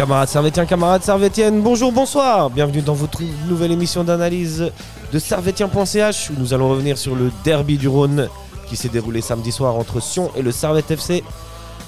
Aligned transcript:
Camarades 0.00 0.30
servétiens, 0.30 0.64
camarades 0.64 1.02
servétiennes, 1.02 1.60
bonjour, 1.60 1.92
bonsoir. 1.92 2.48
Bienvenue 2.48 2.80
dans 2.80 2.94
votre 2.94 3.20
nouvelle 3.50 3.70
émission 3.70 4.02
d'analyse 4.02 4.72
de 5.12 5.18
servetien.ch 5.18 6.30
où 6.30 6.40
nous 6.40 6.54
allons 6.54 6.70
revenir 6.70 6.96
sur 6.96 7.14
le 7.14 7.30
derby 7.44 7.76
du 7.76 7.86
Rhône 7.86 8.30
qui 8.66 8.76
s'est 8.76 8.88
déroulé 8.88 9.20
samedi 9.20 9.52
soir 9.52 9.76
entre 9.76 10.00
Sion 10.00 10.30
et 10.34 10.40
le 10.40 10.52
Servette 10.52 10.90
FC. 10.90 11.22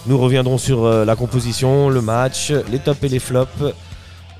Nous 0.05 0.19
reviendrons 0.19 0.59
sur 0.59 0.85
euh, 0.85 1.07
la 1.07 1.17
composition, 1.17 1.89
le 1.89 2.03
match, 2.03 2.53
les 2.71 2.81
tops 2.81 3.03
et 3.03 3.09
les 3.09 3.19
flops. 3.19 3.49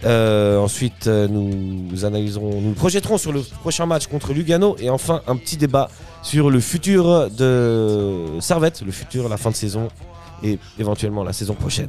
Euh, 0.05 0.59
ensuite, 0.59 1.07
euh, 1.07 1.27
nous 1.27 2.05
analyserons, 2.05 2.61
nous 2.61 2.75
projetterons 2.75 3.17
sur 3.17 3.33
le 3.33 3.41
prochain 3.63 3.87
match 3.87 4.07
contre 4.07 4.35
Lugano 4.35 4.77
et 4.81 4.91
enfin 4.91 5.23
un 5.27 5.37
petit 5.37 5.57
débat 5.57 5.89
sur 6.23 6.51
le 6.51 6.61
futur 6.61 7.31
de 7.31 8.39
Servette, 8.39 8.83
le 8.85 8.93
futur, 8.93 9.31
la 9.31 9.39
fin 9.39 9.49
de 9.49 9.57
saison 9.57 9.89
et 10.43 10.59
éventuellement 10.79 11.25
la 11.25 11.33
saison 11.33 11.55
prochaine. 11.55 11.89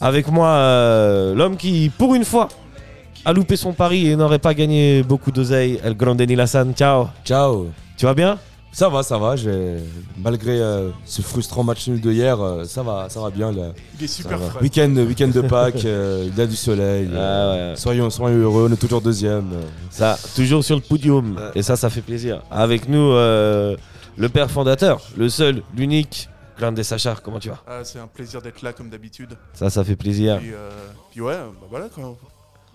Avec 0.00 0.28
moi, 0.30 0.48
euh, 0.48 1.34
l'homme 1.34 1.56
qui, 1.56 1.90
pour 1.96 2.14
une 2.14 2.24
fois, 2.24 2.48
a 3.24 3.32
loupé 3.32 3.56
son 3.56 3.72
pari 3.72 4.08
et 4.08 4.16
n'aurait 4.16 4.38
pas 4.38 4.54
gagné 4.54 5.02
beaucoup 5.02 5.32
d'oseille, 5.32 5.80
El 5.82 5.96
Grande 5.96 6.20
Nilassan. 6.20 6.72
Ciao. 6.74 7.08
Ciao. 7.24 7.66
Tu 7.96 8.06
vas 8.06 8.14
bien? 8.14 8.38
Ça 8.70 8.88
va, 8.88 9.02
ça 9.02 9.18
va. 9.18 9.34
j'ai- 9.34 9.78
Malgré 10.22 10.60
euh, 10.60 10.90
ce 11.04 11.20
frustrant 11.22 11.64
match 11.64 11.88
nul 11.88 12.00
de 12.00 12.12
hier, 12.12 12.40
euh, 12.40 12.64
ça 12.64 12.82
va, 12.84 13.06
ça 13.08 13.20
va 13.20 13.30
bien. 13.30 13.50
là. 13.50 13.72
Il 13.98 14.04
est 14.04 14.08
super 14.08 14.38
frais. 14.38 14.60
Week-end, 14.62 14.94
week-end 15.08 15.28
de 15.34 15.40
Pâques, 15.40 15.84
euh, 15.84 16.28
il 16.30 16.38
y 16.38 16.40
a 16.40 16.46
du 16.46 16.54
soleil. 16.54 17.08
Ah 17.16 17.50
ouais. 17.50 17.72
Soyons, 17.76 18.08
soyons 18.10 18.36
heureux, 18.38 18.68
on 18.70 18.72
est 18.72 18.76
toujours 18.76 19.00
deuxième. 19.00 19.46
Ça, 19.90 20.16
toujours 20.36 20.62
sur 20.62 20.76
le 20.76 20.82
podium. 20.82 21.36
Et 21.56 21.62
ça, 21.62 21.74
ça 21.76 21.90
fait 21.90 22.02
plaisir. 22.02 22.42
Avec 22.52 22.88
nous, 22.88 23.10
euh, 23.12 23.74
le 24.16 24.28
père 24.28 24.48
fondateur, 24.50 25.00
le 25.16 25.28
seul, 25.28 25.62
l'unique, 25.76 26.28
Grande 26.58 26.82
Sachar. 26.82 27.22
Comment 27.22 27.38
tu 27.38 27.48
vas 27.48 27.62
Ah, 27.66 27.84
c'est 27.84 27.98
un 27.98 28.06
plaisir 28.06 28.42
d'être 28.42 28.62
là 28.62 28.72
comme 28.72 28.90
d'habitude. 28.90 29.36
Ça, 29.54 29.70
ça 29.70 29.84
fait 29.84 29.96
plaisir. 29.96 30.38
Puis, 30.38 30.52
euh, 30.52 30.70
puis 31.10 31.20
ouais, 31.20 31.34
bah 31.36 31.66
voilà 31.70 31.88
quoi. 31.88 32.04
Moi 32.04 32.16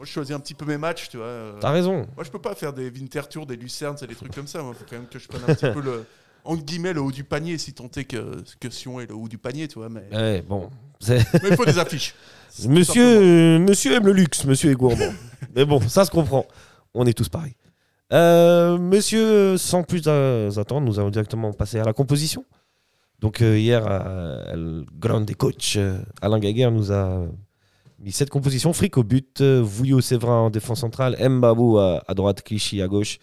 je 0.08 0.12
choisis 0.12 0.36
un 0.36 0.40
petit 0.40 0.54
peu 0.54 0.66
mes 0.66 0.78
matchs, 0.78 1.10
tu 1.10 1.18
vois. 1.18 1.26
euh. 1.28 1.58
T'as 1.60 1.72
raison. 1.72 2.08
Moi 2.16 2.24
je 2.24 2.30
peux 2.32 2.40
pas 2.40 2.56
faire 2.56 2.74
des 2.74 2.90
Winter 2.90 3.22
Tours, 3.30 3.46
des 3.46 3.56
Lucernes, 3.56 3.96
des 3.96 4.16
trucs 4.16 4.34
comme 4.34 4.48
ça. 4.48 4.62
Moi 4.64 4.74
faut 4.74 4.86
quand 4.90 4.96
même 4.98 5.08
que 5.08 5.20
je 5.20 5.28
prenne 5.28 5.42
un 5.48 5.54
petit 5.54 5.70
peu 5.74 5.82
le 5.82 6.06
entre 6.46 6.64
guillemets 6.64 6.92
le 6.94 7.02
haut 7.02 7.12
du 7.12 7.24
panier 7.24 7.58
si 7.58 7.74
tant 7.74 7.90
est 7.96 8.04
que, 8.04 8.44
que 8.60 8.70
Sion 8.70 9.00
est 9.00 9.06
le 9.08 9.16
haut 9.16 9.28
du 9.30 9.38
panier, 9.38 9.68
tu 9.68 9.80
vois. 9.80 9.90
Mais 9.90 10.04
Ouais, 10.12 10.42
bon. 10.42 10.70
Mais 11.08 11.20
il 11.50 11.56
faut 11.56 11.66
des 11.66 11.80
affiches. 11.80 12.16
Monsieur, 12.68 13.58
monsieur 13.60 13.94
aime 13.94 14.06
le 14.06 14.12
luxe, 14.14 14.46
monsieur 14.46 14.70
est 14.72 14.76
gourmand. 14.76 15.12
Mais 15.56 15.66
bon, 15.66 15.82
ça 15.82 16.06
se 16.06 16.12
comprend. 16.12 16.46
On 16.94 17.04
est 17.08 17.14
tous 17.18 17.28
pareils. 17.28 17.56
Euh, 18.12 18.78
monsieur, 18.78 19.58
sans 19.58 19.82
plus 19.82 20.08
attendre, 20.08 20.82
nous 20.82 21.00
allons 21.00 21.10
directement 21.10 21.52
passer 21.52 21.80
à 21.80 21.84
la 21.84 21.94
composition. 21.94 22.46
Donc 23.24 23.42
euh, 23.42 23.58
hier, 23.58 23.86
euh, 23.88 24.54
le 24.54 24.86
grande 25.00 25.34
coach 25.36 25.78
euh, 25.78 25.98
Alain 26.22 26.40
Gaguerre 26.40 26.72
nous 26.72 26.92
a 26.92 27.26
mis 28.00 28.12
cette 28.12 28.30
composition. 28.30 28.74
Frick 28.74 28.98
au 28.98 29.04
but, 29.06 29.42
Vouillot 29.42 30.02
Séverin 30.02 30.40
en 30.40 30.50
défense 30.50 30.82
centrale, 30.82 31.16
Mbabou 31.18 31.78
à, 31.78 32.04
droite, 32.16 32.42
Clichy 32.42 32.82
à 32.82 32.90
gauche, 32.90 33.20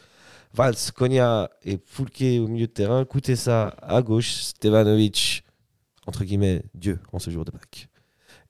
Valls, 0.54 0.74
Konya 0.96 1.50
et 1.66 1.78
Foulke 1.84 2.22
au 2.40 2.48
milieu 2.48 2.66
de 2.66 2.72
terrain, 2.72 3.04
Koutessa 3.04 3.76
à 3.82 4.00
gauche, 4.00 4.32
Stevanovic, 4.32 5.44
entre 6.06 6.24
guillemets, 6.24 6.62
Dieu 6.72 6.98
en 7.12 7.18
ce 7.18 7.28
jour 7.28 7.44
de 7.44 7.50
Pâques. 7.50 7.90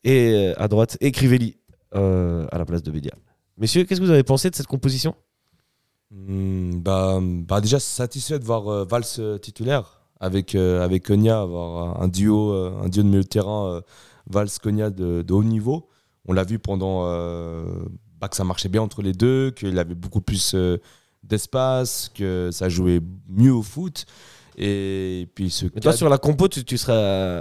Et 0.04 0.52
à 0.56 0.68
droite, 0.68 0.98
et 1.00 1.10
Crivelli 1.10 1.56
euh, 1.96 2.46
à 2.52 2.58
la 2.58 2.64
place 2.64 2.84
de 2.84 2.92
Bédia. 2.92 3.10
Messieurs, 3.58 3.82
qu'est-ce 3.82 4.00
que 4.00 4.06
vous 4.06 4.12
avez 4.12 4.22
pensé 4.22 4.50
de 4.50 4.54
cette 4.54 4.68
composition? 4.68 5.16
Hmm, 6.12 6.78
bah, 6.80 7.18
bah, 7.20 7.60
déjà 7.60 7.80
satisfait 7.80 8.38
de 8.38 8.44
voir 8.44 8.68
euh, 8.68 8.84
Valls 8.84 9.40
titulaire 9.40 9.99
avec, 10.20 10.54
euh, 10.54 10.84
avec 10.84 11.04
Konya, 11.06 11.40
avoir 11.40 12.00
un 12.00 12.08
duo, 12.08 12.52
euh, 12.52 12.72
un 12.82 12.88
duo 12.88 13.02
de 13.02 13.08
milieu 13.08 13.22
de 13.22 13.26
terrain 13.28 13.66
euh, 13.66 13.80
Valls-Konya 14.30 14.90
de, 14.90 15.22
de 15.22 15.32
haut 15.32 15.42
niveau. 15.44 15.88
On 16.28 16.32
l'a 16.32 16.44
vu 16.44 16.58
pendant 16.58 17.02
bah, 18.20 18.28
que 18.28 18.36
ça 18.36 18.44
marchait 18.44 18.68
bien 18.68 18.82
entre 18.82 19.02
les 19.02 19.14
deux, 19.14 19.50
qu'il 19.50 19.78
avait 19.78 19.94
beaucoup 19.94 20.20
plus 20.20 20.54
d'espace, 21.24 22.10
que 22.14 22.50
ça 22.52 22.68
jouait 22.68 23.00
mieux 23.28 23.52
au 23.52 23.62
foot. 23.62 24.04
Et 24.56 25.28
puis 25.34 25.50
ce 25.50 25.66
Mais 25.74 25.80
toi, 25.80 25.92
sur 25.92 26.08
la 26.08 26.18
compo, 26.18 26.46
tu, 26.48 26.64
tu 26.64 26.76
serais 26.76 26.92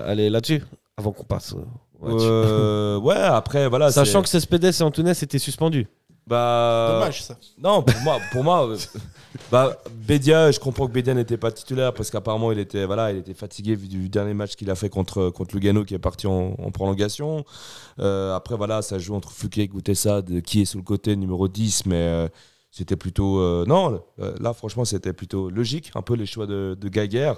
allé 0.10 0.30
là-dessus 0.30 0.64
avant 0.98 1.12
qu'on 1.12 1.26
passe. 1.26 1.54
euh. 1.54 1.66
Euh, 2.04 3.00
ouais, 3.00 3.16
après, 3.16 3.68
voilà. 3.68 3.92
Sachant 3.92 4.22
que 4.22 4.30
Cespedes 4.30 4.64
et 4.66 4.82
Antunes 4.82 5.08
étaient 5.10 5.40
suspendus. 5.40 5.88
Bah, 6.30 6.92
Dommage 6.94 7.24
ça. 7.24 7.36
Non, 7.58 7.82
pour 7.82 8.00
moi, 8.02 8.20
pour 8.32 8.44
moi 8.44 8.70
euh, 8.70 8.78
bah, 9.52 9.76
Bédia, 10.08 10.52
je 10.52 10.60
comprends 10.60 10.86
que 10.88 10.92
Bédia 10.92 11.16
n'était 11.16 11.38
pas 11.38 11.52
titulaire 11.52 11.92
parce 11.94 12.12
qu'apparemment 12.12 12.52
il 12.52 12.60
était, 12.60 12.86
voilà, 12.86 13.12
il 13.12 13.18
était 13.18 13.34
fatigué 13.34 13.74
vu 13.76 13.88
du 13.88 14.10
dernier 14.10 14.36
match 14.36 14.56
qu'il 14.56 14.70
a 14.70 14.76
fait 14.76 14.90
contre, 14.90 15.30
contre 15.32 15.56
Lugano 15.56 15.84
qui 15.84 15.96
est 15.96 16.00
parti 16.00 16.28
en, 16.28 16.54
en 16.60 16.72
prolongation. 16.72 17.44
Euh, 18.00 18.36
après, 18.36 18.56
voilà, 18.56 18.84
ça 18.84 19.00
joue 19.00 19.16
entre 19.16 19.32
Fouquet 19.32 19.62
et 19.64 19.68
Goutessa, 19.68 20.22
de 20.22 20.40
qui 20.40 20.62
est 20.62 20.66
sur 20.66 20.78
le 20.78 20.84
côté 20.84 21.16
numéro 21.16 21.48
10, 21.48 21.88
mais 21.88 21.96
euh, 21.96 22.28
c'était 22.70 22.96
plutôt. 22.96 23.40
euh, 23.40 23.66
non, 23.66 24.00
là, 24.40 24.54
franchement, 24.54 24.86
c'était 24.86 25.14
plutôt 25.14 25.50
logique, 25.50 25.92
un 25.96 26.04
peu 26.04 26.14
les 26.14 26.28
choix 26.28 26.46
de, 26.46 26.78
de 26.80 26.90
Gaguerre. 26.90 27.38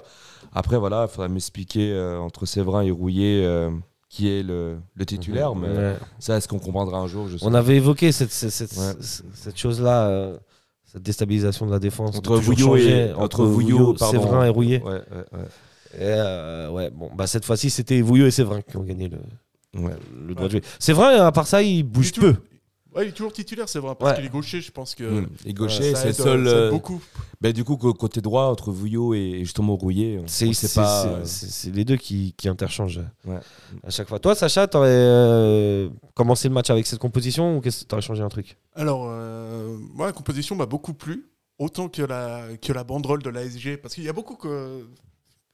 Après, 0.52 0.76
voilà, 0.78 1.06
il 1.08 1.12
faudrait 1.12 1.30
m'expliquer 1.30 1.98
entre 2.20 2.44
Séverin 2.44 2.82
et 2.82 2.90
Rouillet. 2.90 3.70
Qui 4.14 4.28
est 4.28 4.42
le, 4.42 4.76
le 4.94 5.06
titulaire, 5.06 5.54
mais 5.54 5.68
Ouais. 5.68 5.96
ça, 6.18 6.36
est-ce 6.36 6.46
qu'on 6.46 6.58
comprendra 6.58 6.98
un 6.98 7.06
jour 7.06 7.28
je 7.28 7.38
sais 7.38 7.46
On 7.46 7.54
avait 7.54 7.76
évoqué 7.76 8.12
cette, 8.12 8.30
cette, 8.30 8.50
cette, 8.50 8.76
Ouais. 8.76 8.92
cette 9.32 9.56
chose-là, 9.58 10.06
euh, 10.08 10.36
cette 10.84 11.02
déstabilisation 11.02 11.64
de 11.64 11.70
la 11.70 11.78
défense. 11.78 12.14
Entre 12.18 12.36
Vouillot 12.36 12.76
et- 12.76 13.14
entre 13.14 13.44
Vouillot. 13.46 13.96
Séverin 13.96 14.44
et 14.44 14.50
Rouillet. 14.50 14.82
Ouais, 14.82 14.90
ouais, 14.92 15.24
ouais. 15.32 15.46
Et, 15.94 16.00
euh, 16.02 16.68
ouais, 16.70 16.90
bon, 16.90 17.08
bah, 17.16 17.26
cette 17.26 17.46
fois-ci, 17.46 17.70
c'était 17.70 18.02
Vouillot 18.02 18.26
et 18.26 18.30
Séverin 18.30 18.60
qui 18.60 18.76
ont 18.76 18.82
gagné 18.82 19.08
le, 19.08 19.18
Ouais. 19.80 19.94
le 20.26 20.34
droit 20.34 20.46
de 20.48 20.52
jouer. 20.52 20.62
Séverin, 20.78 21.24
à 21.26 21.32
part 21.32 21.46
ça, 21.46 21.62
il 21.62 21.82
bouge 21.82 22.12
Du 22.12 22.12
tout. 22.12 22.20
peu. 22.20 22.34
Ouais, 22.94 23.06
il 23.06 23.08
est 23.08 23.12
toujours 23.12 23.32
titulaire, 23.32 23.68
c'est 23.68 23.78
vrai, 23.78 23.94
parce 23.98 24.10
Ouais. 24.10 24.16
qu'il 24.16 24.26
est 24.26 24.32
gaucher, 24.32 24.60
je 24.60 24.70
pense 24.70 24.94
que 24.94 25.04
Mm. 25.22 25.26
Et 25.46 25.54
gaucher, 25.54 25.94
ça 25.94 26.00
c'est 26.02 26.06
le 26.08 26.12
seul. 26.12 26.46
euh, 26.46 26.70
beaucoup. 26.70 27.00
bah, 27.40 27.50
du 27.52 27.64
coup, 27.64 27.76
co- 27.78 27.94
côté 27.94 28.20
droit, 28.20 28.44
entre 28.44 28.70
Vouillot 28.70 29.14
et 29.14 29.38
justement 29.40 29.78
C'est 30.26 30.74
pas. 30.74 31.02
c'est- 31.02 31.08
euh, 31.08 31.24
c'est- 31.24 31.70
les 31.70 31.84
deux 31.86 31.96
qui, 31.96 32.34
qui 32.36 32.48
interchangent 32.48 33.00
Ouais. 33.24 33.38
à 33.82 33.90
chaque 33.90 34.08
fois. 34.08 34.18
Toi, 34.18 34.34
Sacha, 34.34 34.66
t'aurais 34.66 34.88
euh, 34.90 35.88
commencé 36.14 36.48
le 36.48 36.54
match 36.54 36.68
avec 36.70 36.86
cette 36.86 36.98
composition 36.98 37.56
ou 37.56 37.60
qu'est-ce 37.62 37.84
t'aurais 37.86 38.02
changé 38.02 38.22
un 38.22 38.28
truc? 38.28 38.56
Alors, 38.74 39.06
euh, 39.08 39.76
moi, 39.94 40.06
la 40.06 40.12
composition 40.12 40.54
m'a 40.54 40.66
beaucoup 40.66 40.92
plu, 40.94 41.30
autant 41.58 41.88
que 41.88 42.02
la, 42.02 42.46
que 42.60 42.72
la 42.72 42.84
banderole 42.84 43.22
de 43.22 43.30
l'ASG, 43.30 43.76
parce 43.78 43.94
qu'il 43.94 44.04
y 44.04 44.08
a 44.08 44.12
beaucoup 44.12 44.36
que, 44.36 44.86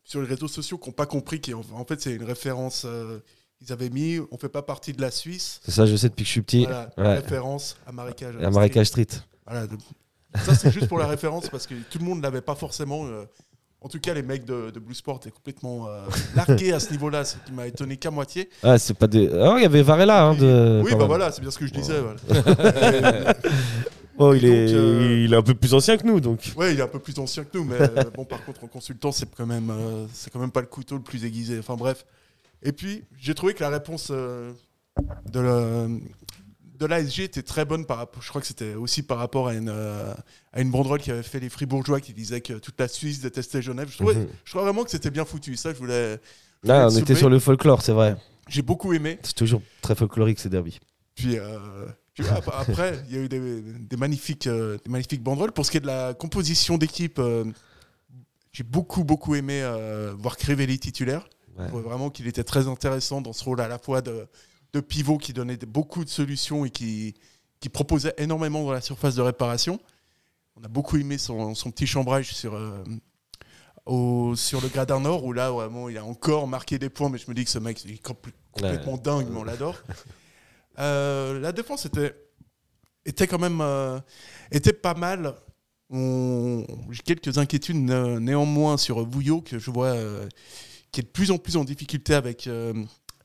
sur 0.02 0.20
les 0.22 0.26
réseaux 0.26 0.48
sociaux 0.48 0.78
qui 0.78 0.88
n'ont 0.88 0.94
pas 0.94 1.06
compris 1.06 1.40
qu'en 1.40 1.60
en 1.72 1.84
fait, 1.84 2.00
c'est 2.00 2.14
une 2.14 2.24
référence. 2.24 2.82
euh, 2.84 3.18
ils 3.60 3.72
avaient 3.72 3.90
mis, 3.90 4.18
on 4.30 4.38
fait 4.38 4.48
pas 4.48 4.62
partie 4.62 4.92
de 4.92 5.00
la 5.00 5.10
Suisse. 5.10 5.60
C'est 5.64 5.72
ça, 5.72 5.86
je 5.86 5.96
sais 5.96 6.08
depuis 6.08 6.22
que 6.24 6.28
je 6.28 6.32
suis 6.32 6.42
petit. 6.42 6.64
Voilà, 6.64 6.90
ouais. 6.96 7.14
référence 7.16 7.76
à 7.86 7.92
Marécage. 7.92 8.34
À 8.42 8.50
Marécage 8.50 8.86
Street. 8.86 9.06
Voilà, 9.46 9.66
de- 9.66 9.76
ça, 10.44 10.54
c'est 10.54 10.70
juste 10.70 10.88
pour 10.88 10.98
la 10.98 11.06
référence, 11.06 11.48
parce 11.48 11.66
que 11.66 11.74
tout 11.90 11.98
le 11.98 12.04
monde 12.04 12.18
ne 12.18 12.22
l'avait 12.22 12.40
pas 12.42 12.54
forcément. 12.54 13.06
euh, 13.06 13.24
en 13.80 13.88
tout 13.88 14.00
cas, 14.00 14.12
les 14.12 14.22
mecs 14.22 14.44
de, 14.44 14.70
de 14.70 14.78
Blue 14.80 14.94
Sport 14.94 15.18
étaient 15.18 15.30
complètement 15.30 15.86
euh, 15.88 16.00
largués 16.34 16.72
à 16.72 16.80
ce 16.80 16.90
niveau-là, 16.90 17.24
ce 17.24 17.36
qui 17.46 17.52
m'a 17.52 17.66
étonné 17.66 17.96
qu'à 17.96 18.10
moitié. 18.10 18.50
Ah, 18.62 18.76
c'est 18.76 18.94
pas 18.94 19.06
des. 19.06 19.28
Ah, 19.32 19.54
il 19.56 19.62
y 19.62 19.66
avait 19.66 19.82
Varela. 19.82 20.24
Hein, 20.24 20.34
de... 20.34 20.80
oui, 20.84 20.90
bah 20.92 20.98
même. 20.98 21.06
voilà, 21.06 21.30
c'est 21.32 21.40
bien 21.40 21.50
ce 21.50 21.58
que 21.58 21.66
je 21.66 21.72
disais. 21.72 22.00
voilà. 22.00 23.34
Oh, 24.20 24.34
il, 24.34 24.44
est... 24.44 24.72
euh, 24.74 25.22
il 25.24 25.32
est 25.32 25.36
un 25.36 25.42
peu 25.42 25.54
plus 25.54 25.74
ancien 25.74 25.96
que 25.96 26.04
nous, 26.04 26.18
donc. 26.18 26.52
Ouais, 26.56 26.74
il 26.74 26.80
est 26.80 26.82
un 26.82 26.88
peu 26.88 26.98
plus 26.98 27.16
ancien 27.20 27.44
que 27.44 27.56
nous, 27.56 27.62
mais 27.62 27.76
euh, 27.80 28.02
bon, 28.16 28.24
par 28.24 28.44
contre, 28.44 28.64
en 28.64 28.66
consultant, 28.66 29.12
c'est 29.12 29.32
quand 29.32 29.46
même, 29.46 29.70
euh, 29.70 30.06
c'est 30.12 30.28
quand 30.32 30.40
même 30.40 30.50
pas 30.50 30.60
le 30.60 30.66
couteau 30.66 30.96
le 30.96 31.02
plus 31.02 31.24
aiguisé. 31.24 31.56
Enfin 31.60 31.76
bref. 31.76 32.04
Et 32.62 32.72
puis, 32.72 33.04
j'ai 33.18 33.34
trouvé 33.34 33.54
que 33.54 33.60
la 33.62 33.70
réponse 33.70 34.08
euh, 34.10 34.52
de 35.32 35.40
la- 35.40 35.86
de 36.78 36.86
l'ASG 36.86 37.20
était 37.24 37.42
très 37.42 37.64
bonne 37.64 37.86
par 37.86 37.96
rapport. 37.98 38.22
Je 38.22 38.28
crois 38.28 38.40
que 38.40 38.46
c'était 38.46 38.74
aussi 38.74 39.02
par 39.02 39.18
rapport 39.18 39.48
à 39.48 39.54
une 39.54 39.68
euh, 39.68 40.12
à 40.52 40.60
une 40.60 40.70
banderole 40.70 41.00
qui 41.00 41.10
avait 41.10 41.22
fait 41.24 41.40
les 41.40 41.48
Fribourgeois 41.48 42.00
qui 42.00 42.12
disait 42.14 42.40
que 42.40 42.54
toute 42.54 42.78
la 42.80 42.86
Suisse 42.88 43.20
détestait 43.20 43.62
Genève. 43.62 43.88
Je 43.90 43.96
trouvais, 43.96 44.14
Mhm. 44.14 44.28
je 44.44 44.50
trouvais 44.50 44.64
vraiment 44.64 44.84
que 44.84 44.90
c'était 44.90 45.10
bien 45.10 45.24
foutu. 45.24 45.56
Ça, 45.56 45.72
je 45.72 45.78
voulais. 45.78 46.20
je 46.62 46.68
Là, 46.68 46.74
voulais 46.74 46.84
on 46.84 46.88
le 46.88 46.92
était 46.98 47.00
soulever. 47.06 47.18
sur 47.18 47.30
le 47.30 47.38
folklore, 47.40 47.82
c'est 47.82 47.92
vrai. 47.92 48.16
J'ai 48.48 48.62
beaucoup 48.62 48.92
aimé. 48.92 49.18
C'est 49.22 49.34
toujours 49.34 49.60
très 49.82 49.94
folklorique 49.94 50.38
ces 50.38 50.48
derbies. 50.48 50.78
Puis, 51.16 51.36
euh, 51.38 51.58
puis 52.14 52.24
après, 52.28 53.02
il 53.08 53.14
y 53.14 53.18
a 53.18 53.22
eu 53.22 53.28
des, 53.28 53.60
des 53.62 53.96
magnifiques, 53.96 54.46
euh, 54.46 54.78
des 54.84 54.90
magnifiques 54.90 55.22
banderoles. 55.22 55.52
Pour 55.52 55.66
ce 55.66 55.70
qui 55.72 55.76
est 55.78 55.80
de 55.80 55.86
la 55.86 56.14
composition 56.14 56.78
d'équipe, 56.78 57.20
j'ai 58.52 58.62
beaucoup, 58.64 59.02
beaucoup 59.04 59.34
aimé 59.34 59.62
voir 60.16 60.36
Crivelli 60.36 60.78
titulaire. 60.78 61.28
Ouais. 61.58 61.64
Je 61.64 61.68
trouvais 61.68 61.82
vraiment 61.82 62.10
qu'il 62.10 62.26
était 62.26 62.44
très 62.44 62.68
intéressant 62.68 63.20
dans 63.20 63.32
ce 63.32 63.44
rôle 63.44 63.60
à 63.60 63.68
la 63.68 63.78
fois 63.78 64.00
de, 64.00 64.26
de 64.72 64.80
pivot 64.80 65.18
qui 65.18 65.32
donnait 65.32 65.56
beaucoup 65.56 66.04
de 66.04 66.10
solutions 66.10 66.64
et 66.64 66.70
qui, 66.70 67.14
qui 67.60 67.68
proposait 67.68 68.14
énormément 68.18 68.64
dans 68.64 68.72
la 68.72 68.80
surface 68.80 69.14
de 69.14 69.22
réparation. 69.22 69.80
On 70.56 70.64
a 70.64 70.68
beaucoup 70.68 70.96
aimé 70.96 71.18
son, 71.18 71.54
son 71.54 71.70
petit 71.70 71.86
chambrage 71.86 72.32
sur, 72.34 72.54
euh, 72.54 72.82
au, 73.86 74.34
sur 74.36 74.60
le 74.60 74.68
gradin 74.68 75.00
nord, 75.00 75.24
où 75.24 75.32
là, 75.32 75.50
vraiment, 75.50 75.88
il 75.88 75.96
a 75.98 76.04
encore 76.04 76.46
marqué 76.48 76.78
des 76.78 76.88
points, 76.90 77.08
mais 77.08 77.18
je 77.18 77.26
me 77.28 77.34
dis 77.34 77.44
que 77.44 77.50
ce 77.50 77.58
mec, 77.58 77.84
il 77.84 77.92
est 77.92 78.04
compl- 78.04 78.32
complètement 78.52 78.96
dingue, 78.96 79.28
mais 79.30 79.38
on 79.38 79.44
l'adore. 79.44 79.76
Euh, 80.80 81.40
la 81.40 81.50
défense 81.50 81.86
était, 81.86 82.14
était 83.04 83.26
quand 83.26 83.40
même 83.40 83.60
euh, 83.60 83.98
était 84.52 84.72
pas 84.72 84.94
mal. 84.94 85.34
J'ai 85.90 87.02
quelques 87.04 87.36
inquiétudes 87.36 87.74
né- 87.76 88.20
néanmoins 88.20 88.76
sur 88.76 89.04
Bouillot, 89.04 89.40
que 89.40 89.58
je 89.58 89.72
vois 89.72 89.96
qui 90.92 91.00
est 91.00 91.04
de 91.04 91.08
plus 91.08 91.30
en 91.30 91.38
plus 91.38 91.56
en 91.56 91.64
difficulté 91.64 92.14
avec, 92.14 92.46
euh, 92.46 92.74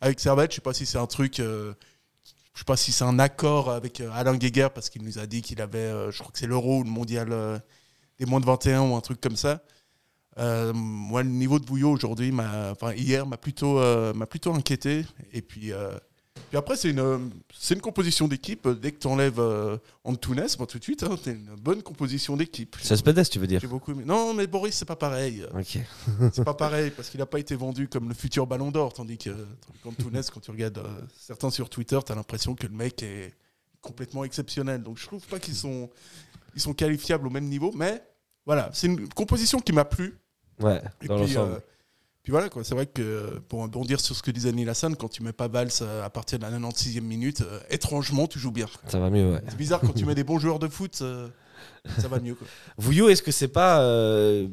avec 0.01 0.19
Servette. 0.19 0.51
Je 0.51 0.55
sais 0.55 0.61
pas 0.61 0.73
si 0.73 0.85
c'est 0.85 0.97
un 0.97 1.07
truc. 1.07 1.39
euh, 1.39 1.73
je 2.53 2.59
sais 2.59 2.65
pas 2.65 2.77
si 2.77 2.91
c'est 2.91 3.03
un 3.03 3.17
accord 3.17 3.71
avec 3.71 3.99
euh, 3.99 4.11
Alain 4.13 4.35
Guéguer 4.35 4.67
parce 4.73 4.89
qu'il 4.89 5.03
nous 5.03 5.17
a 5.17 5.25
dit 5.25 5.41
qu'il 5.41 5.59
avait, 5.61 6.11
je 6.11 6.19
crois 6.19 6.31
que 6.31 6.37
c'est 6.37 6.47
l'Euro 6.47 6.79
ou 6.79 6.83
le 6.83 6.89
Mondial 6.89 7.61
des 8.19 8.25
moins 8.25 8.39
de 8.39 8.45
21 8.45 8.81
ou 8.81 8.95
un 8.95 9.01
truc 9.01 9.19
comme 9.19 9.35
ça. 9.35 9.63
Moi, 10.37 11.23
le 11.23 11.29
niveau 11.29 11.59
de 11.59 11.65
Bouillot 11.65 11.91
aujourd'hui, 11.91 12.31
enfin 12.31 12.93
hier, 12.93 13.25
m'a 13.25 13.37
plutôt, 13.37 13.79
m'a 14.13 14.27
plutôt 14.27 14.53
inquiété. 14.53 15.05
Et 15.31 15.41
puis, 15.41 15.71
puis 16.49 16.57
après, 16.57 16.75
c'est 16.75 16.89
une, 16.89 17.31
c'est 17.53 17.75
une 17.75 17.81
composition 17.81 18.27
d'équipe. 18.27 18.67
Dès 18.67 18.91
que 18.91 18.99
tu 18.99 19.07
enlèves 19.07 19.39
euh, 19.39 19.77
Antunes, 20.03 20.45
bon, 20.57 20.65
tout 20.65 20.77
de 20.79 20.83
suite, 20.83 21.03
hein, 21.03 21.15
c'est 21.23 21.31
une 21.31 21.55
bonne 21.59 21.81
composition 21.83 22.35
d'équipe. 22.37 22.75
Cespedes, 22.81 23.27
tu 23.29 23.39
veux 23.39 23.47
dire 23.47 23.59
J'ai 23.59 23.67
beaucoup 23.67 23.91
aimé. 23.91 24.03
Non, 24.05 24.33
mais 24.33 24.47
Boris, 24.47 24.75
c'est 24.75 24.85
pas 24.85 24.95
pareil. 24.95 25.45
Ok. 25.53 25.79
C'est 26.33 26.43
pas 26.43 26.53
pareil 26.53 26.91
parce 26.91 27.09
qu'il 27.09 27.19
n'a 27.19 27.25
pas 27.25 27.39
été 27.39 27.55
vendu 27.55 27.87
comme 27.87 28.07
le 28.09 28.15
futur 28.15 28.45
Ballon 28.47 28.71
d'Or, 28.71 28.93
tandis 28.93 29.17
que 29.17 29.29
Antunes, 29.85 30.21
quand 30.33 30.39
tu 30.39 30.51
regardes 30.51 30.77
euh, 30.79 31.01
certains 31.19 31.49
sur 31.49 31.69
Twitter, 31.69 31.99
tu 32.05 32.11
as 32.11 32.15
l'impression 32.15 32.55
que 32.55 32.67
le 32.67 32.73
mec 32.73 33.01
est 33.03 33.33
complètement 33.81 34.23
exceptionnel. 34.23 34.81
Donc 34.83 34.97
je 34.97 35.05
trouve 35.05 35.25
pas 35.27 35.39
qu'ils 35.39 35.55
sont, 35.55 35.89
ils 36.55 36.61
sont 36.61 36.73
qualifiables 36.73 37.27
au 37.27 37.31
même 37.31 37.45
niveau, 37.45 37.71
mais 37.75 38.01
voilà, 38.45 38.69
c'est 38.73 38.87
une 38.87 39.07
composition 39.09 39.59
qui 39.59 39.71
m'a 39.73 39.85
plu. 39.85 40.17
Ouais, 40.59 40.81
Et 41.01 41.07
dans 41.07 41.23
puis, 41.23 41.33
l'ensemble. 41.33 41.53
euh, 41.53 41.59
puis 42.23 42.31
voilà, 42.31 42.47
quoi. 42.49 42.63
c'est 42.63 42.73
vrai 42.73 42.85
que 42.85 43.01
euh, 43.01 43.39
pour 43.49 43.61
rebondir 43.61 43.99
sur 43.99 44.15
ce 44.15 44.23
que 44.23 44.31
disait 44.31 44.53
Neil 44.53 44.69
Hassan, 44.69 44.95
quand 44.95 45.09
tu 45.09 45.21
mets 45.23 45.33
pas 45.33 45.49
Valls 45.49 45.67
euh, 45.81 46.05
à 46.05 46.09
partir 46.09 46.39
de 46.39 46.43
la 46.43 46.51
96e 46.57 47.01
minute, 47.01 47.41
euh, 47.41 47.59
étrangement, 47.69 48.27
tu 48.27 48.39
joues 48.39 48.51
bien. 48.51 48.67
Ça 48.87 48.97
va 48.99 49.09
mieux, 49.09 49.33
ouais. 49.33 49.41
C'est 49.49 49.57
bizarre 49.57 49.81
quand 49.81 49.93
tu 49.93 50.05
mets 50.05 50.15
des 50.15 50.23
bons 50.23 50.39
joueurs 50.39 50.59
de 50.59 50.69
foot, 50.69 50.99
euh, 51.01 51.27
ça 51.99 52.07
va 52.07 52.21
mieux. 52.21 52.35
Quoi. 52.35 52.47
Vouillot, 52.77 53.09
est-ce 53.09 53.21
que 53.21 53.31
c'est 53.33 53.49
pas 53.49 53.81
euh, 53.81 54.47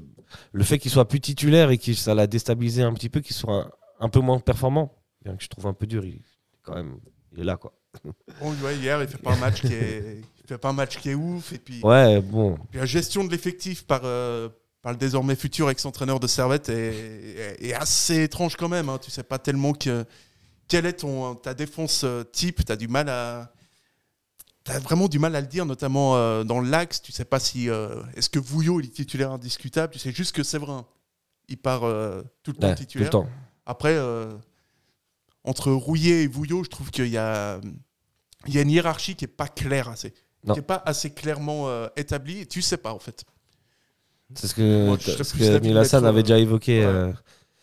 le 0.53 0.65
fait 0.65 0.81
qu'il 0.81 0.91
soit 0.91 1.07
plus 1.07 1.21
titulaire 1.21 1.71
et 1.71 1.79
que 1.79 1.95
ça 1.95 2.13
l'a 2.13 2.27
déstabilisé 2.27 2.83
un 2.83 2.93
petit 2.93 3.09
peu, 3.09 3.21
qu'il 3.21 3.37
soit 3.37 3.55
un, 3.55 3.71
un 4.01 4.09
peu 4.09 4.19
moins 4.21 4.41
performant? 4.41 4.93
Bien 5.25 5.37
que 5.37 5.45
je 5.45 5.49
trouve 5.49 5.69
un 5.69 5.75
peu 5.75 5.87
dur, 5.87 6.05
il, 6.05 6.23
quand 6.63 6.75
même, 6.75 6.97
il 7.33 7.41
est 7.41 7.45
là, 7.45 7.57
quoi. 7.57 7.73
Bon, 8.41 8.53
ouais, 8.65 8.77
hier, 8.77 9.01
il 9.01 9.09
fait 9.09 9.19
pas 9.19 9.33
un 9.33 9.37
match 9.37 9.61
qui 9.61 9.75
est, 9.75 10.21
il 10.43 10.47
fait 10.49 10.59
pas 10.59 10.71
un 10.71 10.73
match 10.73 10.99
qui 10.99 11.11
est 11.11 11.15
ouf, 11.15 11.53
et 11.53 11.59
puis. 11.59 11.81
Ouais, 11.85 12.21
bon. 12.21 12.57
Puis 12.71 12.81
la 12.81 12.87
gestion 12.87 13.23
de 13.25 13.31
l'effectif 13.31 13.85
par, 13.85 14.03
par 14.83 14.93
le 14.93 14.99
désormais 14.99 15.37
futur 15.37 15.69
ex-entraîneur 15.71 16.21
de 16.21 16.27
Servette 16.27 16.69
est, 16.71 16.95
est- 16.95 17.67
est 17.69 17.75
assez 17.75 18.23
étrange 18.23 18.57
quand 18.57 18.69
même. 18.69 18.89
Hein. 18.89 18.99
Tu 19.03 19.11
sais 19.11 19.23
pas 19.23 19.39
tellement 19.39 19.73
que, 19.75 20.05
quelle 20.69 20.87
est 20.87 20.95
ton, 20.95 21.35
ta 21.35 21.53
défense 21.55 22.03
euh, 22.05 22.23
type. 22.25 22.65
Tu 22.65 22.73
as 22.73 22.77
du 22.77 22.89
mal 22.89 23.09
à. 23.09 23.53
Vraiment 24.83 25.09
du 25.09 25.19
mal 25.19 25.35
à 25.35 25.41
le 25.41 25.47
dire, 25.49 25.67
notamment 25.67 26.17
euh, 26.17 26.45
dans 26.45 26.61
l'axe. 26.61 27.03
Tu 27.03 27.13
sais 27.13 27.25
pas 27.25 27.41
si. 27.41 27.69
euh, 27.69 28.03
Est-ce 28.15 28.31
que 28.31 28.39
Vouillot 28.39 28.81
il 28.81 28.87
est 28.87 28.91
titulaire 28.91 29.33
indiscutable 29.33 29.93
Tu 29.93 29.99
sais 29.99 30.13
juste 30.13 30.33
que 30.35 30.43
Séverin, 30.43 30.87
il 31.49 31.57
part 31.57 31.85
euh, 31.85 32.23
tout 32.43 32.53
le 32.53 32.59
temps 32.59 32.71
tout 32.75 32.77
titulaire. 32.85 33.07
le 33.07 33.11
temps. 33.11 33.29
Après, 33.67 33.99
entre 35.45 35.73
Rouillet 35.73 36.23
et 36.25 36.27
Vouillot, 36.27 36.65
je 36.65 36.69
trouve 36.71 36.91
qu'il 36.91 37.09
y 37.09 37.17
a, 37.19 37.61
il 38.47 38.55
y 38.55 38.59
a 38.59 38.63
une 38.63 38.71
hiérarchie 38.71 39.15
qui 39.17 39.25
n'est 39.25 39.29
pas 39.29 39.49
claire 39.49 39.89
assez. 39.89 40.13
Non. 40.45 40.55
Qui 40.55 40.61
n'est 40.61 40.67
pas 40.67 40.83
assez 40.87 41.11
clairement 41.11 41.69
établie. 41.97 42.41
Et 42.41 42.47
tu 42.47 42.63
sais 42.63 42.77
pas, 42.77 42.93
en 42.93 42.99
fait. 42.99 43.25
C'est 44.35 44.47
ce 44.47 44.55
que, 44.55 44.87
Moi, 44.87 44.97
je 45.01 45.11
ce 45.23 45.33
que 45.35 45.45
avait 46.07 46.19
euh, 46.21 46.23
déjà 46.23 46.39
évoqué. 46.39 46.81
ouais. 46.81 46.87
euh, 46.87 47.13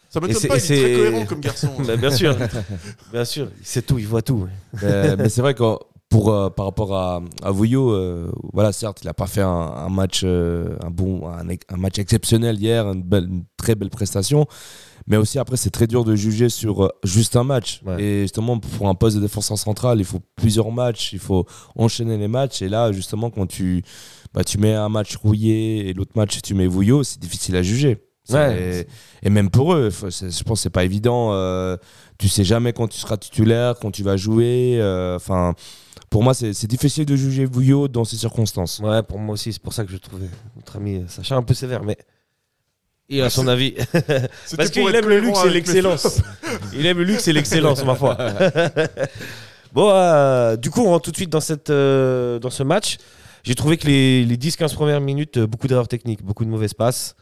Ça 0.09 0.19
m'étonne 0.19 0.35
c'est- 0.41 0.47
pas, 0.47 0.57
il 0.57 0.71
est 0.71 0.81
très 0.83 0.93
cohérent 0.95 1.25
comme 1.25 1.39
garçon. 1.39 1.69
hein. 1.79 1.83
bah, 1.87 1.95
bien 1.97 2.11
sûr, 2.11 2.35
bien 3.11 3.25
sûr, 3.25 3.49
il 3.59 3.65
sait 3.65 3.81
tout, 3.81 3.97
il 3.99 4.07
voit 4.07 4.21
tout. 4.21 4.47
mais, 4.81 5.15
mais 5.15 5.29
c'est 5.29 5.41
vrai 5.41 5.53
que 5.53 5.63
pour, 6.09 6.31
euh, 6.33 6.49
par 6.49 6.65
rapport 6.65 6.95
à, 6.95 7.21
à 7.43 7.51
Vouillot, 7.51 7.91
euh, 7.91 8.31
voilà, 8.53 8.71
certes, 8.71 8.99
il 9.03 9.07
n'a 9.07 9.13
pas 9.13 9.27
fait 9.27 9.41
un, 9.41 9.47
un 9.49 9.89
match, 9.89 10.21
euh, 10.23 10.77
un, 10.81 10.89
bon, 10.89 11.27
un, 11.27 11.77
match 11.77 11.99
exceptionnel 11.99 12.57
hier, 12.59 12.85
une, 12.89 13.03
belle, 13.03 13.25
une 13.25 13.43
très 13.57 13.75
belle 13.75 13.89
prestation. 13.89 14.45
Mais 15.07 15.17
aussi, 15.17 15.39
après, 15.39 15.55
c'est 15.57 15.69
très 15.69 15.87
dur 15.87 16.03
de 16.03 16.15
juger 16.15 16.49
sur 16.49 16.83
euh, 16.85 16.89
juste 17.03 17.35
un 17.37 17.43
match. 17.43 17.81
Ouais. 17.85 18.01
Et 18.03 18.21
justement, 18.23 18.59
pour 18.59 18.89
un 18.89 18.95
poste 18.95 19.15
de 19.15 19.21
défenseur 19.21 19.57
central, 19.57 19.99
il 19.99 20.05
faut 20.05 20.19
plusieurs 20.35 20.69
matchs, 20.71 21.13
il 21.13 21.19
faut 21.19 21.45
enchaîner 21.75 22.17
les 22.17 22.27
matchs. 22.27 22.61
Et 22.61 22.69
là, 22.69 22.91
justement, 22.91 23.29
quand 23.29 23.47
tu, 23.47 23.83
bah, 24.33 24.43
tu 24.43 24.57
mets 24.57 24.73
un 24.73 24.89
match 24.89 25.15
rouillé 25.15 25.87
et 25.89 25.93
l'autre 25.93 26.11
match, 26.15 26.41
tu 26.41 26.53
mets 26.53 26.67
Vouillot, 26.67 27.03
c'est 27.03 27.19
difficile 27.19 27.55
à 27.55 27.61
juger. 27.61 28.03
Ouais. 28.29 28.85
Et 29.23 29.29
même 29.29 29.49
pour 29.49 29.73
eux, 29.73 29.89
je 29.89 30.43
pense 30.43 30.59
que 30.59 30.61
c'est 30.63 30.69
pas 30.69 30.83
évident. 30.83 31.29
euh, 31.31 31.77
tu 32.17 32.27
sais 32.27 32.43
jamais 32.43 32.73
quand 32.73 32.89
tu 32.89 32.99
seras 32.99 33.15
titulaire, 33.15 33.75
quand 33.79 33.91
tu 33.91 34.03
vas 34.03 34.17
jouer. 34.17 34.77
euh, 34.81 35.15
Enfin, 35.15 35.53
pour 36.09 36.23
moi, 36.23 36.33
c'est 36.33 36.51
c'est 36.51 36.67
difficile 36.67 37.05
de 37.05 37.15
juger 37.15 37.45
Vouillot 37.45 37.87
dans 37.87 38.03
ces 38.03 38.17
circonstances. 38.17 38.79
Ouais, 38.79 39.01
pour 39.03 39.17
moi 39.19 39.35
aussi, 39.35 39.53
c'est 39.53 39.61
pour 39.61 39.71
ça 39.71 39.85
que 39.85 39.91
je 39.93 39.97
trouvais 39.97 40.27
notre 40.57 40.75
ami 40.75 41.03
Sacha 41.07 41.35
un 41.37 41.41
peu 41.43 41.53
sévère, 41.53 41.83
mais 41.85 41.97
il 43.09 43.21
a 43.21 43.29
son 43.29 43.47
avis. 43.47 43.73
Parce 44.57 44.69
qu'il 44.69 44.93
aime 44.93 45.07
le 45.07 45.19
luxe 45.19 45.39
et 45.45 45.49
l'excellence. 45.49 46.21
Il 46.73 46.85
aime 46.85 46.97
le 46.97 47.03
luxe 47.05 47.27
et 47.27 47.33
l'excellence, 47.33 47.83
ma 47.85 47.95
foi. 47.95 48.17
bon, 49.73 49.89
euh, 49.91 50.57
du 50.57 50.69
coup, 50.69 50.81
on 50.81 50.89
rentre 50.89 51.05
tout 51.05 51.11
de 51.11 51.15
suite 51.15 51.29
dans, 51.29 51.39
cette, 51.39 51.69
euh, 51.69 52.39
dans 52.39 52.49
ce 52.49 52.63
match. 52.63 52.97
J'ai 53.43 53.55
trouvé 53.55 53.77
que 53.77 53.87
les, 53.87 54.25
les 54.25 54.37
10-15 54.37 54.73
premières 54.73 54.99
minutes, 54.99 55.37
euh, 55.37 55.47
beaucoup 55.47 55.67
d'erreurs 55.67 55.87
techniques, 55.87 56.21
beaucoup 56.21 56.43
de 56.43 56.49
mauvaises 56.49 56.73
passes. 56.73 57.15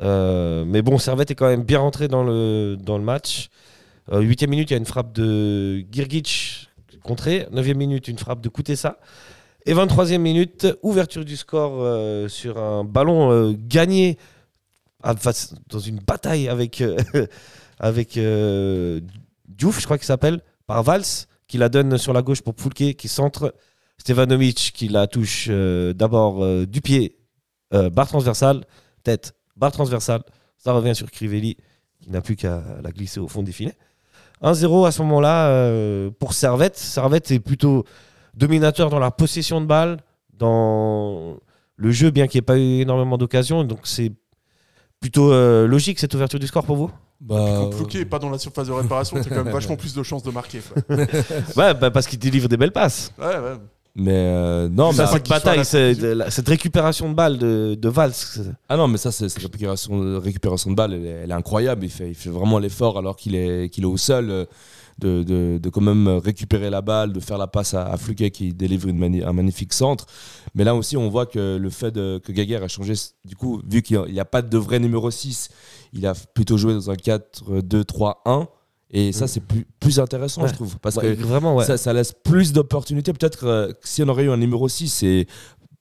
Mais 0.00 0.82
bon, 0.82 0.98
Servette 0.98 1.32
est 1.32 1.34
quand 1.34 1.48
même 1.48 1.64
bien 1.64 1.80
rentré 1.80 2.06
dans 2.06 2.22
le, 2.22 2.76
dans 2.78 2.98
le 2.98 3.04
match. 3.04 3.48
Euh, 4.12 4.20
Huitième 4.20 4.50
minute, 4.50 4.70
il 4.70 4.74
y 4.74 4.76
a 4.76 4.78
une 4.78 4.86
frappe 4.86 5.12
de 5.12 5.84
Girgic 5.90 6.68
contrée. 7.02 7.48
Neuvième 7.50 7.78
minute, 7.78 8.06
une 8.06 8.18
frappe 8.18 8.40
de 8.40 8.48
Koutessa. 8.48 8.98
Et 9.66 9.74
23e 9.74 10.18
minute, 10.18 10.68
ouverture 10.82 11.24
du 11.24 11.36
score 11.36 11.84
sur 12.30 12.58
un 12.58 12.84
ballon 12.84 13.52
gagné 13.68 14.16
dans 15.02 15.78
une 15.78 16.00
bataille 16.00 16.48
avec, 16.48 16.80
euh, 16.80 16.96
avec 17.78 18.16
euh, 18.16 19.00
je 19.58 19.84
crois 19.84 19.98
qu'il 19.98 20.06
s'appelle, 20.06 20.40
par 20.66 20.82
Valls, 20.82 21.26
qui 21.46 21.58
la 21.58 21.68
donne 21.68 21.98
sur 21.98 22.12
la 22.12 22.22
gauche 22.22 22.42
pour 22.42 22.54
Poulke, 22.54 22.94
qui 22.94 23.08
centre. 23.08 23.54
Stevanovic 23.98 24.72
qui 24.74 24.88
la 24.88 25.06
touche 25.06 25.48
euh, 25.50 25.92
d'abord 25.92 26.42
euh, 26.44 26.66
du 26.66 26.80
pied, 26.80 27.18
euh, 27.74 27.90
barre 27.90 28.08
transversale, 28.08 28.64
tête, 29.02 29.34
barre 29.56 29.72
transversale. 29.72 30.22
Ça 30.56 30.72
revient 30.72 30.94
sur 30.94 31.10
Crivelli, 31.10 31.56
qui 32.00 32.10
n'a 32.10 32.20
plus 32.20 32.36
qu'à 32.36 32.62
la 32.82 32.90
glisser 32.90 33.20
au 33.20 33.28
fond 33.28 33.42
des 33.42 33.52
filets. 33.52 33.76
1-0 34.42 34.86
à 34.86 34.92
ce 34.92 35.02
moment-là 35.02 36.10
pour 36.20 36.32
Servette. 36.32 36.76
Servette 36.76 37.30
est 37.32 37.40
plutôt 37.40 37.84
dominateur 38.34 38.88
dans 38.88 39.00
la 39.00 39.10
possession 39.10 39.60
de 39.60 39.66
balle, 39.66 39.98
dans 40.32 41.38
le 41.76 41.90
jeu, 41.90 42.10
bien 42.10 42.28
qu'il 42.28 42.38
n'y 42.38 42.42
ait 42.42 42.46
pas 42.46 42.58
eu 42.58 42.80
énormément 42.80 43.18
d'occasions. 43.18 43.64
Donc 43.64 43.80
c'est 43.84 44.12
plutôt 45.00 45.32
euh, 45.32 45.66
logique 45.66 45.98
cette 45.98 46.14
ouverture 46.14 46.38
du 46.38 46.46
score 46.46 46.64
pour 46.64 46.76
vous? 46.76 46.90
Quand 47.28 47.70
Flouquet 47.72 47.98
n'est 47.98 48.04
pas 48.04 48.18
dans 48.18 48.30
la 48.30 48.38
surface 48.38 48.68
de 48.68 48.72
réparation, 48.72 49.16
c'est 49.22 49.28
quand 49.28 49.42
même 49.44 49.52
vachement 49.52 49.76
plus 49.76 49.94
de 49.94 50.02
chances 50.02 50.22
de 50.22 50.30
marquer. 50.30 50.60
quoi. 50.60 50.96
Ouais, 51.56 51.74
bah, 51.74 51.90
parce 51.90 52.06
qu'il 52.06 52.18
délivre 52.18 52.48
des 52.48 52.56
belles 52.56 52.72
passes. 52.72 53.12
Ouais, 53.18 53.26
ouais. 53.26 53.56
Mais 53.96 54.12
euh, 54.14 54.68
non, 54.68 54.92
mais 54.92 55.06
cette 55.06 55.28
bataille, 55.28 55.64
cette 55.64 56.48
récupération 56.48 57.08
de 57.08 57.14
balle 57.14 57.36
de, 57.38 57.74
de 57.74 57.88
Valls. 57.88 58.12
c'est- 58.14 58.42
Ah 58.68 58.76
non, 58.76 58.86
mais 58.86 58.98
ça, 58.98 59.10
c'est 59.10 59.28
cette 59.28 59.42
récupération, 59.42 60.20
récupération 60.20 60.70
de 60.70 60.76
balle, 60.76 60.92
elle, 60.92 61.06
est- 61.06 61.20
elle 61.24 61.30
est 61.30 61.34
incroyable. 61.34 61.84
Il 61.84 61.90
fait, 61.90 62.08
il 62.08 62.14
fait 62.14 62.30
vraiment 62.30 62.60
l'effort 62.60 62.96
alors 62.98 63.16
qu'il 63.16 63.34
est, 63.34 63.68
qu'il 63.70 63.82
est 63.82 63.88
au 63.88 63.96
sol 63.96 64.30
euh, 64.30 64.44
de, 64.98 65.22
de, 65.22 65.58
de 65.62 65.68
quand 65.70 65.80
même 65.80 66.08
récupérer 66.08 66.70
la 66.70 66.80
balle, 66.82 67.12
de 67.12 67.20
faire 67.20 67.38
la 67.38 67.46
passe 67.46 67.74
à, 67.74 67.84
à 67.86 67.96
Fluquet 67.96 68.30
qui 68.30 68.52
délivre 68.52 68.88
une 68.88 68.98
mani- 68.98 69.22
un 69.22 69.32
magnifique 69.32 69.72
centre. 69.72 70.06
Mais 70.54 70.64
là 70.64 70.74
aussi, 70.74 70.96
on 70.96 71.08
voit 71.08 71.26
que 71.26 71.56
le 71.56 71.70
fait 71.70 71.90
de, 71.92 72.20
que 72.24 72.32
Gaguerre 72.32 72.62
a 72.64 72.68
changé, 72.68 72.94
du 73.24 73.36
coup, 73.36 73.62
vu 73.68 73.82
qu'il 73.82 74.00
n'y 74.10 74.18
a 74.20 74.24
pas 74.24 74.42
de 74.42 74.58
vrai 74.58 74.78
numéro 74.80 75.10
6, 75.10 75.50
il 75.92 76.06
a 76.06 76.14
plutôt 76.34 76.56
joué 76.56 76.74
dans 76.74 76.90
un 76.90 76.94
4-2-3-1. 76.94 78.46
Et 78.90 79.12
ça, 79.12 79.26
c'est 79.28 79.40
plus, 79.40 79.66
plus 79.80 80.00
intéressant, 80.00 80.42
Ouais. 80.42 80.48
je 80.48 80.54
trouve. 80.54 80.78
Parce 80.78 80.96
Ouais, 80.96 81.14
que 81.14 81.22
vraiment, 81.22 81.54
ouais. 81.56 81.64
ça, 81.64 81.76
ça 81.76 81.92
laisse 81.92 82.12
plus 82.12 82.52
d'opportunités. 82.54 83.12
Peut-être 83.12 83.40
que 83.40 83.46
euh, 83.46 83.72
si 83.82 84.02
on 84.02 84.08
aurait 84.08 84.24
eu 84.24 84.30
un 84.30 84.38
numéro 84.38 84.66
6 84.66 85.02
et 85.02 85.26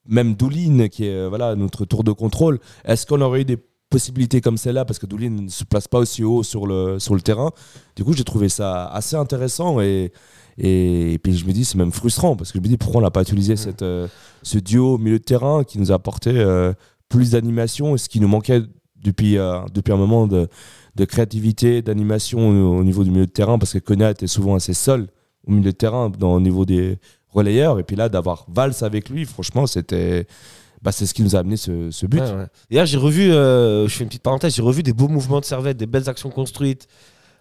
même 0.10 0.36
Doulin, 0.36 0.90
qui 0.90 1.06
est 1.06 1.14
euh, 1.14 1.30
voilà, 1.30 1.56
notre 1.56 1.86
tour 1.86 2.04
de 2.04 2.12
contrôle, 2.12 2.60
est-ce 2.84 3.06
qu'on 3.06 3.22
aurait 3.22 3.42
eu 3.42 3.46
des 3.46 3.58
possibilités 3.89 4.41
comme 4.41 4.58
celle-là 4.58 4.86
Parce 4.86 5.00
que 5.00 5.06
Doulin 5.06 5.29
ne 5.29 5.50
se 5.50 5.63
place 5.63 5.88
pas 5.88 6.00
aussi 6.00 6.24
haut 6.24 6.44
sur 6.44 6.67
le, 6.67 7.00
sur 7.00 7.15
le 7.15 7.22
terrain. 7.22 7.51
Du 7.96 8.03
coup, 8.03 8.13
j'ai 8.13 8.24
trouvé 8.24 8.50
ça 8.50 8.88
assez 8.88 9.15
intéressant 9.15 9.79
et, 9.82 10.12
et, 10.58 11.13
et 11.13 11.20
puis 11.20 11.36
je 11.36 11.46
me 11.46 11.51
dis, 11.51 11.65
c'est 11.65 11.77
même 11.77 11.91
frustrant 11.91 12.36
parce 12.36 12.51
que 12.51 12.60
je 12.60 12.63
me 12.63 12.67
dis, 12.67 12.77
pourquoi 12.77 13.00
on 13.00 13.03
n'a 13.03 13.12
pas 13.12 13.22
utilisé 13.22 13.56
cette, 13.56 13.82
euh, 13.82 14.08
ce 14.44 14.58
duo 14.58 14.96
au 14.96 14.98
milieu 14.98 15.20
de 15.20 15.24
terrain 15.24 15.63
qui 15.63 15.79
nous 15.79 15.91
a 15.91 15.96
apporté 15.96 16.32
euh, 16.32 16.74
plus 17.10 17.32
d'animation 17.32 17.96
et 17.96 17.98
ce 17.98 18.10
qui 18.10 18.20
nous 18.20 18.27
manquait 18.27 18.62
depuis, 19.03 19.38
euh, 19.38 19.60
depuis 19.74 19.94
un 19.94 19.98
moment 19.98 20.27
de, 20.27 20.48
de 20.96 21.06
créativité, 21.06 21.82
d'animation 21.82 22.50
au, 22.50 22.79
au 22.79 22.84
niveau 22.84 23.03
du 23.03 23.12
milieu 23.12 23.25
de 23.25 23.32
terrain 23.32 23.58
parce 23.58 23.74
que 23.74 23.79
Konya 23.79 24.12
était 24.12 24.27
souvent 24.27 24.56
assez 24.56 24.74
seul 24.74 25.08
au 25.48 25.51
milieu 25.51 25.72
de 25.72 25.77
terrain 25.77 26.10
dans, 26.10 26.34
au 26.36 26.39
niveau 26.41 26.65
des 26.65 27.00
relayeurs. 27.29 27.79
Et 27.79 27.84
puis 27.84 27.96
là, 27.96 28.10
d'avoir 28.10 28.46
Valls 28.50 28.74
avec 28.82 29.10
lui, 29.10 29.25
franchement, 29.25 29.67
c'était 29.67 30.27
bah, 30.81 30.91
c'est 30.91 31.05
ce 31.05 31.13
qui 31.13 31.24
nous 31.24 31.36
a 31.36 31.39
amené 31.39 31.57
ce, 31.57 31.91
ce 31.91 32.05
but. 32.05 32.22
Ouais, 32.22 32.31
ouais. 32.31 32.48
Hier, 32.69 32.86
j'ai 32.86 32.98
revu, 32.98 33.31
euh, 33.31 33.88
je 33.88 33.96
fais 33.96 34.03
une 34.03 34.10
petite 34.10 34.24
parenthèse, 34.24 34.55
j'ai 34.55 34.62
revu 34.62 34.84
des 34.84 34.93
beaux 34.93 35.07
mouvements 35.07 35.39
de 35.39 35.46
Servette, 35.46 35.77
des 35.77 35.88
belles 35.88 36.10
actions 36.10 36.29
construites, 36.29 36.88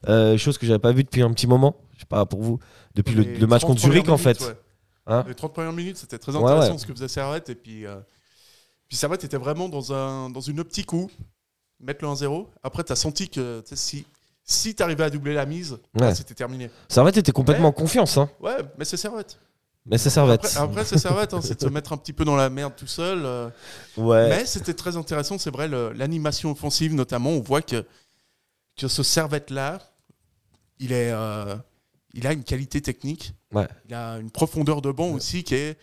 euh, 0.08 0.38
chose 0.38 0.58
que 0.58 0.66
j'avais 0.66 0.78
pas 0.78 0.92
vu 0.92 1.04
depuis 1.04 1.22
un 1.22 1.32
petit 1.32 1.46
moment. 1.46 1.76
Je 1.94 2.00
sais 2.00 2.06
pas 2.06 2.24
pour 2.26 2.42
vous, 2.42 2.58
depuis 2.94 3.14
le, 3.14 3.46
match 3.46 3.62
30 3.62 3.72
contre 3.72 3.80
Zurich 3.82 4.08
en 4.08 4.16
fait. 4.16 4.40
minutes, 4.40 4.54
ouais. 4.54 4.60
Hein 5.06 5.24
les 5.28 5.34
30 5.34 5.52
premières 5.52 5.72
minutes, 5.72 5.96
c'était 5.98 6.18
très 6.18 6.34
intéressant 6.34 6.72
ouais. 6.72 6.78
ce 6.78 6.86
que 6.86 6.92
faisait 6.92 7.08
Servette. 7.08 7.48
Et 7.48 7.54
puis, 7.54 7.86
euh, 7.86 7.96
puis 8.88 8.96
Servette 8.96 9.24
était 9.24 9.36
vraiment 9.36 9.68
dans, 9.68 9.92
un, 9.92 10.30
dans 10.30 10.40
une 10.40 10.60
optique 10.60 10.92
où 10.92 11.10
mettre 11.80 12.04
le 12.04 12.10
1-0. 12.10 12.46
Après, 12.62 12.84
tu 12.84 12.92
as 12.92 12.96
senti 12.96 13.28
que 13.28 13.62
si, 13.72 14.06
si 14.42 14.74
tu 14.74 14.82
arrivais 14.82 15.04
à 15.04 15.10
doubler 15.10 15.34
la 15.34 15.46
mise, 15.46 15.78
c'était 16.14 16.34
terminé. 16.34 16.70
Servette 16.88 17.18
était 17.18 17.32
complètement 17.32 17.68
en 17.68 17.72
confiance, 17.72 18.16
hein. 18.16 18.28
Ouais, 18.40 18.56
mais 18.78 18.84
c'est 18.84 18.96
Servette. 18.96 19.38
Mais 19.88 19.98
c'est 19.98 20.10
Servette. 20.10 20.44
Après, 20.44 20.58
après, 20.60 20.84
c'est 20.84 20.98
Servette, 20.98 21.32
hein, 21.34 21.40
c'est 21.42 21.54
de 21.60 21.60
se 21.66 21.72
mettre 21.72 21.92
un 21.92 21.96
petit 21.96 22.12
peu 22.12 22.24
dans 22.24 22.36
la 22.36 22.50
merde 22.50 22.74
tout 22.76 22.86
seul. 22.86 23.22
euh. 23.24 23.48
ouais. 23.96 24.28
Mais 24.28 24.46
c'était 24.46 24.74
très 24.74 24.96
intéressant, 24.96 25.38
c'est 25.38 25.50
vrai, 25.50 25.68
l'animation 25.94 26.50
offensive 26.50 26.94
notamment. 26.94 27.30
On 27.30 27.40
voit 27.40 27.62
que, 27.62 27.84
que 28.76 28.88
ce 28.88 29.02
Servette-là, 29.02 29.78
il, 30.78 30.92
est, 30.92 31.10
euh, 31.12 31.56
il 32.12 32.26
a 32.26 32.32
une 32.32 32.44
qualité 32.44 32.80
technique. 32.80 33.32
Ouais. 33.52 33.66
Il 33.88 33.94
a 33.94 34.18
une 34.18 34.30
profondeur 34.30 34.82
de 34.82 34.90
banc 34.90 35.10
aussi 35.10 35.44
qui 35.44 35.54
est, 35.54 35.78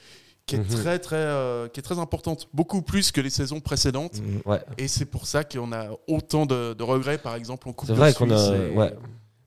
qui 0.45 0.55
est, 0.55 0.59
Mhm. 0.59 0.67
très, 0.67 0.99
très, 0.99 1.15
euh, 1.15 1.67
qui 1.69 1.79
est 1.79 1.83
très 1.83 1.99
importante. 1.99 2.49
Beaucoup 2.53 2.81
plus 2.81 3.11
que 3.11 3.21
les 3.21 3.29
saisons 3.29 3.61
précédentes. 3.61 4.19
Mm. 4.21 4.41
Ouais. 4.49 4.61
Et 4.77 4.87
c'est 4.89 5.05
pour 5.05 5.25
ça 5.25 5.43
qu'on 5.45 5.71
a 5.71 5.87
autant 6.07 6.45
de, 6.45 6.73
de 6.73 6.83
regrets, 6.83 7.17
par 7.17 7.35
exemple, 7.35 7.69
en 7.69 7.73
Coupe 7.73 7.87
C'est 7.87 7.93
de 7.93 7.97
vrai 7.97 8.13
qu'on 8.13 8.29
a. 8.29 8.37
Suisse 8.37 8.59
et- 8.71 8.75
Ouais. 8.75 8.93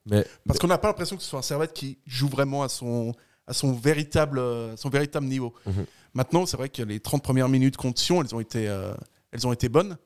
Mais 0.08 0.25
Parce 0.46 0.58
qu'on 0.58 0.68
n'a 0.68 0.78
pas 0.78 0.88
l'impression 0.88 1.16
que 1.16 1.22
ce 1.22 1.28
soit 1.28 1.40
un 1.40 1.42
Servette 1.42 1.72
qui 1.75 1.98
joue 2.06 2.28
vraiment 2.28 2.62
à 2.62 2.68
son, 2.68 3.12
à 3.47 3.53
son, 3.53 3.73
véritable, 3.73 4.38
euh, 4.38 4.76
son 4.76 4.88
véritable 4.88 5.26
niveau. 5.26 5.53
Mhm. 5.67 5.85
Maintenant, 6.15 6.47
c'est 6.47 6.57
vrai 6.57 6.69
que 6.69 6.83
les 6.83 7.00
30 7.00 7.23
premières 7.23 7.49
minutes 7.49 7.76
contre 7.76 8.00
Sion, 8.00 8.23
elles 8.23 8.35
ont 8.35 8.41
été, 8.41 8.69
euh, 8.69 8.93
elles 9.33 9.47
ont 9.47 9.53
été 9.53 9.69
bonnes, 9.69 9.97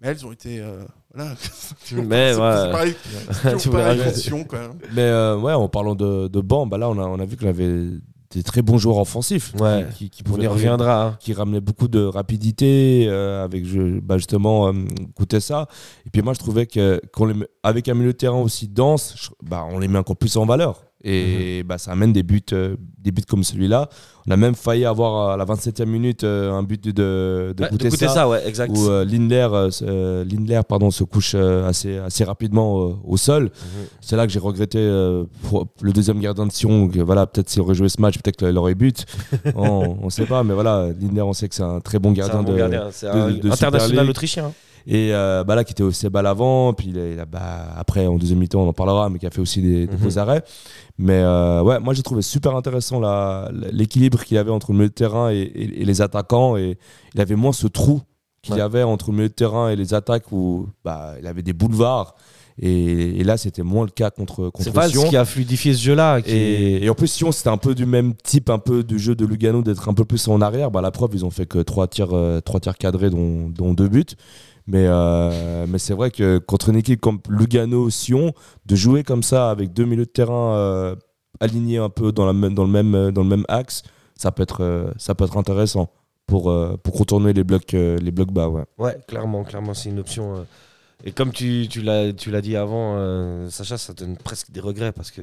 mais 0.00 0.08
elles 0.08 0.26
ont 0.26 0.32
été. 0.32 0.60
euh, 0.60 0.82
voilà. 1.14 1.34
Mais 1.92 2.32
C'est- 2.34 2.40
ouais. 2.40 3.58
c'est 3.58 3.70
pareil, 3.70 4.14
Sion, 4.14 4.44
quoi. 4.44 4.70
Mais 4.94 5.02
euh, 5.02 5.36
ouais, 5.38 5.52
en 5.52 5.68
parlant 5.68 5.94
de, 5.94 6.28
de 6.28 6.40
banc, 6.40 6.66
bah 6.66 6.76
là, 6.78 6.88
on 6.90 6.98
a, 6.98 7.02
on 7.06 7.18
a 7.20 7.24
vu 7.24 7.36
qu'on 7.36 7.46
avait 7.48 7.90
des 8.30 8.42
très 8.42 8.62
bons 8.62 8.78
joueurs 8.78 8.98
offensifs 8.98 9.54
Ouais. 9.60 9.86
qui, 9.96 10.10
qui 10.10 10.22
On 10.26 10.30
pouvaient 10.30 10.42
y 10.44 10.46
reviendra. 10.48 11.04
hein. 11.04 11.16
qui 11.20 11.32
ramenaient 11.34 11.60
beaucoup 11.60 11.86
de 11.86 12.02
rapidité 12.04 13.06
euh, 13.08 13.44
avec 13.44 13.64
bah 14.02 14.18
justement 14.18 14.68
euh, 14.72 15.38
ça 15.38 15.68
et 16.04 16.10
puis 16.10 16.20
moi 16.20 16.32
je 16.34 16.40
trouvais 16.40 16.66
que 16.66 17.00
qu'on 17.12 17.26
les 17.26 17.34
met- 17.34 17.46
avec 17.62 17.88
un 17.88 17.94
milieu 17.94 18.12
de 18.12 18.16
terrain 18.18 18.40
aussi 18.40 18.66
dense 18.66 19.14
je- 19.16 19.28
bah 19.48 19.64
on 19.70 19.78
les 19.78 19.86
met 19.86 20.00
encore 20.00 20.16
plus 20.16 20.36
en 20.36 20.46
valeur 20.46 20.82
et 21.04 21.60
Mhm. 21.62 21.68
bah 21.68 21.78
ça 21.78 21.92
amène 21.92 22.12
des 22.12 22.22
buts 22.22 22.40
euh, 22.52 22.76
des 22.98 23.12
buts 23.12 23.22
comme 23.28 23.44
celui-là 23.44 23.88
on 24.26 24.30
a 24.30 24.36
même 24.38 24.54
failli 24.54 24.86
avoir 24.86 25.32
à 25.32 25.36
la 25.36 25.44
27e 25.44 25.84
minute 25.84 26.24
euh, 26.24 26.50
un 26.52 26.62
but 26.62 26.82
de 26.82 26.92
de, 27.54 27.62
Ouais, 27.62 27.68
Koutessa, 27.68 27.90
d'écouter 27.90 28.08
ça, 28.08 28.26
ouais, 28.26 28.48
exact. 28.48 28.72
où 28.74 28.88
euh, 28.88 29.04
Lindler, 29.04 29.48
euh, 29.52 29.70
se- 29.70 29.84
euh, 29.86 30.24
Lindler 30.24 30.62
pardon, 30.66 30.90
se 30.90 31.04
couche 31.04 31.32
euh, 31.34 31.68
assez, 31.68 31.98
assez 31.98 32.24
rapidement 32.24 32.88
euh, 32.88 32.94
au 33.04 33.18
sol. 33.18 33.44
Mhm. 33.44 33.50
C'est 34.00 34.16
là 34.16 34.26
que 34.26 34.32
j'ai 34.32 34.38
regretté 34.38 34.78
euh, 34.78 35.24
le 35.82 35.92
deuxième 35.92 36.20
gardien 36.20 36.46
de 36.46 36.52
Sion. 36.52 36.88
Que, 36.88 37.00
voilà, 37.00 37.26
peut-être 37.26 37.50
s'il 37.50 37.60
aurait 37.60 37.74
joué 37.74 37.90
ce 37.90 38.00
match, 38.00 38.14
peut-être 38.18 38.36
qu'il 38.38 38.56
aurait 38.56 38.74
but. 38.74 39.04
on 39.54 40.04
ne 40.06 40.10
sait 40.10 40.24
pas, 40.24 40.42
mais 40.42 40.54
voilà, 40.54 40.86
Lindler, 40.98 41.20
on 41.20 41.34
sait 41.34 41.48
que 41.50 41.54
c'est 41.54 41.62
un 41.62 41.80
très 41.80 41.98
bon 41.98 42.10
un 42.10 42.14
gardien. 42.14 42.42
bon 42.42 42.52
de, 42.52 42.56
gardien, 42.56 42.88
de- 42.88 43.06
un 43.08 43.30
de 43.30 43.50
international 43.50 44.08
autrichien. 44.08 44.46
hein. 44.46 44.52
Et 44.86 45.14
euh, 45.14 45.44
bah 45.44 45.54
là, 45.54 45.64
qui 45.64 45.72
était 45.72 45.82
aussi 45.82 46.08
balle 46.08 46.26
avant. 46.26 46.72
Puis 46.74 46.88
il 46.94 47.18
a- 47.20 47.24
bah, 47.24 47.68
après, 47.76 48.06
en 48.06 48.16
deuxième 48.16 48.38
mi-temps, 48.38 48.60
on 48.62 48.68
en 48.68 48.72
parlera, 48.72 49.08
mais 49.10 49.18
qui 49.18 49.26
a 49.26 49.30
fait 49.30 49.40
aussi 49.40 49.62
des, 49.62 49.86
des 49.86 49.96
Mhm. 49.96 50.02
beaux 50.02 50.18
arrêts. 50.18 50.42
Mais 50.98 51.20
euh, 51.22 51.62
ouais, 51.62 51.80
moi 51.80 51.94
j'ai 51.94 52.02
trouvé 52.02 52.22
super 52.22 52.54
intéressant 52.54 53.00
l'équilibre 53.72 54.22
qu'il 54.24 54.36
avait 54.38 54.50
entre 54.50 54.72
le 54.72 54.78
milieu 54.78 54.88
de 54.88 54.94
terrain 54.94 55.30
et, 55.30 55.36
et- 55.38 55.82
et 55.82 55.84
les 55.84 56.02
attaquants. 56.02 56.56
Et 56.56 56.78
il 57.14 57.20
avait 57.20 57.36
moins 57.36 57.52
ce 57.52 57.66
trou 57.66 58.00
qu'il 58.42 58.54
y 58.54 58.58
Ouais. 58.58 58.62
avait 58.62 58.82
entre 58.82 59.10
le 59.10 59.16
milieu 59.16 59.28
de 59.28 59.34
terrain 59.34 59.70
et 59.70 59.76
les 59.76 59.94
attaques 59.94 60.30
où 60.32 60.68
bah, 60.84 61.14
il 61.20 61.26
avait 61.26 61.42
des 61.42 61.52
boulevards. 61.52 62.14
Et, 62.60 63.18
et 63.18 63.24
là, 63.24 63.36
c'était 63.36 63.64
moins 63.64 63.84
le 63.84 63.90
cas 63.90 64.10
contre, 64.10 64.52
C'est 64.60 64.72
contre 64.72 64.88
Sion. 64.88 65.02
ce 65.02 65.08
qui 65.08 65.16
a 65.16 65.24
fluidifié 65.24 65.74
ce 65.74 65.82
jeu-là. 65.82 66.22
Qui... 66.22 66.30
Et, 66.30 66.84
et 66.84 66.88
en 66.90 66.94
plus, 66.94 67.08
Sion, 67.08 67.32
c'était 67.32 67.48
un 67.48 67.56
peu 67.56 67.74
du 67.74 67.84
même 67.84 68.14
type 68.14 68.48
un 68.48 68.60
peu 68.60 68.84
du 68.84 68.98
jeu 69.00 69.16
de 69.16 69.26
Lugano 69.26 69.62
d'être 69.62 69.88
un 69.88 69.94
peu 69.94 70.04
plus 70.04 70.28
en 70.28 70.40
arrière. 70.40 70.70
Bah, 70.70 70.80
la 70.80 70.92
preuve, 70.92 71.10
ils 71.14 71.24
ont 71.24 71.30
fait 71.30 71.46
que 71.46 71.58
trois 71.58 71.88
tirs, 71.88 72.10
euh, 72.12 72.40
trois 72.40 72.60
tirs 72.60 72.76
cadrés, 72.78 73.10
dont, 73.10 73.48
dont 73.48 73.74
deux 73.74 73.88
buts. 73.88 74.04
Mais, 74.66 74.86
euh, 74.86 75.66
mais 75.68 75.78
c'est 75.78 75.92
vrai 75.94 76.10
que 76.10 76.38
contre 76.38 76.70
une 76.70 76.76
équipe 76.76 77.00
comme 77.00 77.20
Lugano-Sion, 77.28 78.32
de 78.64 78.76
jouer 78.76 79.02
comme 79.02 79.22
ça 79.22 79.50
avec 79.50 79.72
deux 79.72 79.84
milieux 79.84 80.06
de 80.06 80.10
terrain 80.10 80.54
euh, 80.56 80.96
alignés 81.40 81.78
un 81.78 81.90
peu 81.90 82.12
dans, 82.12 82.24
la 82.26 82.32
même, 82.32 82.54
dans, 82.54 82.64
le 82.64 82.70
même, 82.70 82.94
euh, 82.94 83.10
dans 83.12 83.22
le 83.22 83.28
même 83.28 83.44
axe, 83.48 83.82
ça 84.16 84.32
peut 84.32 84.42
être, 84.42 84.92
ça 84.96 85.14
peut 85.14 85.24
être 85.24 85.36
intéressant 85.36 85.90
pour, 86.26 86.44
pour 86.82 86.94
contourner 86.94 87.32
les 87.34 87.44
blocs, 87.44 87.72
les 87.72 88.10
blocs 88.10 88.32
bas. 88.32 88.48
Ouais. 88.48 88.64
Ouais, 88.78 88.98
clairement, 89.06 89.44
clairement, 89.44 89.74
c'est 89.74 89.90
une 89.90 89.98
option. 89.98 90.46
Et 91.04 91.12
comme 91.12 91.32
tu, 91.32 91.66
tu 91.68 91.82
l'as 91.82 92.12
tu 92.14 92.30
l'as 92.30 92.40
dit 92.40 92.56
avant, 92.56 92.94
euh, 92.96 93.50
Sacha, 93.50 93.76
ça 93.76 93.92
donne 93.92 94.16
presque 94.16 94.50
des 94.50 94.60
regrets 94.60 94.92
parce 94.92 95.10
que 95.10 95.20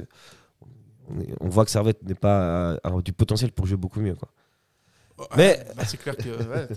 on, 1.10 1.20
est- 1.20 1.34
on 1.40 1.48
voit 1.48 1.64
que 1.64 1.72
Servette 1.72 2.04
n'est 2.06 2.14
pas 2.14 2.74
a, 2.74 2.88
a 2.88 3.02
du 3.02 3.12
potentiel 3.12 3.50
pour 3.50 3.66
jouer 3.66 3.76
beaucoup 3.78 3.98
mieux. 4.00 4.14
Quoi. 4.14 4.28
Mais- 5.36 5.64
Bah, 5.76 5.82
c'est 5.84 5.96
clair 5.96 6.16
que. 6.16 6.28
ouais, 6.28 6.68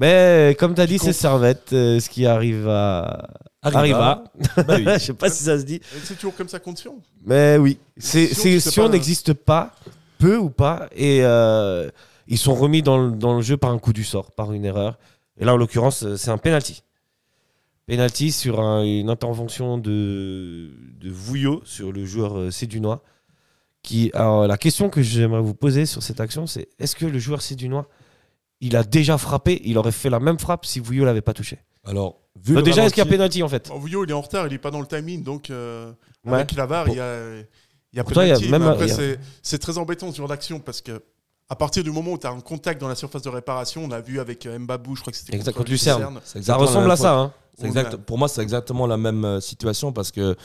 Mais 0.00 0.56
comme 0.58 0.74
tu 0.74 0.80
as 0.80 0.86
dit, 0.86 0.98
c'est 0.98 1.12
Servette, 1.12 1.72
euh, 1.72 2.00
ce 2.00 2.08
qui 2.08 2.24
arrive 2.26 2.66
à. 2.68 3.28
Arriva. 3.62 4.24
Bah 4.56 4.64
oui. 4.76 4.84
Je 4.94 4.98
sais 4.98 5.12
pas 5.12 5.28
si 5.30 5.44
ça 5.44 5.58
se 5.58 5.64
dit. 5.64 5.80
C'est 6.04 6.14
toujours 6.14 6.34
comme 6.34 6.48
ça 6.48 6.58
contre 6.58 6.80
Sion. 6.80 6.98
Mais 7.26 7.58
oui, 7.58 7.78
c'est 7.98 8.32
Sion, 8.60 8.88
n'existe 8.88 9.34
pas, 9.34 9.74
peu 10.18 10.36
ou 10.38 10.48
pas, 10.48 10.88
et 10.96 11.20
euh, 11.22 11.90
ils 12.26 12.38
sont 12.38 12.54
remis 12.54 12.80
dans 12.82 12.96
le, 12.96 13.10
dans 13.12 13.34
le 13.36 13.42
jeu 13.42 13.58
par 13.58 13.70
un 13.70 13.78
coup 13.78 13.92
du 13.92 14.02
sort, 14.04 14.32
par 14.32 14.52
une 14.52 14.64
erreur. 14.64 14.98
Et 15.38 15.44
là, 15.44 15.52
en 15.52 15.56
l'occurrence, 15.58 16.02
euh, 16.04 16.16
c'est 16.16 16.30
un 16.30 16.38
penalty. 16.38 16.82
Penalty 17.86 18.32
sur 18.32 18.60
un- 18.60 18.82
une 18.84 19.10
intervention 19.10 19.76
de, 19.76 20.70
de 20.98 21.10
Vouillot 21.10 21.60
sur 21.64 21.92
le 21.92 22.06
joueur 22.06 22.38
euh, 22.38 22.50
sédunois. 22.50 23.02
Qui, 23.82 24.10
alors, 24.14 24.46
la 24.46 24.56
question 24.58 24.88
que 24.90 25.02
j'aimerais 25.02 25.40
vous 25.40 25.54
poser 25.54 25.86
sur 25.86 26.02
cette 26.02 26.20
action, 26.20 26.46
c'est 26.46 26.68
est-ce 26.78 26.94
que 26.96 27.06
le 27.06 27.18
joueur 27.18 27.40
sédunois, 27.42 27.88
il 28.60 28.76
a 28.76 28.82
déjà 28.84 29.16
frappé, 29.18 29.60
il 29.64 29.78
aurait 29.78 29.92
fait 29.92 30.10
la 30.10 30.20
même 30.20 30.38
frappe 30.38 30.66
si 30.66 30.80
Vouillot 30.80 31.04
l'avait 31.04 31.20
pas 31.22 31.32
touché 31.34 31.58
Alors, 31.84 32.16
vu 32.36 32.54
Bah, 32.54 32.60
le 32.60 32.64
Déjà, 32.64 32.84
est-ce 32.84 32.94
qu'il 32.94 33.02
y 33.04 33.06
a 33.06 33.10
penalty 33.10 33.42
en 33.42 33.48
fait 33.48 33.68
Bon, 33.68 33.78
Vouillot, 33.78 34.04
il 34.04 34.10
est 34.10 34.14
en 34.14 34.20
retard, 34.20 34.46
il 34.46 34.52
est 34.52 34.58
pas 34.58 34.70
dans 34.70 34.80
le 34.80 34.86
timing, 34.86 35.22
donc 35.22 35.50
euh, 35.50 35.92
Ouais. 36.26 36.34
avec 36.34 36.52
la 36.52 36.66
VAR, 36.66 36.88
il 36.88 36.96
y 36.96 37.00
a, 37.00 37.38
il 37.92 37.96
y 37.96 38.00
a 38.00 38.04
Pourtant, 38.04 38.22
il 38.22 38.28
y 38.28 38.30
a 38.30 38.34
penalty, 38.34 38.50
même- 38.50 38.62
mais 38.62 38.68
après, 38.68 38.90
a- 38.92 38.94
c'est- 38.94 39.18
c'est 39.42 39.58
très 39.58 39.78
embêtant 39.78 40.10
ce 40.12 40.16
genre 40.18 40.28
d'action 40.28 40.60
parce 40.60 40.80
que 40.82 41.02
à 41.48 41.56
partir 41.56 41.82
du 41.82 41.90
moment 41.90 42.12
où 42.12 42.18
tu 42.18 42.26
as 42.26 42.30
un 42.30 42.40
contact 42.40 42.80
dans 42.80 42.86
la 42.88 42.94
surface 42.94 43.22
de 43.22 43.28
réparation, 43.28 43.82
on 43.84 43.90
a 43.90 44.00
vu 44.00 44.20
avec 44.20 44.46
euh, 44.46 44.58
Mbabou, 44.58 44.94
je 44.94 45.00
crois 45.00 45.10
que 45.12 45.18
c'était 45.18 45.34
Exact, 45.34 45.46
contre 45.52 45.58
contre 45.58 45.70
Lucerne. 45.72 46.20
Ça 46.24 46.54
ressemble 46.56 46.90
à 46.90 46.96
ça. 46.96 47.14
Hein 47.18 47.32
C'est 47.58 47.66
exact- 47.66 47.96
Pour 47.96 48.18
moi, 48.18 48.28
c'est 48.28 48.40
exactement 48.42 48.86
la 48.86 48.96
même 48.96 49.24
euh, 49.24 49.40
situation 49.40 49.92
parce 49.92 50.10
que 50.12 50.36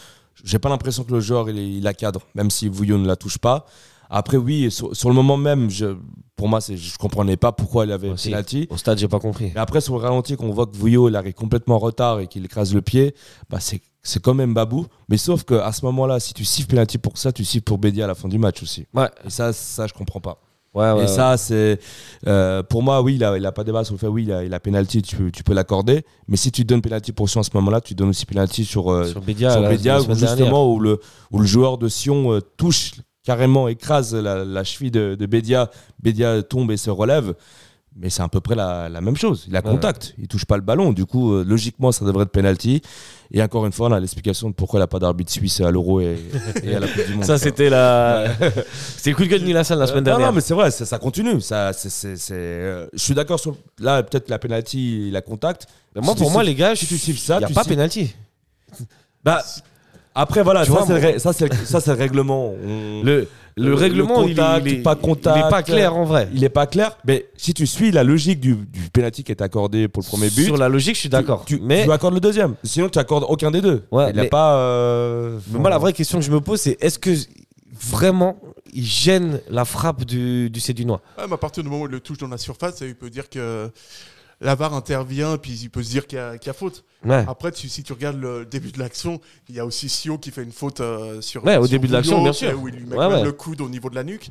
j'ai 0.43 0.57
pas 0.59 0.69
l'impression 0.69 1.03
que 1.03 1.11
le 1.13 1.19
joueur 1.19 1.49
il, 1.49 1.57
il 1.57 1.83
la 1.83 1.93
cadre, 1.93 2.21
même 2.33 2.49
si 2.49 2.67
Vouillot 2.69 2.97
ne 2.97 3.05
la 3.07 3.15
touche 3.15 3.37
pas. 3.37 3.65
Après, 4.09 4.37
oui, 4.37 4.69
sur, 4.71 4.95
sur 4.95 5.09
le 5.09 5.15
moment 5.15 5.37
même, 5.37 5.69
je, 5.69 5.95
pour 6.35 6.47
moi, 6.47 6.59
je 6.59 6.97
comprenais 6.97 7.37
pas 7.37 7.51
pourquoi 7.51 7.85
il 7.85 7.91
avait 7.91 8.09
aussi. 8.09 8.29
penalty. 8.29 8.67
Au 8.69 8.77
stade, 8.77 8.97
j'ai 8.97 9.07
pas 9.07 9.19
compris. 9.19 9.51
Et 9.55 9.57
après, 9.57 9.81
sur 9.81 9.95
le 9.95 10.01
ralenti, 10.01 10.35
qu'on 10.35 10.51
voit 10.51 10.65
que 10.67 10.75
Vouillot 10.75 11.09
il 11.09 11.15
arrive 11.15 11.33
complètement 11.33 11.75
en 11.75 11.79
retard 11.79 12.19
et 12.19 12.27
qu'il 12.27 12.43
écrase 12.45 12.73
le 12.73 12.81
pied, 12.81 13.15
bah 13.49 13.59
c'est 13.59 13.81
c'est 14.03 14.21
quand 14.21 14.35
même 14.35 14.53
Babou. 14.53 14.85
Mais 15.09 15.17
sauf 15.17 15.43
qu'à 15.43 15.71
ce 15.71 15.83
moment-là, 15.85 16.19
si 16.19 16.33
tu 16.35 16.45
siffles 16.45 16.67
penalty 16.69 16.97
pour 16.99 17.17
ça, 17.17 17.31
tu 17.31 17.43
siffles 17.43 17.63
pour 17.63 17.79
Bédia 17.79 18.03
à 18.05 18.07
la 18.07 18.13
fin 18.15 18.27
du 18.27 18.37
match 18.37 18.61
aussi. 18.61 18.85
Ouais, 18.93 19.09
Et 19.25 19.29
ça, 19.31 19.51
ça 19.51 19.87
je 19.87 19.93
comprends 19.93 20.19
pas. 20.19 20.37
ouais, 20.75 20.91
ouais. 20.91 21.05
Et 21.05 21.07
ça, 21.07 21.37
c'est. 21.37 21.79
euh, 22.27 22.61
pour 22.61 22.83
moi, 22.83 23.01
oui, 23.01 23.15
il 23.15 23.23
a, 23.23 23.35
il 23.35 23.43
a 23.45 23.51
pas 23.51 23.63
de 23.63 23.67
débat 23.67 23.83
sur 23.83 23.95
le 23.95 23.97
fait, 23.97 24.05
oui, 24.07 24.23
il 24.25 24.31
a, 24.31 24.43
il 24.43 24.53
a 24.53 24.59
penalty, 24.59 25.01
tu 25.01 25.15
peux, 25.15 25.31
tu 25.31 25.41
peux 25.43 25.53
l'accorder. 25.55 26.05
Mais 26.27 26.37
si 26.37 26.51
tu 26.51 26.63
donnes 26.65 26.81
penalty 26.83 27.13
pour 27.13 27.27
Sion 27.29 27.39
à 27.41 27.43
ce 27.43 27.49
moment-là, 27.55 27.81
tu 27.81 27.95
donnes 27.95 28.09
aussi 28.09 28.27
penalty 28.27 28.63
sur, 28.63 28.91
euh, 28.91 29.05
sur 29.05 29.21
Bédia, 29.21 29.99
sur 29.99 30.11
où 30.11 30.15
justement, 30.37 30.71
où 30.71 30.79
le, 30.79 30.99
où 31.31 31.39
le 31.39 31.45
joueur 31.47 31.79
de 31.79 31.87
Sion 31.87 32.31
euh, 32.33 32.41
touche 32.57 32.91
carrément, 33.25 33.67
écrase 33.67 34.13
la, 34.15 34.45
la 34.45 34.63
cheville 34.63 34.91
de, 34.91 35.15
de 35.15 35.25
Bédia. 35.25 35.69
Bédia 36.01 36.41
tombe 36.43 36.71
et 36.71 36.77
se 36.77 36.89
relève. 36.89 37.33
Mais 37.97 38.09
c'est 38.09 38.21
à 38.21 38.27
peu 38.27 38.41
près 38.41 38.55
la, 38.55 38.89
la 38.89 38.99
même 38.99 39.15
chose. 39.15 39.45
Il 39.47 39.55
a 39.55 39.61
Ouais. 39.63 39.71
contact, 39.71 40.15
il 40.17 40.27
touche 40.27 40.43
pas 40.43 40.57
le 40.57 40.61
ballon. 40.63 40.91
Du 40.91 41.05
coup, 41.05 41.31
euh, 41.33 41.45
logiquement, 41.47 41.93
ça 41.93 42.03
devrait 42.03 42.23
être 42.23 42.29
penalty. 42.31 42.81
Et 43.31 43.41
encore 43.41 43.65
une 43.65 43.71
fois, 43.71 43.87
on 43.87 43.93
a 43.93 43.99
l'explication 44.01 44.49
de 44.49 44.53
pourquoi 44.53 44.79
il 44.79 44.83
n'a 44.83 44.87
pas 44.87 44.99
d'arbitre 44.99 45.31
suisse 45.31 45.61
à 45.61 45.71
l'Euro 45.71 46.01
et, 46.01 46.17
et 46.61 46.75
à 46.75 46.81
la 46.81 46.87
Coupe 46.89 47.07
du 47.07 47.13
Monde. 47.15 47.23
Ça, 47.31 47.37
c'était 47.37 47.69
la. 47.69 48.33
c'était 48.97 49.11
le 49.11 49.15
coup 49.15 49.23
de 49.23 49.29
gueule 49.29 49.39
de 49.39 49.45
Nilassan 49.45 49.79
la 49.79 49.87
semaine 49.87 49.99
Euh, 50.05 50.11
non, 50.11 50.17
dernière. 50.17 50.27
non, 50.27 50.33
mais 50.35 50.41
c'est 50.41 50.53
vrai, 50.53 50.71
ça, 50.71 50.85
ça 50.85 50.99
continue. 50.99 51.39
Ça, 51.39 51.71
c'est, 51.71 52.17
euh, 52.31 52.85
je 52.91 52.97
suis 52.99 53.13
d'accord 53.13 53.39
sur. 53.39 53.55
Là, 53.79 54.03
peut-être 54.03 54.29
la 54.29 54.39
penalty, 54.39 55.07
il 55.07 55.15
a 55.15 55.21
contact. 55.21 55.65
Mais 55.95 56.01
moi, 56.01 56.15
Si 56.15 56.19
pour 56.21 56.31
moi, 56.31 56.43
les 56.43 56.53
gars, 56.53 56.75
si 56.75 56.85
tu 56.87 56.97
siffles 56.97 57.19
ça, 57.21 57.35
il 57.35 57.45
n'y 57.45 57.51
a 57.53 57.55
pas 57.55 57.63
penalty. 57.63 58.13
Bah, 59.23 59.41
après, 60.15 60.41
voilà, 60.43 60.61
Tu 60.65 60.71
ça, 60.71 60.77
vois, 60.79 60.87
c'est 60.87 61.13
le, 61.13 61.19
ça, 61.19 61.33
c'est 61.33 61.47
le- 61.51 61.65
ça, 61.65 61.79
c'est 61.81 61.91
le 61.91 61.97
règlement. 61.97 62.53
On- 62.53 63.03
Le, 63.03 63.27
le 63.57 63.69
Le- 63.69 63.73
règlement, 63.75 64.21
le 64.21 64.29
contact, 64.35 64.65
il, 64.67 64.73
est, 64.73 64.77
pas 64.81 64.95
contact, 64.95 65.37
il 65.39 65.45
est 65.45 65.49
pas 65.49 65.63
clair 65.63 65.95
en 65.95 66.03
vrai. 66.03 66.27
Il 66.33 66.43
est 66.43 66.49
pas 66.49 66.67
clair, 66.67 66.97
mais 67.05 67.25
si 67.37 67.53
tu 67.53 67.65
suis 67.67 67.91
la 67.91 68.03
logique 68.03 68.39
du, 68.41 68.55
du 68.55 68.89
penalty 68.91 69.23
qui 69.23 69.31
est 69.31 69.41
accordé 69.41 69.87
pour 69.87 70.03
le 70.03 70.07
premier 70.09 70.29
but, 70.29 70.45
Sur 70.45 70.57
la 70.57 70.67
logique, 70.69 70.95
je 70.95 71.01
suis 71.01 71.09
d'accord. 71.09 71.45
tu, 71.45 71.59
Mais, 71.61 71.83
tu 71.85 71.91
accordes 71.91 72.13
le 72.15 72.19
deuxième. 72.19 72.55
Sinon, 72.63 72.89
tu 72.89 72.99
accordes 72.99 73.25
aucun 73.29 73.51
des 73.51 73.61
deux. 73.61 73.83
Ouais, 73.91 74.09
il 74.09 74.15
mais- 74.15 74.27
pas. 74.27 74.57
euh, 74.57 75.39
mais 75.51 75.59
moi, 75.59 75.69
la 75.69 75.77
vraie 75.77 75.93
question 75.93 76.19
que 76.19 76.25
je 76.25 76.31
me 76.31 76.41
pose, 76.41 76.59
c'est 76.59 76.77
est-ce 76.81 76.99
que 76.99 77.11
vraiment 77.73 78.37
il 78.73 78.83
gêne 78.83 79.39
la 79.49 79.63
frappe 79.63 80.03
du, 80.03 80.49
du 80.49 80.59
Cédunois. 80.59 81.01
Ouais, 81.17 81.23
mais 81.27 81.33
à 81.33 81.37
partir 81.37 81.63
du 81.63 81.69
moment 81.69 81.83
où 81.83 81.87
il 81.87 81.91
le 81.91 81.99
touche 82.01 82.17
dans 82.17 82.27
la 82.27 82.37
surface, 82.37 82.81
il 82.81 82.95
peut 82.95 83.09
dire 83.09 83.29
que 83.29 83.69
la 84.41 84.55
VAR 84.55 84.73
intervient, 84.73 85.37
puis 85.37 85.53
il 85.53 85.69
peut 85.69 85.83
se 85.83 85.89
dire 85.89 86.07
qu'il 86.07 86.17
y, 86.17 86.21
a- 86.21 86.37
qu'il 86.37 86.47
y 86.47 86.49
a 86.49 86.53
faute. 86.53 86.83
Ouais. 87.03 87.23
Après, 87.27 87.51
tu- 87.51 87.69
si 87.69 87.83
tu 87.83 87.93
regardes 87.93 88.19
le 88.19 88.45
début 88.45 88.71
de 88.71 88.79
l'action, 88.79 89.21
il 89.49 89.55
y 89.55 89.59
a 89.59 89.65
aussi 89.65 89.87
Sio 89.89 90.17
qui 90.17 90.31
fait 90.31 90.43
une 90.43 90.51
faute 90.51 90.81
euh, 90.81 91.21
sur. 91.21 91.43
Ouais, 91.45 91.57
au 91.57 91.63
sur 91.63 91.71
début 91.71 91.87
de 91.87 91.93
l'action, 91.93 92.21
bien 92.21 92.33
sûr. 92.33 92.59
Où 92.61 92.67
il 92.67 92.75
lui 92.75 92.85
met 92.85 92.95
Ouais, 92.97 93.07
même 93.09 93.23
le 93.23 93.31
coude 93.31 93.61
au 93.61 93.69
niveau 93.69 93.89
de 93.89 93.95
la 93.95 94.03
nuque. 94.03 94.29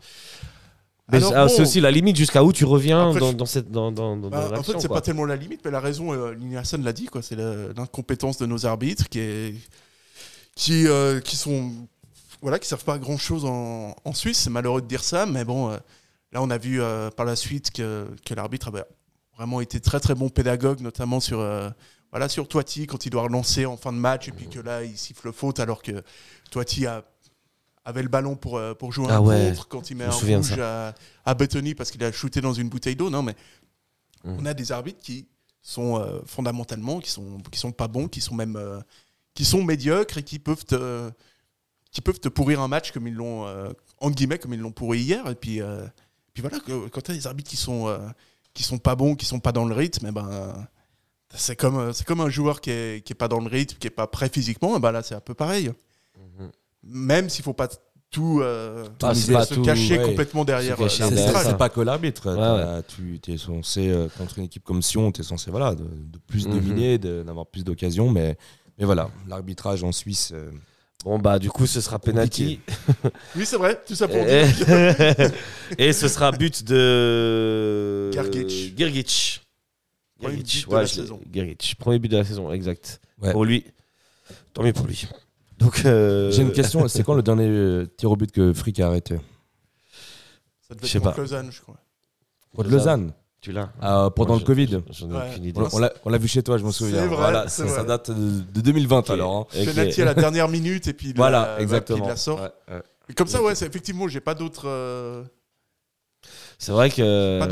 Mais 1.12 1.20
ah, 1.34 1.48
c'est 1.48 1.60
aussi 1.60 1.80
la 1.82 1.90
limite 1.90 2.16
jusqu'à 2.16 2.42
où 2.42 2.50
tu 2.52 2.64
reviens 2.64 3.08
Après, 3.08 3.20
dans, 3.20 3.34
dans 3.34 3.44
cette 3.46 3.70
dans, 3.70 3.92
dans, 3.92 4.16
dans 4.16 4.30
bah, 4.30 4.50
en 4.56 4.62
fait, 4.62 4.80
c'est 4.80 4.88
pas 4.88 5.02
tellement 5.02 5.26
la 5.26 5.36
limite, 5.36 5.60
mais 5.64 5.70
la 5.70 5.80
raison, 5.80 6.14
euh, 6.14 6.34
l'a 6.82 6.92
dit, 6.94 7.06
quoi, 7.06 7.20
c'est 7.20 7.36
l'incompétence 7.36 8.38
de 8.38 8.46
nos 8.46 8.64
arbitres 8.64 9.08
qui, 9.10 9.18
est, 9.18 9.54
qui, 10.54 10.86
euh, 10.86 11.20
qui 11.20 11.36
sont. 11.36 11.72
Voilà, 12.40 12.58
qui 12.58 12.68
servent 12.68 12.84
pas 12.84 12.94
à 12.94 12.98
grand 12.98 13.16
chose 13.18 13.44
en, 13.44 13.94
en 14.04 14.12
Suisse. 14.12 14.38
C'est 14.38 14.50
malheureux 14.50 14.82
de 14.82 14.86
dire 14.86 15.02
ça, 15.04 15.24
mais 15.26 15.44
bon, 15.44 15.70
euh, 15.70 15.76
là, 16.32 16.42
on 16.42 16.50
a 16.50 16.58
vu 16.58 16.80
euh, 16.82 17.10
par 17.10 17.24
la 17.26 17.36
suite 17.36 17.70
que, 17.70 18.06
que 18.24 18.34
l'arbitre 18.34 18.68
avait 18.68 18.84
vraiment 19.36 19.60
été 19.60 19.80
très 19.80 20.00
très 20.00 20.14
bon 20.14 20.28
pédagogue, 20.28 20.80
notamment 20.80 21.20
sur. 21.20 21.40
euh, 21.40 21.70
voilà, 22.10 22.28
sur 22.28 22.46
Toiti, 22.46 22.86
quand 22.86 23.06
il 23.06 23.10
doit 23.10 23.22
relancer 23.22 23.66
en 23.66 23.76
fin 23.76 23.92
de 23.92 23.98
match, 23.98 24.28
et 24.28 24.32
puis 24.32 24.48
que 24.48 24.60
là, 24.60 24.84
il 24.84 24.96
siffle 24.96 25.32
faute, 25.32 25.58
alors 25.58 25.82
que 25.82 26.04
Toiti 26.52 26.86
a, 26.86 27.04
avait 27.84 28.02
le 28.04 28.08
ballon 28.08 28.36
pour, 28.36 28.56
euh, 28.56 28.72
pour 28.72 28.92
jouer 28.92 29.06
Ah 29.10 29.16
un 29.16 29.20
ouais, 29.20 29.48
contre, 29.50 29.66
quand 29.66 29.90
il 29.90 29.96
met 29.96 30.04
un 30.04 30.10
rouge 30.36 30.52
à, 30.60 30.94
à 31.24 31.34
Bettoni 31.34 31.74
parce 31.74 31.90
qu'il 31.90 32.04
a 32.04 32.12
shooté 32.12 32.40
dans 32.40 32.52
une 32.52 32.68
bouteille 32.68 32.94
d'eau. 32.96 33.10
Non, 33.10 33.22
mais 33.22 33.34
Mhm. 34.24 34.36
on 34.40 34.46
a 34.46 34.54
des 34.54 34.70
arbitres 34.72 35.00
qui 35.02 35.26
sont 35.60 35.98
euh, 36.00 36.20
fondamentalement, 36.24 37.00
qui 37.00 37.10
sont, 37.10 37.40
qui 37.50 37.58
sont 37.58 37.72
pas 37.72 37.88
bons, 37.88 38.06
qui 38.08 38.20
sont 38.22 38.34
même 38.34 38.56
euh, 38.56 38.80
qui 39.34 39.44
sont 39.44 39.62
médiocres 39.64 40.16
et 40.18 40.22
qui 40.22 40.38
peuvent 40.38 40.64
te, 40.64 41.10
qui 41.90 42.00
peuvent 42.00 42.20
te 42.20 42.28
pourrir 42.28 42.60
un 42.60 42.68
match 42.68 42.92
comme 42.92 43.08
ils 43.08 43.14
l'ont, 43.14 43.44
entre 43.98 44.14
guillemets, 44.14 44.38
comme 44.38 44.54
ils 44.54 44.60
l'ont 44.60 44.70
pourri 44.72 45.00
hier. 45.00 45.26
Et 45.28 45.34
puis, 45.34 45.60
puis 46.32 46.40
voilà, 46.42 46.58
quand 46.92 47.00
tu 47.02 47.10
as 47.10 47.14
des 47.14 47.26
arbitres 47.26 47.50
qui 47.50 47.56
sont, 47.56 47.88
qui 48.54 48.62
sont 48.62 48.78
pas 48.78 48.94
bons, 48.94 49.14
qui 49.16 49.26
sont 49.26 49.40
pas 49.40 49.52
dans 49.52 49.64
le 49.66 49.74
rythme, 49.74 50.06
eh 50.08 50.12
ben, 50.12 50.28
c'est 51.34 51.56
comme, 51.56 51.76
euh, 51.78 51.92
c'est 51.92 52.06
comme 52.06 52.20
un 52.20 52.28
joueur 52.30 52.60
qui 52.60 52.70
est, 52.70 53.04
qui 53.04 53.12
est 53.12 53.16
pas 53.16 53.28
dans 53.28 53.40
le 53.40 53.48
rythme, 53.48 53.76
qui 53.78 53.86
est 53.88 53.90
pas 53.90 54.06
prêt 54.06 54.28
physiquement, 54.28 54.74
eh 54.76 54.80
ben 54.80 54.92
là 54.92 55.02
c'est 55.02 55.14
un 55.16 55.20
peu 55.20 55.34
pareil. 55.34 55.72
Même 56.82 57.28
s'il 57.30 57.42
faut 57.44 57.54
pas 57.54 57.68
tout, 58.10 58.40
euh, 58.42 58.86
Ah, 59.02 59.14
se 59.14 59.54
tout, 59.54 59.62
cacher 59.62 59.98
ouais. 59.98 60.04
complètement 60.06 60.44
derrière 60.44 60.76
Se 60.76 60.82
cacher 60.82 61.02
euh, 61.02 61.08
C'est- 61.08 61.14
derrière 61.16 61.42
C'est 61.42 61.56
pas 61.56 61.68
que 61.68 61.80
l'arbitre. 61.80 62.30
Ouais, 62.32 62.82
Tu 62.86 63.18
es 63.32 63.36
censé, 63.38 63.88
euh, 63.88 64.08
contre 64.18 64.38
une 64.38 64.44
équipe 64.44 64.62
comme 64.62 64.82
Sion, 64.82 65.10
tu 65.10 65.22
es 65.22 65.24
censé 65.24 65.50
voilà, 65.50 65.74
de, 65.74 65.82
de 65.84 66.18
plus 66.18 66.46
Mhm. 66.46 66.52
dominer, 66.54 66.98
de- 66.98 67.22
d'avoir 67.24 67.46
plus 67.46 67.64
d'occasions. 67.64 68.10
Mais, 68.10 68.36
mais 68.78 68.84
voilà, 68.84 69.10
l'arbitrage 69.26 69.82
en 69.82 69.90
Suisse. 69.92 70.30
euh, 70.32 70.50
Bon 71.04 71.18
bah 71.18 71.38
du 71.38 71.50
coup 71.50 71.66
ce 71.66 71.82
sera 71.82 71.98
penalty 71.98 72.60
Oui, 73.36 73.44
c'est 73.44 73.58
vrai, 73.58 73.78
tout 73.86 73.94
ça 73.94 74.08
pour 74.08 74.16
et, 74.26 74.50
dire. 74.50 74.66
et 75.78 75.92
ce 75.92 76.08
sera 76.08 76.32
but 76.32 76.64
de 76.64 78.10
Gergic. 78.10 78.74
Gergic. 78.78 79.42
Premier 80.18 80.36
Gergic, 80.38 80.62
but 80.64 80.70
de 80.70 80.74
ouais, 80.74 80.80
la 80.80 80.86
saison. 80.86 81.20
Gergic. 81.30 81.74
premier 81.78 81.98
but 81.98 82.08
de 82.08 82.16
la 82.16 82.24
saison, 82.24 82.50
exact. 82.50 83.02
Ouais. 83.20 83.32
Pour 83.32 83.44
lui, 83.44 83.66
tant 84.54 84.62
mieux 84.62 84.72
pour 84.72 84.86
lui. 84.86 85.06
Donc 85.58 85.82
euh, 85.84 86.30
J'ai 86.32 86.40
une 86.40 86.52
question 86.52 86.88
c'est 86.88 87.02
quand 87.02 87.14
le 87.14 87.22
dernier 87.22 87.48
euh, 87.48 87.86
tir 87.98 88.10
au 88.10 88.16
but 88.16 88.32
que 88.32 88.54
Frick 88.54 88.80
a 88.80 88.86
arrêté? 88.86 89.16
Ça 90.66 90.74
devait 90.74 90.86
Je 90.86 90.92
sais 90.92 90.96
être 90.98 91.04
pas. 91.04 91.10
contre 91.10 91.20
Lausanne, 91.20 91.52
je 91.52 91.60
crois. 91.60 91.76
Contre 92.56 92.70
Lausanne? 92.70 93.12
Lausanne 93.52 93.68
Tu 93.78 93.80
l'as 93.80 94.06
Ah, 94.06 94.10
Pendant 94.14 94.34
Moi, 94.34 94.38
le 94.40 94.44
Covid. 94.46 94.80
J'en 94.90 95.10
ai 95.10 95.14
Ouais. 95.14 95.28
aucune 95.30 95.44
idée. 95.44 95.60
On, 96.04 96.10
l'a- 96.10 96.18
vu 96.18 96.28
chez 96.28 96.42
toi, 96.42 96.58
je 96.58 96.64
me 96.64 96.70
C'est 96.70 96.78
souviens. 96.78 97.06
vrai, 97.06 97.16
voilà, 97.16 97.48
c'est 97.48 97.68
ça, 97.68 97.84
date 97.84 98.10
de, 98.10 98.40
de 98.40 98.60
2020 98.60 98.98
Ok. 98.98 99.10
alors. 99.10 99.48
hein. 99.54 99.58
À 99.98 100.04
la 100.04 100.14
dernière 100.14 100.48
minute 100.48 100.86
et 100.88 100.92
puis 100.92 101.08
il 101.10 101.16
Voilà, 101.16 101.54
la- 101.56 101.60
exactement. 101.62 102.06
la 102.08 102.16
sort. 102.16 102.40
Ouais, 102.40 102.50
ouais. 102.74 102.82
Et 103.08 103.14
comme 103.14 103.26
ça, 103.28 103.42
ouais, 103.42 103.54
c'est 103.54 103.66
effectivement, 103.66 104.08
j'ai 104.08 104.20
pas 104.20 104.34
d'autres 104.34 104.66
euh, 104.68 105.22
C'est 106.58 106.72
vrai 106.72 106.88
que 106.90 107.38
pas 107.38 107.48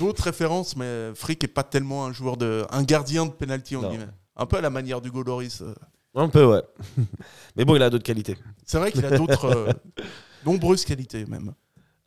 d'autres 0.00 0.22
références, 0.24 0.76
mais 0.76 1.12
Frick 1.14 1.44
est 1.44 1.48
pas 1.48 1.62
tellement 1.62 2.06
un 2.06 2.12
joueur 2.12 2.36
de 2.36 2.64
un 2.70 2.82
gardien 2.82 3.26
de 3.26 3.30
penalty 3.30 3.76
en 3.76 3.88
guillemets. 3.88 4.08
Un 4.36 4.46
peu 4.46 4.56
à 4.56 4.60
la 4.60 4.70
manière 4.70 5.00
du 5.00 5.10
Loris. 5.10 5.62
euh. 5.62 5.74
un 6.16 6.28
peu 6.28 6.44
ouais. 6.44 6.62
Mais 7.56 7.64
bon, 7.64 7.76
il 7.76 7.82
a 7.82 7.88
d'autres 7.90 8.04
qualités. 8.04 8.36
C'est 8.64 8.78
vrai 8.78 8.90
qu'il 8.90 9.04
a 9.06 9.16
d'autres 9.16 9.44
euh, 9.46 9.72
nombreuses 10.44 10.84
qualités 10.84 11.24
même. 11.26 11.52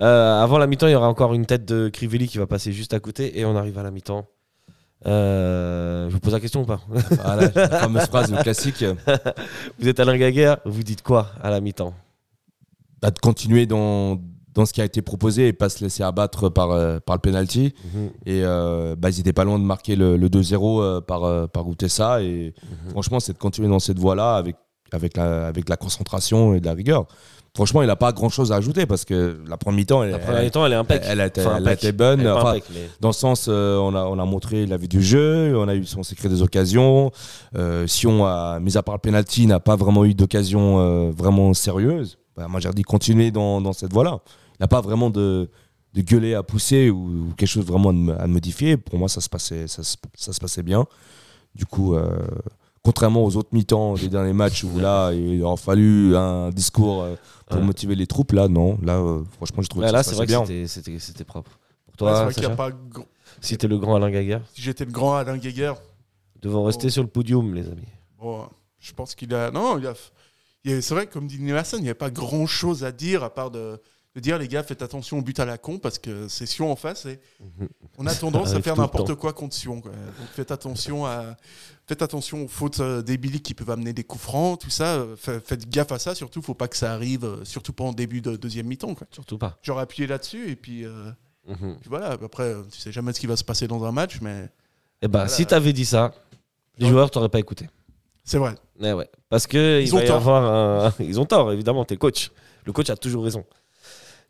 Euh, 0.02 0.42
avant 0.42 0.58
la 0.58 0.68
mi-temps, 0.68 0.88
il 0.88 0.92
y 0.92 0.96
aura 0.96 1.10
encore 1.10 1.34
une 1.34 1.46
tête 1.46 1.66
de 1.66 1.90
Crivelli 1.90 2.28
qui 2.28 2.38
va 2.38 2.48
passer 2.48 2.72
juste 2.72 2.94
à 2.94 3.00
côté 3.00 3.40
et 3.40 3.46
on 3.46 3.56
arrive 3.56 3.78
à 3.78 3.84
la 3.84 3.92
mi-temps. 3.92 4.28
Euh, 5.06 6.10
je 6.10 6.14
vous 6.14 6.20
pose 6.20 6.34
la 6.34 6.40
question 6.40 6.62
ou 6.62 6.66
pas 6.66 6.82
Voilà, 6.90 7.50
la 7.56 7.70
fameuse 7.70 8.06
phrase 8.08 8.34
classique 8.42 8.84
Vous 9.80 9.88
êtes 9.88 10.00
Alain 10.00 10.18
Gaguerre, 10.18 10.58
vous 10.66 10.84
dites 10.84 11.02
quoi 11.02 11.32
à 11.42 11.50
la 11.50 11.62
mi-temps? 11.62 11.94
Bah, 13.02 13.12
de 13.12 13.20
continuer 13.20 13.66
dans, 13.66 14.20
dans 14.54 14.66
ce 14.66 14.74
qui 14.74 14.82
a 14.82 14.86
été 14.86 15.02
proposé 15.02 15.48
et 15.48 15.54
pas 15.54 15.70
se 15.70 15.84
laisser 15.84 16.04
abattre 16.04 16.50
par, 16.50 16.72
euh, 16.72 17.00
par 17.00 17.16
le 17.16 17.22
penalty. 17.22 17.74
Et 18.26 18.42
euh, 18.44 18.96
bah, 18.98 19.10
ils 19.10 19.20
étaient 19.20 19.34
pas 19.34 19.46
loin 19.46 19.58
de 19.58 19.64
marquer 19.64 19.96
le, 19.96 20.18
le 20.18 20.30
2-0 20.30 20.82
euh, 20.82 21.02
par, 21.02 21.50
par 21.50 21.66
ça. 21.88 22.22
Et 22.22 22.54
franchement, 22.90 23.20
c'est 23.20 23.34
de 23.34 23.38
continuer 23.38 23.70
dans 23.70 23.80
cette 23.80 24.00
voie-là 24.00 24.36
avec, 24.36 24.58
avec, 24.92 25.16
la, 25.16 25.48
avec 25.48 25.70
la 25.70 25.78
concentration 25.78 26.54
et 26.56 26.60
de 26.60 26.66
la 26.66 26.74
rigueur. 26.74 27.08
Franchement, 27.56 27.82
il 27.82 27.88
n'a 27.88 27.96
pas 27.96 28.12
grand-chose 28.14 28.52
à 28.52 28.56
ajouter 28.56 28.86
parce 28.86 29.06
que 29.06 29.42
la 29.48 29.58
première 29.58 29.78
mi-temps, 29.80 30.04
elle, 30.04 30.10
elle- 30.10 30.72
est 30.72 30.76
impec. 30.76 31.02
elle 31.04 31.20
Enfin, 31.20 31.58
elle 31.58 31.68
a 31.68 31.72
impec. 31.72 31.84
été 31.84 31.92
bonne. 31.92 32.26
Enfin, 32.28 32.52
impec, 32.52 32.64
mais- 32.74 32.90
dans 33.02 33.10
le 33.10 33.14
sens, 33.14 33.48
euh, 33.50 33.78
on, 33.78 33.96
a, 33.96 34.04
on 34.06 34.20
a 34.20 34.26
montré 34.26 34.66
la 34.68 34.78
vue 34.78 34.88
du 34.88 35.02
jeu, 35.02 35.58
on 35.58 35.68
a 35.68 35.76
eu, 35.76 35.84
on 35.98 36.04
s'est 36.04 36.16
créé 36.16 36.30
des 36.30 36.42
occasions. 36.42 37.12
Euh, 37.58 37.88
Sion, 37.88 38.26
a, 38.26 38.60
mis 38.60 38.78
à 38.78 38.84
part 38.84 38.96
le 38.96 39.00
penalty, 39.02 39.48
n'a 39.48 39.60
pas 39.60 39.76
vraiment 39.76 40.06
eu 40.06 40.14
d'occasion 40.14 40.80
euh, 40.80 41.12
vraiment 41.12 41.54
sérieuse. 41.54 42.18
Bah, 42.38 42.48
moi, 42.48 42.60
j'ai 42.60 42.70
dit 42.72 42.84
continuer 42.84 43.32
dans, 43.32 43.60
dans 43.62 43.74
cette 43.74 43.92
voie-là. 43.92 44.20
Il 44.60 44.62
n'a 44.62 44.68
pas 44.68 44.82
vraiment 44.82 45.10
de, 45.10 45.50
de 45.96 46.02
gueuler 46.02 46.36
à 46.36 46.44
pousser 46.44 46.90
ou, 46.92 47.30
ou 47.30 47.34
quelque 47.36 47.50
chose 47.50 47.66
vraiment 47.66 47.90
à, 48.14 48.28
modifier. 48.28 48.78
Pour 48.78 49.00
moi, 49.00 49.10
ça 49.10 49.22
se 49.22 49.28
passait, 49.30 49.68
ça, 49.68 49.82
se- 49.84 49.98
ça 50.16 50.32
se 50.34 50.40
passait 50.40 50.64
bien. 50.64 50.86
Du 51.56 51.66
coup, 51.66 51.96
contrairement 52.90 53.24
aux 53.24 53.36
autres 53.38 53.50
mi-temps 53.52 53.94
des 53.94 54.08
derniers 54.10 54.34
matchs 54.34 54.64
où 54.64 54.80
là, 54.80 55.12
il 55.14 55.44
aura 55.44 55.58
fallu 55.58 56.16
un 56.16 56.50
discours 56.50 57.04
euh, 57.04 57.16
pour 57.46 57.58
Ouais. 57.60 57.64
motiver 57.64 57.94
les 57.94 58.08
troupes, 58.08 58.32
là, 58.32 58.48
non. 58.48 58.80
Là, 58.82 58.98
euh, 58.98 59.22
franchement, 59.36 59.62
je 59.62 59.68
trouve 59.70 59.84
Ouais, 59.84 59.90
que 59.90 59.94
là, 59.94 60.02
ça 60.02 60.10
c'est 60.10 60.16
vrai 60.16 60.26
passait 60.26 60.44
que 60.48 60.54
bien. 60.88 60.98
c'était- 60.98 61.24
propre. 61.24 61.52
Pour 61.52 62.08
Ouais, 62.08 62.12
toi, 62.14 62.16
c'est 62.18 62.24
vrai 62.24 62.34
qu'il 62.34 62.44
y 62.44 62.46
a 62.48 62.50
Sacha 62.50 62.56
pas 62.58 62.70
gr- 62.72 63.06
si 63.42 63.58
t'es 63.60 63.68
le 63.68 63.78
grand 63.78 63.96
Alain 63.96 64.10
Gaguerre, 64.10 64.42
si 64.56 64.64
j'étais 64.64 64.86
le 64.86 64.92
grand 64.92 65.18
Alain 65.18 65.38
Guéguer, 65.38 65.74
devons 66.42 66.64
rester 66.64 66.90
sur 66.90 67.04
le 67.04 67.10
podium, 67.10 67.54
les 67.54 67.68
amis. 67.68 67.88
bon, 68.20 68.48
je 68.80 68.92
pense 68.94 69.14
qu'il 69.14 69.32
a 69.36 69.52
non, 69.52 69.78
il 69.78 69.86
a 69.86 69.94
c'est 70.82 70.90
vrai 70.96 71.06
que 71.06 71.14
comme 71.14 71.28
dit 71.28 71.40
Nielsen, 71.40 71.78
il 71.80 71.84
n'y 71.84 71.90
a 71.92 71.96
pas 71.96 72.10
grand-chose 72.10 72.84
à 72.84 72.92
dire 72.92 73.24
à 73.24 73.30
part 73.32 73.52
de 73.52 73.80
de 74.16 74.20
dire 74.22 74.38
les 74.40 74.48
gars 74.48 74.64
faites 74.64 74.82
attention 74.82 75.20
au 75.20 75.22
but 75.22 75.40
à 75.40 75.46
la 75.46 75.58
con 75.58 75.78
parce 75.78 76.00
que 76.00 76.28
c'est 76.28 76.46
Sion 76.48 76.72
en 76.72 76.76
face 76.76 77.06
et 77.06 77.20
on 77.98 78.06
a 78.08 78.16
tendance 78.16 78.54
à 78.54 78.62
faire 78.62 78.76
n'importe 78.76 79.14
quoi 79.16 79.34
contre 79.34 79.54
Sion. 79.56 79.82
quoi. 79.82 79.92
Donc 79.92 80.28
faites 80.34 80.52
attention 80.52 81.06
à 81.06 81.36
faites 81.86 82.02
attention 82.02 82.44
aux 82.46 82.48
fautes 82.48 82.80
euh, 82.80 83.02
débiles 83.02 83.42
qui 83.42 83.54
peuvent 83.54 83.70
amener 83.70 83.94
des 83.94 84.04
coups 84.04 84.24
francs, 84.24 84.60
tout 84.62 84.70
ça. 84.70 84.96
euh, 84.96 85.16
fa- 85.16 85.40
Faites 85.40 85.70
gaffe 85.70 85.92
à 85.92 86.00
ça. 86.00 86.16
Surtout, 86.16 86.42
faut 86.42 86.54
pas 86.56 86.68
que 86.68 86.78
ça 86.78 86.94
arrive, 86.94 87.24
euh, 87.26 87.46
surtout 87.46 87.74
pas 87.74 87.84
en 87.84 87.94
début 87.94 88.22
de 88.22 88.36
deuxième 88.36 88.68
mi-temps. 88.68 88.96
Surtout 89.12 89.38
pas. 89.38 89.58
J'aurais 89.62 89.84
appuyé 89.84 90.08
là-dessus 90.08 90.50
et 90.52 90.56
puis, 90.56 90.86
euh, 90.86 91.12
Mhm. 91.48 91.78
puis 91.80 91.90
voilà. 91.90 92.12
Après, 92.12 92.56
tu 92.72 92.80
sais 92.80 92.92
jamais 92.92 93.14
ce 93.14 93.20
qui 93.20 93.28
va 93.28 93.36
se 93.36 93.44
passer 93.44 93.68
dans 93.68 93.84
un 93.84 93.92
match, 93.92 94.20
mais 94.22 94.50
Eh 95.02 95.08
ben, 95.08 95.28
si 95.28 95.46
t'avais 95.46 95.72
dit 95.74 95.86
ça, 95.86 96.14
les 96.78 96.86
Ouais. 96.86 96.92
joueurs 96.92 97.10
t'auraient 97.12 97.30
pas 97.30 97.40
écouté. 97.40 97.68
c'est 98.24 98.38
vrai. 98.38 98.54
Eh 98.82 98.94
ouais. 98.94 99.10
Parce 99.30 99.48
que 99.48 99.82
Ils 99.82 99.88
il 99.88 99.94
ont 99.96 99.98
va 99.98 100.04
y 100.04 100.08
tort. 100.08 100.16
avoir 100.18 100.44
un... 100.86 100.94
Ils 101.00 101.20
ont 101.20 101.26
tort, 101.26 101.52
évidemment, 101.52 101.86
t'es 101.86 101.98
coach. 101.98 102.32
Le 102.66 102.72
coach 102.74 102.90
a 102.92 102.96
toujours 102.96 103.24
raison. 103.24 103.44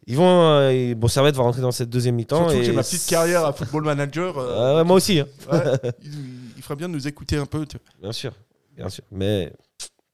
Ils 0.07 0.15
vont. 0.17 0.25
euh, 0.43 0.93
Bon, 0.95 1.07
Servette 1.07 1.35
va 1.35 1.43
rentrer 1.43 1.61
dans 1.61 1.71
cette 1.71 1.89
deuxième 1.89 2.15
mi-temps. 2.15 2.37
Surtout 2.49 2.53
et 2.55 2.59
que 2.59 2.63
j'ai 2.65 2.71
ma 2.71 2.81
petite 2.83 3.05
carrière 3.07 3.45
à 3.45 3.53
football 3.53 3.83
manager. 3.83 4.37
euh, 4.37 4.47
Euh, 4.49 4.77
ouais, 4.77 4.83
moi 4.83 4.95
aussi, 4.97 5.19
hein. 5.19 5.27
ouais, 5.51 5.59
il, 6.03 6.11
il 6.57 6.61
ferait 6.63 6.75
bien 6.75 6.87
de 6.89 6.93
nous 6.93 7.07
écouter 7.07 7.37
un 7.37 7.45
peu. 7.45 7.65
tu 7.65 7.77
vois. 7.77 7.85
bien 8.01 8.11
sûr. 8.11 8.31
Bien 8.75 8.89
sûr. 8.89 9.03
Mais 9.11 9.51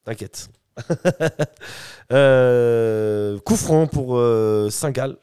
t'inquiète. 0.04 0.50
Euh, 2.12 3.40
coup 3.40 3.56
franc 3.56 3.88
pour 3.88 4.18
euh, 4.18 4.70
Saint-Gall. 4.70 5.18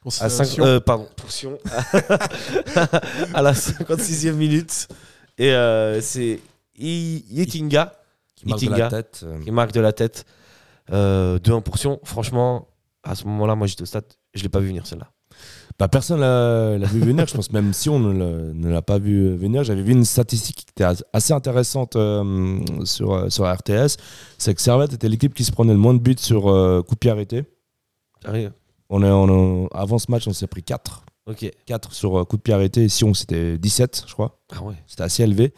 Pour 0.00 0.12
À 0.20 0.28
ce- 0.28 0.36
5, 0.36 0.44
Sion. 0.44 0.80
pardon, 0.80 1.08
pour 1.16 1.30
Sion. 1.30 1.58
à 3.34 3.40
la 3.42 3.52
56e 3.52 4.32
minute. 4.32 4.88
Et 5.38 5.52
euh, 5.52 6.00
c'est 6.00 6.40
Yekinga 6.76 7.94
Qui 8.36 8.46
marque 8.48 8.64
de 8.64 8.70
la 8.70 8.88
tête. 8.90 9.20
euh, 9.24 9.40
qui 9.42 9.50
marque 9.50 9.72
de 9.72 9.80
la 9.80 9.92
tête. 9.92 10.24
Euh, 10.92 11.38
2-1 11.38 11.62
pour 11.62 11.78
Sion. 11.78 12.00
Franchement, 12.04 12.66
à 13.04 13.14
ce 13.14 13.24
moment-là, 13.26 13.54
moi 13.54 13.66
j'étais 13.66 13.82
au 13.82 13.86
stade, 13.86 14.04
je 14.34 14.42
l'ai 14.42 14.48
pas 14.48 14.60
vu 14.60 14.68
venir 14.68 14.86
celle-là. 14.86 15.10
Bah, 15.78 15.88
personne 15.88 16.20
l'a 16.20 16.78
l'a 16.78 16.86
vu 16.86 17.00
venir, 17.00 17.26
je 17.26 17.34
pense 17.34 17.50
même 17.50 17.72
si 17.72 17.88
on 17.88 17.98
ne 17.98 18.12
l'a- 18.12 18.52
ne 18.54 18.68
l'a 18.68 18.82
pas 18.82 18.98
vu 18.98 19.34
venir. 19.36 19.64
J'avais 19.64 19.82
vu 19.82 19.92
une 19.92 20.04
statistique 20.04 20.56
qui 20.56 20.66
était 20.70 20.84
as- 20.84 21.04
assez 21.12 21.32
intéressante 21.32 21.96
euh, 21.96 22.60
sur, 22.84 23.12
euh, 23.12 23.28
sur 23.30 23.44
RTS. 23.52 23.96
C'est 24.38 24.54
que 24.54 24.60
Servette 24.62 24.92
était 24.92 25.08
l'équipe 25.08 25.34
qui 25.34 25.42
se 25.44 25.50
prenait 25.50 25.72
le 25.72 25.78
moins 25.78 25.94
de 25.94 25.98
buts 25.98 26.14
sur 26.18 26.48
euh, 26.48 26.82
coup 26.82 26.94
de 26.94 27.00
pied 27.00 27.10
arrêté. 27.10 27.44
Sérieux 28.24 28.52
On 28.90 29.02
est, 29.02 29.10
on 29.10 29.66
avant 29.68 29.98
ce 29.98 30.10
match, 30.10 30.28
on 30.28 30.32
s'est 30.32 30.46
pris 30.46 30.62
4. 30.62 31.04
Ok. 31.26 31.50
4 31.66 31.92
sur 31.92 32.20
euh, 32.20 32.24
coup 32.24 32.36
de 32.36 32.42
pied 32.42 32.54
arrêté. 32.54 32.84
Et 32.84 32.88
Sion, 32.88 33.12
c'était 33.12 33.58
17, 33.58 34.04
je 34.06 34.12
crois. 34.12 34.38
Ah 34.54 34.62
ouais. 34.62 34.74
C'était 34.86 35.02
assez 35.02 35.24
élevé. 35.24 35.52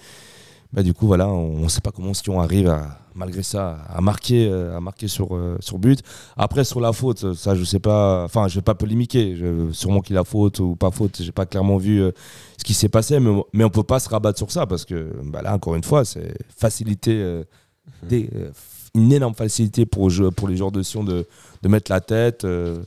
Bah, 0.72 0.82
du 0.82 0.92
coup, 0.92 1.06
voilà, 1.06 1.28
on 1.28 1.60
ne 1.60 1.68
sait 1.68 1.80
pas 1.80 1.90
comment 1.90 2.12
on 2.28 2.40
arrive 2.40 2.68
à, 2.68 2.98
malgré 3.14 3.42
ça 3.42 3.78
à 3.88 4.00
marquer, 4.00 4.48
euh, 4.50 4.76
à 4.76 4.80
marquer 4.80 5.08
sur, 5.08 5.34
euh, 5.34 5.56
sur 5.60 5.78
but. 5.78 6.00
Après, 6.36 6.64
sur 6.64 6.80
la 6.80 6.92
faute, 6.92 7.34
ça, 7.34 7.54
je 7.54 7.64
sais 7.64 7.78
pas. 7.78 8.24
Enfin, 8.24 8.48
je 8.48 8.56
vais 8.56 8.62
pas 8.62 8.74
polémiquer. 8.74 9.36
Je, 9.36 9.70
sûrement 9.72 10.00
qu'il 10.00 10.16
a 10.18 10.24
faute 10.24 10.60
ou 10.60 10.76
pas 10.76 10.90
faute. 10.90 11.22
J'ai 11.22 11.32
pas 11.32 11.46
clairement 11.46 11.76
vu 11.78 12.02
euh, 12.02 12.10
ce 12.58 12.64
qui 12.64 12.74
s'est 12.74 12.88
passé, 12.90 13.20
mais, 13.20 13.30
mais 13.52 13.64
on 13.64 13.70
peut 13.70 13.82
pas 13.84 14.00
se 14.00 14.08
rabattre 14.08 14.38
sur 14.38 14.50
ça 14.50 14.66
parce 14.66 14.84
que 14.84 15.12
bah, 15.24 15.40
là, 15.42 15.54
encore 15.54 15.76
une 15.76 15.84
fois, 15.84 16.04
c'est 16.04 16.34
facilité, 16.56 17.12
euh, 17.14 17.44
des- 18.02 18.28
euh, 18.34 18.50
une 18.94 19.12
énorme 19.12 19.34
facilité 19.34 19.86
pour, 19.86 20.08
les 20.10 20.56
joueurs 20.56 20.72
de 20.72 20.82
Sion 20.82 21.04
de, 21.04 21.26
de 21.62 21.68
mettre 21.68 21.90
la 21.92 22.00
tête. 22.00 22.44
euh, 22.44 22.82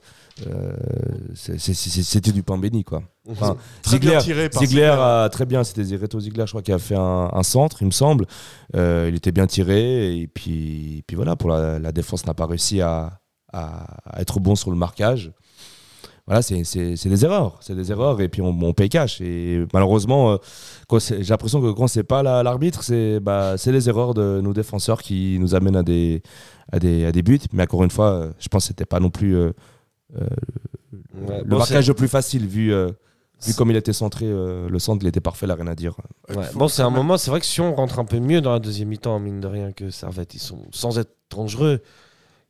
euh, 0.47 0.71
C'était 1.35 2.31
du 2.31 2.43
pain 2.43 2.57
béni, 2.57 2.83
quoi. 2.83 3.01
Enfin, 3.29 3.55
Très 3.81 3.99
bien 3.99 4.19
Ziegler, 4.19 4.23
tiré 4.23 4.49
par 4.49 4.61
Ziegler 4.61 4.81
Ziegler. 4.87 5.01
a 5.01 5.29
très 5.29 5.45
bien, 5.45 5.63
c'était 5.63 5.95
Reto 5.95 6.19
Ziegler, 6.19 6.45
je 6.45 6.51
crois, 6.51 6.61
qui 6.61 6.71
a 6.71 6.79
fait 6.79 6.95
un, 6.95 7.29
un 7.31 7.43
centre, 7.43 7.77
il 7.81 7.85
me 7.85 7.91
semble. 7.91 8.25
Euh, 8.75 9.07
il 9.09 9.15
était 9.15 9.31
bien 9.31 9.47
tiré, 9.47 10.17
et 10.17 10.27
puis, 10.27 11.03
puis 11.07 11.15
voilà, 11.15 11.35
pour 11.35 11.49
la, 11.49 11.79
la 11.79 11.91
défense 11.91 12.25
n'a 12.25 12.33
pas 12.33 12.45
réussi 12.45 12.81
à, 12.81 13.19
à- 13.53 13.97
à 14.17 14.21
être 14.21 14.39
bon 14.39 14.55
sur 14.55 14.69
le 14.71 14.77
marquage. 14.77 15.31
Voilà, 16.27 16.43
c'est 16.43 16.61
des 16.61 17.25
erreurs, 17.25 17.57
c'est 17.59 17.73
des 17.73 17.91
erreurs, 17.91 18.21
et 18.21 18.29
puis 18.29 18.39
on, 18.43 18.49
on 18.49 18.71
paye 18.73 18.87
cash. 18.89 19.19
Et 19.19 19.65
malheureusement, 19.73 20.33
euh, 20.33 20.99
j'ai 20.99 21.23
l'impression 21.23 21.59
que 21.59 21.71
quand 21.71 21.87
c'est 21.87 22.03
pas 22.03 22.21
la- 22.21 22.43
l'arbitre, 22.43 22.83
c'est 22.83 23.19
bah, 23.19 23.55
les 23.65 23.89
erreurs 23.89 24.13
de 24.13 24.39
nos 24.39 24.53
défenseurs 24.53 25.01
qui 25.01 25.37
nous 25.39 25.55
amènent 25.55 25.75
à 25.77 25.81
des, 25.81 26.21
à 26.71 26.77
des, 26.77 27.05
à 27.05 27.11
des 27.11 27.23
buts. 27.23 27.39
Mais 27.51 27.63
encore 27.63 27.83
une 27.83 27.89
fois, 27.89 28.27
je 28.37 28.47
pense 28.47 28.65
que 28.65 28.67
c'était 28.67 28.85
pas 28.85 28.99
non 28.99 29.09
plus 29.09 29.35
euh, 29.35 29.53
Ouais, 30.15 31.39
le 31.39 31.43
bon, 31.43 31.57
marquage 31.57 31.87
le 31.87 31.93
plus 31.93 32.07
facile, 32.07 32.47
vu, 32.47 32.73
euh, 32.73 32.91
vu 33.45 33.53
comme 33.53 33.71
il 33.71 33.77
était 33.77 33.93
centré, 33.93 34.25
euh, 34.25 34.69
le 34.69 34.79
centre, 34.79 35.03
il 35.03 35.07
était 35.07 35.19
parfait, 35.19 35.47
là, 35.47 35.55
rien 35.55 35.67
à 35.67 35.75
dire. 35.75 35.95
Ouais, 36.29 36.45
Bon, 36.55 36.67
c'est 36.67 36.81
un 36.81 36.89
moment, 36.89 37.17
c'est 37.17 37.31
vrai 37.31 37.39
que 37.39 37.45
si 37.45 37.61
on 37.61 37.75
rentre 37.75 37.99
un 37.99 38.05
peu 38.05 38.19
mieux 38.19 38.41
dans 38.41 38.51
la 38.51 38.59
deuxième 38.59 38.89
mi-temps, 38.89 39.19
mine 39.19 39.39
de 39.39 39.47
rien, 39.47 39.71
que 39.71 39.89
Servette, 39.91 40.33
ils 40.33 40.39
sont, 40.39 40.65
sans 40.71 40.97
être 40.99 41.15
dangereux, 41.29 41.81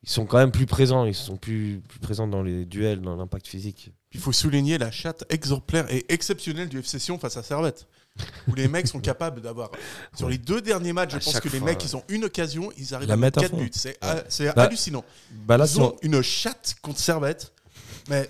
ils 0.03 0.09
sont 0.09 0.25
quand 0.25 0.37
même 0.37 0.51
plus 0.51 0.65
présents, 0.65 1.05
ils 1.05 1.15
sont 1.15 1.37
plus, 1.37 1.81
plus 1.87 1.99
présents 1.99 2.27
dans 2.27 2.43
les 2.43 2.65
duels, 2.65 3.01
dans 3.01 3.15
l'impact 3.15 3.47
physique. 3.47 3.91
Il 4.11 4.19
faut 4.19 4.31
souligner 4.31 4.77
la 4.77 4.91
chatte 4.91 5.25
exemplaire 5.29 5.91
et 5.93 6.05
exceptionnelle 6.11 6.69
du 6.69 6.79
FC 6.79 6.99
Sion 6.99 7.19
face 7.19 7.37
à 7.37 7.43
Servette. 7.43 7.87
Où 8.47 8.55
les 8.55 8.67
mecs 8.67 8.87
sont 8.87 8.99
capables 8.99 9.41
d'avoir. 9.41 9.71
Sur 10.15 10.27
les 10.29 10.37
deux 10.37 10.61
derniers 10.61 10.91
matchs, 10.93 11.11
je 11.11 11.17
À 11.17 11.19
pense 11.19 11.39
que 11.39 11.49
les 11.49 11.59
fois, 11.59 11.67
mecs, 11.67 11.79
ouais. 11.79 11.85
ils 11.85 11.95
ont 11.95 12.03
une 12.09 12.25
occasion, 12.25 12.71
ils 12.77 12.93
arrivent 12.93 13.07
La 13.07 13.13
à 13.13 13.17
mettre 13.17 13.39
mettre 13.39 13.39
à 13.39 13.41
4 13.43 13.51
fond. 13.51 13.63
buts. 13.63 13.71
C'est 13.73 13.97
ah, 14.01 14.17
c'est 14.27 14.53
Bah, 14.55 14.63
hallucinant. 14.63 15.05
Bah 15.31 15.57
là, 15.57 15.65
Ils 15.69 15.79
ont 15.79 15.93
on- 15.95 15.97
une 16.01 16.21
chatte 16.21 16.75
contre 16.81 16.99
Servette. 16.99 17.53
Mais 18.09 18.29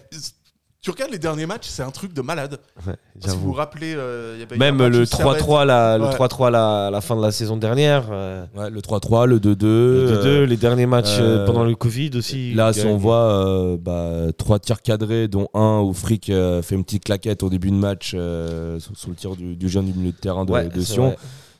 tu 0.90 0.96
regardes 0.96 1.12
les 1.12 1.20
derniers 1.20 1.46
matchs, 1.46 1.68
c'est 1.68 1.84
un 1.84 1.92
truc 1.92 2.14
de 2.14 2.22
malade. 2.22 2.60
Ouais, 2.88 2.94
Si 3.20 3.30
vous 3.30 3.40
vous 3.40 3.54
rappelez, 3.54 3.94
euh, 3.96 4.44
eu 4.44 4.58
Même 4.58 4.76
un 4.82 4.90
match 4.90 4.94
le 4.94 5.02
où 5.02 5.06
Servette- 5.06 5.38
3-3 5.42 5.66
la, 5.66 5.98
le 5.98 6.06
Ouais. 6.06 6.10
3-3 6.14 6.50
la, 6.50 6.88
à 6.88 6.92
la 6.92 7.02
fin 7.02 7.16
de 7.16 7.22
la 7.22 7.32
saison 7.32 7.58
dernière, 7.58 8.06
euh, 8.12 8.44
Ouais, 8.58 8.70
le 8.70 8.82
3-3, 8.82 9.26
le 9.28 9.40
2-2. 9.40 9.66
le 9.66 10.08
2-2, 10.08 10.28
euh, 10.28 10.46
les 10.46 10.58
derniers 10.58 10.86
matchs 10.88 11.18
euh, 11.20 11.44
euh, 11.44 11.46
pendant 11.46 11.64
le 11.64 11.76
Covid 11.76 12.12
aussi. 12.16 12.54
Là, 12.54 12.74
si 12.74 12.86
on 12.86 12.98
voit 12.98 13.16
euh, 13.46 13.78
bah, 13.80 14.32
trois 14.38 14.58
tirs 14.60 14.82
cadrés, 14.82 15.28
dont 15.28 15.48
un 15.54 15.80
où 15.82 15.94
Frick 15.94 16.30
euh, 16.30 16.62
fait 16.62 16.76
une 16.76 16.84
petite 16.84 17.04
claquette 17.06 17.44
au 17.44 17.50
début 17.50 17.70
de 17.70 17.76
match 17.76 18.14
euh, 18.16 18.80
sous, 18.80 18.96
sous 18.96 19.10
le 19.10 19.16
tir 19.16 19.36
du, 19.36 19.56
du 19.56 19.70
jeune 19.70 19.86
du 19.86 19.94
milieu 19.98 20.12
de 20.12 20.18
terrain 20.18 20.46
de, 20.46 20.52
Ouais, 20.52 20.66
de 20.70 20.80
c'est 20.82 20.94
Sion, 20.94 21.08
vrai. 21.10 21.18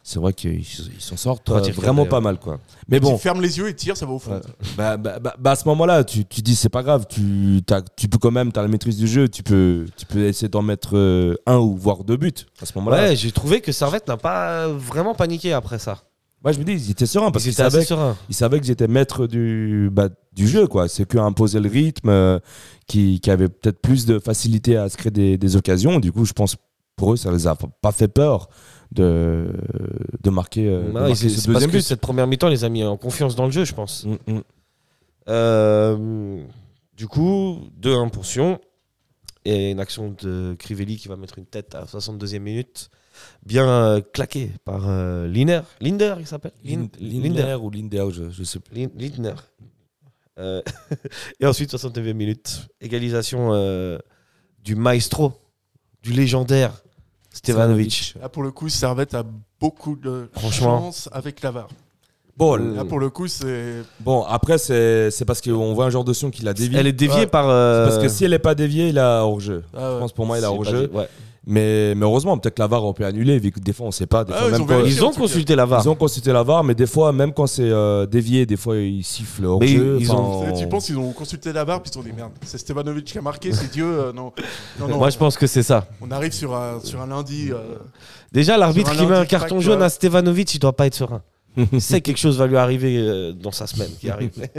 C'est 0.10 0.20
vrai 0.20 0.34
qu'ils 0.34 0.60
ils 0.62 1.02
s'en 1.02 1.18
sortent 1.18 1.50
euh, 1.52 1.60
vraiment 1.72 2.06
pas 2.06 2.18
ouais. 2.18 2.24
mal. 2.24 2.40
quoi. 2.40 2.60
Mais 2.88 2.98
Tu 3.00 3.04
bon, 3.06 3.18
fermes 3.18 3.42
les 3.42 3.60
yeux 3.60 3.70
et 3.70 3.76
tire, 3.76 3.96
ça 3.96 4.06
va 4.06 4.14
au 4.14 4.20
fond. 4.20 4.42
Bah, 4.76 4.98
bah, 4.98 5.20
bah, 5.20 5.36
bah, 5.38 5.52
à 5.52 5.56
ce 5.56 5.68
moment-là, 5.68 6.04
tu, 6.04 6.26
tu 6.26 6.42
dis 6.42 6.56
c'est 6.56 6.70
pas 6.70 6.82
grave, 6.82 7.06
tu, 7.08 7.62
t'as- 7.66 7.84
tu 7.96 8.08
peux 8.08 8.18
quand 8.18 8.32
même, 8.32 8.52
tu 8.52 8.60
as 8.60 8.64
la 8.64 8.68
maîtrise 8.68 8.98
du 8.98 9.08
jeu, 9.08 9.30
tu 9.30 9.44
peux, 9.44 9.86
tu 9.98 10.06
peux 10.08 10.26
essayer 10.26 10.50
d'en 10.50 10.62
mettre 10.64 10.98
euh, 10.98 11.36
un 11.46 11.58
ou 11.58 11.76
voire 11.78 12.04
deux 12.04 12.18
buts 12.18 12.34
à 12.62 12.66
ce 12.66 12.72
moment-là. 12.80 12.98
Ouais, 13.10 13.16
j'ai 13.16 13.32
trouvé 13.32 13.62
que 13.62 13.72
Servette 13.72 14.08
n'a 14.08 14.18
pas 14.18 14.68
vraiment 14.68 15.14
paniqué 15.14 15.54
après 15.54 15.78
ça. 15.80 16.00
Moi, 16.44 16.54
je 16.54 16.60
me 16.60 16.64
dis, 16.64 16.72
ils 16.72 16.92
étaient 16.92 17.06
sereins 17.06 17.32
parce 17.32 17.44
Ils 17.46 17.50
qu'ils 17.54 17.62
étaient 17.66 17.82
savaient, 17.86 18.16
ils 18.30 18.34
savaient 18.36 18.60
que 18.62 18.66
j'étais 18.66 18.88
maître 18.88 19.28
du, 19.28 19.90
bah, 19.92 20.08
du 20.34 20.48
jeu. 20.48 20.68
quoi. 20.68 20.88
C'est 20.88 21.06
qu'à 21.06 21.22
imposer 21.24 21.60
le 21.60 21.70
rythme, 21.70 22.08
euh, 22.10 22.40
qui, 22.88 23.20
qui 23.20 23.30
avait 23.30 23.50
peut-être 23.50 23.80
plus 23.82 24.06
de 24.06 24.20
facilité 24.20 24.78
à 24.78 24.88
se 24.90 24.96
créer 24.98 25.12
des, 25.12 25.38
des 25.38 25.56
occasions. 25.58 26.00
Du 26.00 26.12
coup, 26.14 26.24
je 26.26 26.32
pense 26.34 26.56
pour 26.96 27.14
eux, 27.14 27.18
ça 27.18 27.32
les 27.32 27.46
a 27.48 27.56
pas 27.56 27.92
fait 27.92 28.08
peur 28.08 28.50
de, 28.92 29.52
de 30.22 30.30
marquer, 30.30 30.68
euh, 30.68 30.82
de 30.82 30.88
Ouais, 30.88 31.10
marquer 31.10 31.30
ce 31.30 31.52
parce 31.52 31.68
que 31.68 31.80
cette 31.80 32.02
première 32.02 32.28
mi-temps 32.28 32.50
les 32.50 32.64
a 32.64 32.70
mis 32.70 32.84
en 32.84 32.98
confiance 32.98 33.36
dans 33.36 33.46
le 33.46 33.52
jeu, 33.52 33.66
je 33.66 33.74
pense. 33.74 34.06
Mm, 34.06 34.18
mm. 34.34 34.42
Euh, 35.30 36.44
du 36.98 37.08
coup, 37.08 37.70
2-1 37.82 38.10
pour 38.10 38.26
Sion. 38.26 38.60
Et 39.46 39.72
une 39.72 39.80
action 39.80 40.14
de 40.22 40.56
Crivelli 40.60 40.98
qui 40.98 41.08
va 41.08 41.16
mettre 41.16 41.38
une 41.40 41.46
tête 41.46 41.74
à 41.74 41.86
62e 41.86 42.40
minute. 42.40 42.90
Bien 43.46 43.68
euh, 43.68 44.02
claqué 44.02 44.52
par 44.66 44.88
euh, 44.90 45.28
Liner. 45.28 45.62
Linder, 45.82 46.16
il 46.20 46.28
s'appelle? 46.28 46.52
Lin- 46.64 46.90
Lin- 47.00 47.22
Lindner 47.24 47.56
ou 47.56 47.70
Lindau, 47.70 48.12
je, 48.12 48.30
je 48.30 48.44
sais 48.44 48.60
plus. 48.60 48.76
Lin- 48.76 48.92
Lindner. 48.98 49.36
Euh, 50.40 50.62
et 51.40 51.46
ensuite, 51.46 51.72
69e 51.74 52.14
minute. 52.14 52.68
Égalisation 52.82 53.98
du 54.64 54.76
maestro, 54.76 55.34
du 56.04 56.12
légendaire 56.12 56.74
Stevanovic. 57.44 58.16
Là, 58.22 58.28
pour 58.30 58.44
le 58.44 58.52
coup, 58.52 58.68
Servette 58.70 59.14
a 59.14 59.24
beaucoup 59.60 59.96
de 59.96 60.30
Franchement. 60.34 60.80
chance 60.82 61.10
avec 61.14 61.42
Lavar. 61.42 61.68
Bon, 62.38 62.56
Là, 62.56 62.86
pour 62.86 63.00
le 63.00 63.10
coup, 63.10 63.28
c'est. 63.28 63.82
bon 64.00 64.24
après, 64.24 64.58
c'est 64.58 65.12
c'est 65.12 65.26
parce 65.26 65.42
qu'on 65.42 65.74
voit 65.74 65.86
un 65.86 65.90
genre 65.90 66.06
de 66.06 66.14
Sion 66.14 66.32
qui 66.32 66.44
l'a 66.44 66.54
dévié. 66.54 66.80
Elle 66.80 66.88
est 66.88 66.94
déviée 66.94 67.20
Ouais. 67.22 67.28
par. 67.28 67.50
euh, 67.50 67.86
Parce 67.88 68.02
que 68.02 68.08
si 68.08 68.24
elle 68.24 68.32
n'est 68.32 68.40
pas 68.40 68.56
déviée, 68.56 68.90
il 68.90 68.98
a 69.00 69.24
hors-jeu. 69.26 69.64
Ah 69.76 69.92
Je 69.96 70.00
pense 70.00 70.14
pour 70.14 70.26
moi, 70.26 70.38
il 70.38 70.46
a 70.46 70.52
hors-jeu. 70.52 70.90
ouais. 70.94 71.10
Mais, 71.52 71.96
mais 71.96 72.04
heureusement, 72.06 72.38
peut-être 72.38 72.54
que 72.56 72.62
la 72.62 72.68
VAR, 72.68 72.86
on 72.86 72.94
peut 72.94 73.06
annuler, 73.06 73.40
vu 73.40 73.52
que 73.52 73.60
des 73.60 73.74
fois, 73.74 73.86
on 73.86 73.90
ne 73.90 73.94
sait 73.94 74.06
pas. 74.06 74.24
Des 74.24 74.34
Ah, 74.36 74.44
ils 74.50 74.54
ont 74.56 74.58
quand- 74.60 74.66
vérifié. 74.78 74.98
Ils 74.98 75.04
ont 75.04 75.08
en 75.08 75.10
tout 75.10 75.16
cas. 75.16 75.22
consulté 75.22 75.56
la 75.56 75.66
VAR. 75.66 75.82
Ils 75.84 75.90
ont 75.90 75.96
consulté 75.96 76.32
la 76.32 76.44
VAR, 76.44 76.64
mais 76.64 76.76
des 76.76 76.86
fois, 76.86 77.12
même 77.12 77.34
quand 77.34 77.48
c'est 77.48 77.64
euh, 77.64 78.06
dévié, 78.06 78.46
des 78.46 78.56
fois, 78.56 78.78
ils 78.78 79.04
sifflent 79.04 79.46
hors 79.46 79.60
Mais 79.60 79.68
jeu. 79.68 79.98
ils 80.00 80.12
Enfin, 80.12 80.22
ont- 80.22 80.44
on- 80.48 80.54
Tu 80.54 80.68
penses 80.70 80.86
qu'ils 80.86 80.98
ont 81.00 81.12
consulté 81.12 81.52
la 81.52 81.66
barre 81.66 81.82
puis 81.82 81.90
ils 81.90 81.94
se 81.96 82.00
sont 82.00 82.06
dit 82.08 82.14
merde, 82.16 82.32
c'est 82.46 82.60
Stevanovic 82.60 83.04
qui 83.06 83.18
a 83.18 83.22
marqué, 83.22 83.52
c'est 83.52 83.72
Dieu. 83.72 83.84
euh, 83.86 84.14
non. 84.14 84.32
non, 84.80 84.88
non. 84.90 84.98
Moi, 85.00 85.10
je 85.10 85.18
pense 85.18 85.38
que 85.38 85.48
c'est 85.48 85.64
ça. 85.64 85.88
On 86.02 86.12
arrive 86.12 86.34
sur 86.34 86.56
un, 86.56 86.80
sur 86.84 87.02
un 87.02 87.08
lundi. 87.08 87.50
euh, 87.52 87.78
Déjà, 88.32 88.56
l'arbitre 88.56 88.92
Sur 88.92 89.00
un 89.02 89.04
qui 89.04 89.10
met 89.10 89.16
un 89.16 89.20
lundi 89.22 89.30
carton 89.30 89.60
jaune 89.60 89.80
ouais. 89.80 89.86
à 89.86 89.90
Stevanovic, 89.90 90.54
il 90.54 90.60
doit 90.60 90.76
pas 90.76 90.86
être 90.86 90.94
serein. 90.96 91.24
Il 91.74 91.82
sait 91.82 92.00
que 92.00 92.06
quelque 92.06 92.18
chose 92.20 92.38
va 92.38 92.46
lui 92.46 92.58
arriver 92.58 92.98
euh, 93.00 93.34
dans 93.34 93.52
sa 93.52 93.66
semaine 93.66 93.90
qui 94.00 94.08
arrive. 94.10 94.30
mais, 94.38 94.52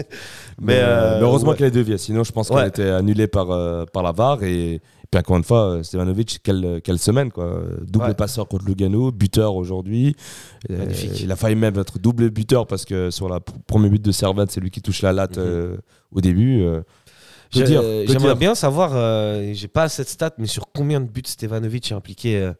Mais, 0.61 0.74
euh, 0.79 0.83
euh, 0.83 1.16
mais 1.18 1.22
heureusement 1.22 1.50
ouais. 1.50 1.57
qu'elle 1.57 1.68
est 1.68 1.70
déviée. 1.70 1.96
Sinon, 1.98 2.24
je 2.24 2.33
pense 2.33 2.48
qu'elle 2.48 2.57
Ouais. 2.59 2.68
était 2.68 2.90
annulée 2.90 3.29
par, 3.29 3.50
euh, 3.53 3.85
par 3.92 4.03
la 4.03 4.11
VAR. 4.11 4.42
Et 4.42 4.81
puis, 5.10 5.18
encore 5.18 5.36
une 5.36 5.44
fois, 5.44 5.70
euh, 5.70 5.82
Stevanovic, 5.82 6.40
quelle, 6.42 6.80
quelle 6.84 6.98
semaine. 6.98 7.30
Quoi. 7.32 7.62
Double 7.82 8.06
Ouais. 8.06 8.14
passeur 8.14 8.46
contre 8.48 8.64
Lugano, 8.66 9.10
buteur 9.10 9.56
aujourd'hui. 9.56 10.14
Euh, 10.70 10.86
il 11.20 11.30
a 11.32 11.36
failli 11.36 11.56
même 11.56 11.78
être 11.78 11.98
double 11.98 12.30
buteur 12.30 12.66
parce 12.66 12.84
que 12.84 13.10
sur 13.10 13.28
le 13.28 13.38
premier 13.66 13.88
but 13.88 14.00
de 14.02 14.12
Servette, 14.12 14.50
c'est 14.52 14.60
lui 14.60 14.70
qui 14.70 14.82
touche 14.82 15.02
la 15.02 15.12
latte 15.12 15.36
Mhm. 15.38 15.44
euh, 15.46 15.76
au 16.12 16.20
début. 16.20 16.62
euh. 16.62 16.80
Euh, 17.56 18.04
J'aimerais 18.06 18.26
dire. 18.28 18.36
bien 18.36 18.54
savoir, 18.54 18.92
euh, 18.94 19.50
j'ai 19.54 19.66
pas 19.66 19.88
cette 19.88 20.08
stat, 20.08 20.30
mais 20.38 20.46
sur 20.46 20.66
combien 20.72 21.00
de 21.00 21.06
buts 21.08 21.22
Stevanovic 21.24 21.90
est 21.90 21.94
impliqué 21.94 22.36
euh, 22.38 22.52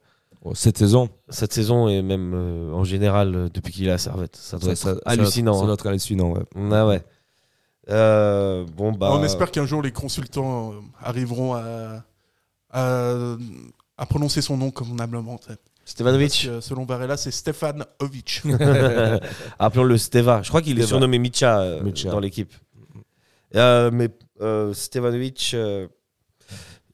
Oh, 0.43 0.55
Cette 0.55 0.79
saison, 0.79 1.11
cette 1.29 1.53
saison 1.53 1.87
et 1.87 2.01
même 2.03 2.33
euh, 2.35 2.73
en 2.73 2.83
général 2.83 3.35
euh, 3.37 3.49
depuis 3.53 3.75
qu'il 3.75 3.87
est 3.87 3.91
à 3.93 3.99
Servette. 3.99 4.35
Ça 4.37 4.57
doit 4.59 4.75
ça- 4.75 4.93
être 4.93 4.97
ça- 4.97 5.01
hallucinant. 5.05 5.53
Ça 5.53 5.61
hein. 5.61 5.65
doit 5.67 5.75
être 5.75 5.87
hallucinant, 5.87 6.33
ouais. 6.33 6.41
Ah 6.73 6.87
ouais. 6.89 7.03
Euh, 7.91 8.65
bon 8.77 8.93
bah. 8.93 9.11
On 9.13 9.23
espère 9.23 9.51
qu'un 9.51 9.67
jour 9.67 9.83
les 9.83 9.93
consultants 9.93 10.73
arriveront 11.03 11.55
à, 11.55 12.03
à, 12.73 13.37
à 13.99 14.07
prononcer 14.07 14.43
son 14.43 14.57
nom 14.57 14.71
convenablement. 14.71 15.39
Stevanovic. 15.85 16.45
que, 16.49 16.61
selon 16.61 16.85
Varela, 16.85 17.17
c'est 17.17 17.31
Stefan 17.31 17.85
Ovic. 17.99 18.43
Appelons-le 19.59 19.99
Steva. 19.99 20.43
Je 20.43 20.49
crois 20.49 20.63
qu'il 20.63 20.79
est 20.79 20.87
surnommé 20.87 21.19
Micha, 21.19 21.61
euh, 21.61 21.83
Micha. 21.83 22.11
dans 22.11 22.21
l'équipe. 22.21 22.53
Euh, 23.57 23.91
mais 23.93 24.09
euh, 24.41 24.73
Stevanovic, 24.73 25.53
euh, 25.55 25.89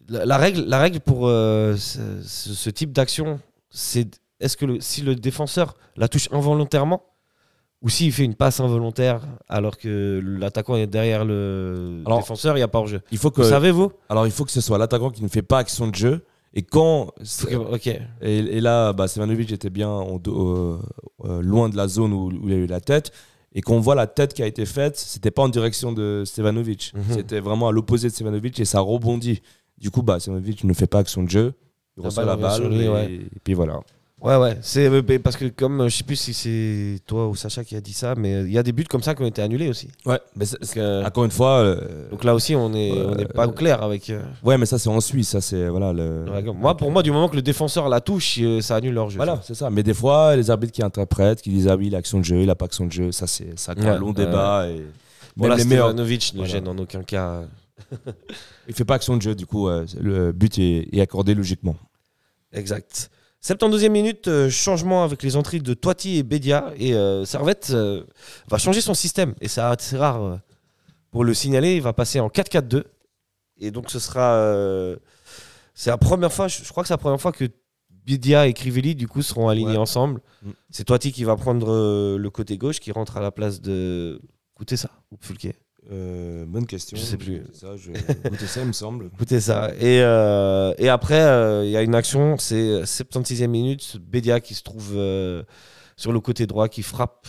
la, 0.08 0.24
la 0.24 0.36
règle, 0.38 0.62
la 0.64 0.78
règle 0.78 1.00
pour 1.00 1.28
euh, 1.28 1.76
ce, 1.76 1.98
ce- 2.24 2.54
ce 2.54 2.70
type 2.70 2.92
d'action, 2.92 3.38
c'est 3.70 4.18
est-ce 4.40 4.56
que 4.56 4.64
le- 4.64 4.80
si 4.80 5.02
le 5.02 5.14
défenseur 5.14 5.74
la 5.96 6.08
touche 6.08 6.28
involontairement 6.32 7.02
ou 7.87 7.88
s'il 7.88 8.11
fait 8.12 8.25
une 8.25 8.35
passe 8.35 8.59
involontaire 8.59 9.20
alors 9.49 9.79
que 9.79 10.20
l'attaquant 10.20 10.75
est 10.75 10.88
derrière 10.88 11.25
le 11.25 12.03
Alors, 12.05 12.18
défenseur, 12.18 12.57
il 12.57 12.59
n'y 12.59 12.64
a 12.64 12.68
pas 12.68 12.81
hors 12.81 12.88
jeu. 12.88 13.01
Il 13.12 13.18
faut 13.18 13.31
que, 13.31 13.42
Vous 13.42 13.49
savez, 13.49 13.70
vous? 13.70 13.92
Alors, 14.09 14.27
il 14.27 14.33
faut 14.33 14.44
que 14.44 14.51
ce 14.51 14.61
soit 14.61 14.77
l'attaquant 14.77 15.11
qui 15.11 15.22
ne 15.22 15.29
fait 15.29 15.42
pas 15.42 15.59
action 15.59 15.87
de 15.87 15.94
jeu. 15.94 16.25
Et 16.53 16.62
quand. 16.62 17.12
Ok. 17.70 17.87
Et, 17.87 18.01
et 18.22 18.61
là, 18.61 18.92
bah, 18.92 19.07
Stevanovic 19.07 19.53
était 19.53 19.70
bien 19.70 20.01
euh, 20.27 20.79
loin 21.42 21.68
de 21.68 21.77
la 21.77 21.87
zone 21.87 22.12
où, 22.12 22.33
où 22.33 22.49
il 22.49 22.55
a 22.55 22.57
eu 22.57 22.66
la 22.66 22.81
tête. 22.81 23.12
Et 23.55 23.61
quand 23.61 23.75
on 23.75 23.81
voit 23.81 23.94
la 23.94 24.09
tête 24.09 24.35
qui 24.35 24.42
a 24.42 24.46
été 24.49 24.66
faite, 24.66 24.96
c'était 24.96 25.31
pas 25.31 25.42
en 25.42 25.49
direction 25.49 25.92
de 25.92 26.25
Stevanovic. 26.27 26.92
Mhm. 26.92 27.03
C'était 27.11 27.38
vraiment 27.38 27.68
à 27.68 27.72
l'opposé 27.72 28.09
de 28.09 28.12
Stevanovic 28.12 28.59
et 28.59 28.64
ça 28.64 28.81
rebondit. 28.81 29.42
Du 29.79 29.92
coup, 29.92 30.03
bah, 30.03 30.18
Stevanovic 30.18 30.64
ne 30.64 30.72
fait 30.72 30.88
pas 30.88 30.99
action 30.99 31.22
de 31.22 31.31
jeu. 31.31 31.53
Il 31.96 32.03
La 32.03 32.09
reçoit 32.09 32.25
balle 32.25 32.40
la 32.40 32.49
balle 32.49 32.61
sur 32.61 32.68
lui, 32.68 32.83
et, 32.83 32.88
ouais. 32.88 33.12
et 33.12 33.38
puis 33.44 33.55
voilà. 33.55 33.79
Ouais, 34.22 34.37
ouais. 34.37 34.57
C'est 34.62 34.87
euh, 34.88 35.02
parce 35.22 35.37
que 35.37 35.44
comme 35.44 35.83
euh, 35.83 35.88
je 35.90 35.96
sais 35.98 36.02
plus 36.05 36.16
si 36.16 36.33
c'est 36.33 37.00
toi 37.07 37.29
ou 37.29 37.35
Sacha 37.37 37.64
qui 37.64 37.76
a 37.76 37.83
dit 37.83 37.92
ça, 37.92 38.14
mais 38.16 38.35
euh, 38.35 38.46
il 38.46 38.52
y 38.52 38.57
a 38.57 38.62
des 38.62 38.72
buts 38.72 38.85
comme 38.88 39.02
ça 39.02 39.14
qui 39.14 39.22
ont 39.22 39.26
été 39.26 39.42
annulés 39.42 39.68
aussi. 39.68 39.88
Ouais, 40.07 40.18
mais 40.35 40.46
Donc, 40.46 40.76
euh, 40.79 41.05
encore 41.05 41.26
une 41.26 41.31
fois. 41.31 41.59
euh, 41.59 42.09
donc 42.11 42.24
là 42.24 42.35
aussi, 42.35 42.57
on 42.57 42.72
est, 42.72 42.92
on 42.92 43.14
n'est 43.14 43.26
pas 43.26 43.46
au 43.46 43.52
clair 43.52 43.83
avec. 43.83 44.11
ouais, 44.42 44.57
mais 44.57 44.64
ça 44.64 44.79
c'est 44.79 44.88
en 44.88 45.00
Suisse, 45.02 45.29
ça 45.29 45.42
c'est 45.42 45.68
voilà 45.68 45.92
le. 45.92 46.24
moi, 46.55 46.74
pour 46.79 46.90
moi, 46.90 47.02
du 47.02 47.11
moment 47.12 47.29
que 47.29 47.37
le 47.37 47.42
défenseur 47.42 47.90
la 47.90 48.00
touche, 48.00 48.40
ça 48.62 48.76
annule 48.76 48.94
leur 48.94 49.11
jeu. 49.11 49.16
Voilà, 49.18 49.38
c'est 49.44 49.55
ça. 49.55 49.68
Mais 49.68 49.83
des 49.83 49.92
fois, 49.94 50.35
les 50.35 50.50
arbitres 50.50 50.72
qui 50.72 50.83
interprètent, 50.83 51.42
qui 51.42 51.50
disent 51.50 51.68
ah 51.68 51.76
oui, 51.76 51.88
il 51.88 51.94
a 51.94 51.98
action 51.98 52.18
de 52.18 52.24
jeu, 52.24 52.40
il 52.40 52.48
a 52.48 52.55
pas 52.55 52.64
action 52.64 52.87
de 52.87 52.92
jeu, 52.92 53.12
ça 53.12 53.26
c'est 53.26 53.59
ça 53.59 53.74
crée 53.74 53.88
un 53.90 53.98
long 53.98 54.12
débat. 54.12 54.66
Et 54.70 54.83
Bon, 55.37 55.42
même 55.44 55.50
là, 55.50 55.57
les 55.59 55.64
meilleurs, 55.66 55.88
Stevanovic 55.90 56.33
ne 56.33 56.38
Voilà. 56.38 56.52
gêne 56.55 56.68
en 56.68 56.79
aucun 56.79 57.02
cas. 57.02 57.42
il 58.68 58.74
fait 58.74 58.87
pas 58.87 58.94
action 58.94 59.14
de 59.18 59.20
jeu, 59.20 59.35
du 59.35 59.44
coup 59.44 59.68
le 59.68 60.33
but 60.33 60.59
est, 60.59 60.88
est 60.90 61.00
accordé 61.02 61.35
logiquement. 61.35 61.76
Exact. 62.55 63.11
72e 63.44 63.88
minute, 63.90 64.29
euh, 64.29 64.51
changement 64.51 65.05
avec 65.05 65.22
les 65.22 65.37
entrées 65.37 65.61
de 65.61 65.75
Toiti 65.75 66.16
et 66.18 66.22
Bedia. 66.22 66.72
Et 66.77 66.94
euh, 66.94 67.25
Servette 67.25 67.70
euh, 67.70 68.05
va 68.49 68.59
changer 68.59 68.81
son 68.81 68.94
système. 68.94 69.35
Et 69.40 69.49
c'est 69.49 69.61
assez 69.61 69.96
rare 69.96 70.22
euh, 70.22 70.37
pour 71.11 71.25
le 71.25 71.33
signaler. 71.35 71.77
Il 71.77 71.83
va 71.83 71.92
passer 71.92 72.18
en 72.20 72.29
4-4-2. 72.29 72.85
Et 73.59 73.70
donc 73.70 73.90
ce 73.90 73.99
sera. 73.99 74.53
c'est 75.75 75.90
la 75.90 75.96
première 75.99 76.33
fois, 76.33 76.49
je 76.49 76.62
je 76.62 76.68
crois 76.68 76.83
que 76.83 76.88
c'est 76.88 76.94
la 76.94 76.99
première 76.99 77.20
fois 77.20 77.33
que 77.33 77.44
Bedia 78.05 78.46
et 78.46 78.53
Crivelli 78.53 78.94
du 78.94 79.09
coup 79.09 79.22
seront 79.22 79.49
alignés 79.49 79.72
Ouais. 79.72 79.77
ensemble. 79.79 80.20
Mm. 80.42 80.51
C'est 80.70 80.85
Toiti 80.85 81.11
qui 81.12 81.25
va 81.25 81.37
prendre 81.37 82.16
le 82.18 82.31
côté 82.31 82.59
gauche, 82.59 82.81
qui 82.81 82.92
rentre 82.92 83.16
à 83.16 83.20
la 83.20 83.31
place 83.31 83.61
de. 83.62 84.20
Écoutez 84.55 84.77
ça, 84.77 84.90
ou 85.11 85.16
Fulke. 85.20 85.55
Euh, 85.92 86.44
bonne 86.46 86.66
question. 86.66 86.96
Je 86.96 87.03
sais 87.03 87.16
plus. 87.16 87.42
Ça, 87.53 87.77
je... 87.77 87.92
Écoutez 87.92 88.46
ça, 88.46 88.61
il 88.62 88.66
me 88.66 88.72
semble. 88.72 89.07
Écoutez 89.14 89.40
ça. 89.40 89.70
Et, 89.79 90.01
euh, 90.03 90.75
et 90.79 90.88
après, 90.88 91.20
euh, 91.20 91.64
il 91.64 91.70
y 91.70 91.77
a 91.77 91.83
une 91.83 91.94
action, 91.94 92.37
c'est 92.38 92.83
76e 92.83 93.46
minute, 93.46 93.96
Bédia 94.01 94.40
qui 94.40 94.55
se 94.55 94.62
trouve 94.62 94.92
euh, 94.96 95.42
sur 95.96 96.12
le 96.12 96.20
côté 96.20 96.46
droit, 96.46 96.68
qui 96.68 96.83
frappe. 96.83 97.27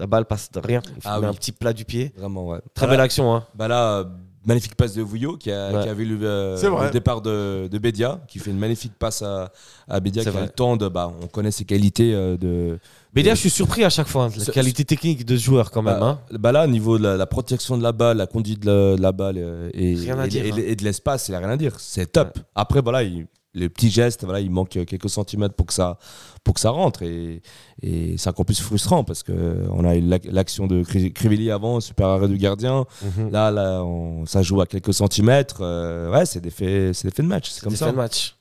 La 0.00 0.08
balle 0.08 0.24
passe 0.26 0.50
de 0.50 0.58
rien. 0.58 0.82
Il 0.96 1.02
Ah 1.04 1.20
oui. 1.20 1.26
un 1.26 1.32
petit 1.32 1.52
plat 1.52 1.72
du 1.72 1.84
pied. 1.84 2.12
Vraiment, 2.16 2.48
ouais. 2.48 2.58
Très 2.74 2.86
Bah 2.86 2.90
belle 2.90 2.98
là- 2.98 3.04
action. 3.04 3.32
Hein. 3.32 3.46
Bah 3.54 3.68
là, 3.68 4.04
magnifique 4.44 4.74
passe 4.74 4.92
de 4.94 5.02
Vouillot 5.02 5.36
qui 5.36 5.52
a, 5.52 5.70
Ouais. 5.72 5.82
qui 5.84 5.88
a 5.88 5.94
vu 5.94 6.04
le, 6.04 6.18
euh, 6.26 6.90
départ 6.90 7.22
de, 7.22 7.68
de 7.70 7.78
Bédia, 7.78 8.20
qui 8.26 8.40
fait 8.40 8.50
une 8.50 8.58
magnifique 8.58 8.94
passe 8.98 9.22
à, 9.22 9.52
à 9.86 10.00
Bédia, 10.00 10.22
qui 10.22 10.28
a 10.28 10.32
vrai. 10.32 10.42
le 10.42 10.48
temps 10.48 10.76
de. 10.76 10.88
Bah, 10.88 11.12
on 11.22 11.28
connaît 11.28 11.52
ses 11.52 11.64
qualités 11.64 12.12
euh, 12.12 12.36
de. 12.36 12.80
Bédia, 13.14 13.32
Euh, 13.32 13.34
je 13.36 13.40
suis 13.40 13.50
surpris 13.50 13.84
à 13.84 13.90
chaque 13.90 14.08
fois. 14.08 14.24
hein, 14.24 14.28
de 14.30 14.38
La 14.38 14.44
c'est- 14.44 14.52
qualité 14.52 14.84
technique 14.84 15.24
de 15.24 15.36
ce 15.36 15.42
joueur, 15.44 15.70
quand 15.70 15.82
même. 15.82 16.00
Bah, 16.00 16.20
hein. 16.30 16.36
bah 16.38 16.52
là, 16.52 16.64
au 16.64 16.68
niveau 16.68 16.98
de 16.98 17.04
la, 17.04 17.16
la 17.16 17.26
protection 17.26 17.78
de 17.78 17.82
la 17.82 17.92
balle, 17.92 18.16
la 18.16 18.26
conduite 18.26 18.60
de 18.60 18.66
la, 18.70 18.96
de 18.96 19.02
la 19.02 19.12
balle 19.12 19.36
euh, 19.38 19.70
et, 19.72 19.94
Rien 19.94 20.18
à 20.18 20.26
et- 20.26 20.28
dire, 20.28 20.44
et- 20.44 20.50
hein. 20.52 20.56
et 20.58 20.76
de 20.76 20.84
l'espace, 20.84 21.28
il 21.28 21.32
n'y 21.32 21.36
a 21.36 21.40
rien 21.40 21.50
à 21.50 21.56
dire. 21.56 21.78
C'est 21.78 22.10
top. 22.10 22.38
Après, 22.54 22.80
voilà, 22.82 23.02
il- 23.04 23.26
les 23.56 23.68
petits 23.68 23.88
gestes, 23.88 24.24
voilà, 24.24 24.40
il 24.40 24.50
manque 24.50 24.70
quelques 24.70 25.08
centimètres 25.08 25.54
pour 25.54 25.66
que 25.66 25.72
ça, 25.72 25.96
pour 26.42 26.54
que 26.54 26.60
ça 26.60 26.70
rentre. 26.70 27.02
Et, 27.04 27.40
et 27.82 28.16
c'est 28.18 28.28
encore 28.28 28.44
plus 28.44 28.60
frustrant 28.60 29.04
parce 29.04 29.22
qu'on 29.22 29.84
a 29.84 29.94
eu 29.94 30.00
l'ac- 30.00 30.26
l'action 30.28 30.66
de 30.66 30.82
Cri- 30.82 31.12
Crivelli 31.12 31.52
avant, 31.52 31.78
super 31.78 32.08
arrêt 32.08 32.26
du 32.26 32.36
gardien. 32.36 32.84
Mhm. 33.02 33.30
Là, 33.30 33.52
là 33.52 33.84
on- 33.84 34.26
ça 34.26 34.42
joue 34.42 34.60
à 34.60 34.66
quelques 34.66 34.92
centimètres. 34.92 35.58
Euh, 35.60 36.10
ouais, 36.10 36.26
c'est 36.26 36.40
des 36.40 36.50
faits, 36.50 36.94
c'est 36.96 37.06
des 37.06 37.14
faits 37.14 37.24
de 37.24 37.30
match. 37.30 37.48
C'est 37.48 37.60
comme 37.60 37.70
Des 37.72 37.76
ça. 37.78 37.86
faits 37.86 37.94
de 37.94 38.00
match. 38.00 38.34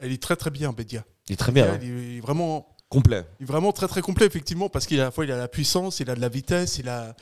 Elle 0.00 0.10
est 0.10 0.20
très 0.20 0.34
très 0.34 0.50
bien, 0.50 0.72
Bédia. 0.72 1.04
Il 1.28 1.34
est 1.34 1.36
très 1.36 1.52
bien. 1.52 1.74
hein. 1.74 1.78
Il 1.80 2.16
est 2.16 2.20
vraiment, 2.20 2.66
Complet. 2.88 3.24
il 3.38 3.42
est 3.42 3.46
vraiment 3.46 3.72
très 3.72 3.86
très 3.88 4.00
complet, 4.00 4.24
effectivement, 4.26 4.68
parce 4.68 4.86
qu'il 4.86 4.98
a, 4.98 5.02
à 5.02 5.06
la 5.06 5.10
fois, 5.10 5.24
il 5.24 5.32
a 5.32 5.36
la 5.36 5.48
puissance, 5.48 6.00
il 6.00 6.08
a 6.10 6.14
de 6.14 6.20
la 6.20 6.28
vitesse, 6.30 6.78
il 6.78 6.88
a, 6.88 7.14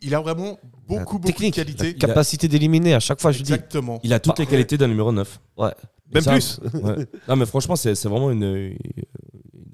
il 0.00 0.14
a 0.14 0.20
vraiment 0.20 0.58
beaucoup, 0.88 1.18
beaucoup 1.18 1.42
de 1.42 1.50
qualités. 1.50 1.94
Capacité 1.94 2.48
d'éliminer, 2.48 2.94
à 2.94 3.00
chaque 3.00 3.20
fois, 3.20 3.30
je 3.32 3.42
dis. 3.42 3.52
Exactement. 3.52 4.00
Il 4.02 4.12
a 4.14 4.20
toutes 4.20 4.38
les 4.38 4.46
qualités 4.46 4.78
d'un 4.78 4.88
numéro 4.88 5.12
9. 5.12 5.40
Ouais. 5.58 5.70
Même 6.14 6.22
ça, 6.22 6.32
plus. 6.32 6.60
ouais. 6.74 7.06
Non, 7.28 7.36
mais 7.36 7.46
franchement, 7.46 7.76
c'est 7.76 7.94
c'est 7.94 8.08
vraiment 8.08 8.30
une, 8.30 8.76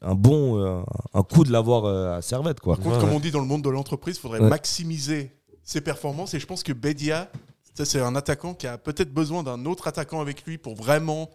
un 0.02 0.14
bon 0.14 0.58
euh, 0.60 0.80
un 1.14 1.22
coup 1.22 1.44
de 1.44 1.50
l'avoir 1.52 1.84
euh, 1.84 2.16
à 2.16 2.22
Servette. 2.22 2.60
Quoi. 2.60 2.74
Par 2.76 2.84
contre, 2.84 2.96
Ouais, 2.96 3.00
comme 3.00 3.10
ouais. 3.10 3.16
on 3.16 3.20
dit 3.20 3.30
dans 3.30 3.40
le 3.40 3.46
monde 3.46 3.62
de 3.62 3.70
l'entreprise, 3.70 4.16
il 4.16 4.20
faudrait 4.20 4.40
Ouais. 4.40 4.48
maximiser 4.48 5.32
ses 5.64 5.80
performances. 5.80 6.34
Et 6.34 6.40
je 6.40 6.46
pense 6.46 6.62
que 6.62 6.72
Bédia, 6.72 7.30
ça, 7.74 7.84
c'est 7.84 8.00
un 8.00 8.14
attaquant 8.16 8.54
qui 8.54 8.66
a 8.66 8.76
peut-être 8.78 9.12
besoin 9.12 9.42
d'un 9.42 9.64
autre 9.66 9.86
attaquant 9.88 10.20
avec 10.20 10.44
lui 10.46 10.58
pour 10.58 10.74
vraiment, 10.76 11.28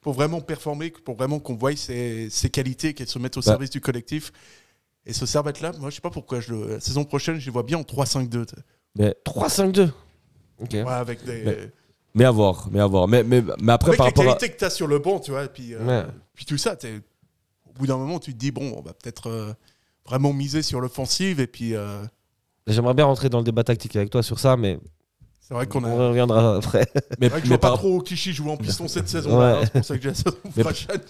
pour 0.00 0.12
vraiment 0.14 0.40
performer, 0.40 0.90
pour 0.90 1.16
vraiment 1.16 1.38
qu'on 1.40 1.54
voie 1.56 1.74
ses, 1.76 2.28
ses 2.30 2.50
qualités, 2.50 2.94
qu'elles 2.94 3.08
se 3.08 3.18
mettent 3.18 3.36
au 3.36 3.40
Bah. 3.40 3.46
service 3.52 3.70
du 3.70 3.80
collectif. 3.80 4.32
Et 5.06 5.12
ce 5.12 5.26
Servette-là, 5.26 5.72
moi, 5.78 5.90
je 5.90 5.96
sais 5.96 6.00
pas 6.00 6.10
pourquoi. 6.10 6.40
Je 6.40 6.54
la 6.54 6.80
saison 6.80 7.04
prochaine, 7.04 7.38
je 7.38 7.44
les 7.44 7.50
vois 7.52 7.62
bien 7.62 7.78
en 7.78 7.82
3-5-2. 7.82 8.46
tu 8.46 8.54
sais. 8.56 8.62
Mais, 8.96 9.14
3-5-2. 9.24 9.90
Ok. 10.60 10.70
Ouais, 10.72 10.80
avec 10.88 11.24
des, 11.24 11.42
Mais- 11.44 11.70
mais 12.14 12.24
à 12.24 12.30
voir. 12.30 12.68
Mais, 12.70 12.80
à 12.80 12.86
voir. 12.86 13.06
mais, 13.08 13.22
mais, 13.22 13.42
mais 13.60 13.72
après, 13.72 13.88
avec 13.90 13.98
par 13.98 14.06
les 14.06 14.10
rapport 14.10 14.24
à. 14.24 14.26
qualités 14.36 14.50
que 14.54 14.58
tu 14.58 14.64
as 14.64 14.70
sur 14.70 14.86
le 14.86 14.98
banc, 14.98 15.20
tu 15.20 15.32
vois. 15.32 15.44
Et 15.44 15.48
puis, 15.48 15.74
euh, 15.74 15.84
Ouais. 15.84 16.06
puis 16.32 16.44
tout 16.46 16.56
ça, 16.56 16.76
au 17.68 17.72
bout 17.78 17.86
d'un 17.86 17.96
moment, 17.98 18.18
tu 18.18 18.32
te 18.32 18.38
dis, 18.38 18.50
bon, 18.52 18.72
on 18.76 18.80
va 18.82 18.94
peut-être 18.94 19.28
euh, 19.28 19.52
vraiment 20.06 20.32
miser 20.32 20.62
sur 20.62 20.80
l'offensive. 20.80 21.40
Et 21.40 21.46
puis, 21.46 21.74
euh, 21.74 22.02
J'aimerais 22.66 22.94
bien 22.94 23.04
rentrer 23.04 23.28
dans 23.28 23.38
le 23.38 23.44
débat 23.44 23.62
tactique 23.64 23.94
avec 23.96 24.08
toi 24.08 24.22
sur 24.22 24.38
ça, 24.38 24.56
mais 24.56 24.78
c'est 25.46 25.54
vrai 25.54 25.66
qu'on 25.66 25.84
a. 25.84 25.88
on 25.88 26.08
reviendra 26.08 26.56
après. 26.56 26.86
Mais, 27.20 27.28
vrai 27.28 27.40
que 27.40 27.46
je 27.46 27.50
mais 27.52 27.58
vois 27.58 27.70
pas 27.70 27.76
trop 27.76 28.00
Clichy 28.00 28.32
jouer 28.32 28.50
en 28.50 28.56
piston 28.56 28.88
cette 28.88 29.08
saison. 29.08 29.38
Ouais. 29.38 29.60
là 29.60 29.60
C'est 29.64 29.72
pour 29.72 29.84
ça 29.84 29.96
que 29.96 30.02
j'ai 30.02 30.08
la 30.08 30.14
saison 30.14 30.36
Mais- 30.56 30.62
prochaine. 30.64 31.00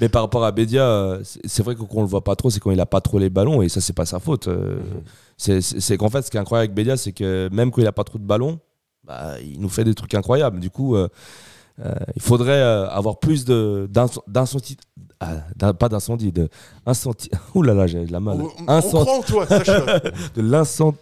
mais 0.00 0.08
par 0.08 0.22
rapport 0.22 0.44
à 0.44 0.52
Bédia, 0.52 1.18
c'est 1.44 1.62
vrai 1.62 1.74
que 1.74 1.80
qu'on 1.82 2.02
le 2.02 2.06
voit 2.08 2.22
pas 2.24 2.36
trop, 2.36 2.50
c'est 2.50 2.60
quand 2.60 2.70
il 2.70 2.80
a 2.80 2.86
pas 2.86 3.00
trop 3.00 3.18
les 3.18 3.30
ballons 3.30 3.60
et 3.62 3.68
ça, 3.68 3.80
c'est 3.80 3.92
pas 3.92 4.06
sa 4.06 4.20
faute. 4.20 4.48
euh, 4.48 4.78
c'est- 5.36 5.60
C'est 5.60 5.96
qu'en 5.96 6.08
fait, 6.08 6.22
ce 6.22 6.30
qui 6.30 6.36
est 6.36 6.40
incroyable 6.40 6.64
avec 6.70 6.74
Bédia, 6.74 6.96
c'est 6.96 7.12
que 7.12 7.48
même 7.52 7.70
quand 7.70 7.80
il 7.80 7.86
a 7.86 7.92
pas 7.92 8.04
trop 8.04 8.18
de 8.18 8.24
ballons, 8.24 8.58
bah, 9.04 9.34
il 9.42 9.60
nous 9.60 9.68
fait 9.68 9.84
des 9.84 9.94
trucs 9.94 10.14
incroyables. 10.14 10.60
Du 10.60 10.70
coup, 10.70 10.94
euh, 10.96 11.08
euh, 11.84 11.94
il 12.16 12.22
faudrait 12.22 12.60
euh, 12.60 12.88
avoir 12.88 13.18
plus 13.18 13.44
de- 13.44 13.88
d'inc- 13.90 14.20
d'incendie. 14.26 14.76
ah, 15.20 15.72
pas 15.74 15.88
d'incendie, 15.88 16.30
de 16.32 16.48
incendie. 16.86 17.30
Ouh 17.54 17.62
là 17.62 17.74
là, 17.74 17.86
j'ai 17.86 18.04
de 18.04 18.12
la 18.12 18.20
mal. 18.20 18.38
On, 18.40 18.50
on 18.66 18.68
en 18.68 19.22
toi, 19.22 19.46
de 20.34 20.42
l'instant 20.42 20.94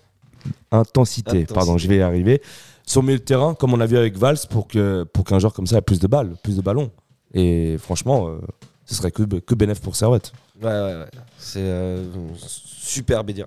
intensité. 0.71 1.31
Intensité. 1.31 1.55
Pardon, 1.55 1.79
je 1.79 1.89
vais 1.89 1.97
y 1.99 2.03
arriver. 2.03 2.41
Sur 2.87 3.01
le 3.03 3.07
milieu 3.09 3.19
de 3.19 3.25
terrain, 3.25 3.55
comme 3.55 3.75
on 3.75 3.81
a 3.81 3.87
vu 3.87 3.97
avec 3.97 4.17
Valls, 4.17 4.39
pour 4.49 4.69
que 4.69 5.05
pour 5.13 5.25
qu'un 5.25 5.39
joueur 5.39 5.53
comme 5.53 5.67
ça 5.67 5.79
ait 5.79 5.83
plus 5.83 5.99
de 6.01 6.07
balles, 6.07 6.35
plus 6.43 6.57
de 6.57 6.63
ballons. 6.63 6.91
Et 7.35 7.77
franchement, 7.79 8.29
euh, 8.29 8.39
ce 8.85 8.95
serait 8.95 9.11
que 9.11 9.23
que 9.25 9.55
bénéf 9.55 9.81
pour 9.81 9.97
Servette. 9.97 10.33
Ouais, 10.63 10.69
ouais, 10.71 10.95
ouais. 11.01 11.07
C'est 11.39 11.59
euh, 11.61 12.05
super 12.37 13.25
Bédia. 13.25 13.47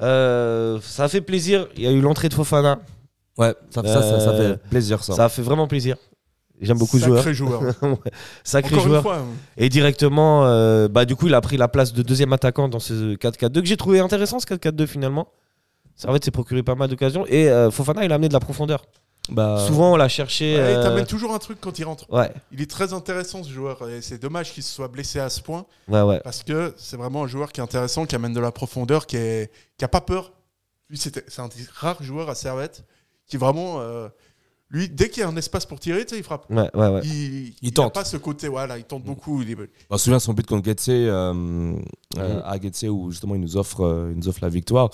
Euh, 0.00 0.78
ça 0.82 1.04
a 1.04 1.08
fait 1.08 1.20
plaisir. 1.20 1.66
Il 1.76 1.82
y 1.82 1.86
a 1.86 1.90
eu 1.92 2.00
l'entrée 2.00 2.28
de 2.28 2.34
Fofana. 2.34 2.78
Ouais, 3.38 3.54
ça, 3.70 3.82
ça, 3.82 4.02
ça, 4.02 4.20
ça 4.20 4.30
Euh, 4.30 4.52
fait 4.54 4.68
plaisir 4.68 5.02
ça. 5.02 5.14
Ça 5.14 5.24
a 5.24 5.28
fait 5.28 5.42
vraiment 5.42 5.66
plaisir. 5.66 5.96
J'aime 6.60 6.78
beaucoup 6.78 6.98
ce 6.98 7.04
joueur. 7.06 7.18
Sacré 7.24 7.34
joueur. 7.34 7.62
Sacré 8.44 8.74
Encore 8.74 8.84
joueur. 8.86 8.96
une 8.98 9.02
fois, 9.02 9.16
hein. 9.16 9.24
Et 9.56 9.68
directement, 9.68 10.44
euh, 10.46 10.86
bah, 10.88 11.04
du 11.04 11.16
coup, 11.16 11.26
il 11.26 11.34
a 11.34 11.40
pris 11.40 11.56
la 11.56 11.66
place 11.68 11.92
de 11.92 12.02
deuxième 12.02 12.32
attaquant 12.32 12.68
dans 12.68 12.78
ce 12.78 13.14
4-4-2 13.16 13.60
que 13.62 13.66
j'ai 13.66 13.76
trouvé 13.76 13.98
intéressant 14.00 14.38
ce 14.38 14.46
4-4-2 14.46 14.86
finalement. 14.86 15.28
Servette 15.96 16.24
s'est 16.24 16.30
procuré 16.30 16.62
pas 16.62 16.74
mal 16.74 16.88
d'occasions. 16.88 17.26
Et 17.26 17.48
euh, 17.48 17.70
Fofana, 17.70 18.04
il 18.04 18.12
a 18.12 18.16
amené 18.16 18.28
de 18.28 18.32
la 18.32 18.40
profondeur. 18.40 18.84
Bah, 19.28 19.64
Souvent, 19.66 19.92
on 19.92 19.96
l'a 19.96 20.08
cherché. 20.08 20.56
Ouais, 20.56 20.72
il 20.72 20.76
euh, 20.76 20.82
t'amène 20.82 21.06
toujours 21.06 21.32
un 21.32 21.38
truc 21.38 21.58
quand 21.60 21.78
il 21.78 21.84
rentre. 21.84 22.10
Ouais, 22.12 22.32
Il 22.50 22.60
est 22.60 22.68
très 22.70 22.92
intéressant 22.92 23.44
ce 23.44 23.50
joueur. 23.50 23.88
Et 23.88 24.02
c'est 24.02 24.18
dommage 24.18 24.52
qu'il 24.52 24.62
se 24.64 24.72
soit 24.74 24.88
blessé 24.88 25.20
à 25.20 25.30
ce 25.30 25.40
point. 25.40 25.64
ouais, 25.88 26.02
ouais. 26.02 26.20
Parce 26.24 26.42
que 26.42 26.74
c'est 26.76 26.96
vraiment 26.96 27.22
un 27.24 27.28
joueur 27.28 27.52
qui 27.52 27.60
est 27.60 27.62
intéressant, 27.62 28.04
qui 28.04 28.16
amène 28.16 28.32
de 28.32 28.40
la 28.40 28.50
profondeur, 28.50 29.06
qui, 29.06 29.16
est, 29.16 29.52
qui 29.78 29.84
a 29.84 29.88
pas 29.88 30.00
peur. 30.00 30.32
C'est 30.94 31.38
un 31.38 31.48
des 31.48 31.64
rares 31.72 32.02
joueurs 32.02 32.28
à 32.28 32.34
Servette 32.34 32.84
qui 33.26 33.36
vraiment. 33.36 33.80
euh, 33.80 34.08
lui, 34.72 34.88
dès 34.88 35.08
qu'il 35.10 35.20
y 35.22 35.24
a 35.24 35.28
un 35.28 35.36
espace 35.36 35.64
pour 35.66 35.78
tirer, 35.78 36.04
tu 36.04 36.14
sais, 36.14 36.18
il 36.20 36.24
frappe. 36.24 36.46
Ouais, 36.50 36.68
ouais, 36.74 36.88
ouais. 36.88 37.00
Il, 37.04 37.52
il, 37.62 37.72
tente. 37.72 37.88
a 37.88 37.90
pas 38.00 38.04
ce 38.04 38.16
côté, 38.16 38.48
voilà, 38.48 38.78
il 38.78 38.84
tente 38.84 39.04
beaucoup. 39.04 39.42
Il 39.42 39.50
est- 39.50 39.56
je 39.56 39.62
me 39.90 39.98
souviens 39.98 40.16
de 40.16 40.22
son 40.22 40.32
but 40.32 40.46
contre 40.46 40.64
Getse, 40.64 40.88
euh, 40.88 41.74
euh, 42.18 42.40
à 42.44 42.58
Getse 42.60 42.84
où 42.84 43.10
justement 43.10 43.34
il 43.34 43.40
nous 43.42 43.56
offre, 43.56 43.84
euh, 43.84 44.10
il 44.12 44.18
nous 44.18 44.28
offre 44.28 44.40
la 44.42 44.48
victoire. 44.48 44.88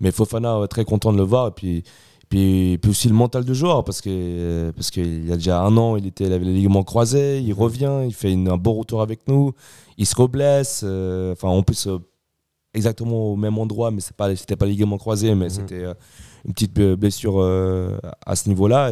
Mais 0.00 0.12
Fofana 0.12 0.56
euh, 0.56 0.66
très 0.68 0.84
content 0.84 1.12
de 1.12 1.18
le 1.18 1.24
voir 1.24 1.48
et 1.48 1.50
puis. 1.50 1.84
Puis, 2.30 2.78
puis 2.80 2.90
aussi 2.90 3.06
le 3.08 3.14
mental 3.14 3.44
du 3.44 3.54
joueur, 3.54 3.84
parce 3.84 4.00
que 4.00 4.72
parce 4.74 4.90
qu'il 4.90 5.28
y 5.28 5.32
a 5.32 5.36
déjà 5.36 5.60
un 5.60 5.76
an, 5.76 5.96
il, 5.96 6.06
était, 6.06 6.24
il 6.24 6.32
avait 6.32 6.46
les 6.46 6.54
ligaments 6.54 6.82
croisés, 6.82 7.38
il 7.40 7.52
revient, 7.52 8.00
il 8.06 8.14
fait 8.14 8.32
une- 8.32 8.48
un 8.48 8.56
bon 8.56 8.72
retour 8.72 9.02
avec 9.02 9.28
nous, 9.28 9.52
il 9.98 10.06
se 10.06 10.16
reblesse, 10.16 10.80
euh, 10.84 11.32
enfin 11.34 11.48
en 11.48 11.62
plus 11.62 11.86
euh, 11.86 11.98
exactement 12.72 13.32
au 13.32 13.36
même 13.36 13.58
endroit, 13.58 13.90
mais 13.90 14.00
c'est 14.00 14.16
pas, 14.16 14.34
c'était 14.34 14.56
pas 14.56 14.66
ligament 14.66 14.98
croisé, 14.98 15.34
mais 15.34 15.44
Mhm. 15.44 15.50
c'était 15.50 15.84
euh, 15.84 15.94
une 16.46 16.52
petite 16.52 16.74
blessure 16.74 17.40
euh, 17.40 17.98
à 18.26 18.36
ce 18.36 18.48
niveau-là. 18.48 18.90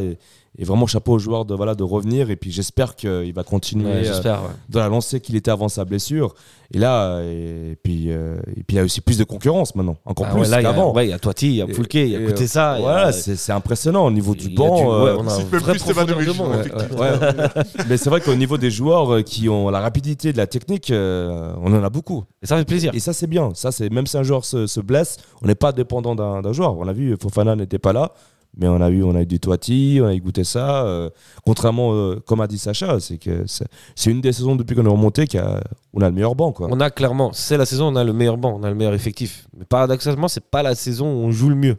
Et 0.58 0.64
vraiment 0.64 0.86
chapeau 0.86 1.12
au 1.14 1.18
joueur 1.18 1.44
de, 1.44 1.54
voilà, 1.54 1.74
de 1.74 1.82
revenir, 1.82 2.30
et 2.30 2.36
puis 2.36 2.50
j'espère 2.52 2.94
qu'il 2.94 3.32
va 3.32 3.42
continuer 3.42 3.86
Ouais, 3.86 4.08
euh, 4.08 4.20
ouais. 4.22 4.38
dans 4.68 4.80
la 4.80 4.88
lancée 4.88 5.20
qu'il 5.20 5.34
était 5.36 5.50
avant 5.50 5.68
sa 5.68 5.84
blessure. 5.84 6.34
Et 6.74 6.78
là, 6.78 7.20
et 7.22 7.76
puis, 7.82 8.06
euh, 8.10 8.36
et 8.56 8.62
puis 8.62 8.64
il 8.70 8.74
y 8.76 8.78
a 8.78 8.84
aussi 8.84 9.00
plus 9.02 9.18
de 9.18 9.24
concurrence 9.24 9.74
maintenant, 9.74 9.96
encore 10.06 10.26
Ah 10.30 10.32
plus 10.32 10.40
ouais, 10.42 10.54
a- 10.54 10.62
qu'avant. 10.62 10.92
ouais, 10.94 11.06
il 11.06 11.10
y 11.10 11.12
a 11.12 11.18
Toiti, 11.18 11.48
il 11.48 11.54
y 11.56 11.62
a 11.62 11.66
Et- 11.66 11.72
Foulke, 11.72 11.94
il 11.94 12.08
y 12.08 12.16
a 12.16 12.20
Écoutez 12.20 12.46
ça. 12.46 12.72
a- 12.72 12.80
Voilà, 12.80 13.12
c'est 13.12 13.52
impressionnant 13.52 14.06
au 14.06 14.10
niveau 14.10 14.34
du 14.34 14.48
y 14.48 14.52
a 14.52 14.56
banc. 14.56 14.76
du- 14.76 14.82
euh, 14.82 15.16
on 15.18 15.28
a 15.28 15.38
même 15.38 15.46
vrai 15.48 15.74
plus 16.06 16.36
banc. 16.36 16.48
Mais 17.88 17.96
c'est 17.96 18.10
vrai 18.10 18.20
qu'au 18.20 18.34
niveau 18.34 18.58
des 18.58 18.70
joueurs 18.70 19.12
euh, 19.14 19.22
qui 19.22 19.48
ont 19.48 19.68
la 19.70 19.80
rapidité 19.80 20.32
de 20.32 20.38
la 20.38 20.46
technique, 20.46 20.90
euh, 20.90 21.52
on 21.62 21.72
en 21.74 21.82
a 21.84 21.90
beaucoup. 21.90 22.24
Et 22.42 22.46
ça 22.46 22.56
fait 22.56 22.64
plaisir. 22.64 22.92
Et 22.94 23.00
ça, 23.00 23.12
c'est 23.12 23.26
bien. 23.26 23.50
Ça, 23.54 23.72
c'est 23.72 23.90
même 23.90 24.06
si 24.06 24.16
un 24.16 24.22
joueur 24.22 24.44
se, 24.44 24.66
se 24.66 24.80
blesse, 24.80 25.18
on 25.42 25.46
n'est 25.46 25.54
pas 25.54 25.72
dépendant 25.72 26.14
d'un 26.14 26.40
d'un 26.42 26.52
joueur. 26.52 26.76
On 26.78 26.84
l'a 26.84 26.92
vu, 26.92 27.16
Fofana 27.20 27.54
n'était 27.56 27.78
pas 27.78 27.92
là. 27.92 28.12
Mais 28.56 28.68
on 28.68 28.80
a 28.82 28.90
eu, 28.90 29.02
on 29.02 29.14
a 29.14 29.22
eu 29.22 29.26
du 29.26 29.40
Toiti, 29.40 29.98
on 30.02 30.06
a 30.06 30.14
eu 30.14 30.20
goûté 30.20 30.44
ça. 30.44 30.84
euh, 30.84 31.08
contrairement, 31.46 31.94
euh, 31.94 32.20
comme 32.26 32.40
a 32.42 32.46
dit 32.46 32.58
Sacha, 32.58 33.00
c'est 33.00 33.16
que 33.16 33.44
c'est 33.46 34.10
une 34.10 34.20
des 34.20 34.32
saisons 34.32 34.56
depuis 34.56 34.76
qu'on 34.76 34.84
est 34.84 34.88
remonté 34.90 35.26
qu'on 35.26 36.00
a 36.00 36.08
le 36.08 36.12
meilleur 36.12 36.34
banc. 36.34 36.52
Quoi. 36.52 36.68
On 36.70 36.78
a 36.80 36.90
clairement, 36.90 37.32
c'est 37.32 37.56
la 37.56 37.64
saison 37.64 37.86
où 37.86 37.92
on 37.92 37.96
a 37.96 38.04
le 38.04 38.12
meilleur 38.12 38.36
banc, 38.36 38.54
on 38.58 38.62
a 38.62 38.68
le 38.68 38.74
meilleur 38.74 38.92
effectif. 38.92 39.46
Mais 39.56 39.64
paradoxalement, 39.64 40.28
c'est 40.28 40.44
pas 40.44 40.62
la 40.62 40.74
saison 40.74 41.06
où 41.06 41.24
on 41.24 41.30
joue 41.30 41.48
le 41.48 41.54
mieux. 41.54 41.76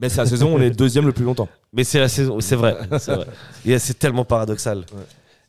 Mais 0.00 0.08
c'est 0.08 0.18
la 0.18 0.26
saison 0.26 0.52
où 0.52 0.56
on 0.56 0.60
est 0.60 0.70
deuxième 0.70 1.06
le 1.06 1.12
plus 1.12 1.24
longtemps. 1.24 1.48
Mais 1.72 1.82
c'est 1.84 1.98
la 1.98 2.08
saison, 2.08 2.38
c'est 2.40 2.54
vrai, 2.56 2.76
c'est 3.78 3.98
tellement 3.98 4.24
paradoxal. 4.24 4.84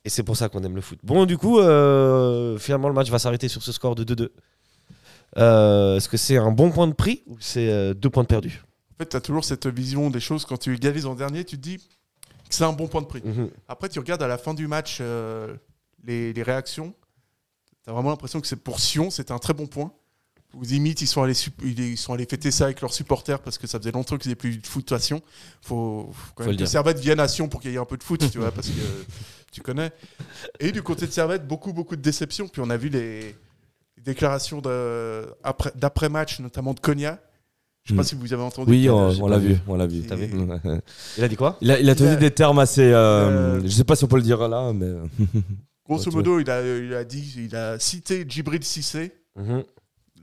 Et 0.06 0.10
c'est 0.10 0.24
pour 0.24 0.38
ça 0.38 0.48
qu'on 0.50 0.64
aime 0.64 0.76
le 0.76 0.82
foot. 0.82 0.98
Bon, 1.04 1.26
du 1.26 1.38
coup, 1.38 1.60
euh, 1.60 2.58
finalement, 2.58 2.88
le 2.88 2.94
match 2.96 3.10
va 3.12 3.20
s'arrêter 3.20 3.48
sur 3.48 3.62
ce 3.62 3.72
score 3.72 3.96
de 3.96 4.04
2-2. 4.04 4.30
Euh, 5.38 5.98
Est-ce 5.98 6.10
que 6.10 6.18
c'est 6.18 6.38
un 6.38 6.52
bon 6.52 6.72
point 6.72 6.88
de 6.88 6.94
prix 6.94 7.22
ou 7.28 7.36
c'est 7.40 7.94
deux 7.96 8.10
points 8.10 8.24
de 8.24 8.28
perdus 8.28 8.64
En 8.64 8.69
fait, 9.00 9.10
tu 9.10 9.16
as 9.18 9.22
toujours 9.22 9.44
cette 9.44 9.68
vision 9.68 10.10
des 10.10 10.20
choses. 10.20 10.46
Quand 10.46 10.58
tu 10.58 10.74
égalises 10.76 11.06
en 11.06 11.16
dernier, 11.16 11.44
tu 11.46 11.58
te 11.58 11.62
dis 11.62 11.78
que 11.78 11.84
c'est 12.50 12.64
un 12.64 12.74
bon 12.74 12.88
point 12.88 13.02
de 13.02 13.08
prix. 13.08 13.22
Mhm. 13.24 13.50
Après, 13.68 13.90
tu 13.90 14.00
regardes 14.00 14.22
à 14.24 14.28
la 14.28 14.38
fin 14.38 14.54
du 14.54 14.68
match 14.68 14.98
euh, 15.02 15.56
les, 16.04 16.34
les 16.34 16.44
réactions. 16.44 16.94
Tu 17.84 17.90
as 17.90 17.94
vraiment 17.94 18.10
l'impression 18.10 18.42
que 18.42 18.48
c'est 18.48 18.56
pour 18.62 18.80
Sion, 18.80 19.10
c'était 19.10 19.32
un 19.32 19.40
très 19.40 19.54
bon 19.54 19.68
point. 19.68 19.92
Ou 20.56 20.64
limite, 20.64 21.02
ils 21.02 21.08
sont, 21.08 21.22
allés 21.22 21.36
ils 21.64 21.96
sont 21.98 22.12
allés 22.14 22.26
fêter 22.26 22.50
ça 22.50 22.66
avec 22.66 22.82
leurs 22.82 22.94
supporters 22.94 23.40
parce 23.40 23.60
que 23.60 23.68
ça 23.68 23.78
faisait 23.78 23.92
longtemps 23.92 24.18
qu'ils 24.18 24.30
n'avaient 24.30 24.36
plus 24.36 24.58
de 24.58 24.66
foot 24.66 24.84
toute 24.84 24.98
façon. 24.98 25.22
faut, 25.62 26.10
faut 26.12 26.34
quand 26.34 26.44
Faut 26.44 26.50
même 26.50 26.50
le 26.50 26.54
que 26.56 26.58
dire. 26.64 26.68
Servette 26.68 26.98
vienne 27.00 27.20
à 27.20 27.28
Sion 27.28 27.48
pour 27.48 27.62
qu'il 27.62 27.70
y 27.70 27.76
ait 27.76 27.78
un 27.78 27.86
peu 27.86 27.98
de 27.98 28.04
foot, 28.04 28.32
tu 28.32 28.40
vois, 28.40 28.52
parce 28.52 28.68
que 28.68 28.80
euh, 28.80 29.04
tu 29.52 29.62
connais. 29.62 29.92
Et 30.60 30.72
du 30.72 30.82
côté 30.82 31.06
de 31.06 31.12
Servette, 31.12 31.48
beaucoup, 31.48 31.72
beaucoup 31.72 31.96
de 31.96 32.02
déceptions. 32.02 32.48
Puis 32.48 32.64
on 32.66 32.70
a 32.72 32.78
vu 32.78 32.90
les, 32.90 33.36
les 33.98 34.04
déclarations 34.04 34.60
d'après-match, 35.76 36.40
notamment 36.40 36.74
de 36.74 36.80
Konya. 36.80 37.20
Je 37.90 37.94
ne 37.96 38.04
sais 38.04 38.12
pas 38.12 38.16
Mm. 38.16 38.20
si 38.22 38.28
vous 38.28 38.34
avez 38.34 38.44
entendu. 38.44 38.70
Oui, 38.72 38.90
on, 38.90 39.28
l'a 39.28 39.38
vu. 39.40 39.54
vu, 39.54 39.60
on 39.68 39.76
l'a 39.76 39.88
vu. 39.88 40.04
Il 41.18 41.24
a 41.24 41.28
dit 41.28 41.36
quoi? 41.36 41.58
Il 41.62 41.72
a, 41.72 41.80
il 41.80 41.90
a 41.90 41.96
tenu 41.96 42.10
Il 42.10 42.14
a- 42.14 42.16
des 42.18 42.32
termes 42.32 42.60
assez. 42.60 42.84
euh, 42.84 43.58
Euh, 43.58 43.62
je 43.64 43.70
sais 43.70 43.84
pas 43.84 43.96
si 43.96 44.04
on 44.04 44.08
peut 44.08 44.18
le 44.18 44.22
dire 44.22 44.48
là, 44.48 44.72
mais. 44.74 44.92
Grosso 45.88 46.12
modo, 46.12 46.40
il 46.40 46.50
a, 46.52 46.62
il 46.62 46.94
a 46.94 47.04
dit, 47.04 47.34
il 47.50 47.56
a 47.56 47.80
cité 47.80 48.24
Djibril 48.28 48.64
Cissé 48.64 49.12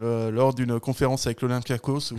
euh, 0.02 0.30
lors 0.30 0.54
d'une 0.54 0.78
conférence 0.78 1.26
avec 1.26 1.42
l'Olympiakos 1.42 2.12
où, 2.12 2.16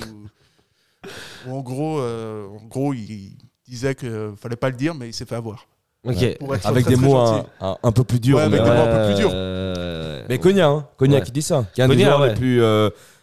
où 1.49 1.55
en 1.57 1.61
gros, 1.61 1.99
euh, 1.99 2.45
en 2.47 2.65
gros, 2.65 2.93
il 2.93 3.37
disait 3.67 3.95
qu'il 3.95 4.33
fallait 4.35 4.57
pas 4.57 4.69
le 4.69 4.75
dire, 4.75 4.95
mais 4.95 5.07
il 5.09 5.13
s'est 5.13 5.25
fait 5.25 5.35
avoir. 5.35 5.65
Ok. 6.03 6.15
Avec 6.21 6.61
très, 6.61 6.73
des 6.73 6.83
très 6.83 6.95
mots 6.97 7.15
un, 7.17 7.45
un- 7.61 7.77
un 7.83 7.91
peu 7.93 8.03
plus 8.03 8.19
durs. 8.19 8.37
Ouais, 8.37 8.49
mais, 8.49 8.59
avec 8.59 8.69
des 8.73 8.77
mots 8.77 8.83
un 8.89 8.99
peu 9.07 9.13
plus 9.13 9.21
dur. 9.21 9.29
Euh, 9.33 10.23
mais 10.29 10.39
Konya, 10.39 10.67
hein, 10.67 10.87
Konya 10.97 11.19
Ouais. 11.19 11.23
qui 11.23 11.31
dit 11.31 11.41
ça. 11.41 11.65
Qui 11.73 11.81
est 11.81 11.83
un 11.85 11.87
des 11.87 11.97
joueurs 11.99 12.19
ouais. 12.21 12.29
les 12.29 12.35
plus. 12.35 12.61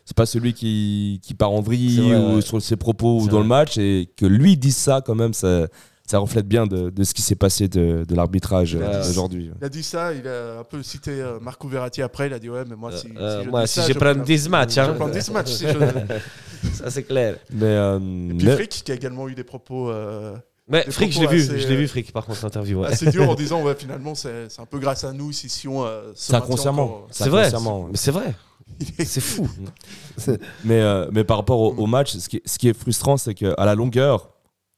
Euh, 0.04 0.06
c'est 0.06 0.16
pas 0.16 0.26
celui 0.26 0.52
qui, 0.52 1.20
qui 1.22 1.34
part 1.34 1.50
en 1.52 1.60
vrille 1.60 1.96
C'est 1.96 2.02
vrai, 2.02 2.16
ou 2.16 2.34
ouais. 2.36 2.40
sur 2.42 2.60
ses 2.62 2.76
propos 2.76 3.18
ou 3.20 3.24
C'est 3.24 3.30
dans 3.30 3.40
le 3.40 3.46
match 3.46 3.78
et 3.78 4.10
que 4.16 4.26
lui 4.26 4.56
dise 4.56 4.76
ça 4.76 5.00
quand 5.04 5.14
même, 5.14 5.32
ça, 5.34 5.66
ça 6.06 6.18
reflète 6.18 6.46
bien 6.46 6.66
de, 6.66 6.90
de 6.90 7.04
ce 7.04 7.14
qui 7.14 7.22
s'est 7.22 7.34
passé 7.34 7.66
de, 7.68 8.04
de 8.06 8.14
l'arbitrage 8.14 8.76
euh, 8.78 9.08
aujourd'hui. 9.08 9.50
Il 9.58 9.64
a 9.64 9.68
dit 9.70 9.82
ça, 9.82 10.12
il 10.12 10.28
a 10.28 10.60
un 10.60 10.64
peu 10.64 10.82
cité 10.82 11.12
euh, 11.12 11.38
Marco 11.40 11.66
Verratti 11.68 12.02
après, 12.02 12.26
il 12.26 12.32
a 12.34 12.38
dit 12.38 12.50
ouais, 12.50 12.64
mais 12.68 12.76
moi 12.76 12.92
si, 12.92 13.08
Euh, 13.16 13.38
si 13.40 13.44
je 13.46 13.50
moi, 13.50 13.66
si 13.66 13.80
ça, 13.80 13.86
je 13.88 13.92
prends 13.94 14.12
prends- 14.14 14.22
10 14.22 14.48
matchs, 14.50 14.74
je 14.74 14.80
hein. 14.80 14.94
prends 14.96 15.08
10 15.08 15.30
matchs. 15.30 15.48
si 15.52 15.66
je- 15.66 15.72
Ça, 16.74 16.90
c'est 16.90 17.02
clair. 17.04 17.36
Mais, 17.52 17.64
euh, 17.66 17.98
Et 17.98 18.34
puis 18.34 18.46
mais- 18.46 18.54
Frick 18.54 18.70
qui 18.84 18.90
a 18.92 18.94
également 18.94 19.28
eu 19.28 19.34
des 19.34 19.44
propos 19.44 19.90
euh, 19.90 20.34
Mais 20.68 20.82
Des 20.84 20.90
Frick, 20.90 21.12
je 21.12 21.20
l'ai 21.20 21.26
vu, 21.26 21.40
je 21.40 21.52
l'ai 21.52 21.74
euh, 21.74 21.76
vu, 21.76 21.88
Frick, 21.88 22.10
par 22.12 22.24
contre, 22.26 22.42
l'interview. 22.42 22.80
ouais. 22.80 22.88
assez 22.88 23.10
durs 23.10 23.28
en 23.28 23.34
disant 23.44 23.62
ouais 23.62 23.74
finalement 23.74 24.14
c'est 24.14 24.48
c'est 24.48 24.60
un 24.62 24.66
peu 24.66 24.78
grâce 24.78 25.04
à 25.04 25.12
nous 25.12 25.30
si 25.32 25.46
euh, 25.66 26.12
c'est 26.14 26.32
maintient 26.32 26.44
inconsciemment. 26.46 26.84
encore. 26.84 27.06
C'est 27.10 27.28
vrai, 27.28 27.50
c'est 27.94 28.10
vrai. 28.10 28.34
C'est 29.04 29.20
fou. 29.20 29.48
Mais, 30.64 30.80
euh, 30.80 31.08
mais 31.12 31.24
par 31.24 31.36
rapport 31.38 31.60
au, 31.60 31.74
au 31.74 31.86
match, 31.86 32.16
ce 32.16 32.28
qui, 32.28 32.36
est- 32.38 32.42
ce 32.48 32.58
qui 32.58 32.68
est 32.68 32.78
frustrant, 32.78 33.16
c'est 33.16 33.34
qu'à 33.34 33.54
la 33.64 33.74
longueur, 33.74 34.30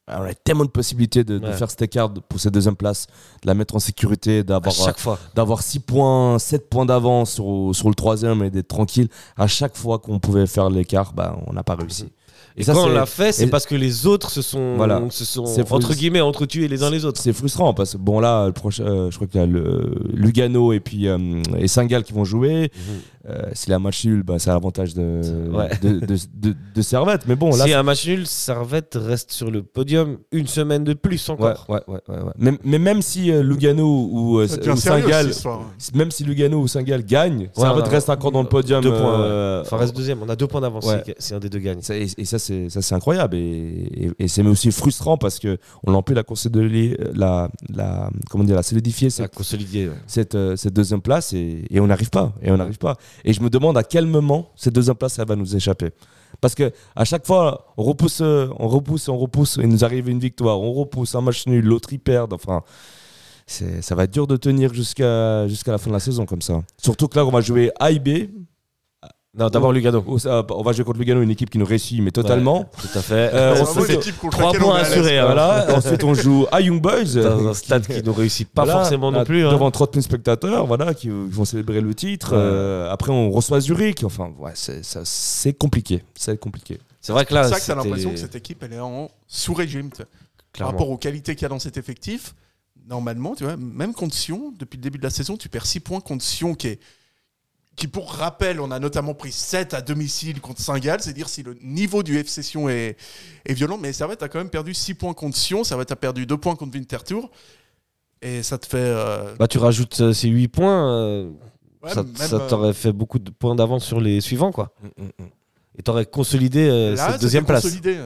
on 0.09 0.22
a 0.22 0.35
tellement 0.35 0.64
de 0.64 0.70
possibilités 0.70 1.25
de, 1.25 1.40
faire 1.53 1.68
cet 1.70 1.83
écart 1.83 2.12
pour 2.12 2.38
cette 2.38 2.55
deuxième 2.55 2.77
place, 2.77 3.07
de 3.42 3.49
la 3.49 3.55
mettre 3.55 3.75
en 3.75 3.81
sécurité, 3.81 4.44
d'avoir 4.44 4.72
chaque 4.75 5.01
fois. 5.01 5.18
d'avoir 5.35 5.62
6 5.62 5.81
points, 5.81 6.38
7 6.38 6.70
points 6.70 6.87
d'avance 6.87 7.33
sur, 7.33 7.70
sur 7.72 7.88
le 7.88 7.94
troisième 7.94 8.42
et 8.44 8.51
d'être 8.51 8.68
tranquille. 8.68 9.09
À 9.37 9.49
chaque 9.49 9.77
fois 9.77 9.99
qu'on 9.99 10.20
pouvait 10.20 10.46
faire 10.46 10.70
l'écart, 10.70 11.12
bah, 11.12 11.37
on 11.49 11.53
n'a 11.53 11.64
pas 11.64 11.75
réussi. 11.75 12.07
Et, 12.59 12.62
ça, 12.62 12.72
quand 12.72 12.85
on 12.85 12.88
l'a 12.88 13.05
fait, 13.05 13.33
c'est 13.33 13.44
et- 13.44 13.51
parce 13.51 13.66
que 13.66 13.75
les 13.75 14.07
autres 14.07 14.31
se 14.31 14.40
sont, 14.40 14.77
Voilà. 14.77 15.03
se 15.11 15.25
sont 15.27 15.44
entre 15.70 15.92
guillemets, 15.94 16.22
entretués 16.22 16.68
les 16.68 16.83
uns 16.83 16.88
les 16.90 17.05
autres. 17.05 17.20
C'est 17.20 17.35
frustrant 17.35 17.75
parce 17.75 17.92
que 17.92 17.99
bon 17.99 18.18
là, 18.18 18.46
le 18.46 18.53
prochain, 18.53 18.85
euh, 18.85 19.11
je 19.11 19.16
crois 19.16 19.27
qu'il 19.27 19.40
y 19.40 19.42
a 19.42 19.46
le 19.46 19.92
Lugano 20.14 20.72
et 20.72 20.81
puis 20.81 21.07
euh, 21.07 21.18
et 21.59 21.68
Saint-Gall 21.68 22.03
qui 22.03 22.14
vont 22.14 22.25
jouer. 22.25 22.70
Euh, 23.28 23.50
si 23.54 23.70
la 23.70 23.78
match 23.78 24.04
nul, 24.04 24.22
bah, 24.22 24.38
c'est 24.38 24.50
à 24.50 24.52
l'avantage 24.52 24.94
de, 24.94 25.20
Ouais. 25.52 25.68
de, 25.82 25.98
de, 26.00 26.16
de- 26.34 26.54
de 26.74 26.82
Servette. 26.82 27.22
Mais 27.26 27.34
bon 27.34 27.50
là, 27.56 27.64
si 27.64 27.72
un 27.72 27.82
match 27.82 28.06
nul, 28.06 28.26
Servette 28.26 28.96
reste 29.00 29.32
sur 29.32 29.50
le 29.50 29.62
podium 29.62 30.18
une 30.32 30.46
semaine 30.46 30.84
de 30.84 30.92
plus 30.94 31.28
encore. 31.28 31.66
ouais, 31.68 31.80
ouais, 31.88 32.00
ouais, 32.08 32.18
ouais. 32.22 32.32
Mais, 32.38 32.52
mais 32.64 32.78
même 32.78 33.02
si 33.02 33.32
euh, 33.32 33.42
Lugano 33.42 33.84
ou, 34.12 34.38
euh, 34.38 34.46
ou 34.46 34.76
Saint-Gall, 34.76 35.30
histoire. 35.30 35.62
même 35.94 36.10
si 36.10 36.24
Lugano 36.24 36.60
ou 36.60 36.68
Saint-Gall 36.68 37.02
gagnent, 37.04 37.48
Servette 37.56 37.88
reste 37.88 38.08
encore 38.10 38.32
dans 38.32 38.42
le 38.42 38.48
podium. 38.48 38.80
Deux 38.82 38.90
points, 38.90 39.20
euh, 39.20 39.62
Enfin, 39.62 39.76
reste 39.78 39.96
deuxième. 39.96 40.22
On 40.22 40.28
a 40.28 40.36
deux 40.36 40.46
points 40.46 40.60
d'avance 40.60 40.86
Ouais. 40.86 41.02
si, 41.06 41.12
si 41.18 41.34
un 41.34 41.40
des 41.40 41.48
deux 41.48 41.58
gagne. 41.58 41.80
Ça- 41.82 41.96
et, 41.96 42.06
et 42.18 42.24
ça, 42.24 42.38
c'est 42.38 42.68
ça, 42.70 42.80
c'est 42.82 42.94
incroyable. 42.94 43.36
Et, 43.36 43.88
et, 44.06 44.24
et 44.24 44.28
c'est 44.28 44.42
aussi 44.46 44.70
frustrant 44.70 45.16
parce 45.16 45.38
que 45.38 45.58
on 45.84 45.90
l'a 45.92 46.00
la 46.08 46.22
consolider, 46.22 46.96
la, 47.14 47.50
la, 47.74 48.10
comment 48.30 48.44
dire, 48.44 48.54
la 48.56 48.62
solidifier 48.62 49.10
Ça 49.10 49.24
a 49.24 49.28
cette, 49.42 49.90
cette, 50.06 50.36
cette 50.56 50.72
deuxième 50.72 51.00
place 51.00 51.32
et, 51.32 51.64
et 51.70 51.80
on 51.80 51.86
n'arrive 51.88 52.10
pas. 52.10 52.32
Et 52.42 52.50
on 52.50 52.56
n'arrive 52.56 52.78
pas. 52.78 52.96
Et 53.24 53.33
je 53.33 53.40
me 53.40 53.50
demande 53.50 53.76
à 53.79 53.83
quel 53.83 54.07
moment 54.07 54.50
cette 54.57 54.74
deuxième 54.74 54.96
place 54.96 55.18
elle 55.18 55.26
va 55.26 55.37
nous 55.37 55.57
échapper. 55.57 55.90
Parce 56.40 56.55
que 56.55 56.72
à 56.94 57.05
chaque 57.05 57.26
fois, 57.26 57.66
on 57.76 57.83
repousse, 57.83 58.20
on 58.20 58.68
repousse, 58.68 59.09
on 59.09 59.16
repousse, 59.16 59.59
et 59.59 59.62
il 59.62 59.68
nous 59.68 59.85
arrive 59.85 60.09
une 60.09 60.18
victoire. 60.18 60.61
On 60.61 60.72
repousse 60.72 61.14
un 61.14 61.20
match 61.20 61.46
nul, 61.46 61.64
l'autre 61.64 61.92
il 61.92 61.98
perd. 61.98 62.33
Enfin, 62.33 62.62
ça 63.46 63.94
va 63.94 64.05
être 64.05 64.12
dur 64.12 64.26
de 64.26 64.37
tenir 64.37 64.74
jusqu'à 64.74 65.46
jusqu'à 65.48 65.72
la 65.72 65.79
fin 65.79 65.88
de 65.88 65.94
la 65.94 66.00
saison 66.00 66.26
comme 66.26 66.42
ça. 66.42 66.62
Surtout 66.76 67.09
que 67.09 67.16
là, 67.16 67.24
on 67.24 67.31
va 67.31 67.40
jouer 67.40 67.70
A 67.79 67.90
et 67.90 67.98
B. 67.98 68.29
Non, 69.38 69.49
d'abord 69.49 69.70
Lugano. 69.72 70.03
On 70.07 70.62
va 70.62 70.72
jouer 70.72 70.85
contre 70.85 70.99
Lugano, 70.99 71.20
une 71.20 71.31
équipe 71.31 71.51
qui 71.51 71.59
nous 71.59 71.66
réussit, 71.66 72.01
mais 72.01 72.11
totalement. 72.11 72.61
Ouais, 72.61 72.66
tout 72.81 72.99
à 72.99 73.03
fait. 73.03 73.14
Euh, 73.14 73.55
C'est 73.55 73.61
on 73.61 73.64
vraiment 73.64 73.83
fait- 73.87 73.92
l'équipe 73.92 74.16
contre 74.18 74.38
trois 74.38 74.46
laquelle 74.53 74.61
points 74.62 74.77
assurés, 74.77 75.18
hein. 75.18 75.27
Voilà. 75.27 75.77
Ensuite, 75.77 76.05
on 76.05 76.14
joue 76.14 76.46
à 76.51 76.61
Young 76.62 76.81
Boys. 76.81 77.05
dans 77.22 77.49
un 77.49 77.55
stade 77.55 77.87
qui 77.87 78.03
nous 78.03 78.14
réussit 78.14 78.49
pas 78.49 78.64
Voilà, 78.64 78.81
forcément 78.81 79.12
non 79.12 79.25
plus. 79.25 79.44
hein. 79.46 79.51
Devant 79.53 79.70
30 79.70 79.92
000 79.94 80.03
spectateurs, 80.03 80.66
voilà, 80.66 80.94
qui, 80.94 81.11
vont 81.11 81.44
célébrer 81.44 81.83
le 81.83 81.94
titre. 81.94 82.33
Ouais. 82.33 82.38
Euh, 82.40 82.90
après, 82.90 83.12
on 83.12 83.31
reçoit 83.31 83.61
Zurich. 83.61 84.05
Enfin, 84.05 84.33
ouais, 84.38 84.53
c'est 84.55 84.81
c'est 84.83 85.53
compliqué. 85.53 86.03
C'est 86.14 86.38
compliqué. 86.40 86.79
C'est 87.03 87.12
vrai 87.12 87.25
que 87.25 87.29
C'est 87.29 87.35
là, 87.35 87.40
pour 87.42 87.51
ça 87.51 87.61
que 87.61 87.64
tu 87.64 87.70
as 87.70 87.75
c'était- 87.75 87.85
l'impression 87.88 88.11
que 88.12 88.16
cette 88.18 88.35
équipe 88.37 88.62
elle 88.62 88.72
est 88.72 88.81
en 88.81 89.11
sous-régime. 89.29 89.90
Par 90.59 90.68
rapport 90.68 90.88
aux 90.88 90.96
qualités 90.96 91.35
qu'il 91.35 91.42
y 91.42 91.44
a 91.44 91.51
dans 91.51 91.59
cet 91.59 91.77
effectif, 91.77 92.35
normalement, 92.88 93.35
tu 93.35 93.44
vois, 93.44 93.57
même 93.59 93.92
contre 93.92 94.14
Sion, 94.14 94.53
depuis 94.59 94.77
le 94.79 94.83
début 94.83 94.96
de 94.99 95.03
la 95.05 95.11
saison, 95.11 95.37
tu 95.37 95.49
perds 95.51 95.66
6 95.66 95.81
points 95.81 96.01
contre 96.01 96.25
Sion 96.25 96.55
qui 96.55 96.68
est. 96.68 96.81
Qui, 97.76 97.88
pour 97.88 98.10
rappel, 98.10 98.58
on 98.60 98.70
a 98.70 98.78
notamment 98.78 99.12
pris 99.12 99.32
7 99.32 99.74
à 99.74 99.82
domicile 99.82 100.40
contre 100.40 100.62
Saint-Gall. 100.62 101.00
C'est 101.02 101.12
dire 101.12 101.28
si 101.28 101.42
le 101.42 101.54
niveau 101.62 102.02
du 102.02 102.16
FC 102.18 102.42
Sion 102.42 102.70
est, 102.70 102.96
est 103.44 103.52
violent. 103.52 103.76
Mais 103.78 103.92
Servette 103.92 104.22
a 104.22 104.28
quand 104.28 104.38
même 104.38 104.48
perdu 104.48 104.72
6 104.72 104.94
points 104.94 105.12
contre 105.12 105.36
Sion. 105.36 105.62
Servette 105.62 105.92
a 105.92 105.96
perdu 105.96 106.24
2 106.24 106.36
points 106.38 106.56
contre 106.56 106.74
Winterthur. 106.74 107.28
Et 108.22 108.42
ça 108.42 108.56
te 108.56 108.64
fait. 108.66 108.78
euh, 108.78 109.34
Bah, 109.38 109.46
tu 109.46 109.58
rajoutes 109.58 110.00
euh, 110.00 110.12
ces 110.14 110.28
8 110.28 110.48
points, 110.48 110.90
euh, 110.90 111.30
ouais, 111.82 111.90
ça, 111.92 112.02
euh, 112.34 112.48
t'aurait 112.48 112.72
fait 112.72 112.92
beaucoup 112.92 113.18
de 113.18 113.30
points 113.30 113.54
d'avance 113.54 113.84
sur 113.84 114.00
les 114.00 114.22
suivants, 114.22 114.52
quoi. 114.52 114.74
Et 115.78 115.82
t'aurais 115.82 116.06
consolidé 116.06 116.66
euh, 116.70 116.94
là, 116.94 117.12
cette 117.12 117.20
deuxième 117.20 117.44
place. 117.44 117.62
consolidé. 117.62 117.98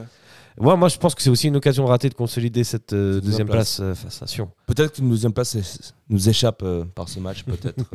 Ouais, 0.59 0.77
moi, 0.77 0.89
je 0.89 0.99
pense 0.99 1.15
que 1.15 1.23
c'est 1.23 1.31
aussi 1.31 1.49
une 1.49 1.57
occasion 1.57 1.87
ratée 1.87 2.09
de 2.09 2.15
consolider 2.15 2.65
cette 2.65 2.93
euh, 2.93 3.15
deuxième 3.15 3.31
deuxième 3.31 3.49
place, 3.49 3.81
euh, 3.81 3.95
face 3.95 4.23
à 4.23 4.27
Sion. 4.27 4.51
Peut-être 4.67 4.93
qu'une 4.95 5.09
deuxième 5.09 5.33
place 5.33 5.55
est- 5.55 5.95
nous 6.09 6.29
échappe 6.29 6.63
euh, 6.63 6.85
par 6.95 7.09
ce 7.09 7.19
match, 7.21 7.45
peut-être. 7.45 7.83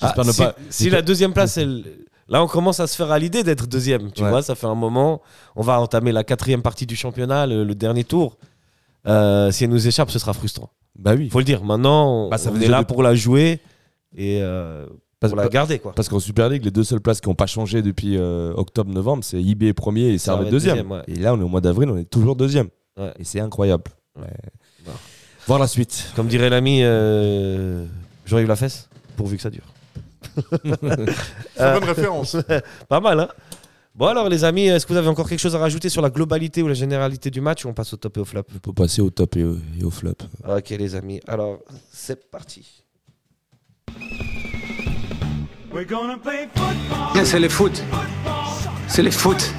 Ah, 0.00 0.08
J'espère 0.08 0.24
ne 0.26 0.32
si, 0.32 0.42
pas. 0.42 0.54
si 0.68 0.90
la 0.90 1.00
deuxième 1.02 1.32
place, 1.32 1.56
elle... 1.56 1.84
là, 2.28 2.42
on 2.42 2.46
commence 2.48 2.80
à 2.80 2.86
se 2.86 2.94
faire 2.96 3.10
à 3.10 3.18
l'idée 3.18 3.42
d'être 3.42 3.66
deuxième. 3.66 4.12
Tu 4.12 4.22
Ouais. 4.22 4.28
vois, 4.28 4.42
ça 4.42 4.54
fait 4.54 4.66
un 4.66 4.74
moment. 4.74 5.22
On 5.54 5.62
va 5.62 5.80
entamer 5.80 6.12
la 6.12 6.22
quatrième 6.24 6.60
partie 6.62 6.84
du 6.86 6.96
championnat, 6.96 7.46
le, 7.46 7.64
le 7.64 7.74
dernier 7.74 8.04
tour. 8.04 8.36
Si 9.06 9.10
elle 9.64 9.70
nous 9.70 9.86
échappe, 9.86 10.10
ce 10.10 10.18
sera 10.18 10.32
frustrant. 10.34 10.70
Bah 10.98 11.14
oui. 11.16 11.24
Il 11.26 11.30
faut 11.30 11.38
le 11.38 11.44
dire. 11.44 11.62
Maintenant, 11.64 12.26
on, 12.26 12.28
Bah, 12.28 12.36
ça 12.38 12.50
on 12.52 12.60
est 12.60 12.68
là 12.68 12.82
pour 12.84 13.02
la 13.02 13.14
jouer 13.14 13.60
et 14.16 14.40
Parce- 15.20 15.32
pour 15.32 15.40
la 15.40 15.48
garder, 15.48 15.78
quoi. 15.78 15.92
Parce 15.94 16.08
qu'en 16.08 16.20
Super 16.20 16.48
League, 16.48 16.64
les 16.64 16.70
deux 16.70 16.84
seules 16.84 17.00
places 17.00 17.20
qui 17.20 17.28
n'ont 17.28 17.34
pas 17.34 17.46
changé 17.46 17.80
depuis 17.82 18.16
euh, 18.18 18.52
octobre-novembre, 18.54 19.24
c'est 19.24 19.42
IB 19.42 19.72
premier 19.72 20.08
et 20.08 20.18
Servette 20.18 20.50
deuxième. 20.50 20.76
deuxième, 20.76 20.92
ouais. 20.92 21.02
Et 21.08 21.16
là, 21.16 21.32
on 21.34 21.40
est 21.40 21.44
au 21.44 21.48
mois 21.48 21.60
d'avril, 21.62 21.88
on 21.90 21.96
est 21.96 22.04
toujours 22.04 22.36
deuxième. 22.36 22.68
Ouais. 22.98 23.12
Et 23.18 23.24
c'est 23.24 23.40
incroyable. 23.40 23.84
Ouais. 24.18 24.24
Ouais. 24.86 24.92
Voir 25.46 25.58
la 25.58 25.66
suite. 25.68 26.12
Comme 26.16 26.26
dirait 26.26 26.50
l'ami 26.50 26.80
euh, 26.82 27.86
Jean-Yves 28.26 28.48
Lafesse, 28.48 28.88
pourvu 29.16 29.36
que 29.36 29.42
ça 29.42 29.50
dure. 29.50 29.64
C'est 30.36 30.64
une 30.64 31.74
bonne 31.74 31.84
référence. 31.84 32.36
Pas 32.88 33.00
mal, 33.00 33.20
hein 33.20 33.28
Bon 33.94 34.06
alors 34.08 34.28
les 34.28 34.44
amis, 34.44 34.66
est-ce 34.66 34.84
que 34.84 34.92
vous 34.92 34.98
avez 34.98 35.08
encore 35.08 35.26
quelque 35.26 35.38
chose 35.40 35.54
à 35.56 35.58
rajouter 35.58 35.88
sur 35.88 36.02
la 36.02 36.10
globalité 36.10 36.62
ou 36.62 36.68
la 36.68 36.74
généralité 36.74 37.30
du 37.30 37.40
match 37.40 37.64
ou 37.64 37.68
on 37.70 37.72
passe 37.72 37.94
au 37.94 37.96
top 37.96 38.18
et 38.18 38.20
au 38.20 38.24
flop? 38.26 38.42
On 38.54 38.58
peut 38.58 38.72
passer 38.74 39.00
au 39.00 39.08
top 39.08 39.36
et 39.36 39.44
au, 39.44 39.56
et 39.80 39.84
au 39.84 39.90
flop. 39.90 40.12
Ok 40.46 40.68
les 40.70 40.94
amis, 40.94 41.20
alors 41.26 41.60
c'est 41.90 42.30
parti. 42.30 42.84
C'est 47.24 47.38
le 47.38 47.48
foot. 47.50 47.82
C'est 48.88 49.02
le 49.02 49.10
foot. 49.10 49.52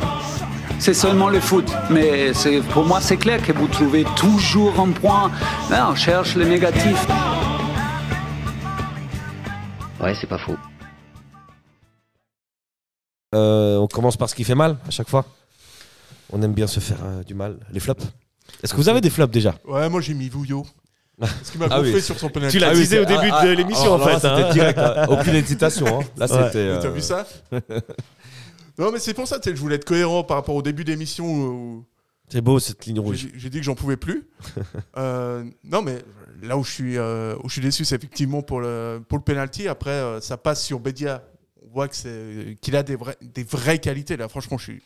c'est 0.80 0.93
seulement 0.95 1.30
le 1.30 1.39
foot. 1.39 1.72
Mais 1.91 2.34
c'est- 2.34 2.61
pour 2.74 2.86
moi, 2.86 2.99
c'est 3.01 3.18
clair 3.18 3.39
que 3.45 3.51
vous 3.51 3.68
trouvez 3.68 4.03
toujours 4.15 4.80
un 4.80 4.91
point. 4.91 5.32
Là, 5.70 5.89
on 5.91 5.95
cherche 5.95 6.36
le 6.36 6.45
négatif. 6.45 7.05
Ouais, 9.99 10.15
c'est 10.20 10.28
pas 10.28 10.38
faux. 10.39 10.55
Euh, 13.36 13.78
on 13.78 13.88
commence 13.88 14.18
par 14.18 14.28
ce 14.30 14.34
qui 14.36 14.43
fait 14.43 14.55
mal 14.55 14.78
à 14.88 14.91
chaque 14.91 15.09
fois. 15.09 15.24
On 16.32 16.41
aime 16.41 16.53
bien 16.53 16.68
se 16.68 16.80
faire 16.80 16.97
euh, 17.03 17.24
du 17.24 17.34
mal. 17.36 17.57
Les 17.72 17.80
flops. 17.80 18.03
Est-ce 18.63 18.74
que 18.74 18.78
vous 18.78 18.89
avez 18.89 19.01
des 19.01 19.09
flops 19.11 19.32
déjà? 19.32 19.55
Ouais, 19.65 19.88
moi 19.89 20.01
j'ai 20.01 20.13
mis 20.15 20.30
Vouillot. 20.30 20.65
Parce 21.20 21.49
qu'il 21.51 21.59
m'a 21.59 21.68
Ah 21.72 21.82
oui. 21.82 21.99
sur 22.01 22.18
son 22.20 22.30
penalty. 22.30 22.57
Tu 22.57 22.59
l'as 22.61 22.70
Ah 22.70 22.74
oui, 22.74 22.80
disé 22.82 22.99
au 22.99 23.05
début 23.05 23.30
ah, 23.32 23.43
de 23.45 23.49
ah, 23.51 23.53
l'émission 23.55 23.93
en 23.93 23.99
fait. 23.99 24.26
hein. 24.28 24.38
C'était 24.38 24.53
direct, 24.53 24.78
hein. 24.80 25.05
aucune 25.09 25.36
hésitation. 25.36 26.01
hein. 26.01 26.05
Là, 26.18 26.26
Ouais. 26.32 26.43
c'était. 26.47 26.80
T'as 26.80 26.88
euh, 26.88 26.91
vu 26.91 27.01
ça 27.01 27.26
Non, 28.78 28.91
mais 28.91 28.99
c'est 28.99 29.13
pour 29.15 29.28
ça, 29.28 29.39
tu 29.39 29.49
sais, 29.49 29.55
je 29.55 29.61
voulais 29.61 29.76
être 29.76 29.86
cohérent 29.86 30.24
par 30.24 30.38
rapport 30.38 30.53
au 30.55 30.61
début 30.61 30.84
d'émission 30.84 31.26
où 31.26 31.86
C'est 32.30 32.41
beau 32.41 32.59
cette 32.59 32.86
ligne 32.86 32.99
rouge. 32.99 33.28
j'ai 33.36 33.49
dit 33.49 33.57
que 33.57 33.63
j'en 33.63 33.76
pouvais 33.76 33.97
plus. 33.97 34.28
Euh, 34.97 35.43
non, 35.63 35.82
mais 35.84 35.97
là 36.43 36.57
où 36.57 36.63
je 36.63 36.72
suis, 36.72 36.97
euh, 36.97 37.36
où 37.43 37.49
je 37.49 37.53
suis 37.53 37.61
déçu, 37.61 37.86
c'est 37.86 37.95
effectivement 37.95 38.41
pour 38.41 38.61
le, 38.61 38.99
pour 39.07 39.18
le 39.18 39.24
penalty. 39.24 39.68
Après, 39.68 39.91
euh, 39.91 40.20
ça 40.22 40.38
passe 40.38 40.63
sur 40.63 40.80
Bedia. 40.80 41.24
On 41.63 41.74
voit 41.74 41.88
que 41.88 41.95
c'est- 41.95 42.57
qu'il 42.61 42.76
a 42.76 42.82
des, 42.84 42.95
vrais- 42.95 43.18
des 43.22 43.43
vraies 43.43 43.78
qualités. 43.80 44.18
Là, 44.18 44.28
franchement, 44.28 44.57
je 44.57 44.63
suis. 44.63 44.82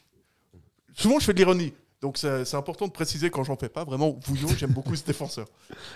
Souvent, 0.93 1.19
je 1.19 1.25
fais 1.25 1.33
de 1.33 1.37
l'ironie. 1.37 1.73
Donc, 2.01 2.17
c'est 2.17 2.55
important 2.55 2.87
de 2.87 2.91
préciser 2.91 3.29
quand 3.29 3.43
j'en 3.43 3.55
fais 3.55 3.69
pas. 3.69 3.83
Vraiment, 3.83 4.17
Vouillot, 4.25 4.49
j'aime 4.57 4.71
beaucoup 4.71 4.95
ce 4.95 5.03
défenseur. 5.03 5.45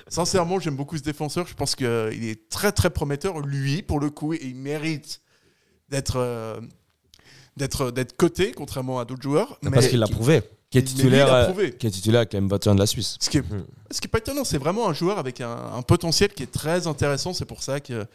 Sincèrement, 0.08 0.60
j'aime 0.60 0.76
beaucoup 0.76 0.98
ce 0.98 1.02
défenseur. 1.04 1.48
Je 1.48 1.56
pense 1.56 1.76
qu'il 1.76 1.88
est 1.88 2.48
très, 2.50 2.72
très 2.72 2.92
prometteur. 2.92 3.40
Lui, 3.40 3.82
pour 3.82 4.00
le 4.00 4.10
coup, 4.12 4.34
et 4.34 4.40
il 4.44 4.56
mérite 4.56 5.22
d'être. 5.90 6.18
euh, 6.18 6.60
d'être 7.58 7.90
d'être 7.92 8.18
coté 8.18 8.52
contrairement 8.52 9.00
à 9.00 9.06
d'autres 9.06 9.22
joueurs 9.24 9.58
mais 9.64 9.72
Parce 9.72 9.88
qu'il 9.88 10.00
l'a 10.00 10.08
prouvé. 10.08 10.42
Qui 10.70 10.80
est 10.80 10.84
titulaire, 10.84 11.34
euh, 11.34 11.46
prouvé. 11.46 11.72
qui 11.72 11.88
est 11.88 11.92
titulaire 11.92 12.20
avec 12.20 12.34
la 12.34 12.42
M21 12.42 12.74
de 12.76 12.80
la 12.80 12.86
Suisse. 12.86 13.16
ce 13.22 13.30
qui 13.30 13.38
est, 13.38 13.44
ce 13.92 14.02
qui 14.02 14.08
est 14.08 14.10
pas 14.10 14.18
étonnant, 14.18 14.44
c'est 14.44 14.58
vraiment 14.58 14.90
un 14.90 14.94
joueur 14.94 15.20
avec 15.20 15.40
un, 15.40 15.56
un 15.74 15.82
potentiel 15.82 16.34
qui 16.34 16.44
est 16.44 16.52
très 16.52 16.86
intéressant. 16.86 17.32
C'est 17.34 17.46
pour 17.46 17.64
ça 17.64 17.80
que, 17.80 18.06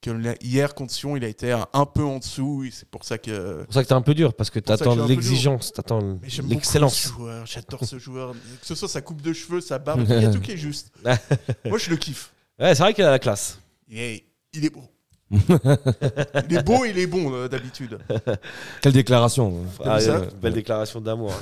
que 0.00 0.44
hier 0.44 0.74
contre 0.74 0.92
Sion, 0.92 1.16
il 1.16 1.24
a 1.24 1.28
été 1.28 1.52
un, 1.52 1.86
peu 1.86 2.04
en 2.04 2.18
dessous. 2.18 2.64
et 2.64 2.70
C'est 2.70 2.88
pour 2.88 3.04
ça 3.04 3.18
que. 3.18 3.58
C'est 3.60 3.64
pour 3.64 3.74
ça 3.74 3.82
que 3.82 3.88
t'es 3.88 3.94
un 3.94 4.02
peu 4.02 4.14
dur 4.14 4.34
parce 4.34 4.50
que 4.50 4.58
t'attends 4.60 5.06
l'exigence, 5.06 5.72
t'attends 5.72 6.18
l'excellence. 6.48 6.94
ce 6.94 7.08
joueur. 7.08 7.46
J'adore 7.46 7.84
ce 7.84 7.98
joueur. 7.98 8.32
Que 8.60 8.66
ce 8.66 8.74
soit 8.74 8.88
sa 8.88 9.00
coupe 9.00 9.22
de 9.22 9.32
cheveux, 9.32 9.60
sa 9.60 9.78
barbe, 9.78 10.04
il 10.08 10.22
y 10.22 10.24
a 10.24 10.30
tout 10.30 10.40
qui 10.40 10.52
est 10.52 10.56
juste. 10.56 10.92
Moi, 11.64 11.78
je 11.78 11.90
le 11.90 11.96
kiffe. 11.96 12.32
Ouais, 12.58 12.74
c'est 12.74 12.82
vrai 12.82 12.94
qu'il 12.94 13.04
a 13.04 13.10
la 13.10 13.18
classe. 13.18 13.58
Il 13.88 13.98
est, 13.98 14.24
il 14.52 14.64
est 14.64 14.70
beau. 14.70 14.84
il 15.30 16.56
est 16.56 16.62
beau, 16.64 16.84
il 16.84 16.98
est 16.98 17.06
bon 17.06 17.34
euh, 17.34 17.48
d'habitude. 17.48 17.98
Quelle 18.80 18.92
déclaration 18.92 19.64
Ah, 19.84 20.00
ça 20.00 20.16
euh, 20.16 20.26
belle 20.40 20.54
déclaration 20.54 21.00
d'amour. 21.00 21.32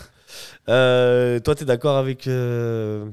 Euh, 0.69 1.39
toi, 1.41 1.55
t'es 1.55 1.65
d'accord 1.65 1.99
avec 1.99 2.27
euh, 2.27 3.07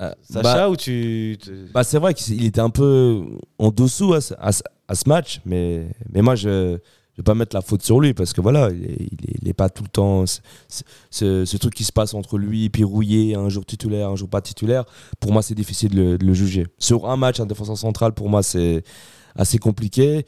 Euh, 0.00 0.12
Sacha 0.22 0.42
bah, 0.42 0.68
ou 0.68 0.76
tu. 0.76 1.36
bah, 1.74 1.82
c'est 1.82 1.98
vrai 1.98 2.14
qu'il 2.14 2.44
était 2.44 2.60
un 2.60 2.70
peu 2.70 3.24
en 3.58 3.70
dessous 3.70 4.14
à, 4.14 4.18
à 4.38 4.50
à 4.88 4.94
ce 4.94 5.08
match, 5.08 5.40
mais, 5.44 5.86
mais 6.12 6.22
moi, 6.22 6.34
je 6.34 6.48
ne 6.48 6.76
vais 7.18 7.22
pas 7.24 7.34
mettre 7.34 7.54
la 7.54 7.62
faute 7.62 7.82
sur 7.82 8.00
lui 8.00 8.14
parce 8.14 8.32
que 8.32 8.40
voilà, 8.40 8.70
il 8.70 8.84
est, 8.84 8.96
il 9.12 9.30
est- 9.30 9.34
il 9.42 9.48
est 9.48 9.52
pas 9.52 9.68
tout 9.68 9.82
le 9.82 9.88
temps. 9.88 10.24
ce- 10.26 10.40
Ce, 11.44 11.56
truc 11.56 11.74
qui 11.74 11.84
se 11.84 11.92
passe 11.92 12.14
entre 12.14 12.38
lui 12.38 12.70
et 12.76 12.84
Rouillé, 12.84 13.34
un 13.34 13.48
jour 13.48 13.64
titulaire, 13.66 14.08
un 14.10 14.16
jour 14.16 14.28
pas 14.28 14.40
titulaire, 14.40 14.84
pour 15.20 15.32
moi, 15.32 15.42
c'est 15.42 15.54
difficile 15.54 15.90
de 15.90 16.02
le, 16.02 16.18
de 16.18 16.24
le 16.24 16.34
juger. 16.34 16.66
Sur 16.78 17.08
un 17.10 17.16
match, 17.16 17.38
un 17.40 17.46
défenseur 17.46 17.76
central, 17.76 18.12
pour 18.12 18.28
moi, 18.28 18.42
c'est 18.42 18.82
assez 19.36 19.58
compliqué. 19.58 20.24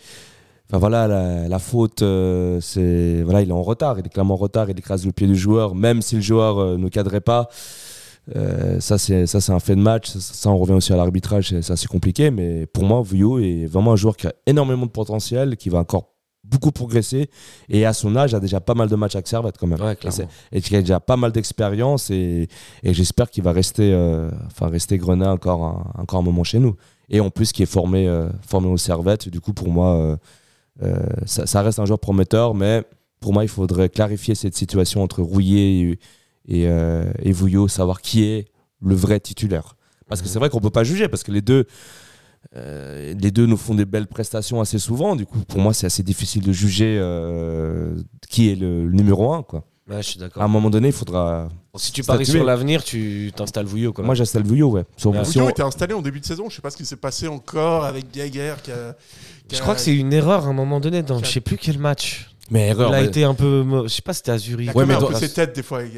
Enfin 0.68 0.78
voilà, 0.78 1.08
la, 1.08 1.48
la 1.48 1.58
faute, 1.58 2.02
euh, 2.02 2.60
c'est 2.60 3.22
voilà, 3.24 3.42
il 3.42 3.48
est 3.48 3.52
en 3.52 3.62
retard, 3.62 3.98
il 3.98 4.06
est 4.06 4.08
clairement 4.08 4.34
en 4.34 4.36
retard, 4.36 4.70
il 4.70 4.78
écrase 4.78 5.04
le 5.04 5.10
pied 5.10 5.26
du 5.26 5.34
joueur, 5.34 5.74
même 5.74 6.00
si 6.00 6.14
le 6.16 6.20
joueur 6.20 6.58
euh, 6.58 6.76
ne 6.76 6.88
cadrait 6.88 7.20
pas. 7.20 7.48
Euh, 8.36 8.78
ça 8.80 8.98
c'est 8.98 9.26
ça 9.26 9.40
c'est 9.40 9.52
un 9.52 9.60
fait 9.60 9.76
de 9.76 9.80
match. 9.80 10.08
Ça, 10.08 10.20
ça, 10.20 10.50
on 10.50 10.58
revient 10.58 10.74
aussi 10.74 10.92
à 10.92 10.96
l'arbitrage, 10.96 11.48
c'est 11.50 11.62
c'est 11.62 11.72
assez 11.72 11.88
compliqué. 11.88 12.30
Mais 12.30 12.66
pour 12.66 12.84
moi, 12.84 13.02
Vuyo 13.02 13.38
est 13.38 13.66
vraiment 13.66 13.92
un 13.92 13.96
joueur 13.96 14.16
qui 14.16 14.26
a 14.26 14.34
énormément 14.46 14.86
de 14.86 14.90
potentiel, 14.90 15.56
qui 15.56 15.68
va 15.68 15.78
encore 15.78 16.10
beaucoup 16.44 16.72
progresser. 16.72 17.30
Et 17.68 17.86
à 17.86 17.92
son 17.92 18.16
âge 18.16 18.34
a 18.34 18.40
déjà 18.40 18.60
pas 18.60 18.74
mal 18.74 18.88
de 18.88 18.96
matchs 18.96 19.14
avec 19.14 19.28
Servette 19.28 19.56
quand 19.58 19.66
même. 19.66 19.80
Ouais, 19.80 19.96
et, 20.52 20.60
qui 20.60 20.76
a 20.76 20.80
déjà 20.80 21.00
pas 21.00 21.16
mal 21.16 21.32
d'expérience 21.32 22.10
et, 22.10 22.48
et 22.82 22.94
j'espère 22.94 23.30
qu'il 23.30 23.44
va 23.44 23.52
rester 23.52 23.92
euh, 23.92 24.30
enfin 24.46 24.68
rester 24.68 24.98
Grenat 24.98 25.32
encore 25.32 25.64
un, 25.64 26.00
encore 26.00 26.20
un 26.20 26.22
moment 26.22 26.44
chez 26.44 26.58
nous. 26.58 26.76
Et 27.08 27.20
en 27.20 27.30
plus 27.30 27.52
qui 27.52 27.62
est 27.62 27.66
formé 27.66 28.08
euh, 28.08 28.28
formé 28.46 28.68
au 28.68 28.76
Servette. 28.76 29.28
Du 29.28 29.40
coup 29.40 29.52
pour 29.52 29.68
moi 29.68 29.96
euh, 29.96 30.16
euh, 30.82 31.06
ça, 31.26 31.46
ça 31.46 31.62
reste 31.62 31.78
un 31.78 31.84
joueur 31.84 32.00
prometteur. 32.00 32.54
Mais 32.54 32.84
pour 33.20 33.32
moi 33.32 33.44
il 33.44 33.48
faudrait 33.48 33.88
clarifier 33.88 34.34
cette 34.34 34.54
situation 34.54 35.02
entre 35.02 35.22
Rouillé 35.22 35.80
et, 35.80 35.98
et, 36.50 36.66
euh, 36.68 37.10
et 37.22 37.32
Vouillot 37.32 37.68
savoir 37.68 38.02
qui 38.02 38.24
est 38.24 38.48
le 38.82 38.94
vrai 38.94 39.18
titulaire 39.20 39.76
parce 40.08 40.20
que 40.20 40.28
c'est 40.28 40.38
vrai 40.38 40.50
qu'on 40.50 40.60
peut 40.60 40.70
pas 40.70 40.84
juger 40.84 41.08
parce 41.08 41.22
que 41.22 41.32
les 41.32 41.40
deux 41.42 41.64
euh, 42.56 43.14
les 43.18 43.30
deux 43.30 43.46
nous 43.46 43.56
font 43.56 43.74
des 43.74 43.84
belles 43.84 44.06
prestations 44.06 44.60
assez 44.60 44.78
souvent. 44.78 45.14
Du 45.14 45.26
coup, 45.26 45.40
pour 45.40 45.60
moi, 45.60 45.74
c'est 45.74 45.86
assez 45.86 46.02
difficile 46.02 46.42
de 46.42 46.52
juger 46.52 46.96
euh, 46.98 47.94
qui 48.28 48.50
est 48.50 48.54
le, 48.56 48.86
le 48.86 48.92
numéro 48.92 49.32
un. 49.34 49.42
Quoi. 49.42 49.64
Ouais, 49.88 50.02
je 50.02 50.08
suis 50.08 50.18
d'accord. 50.18 50.42
À 50.42 50.46
un 50.46 50.48
moment 50.48 50.70
donné, 50.70 50.88
il 50.88 50.92
faudra. 50.94 51.48
si 51.76 51.92
tu 51.92 52.02
paries 52.02 52.24
sur 52.24 52.42
l'avenir, 52.44 52.82
tu 52.82 53.30
t'installes 53.36 53.66
Vouillot. 53.66 53.92
Quoi. 53.92 54.04
Moi, 54.04 54.14
j'installe 54.14 54.44
Vouillot, 54.44 54.70
ouais. 54.70 54.84
Sur- 54.96 55.10
Ouais. 55.10 55.22
Vouillot 55.22 55.50
était 55.50 55.62
installé 55.62 55.92
en 55.94 56.00
début 56.02 56.20
de 56.20 56.24
saison. 56.24 56.48
Je 56.48 56.56
sais 56.56 56.62
pas 56.62 56.70
ce 56.70 56.76
qui 56.76 56.86
s'est 56.86 56.96
passé 56.96 57.28
encore 57.28 57.84
avec 57.84 58.10
Geiger. 58.10 58.54
Qui 58.62 58.72
a- 58.72 58.96
qui 59.48 59.56
je 59.56 59.60
a- 59.60 59.62
crois 59.62 59.74
que 59.74 59.80
c'est 59.80 59.94
une 59.94 60.12
erreur 60.12 60.46
à 60.46 60.48
un 60.48 60.52
moment 60.54 60.80
donné 60.80 61.02
dans 61.02 61.18
je 61.22 61.26
sais 61.30 61.40
plus 61.40 61.58
quel 61.58 61.78
match. 61.78 62.29
Mais 62.50 62.68
erreur. 62.68 62.90
Il 62.90 62.94
a 62.94 63.02
été 63.02 63.24
un 63.24 63.34
peu. 63.34 63.64
Je 63.84 63.88
sais 63.88 64.02
pas 64.02 64.12
si 64.12 64.18
c'était 64.18 64.32
à 64.32 64.38
Zurich. 64.38 64.66
Il 64.66 64.70
a 64.70 64.76
Ouais, 64.76 64.84
mais 64.84 64.94
même 64.94 64.96
un 64.98 65.00
dans- 65.06 65.08
peu 65.08 65.14
ses 65.14 65.32
têtes 65.32 65.54
des 65.54 65.62
fois. 65.62 65.82
il. 65.82 65.90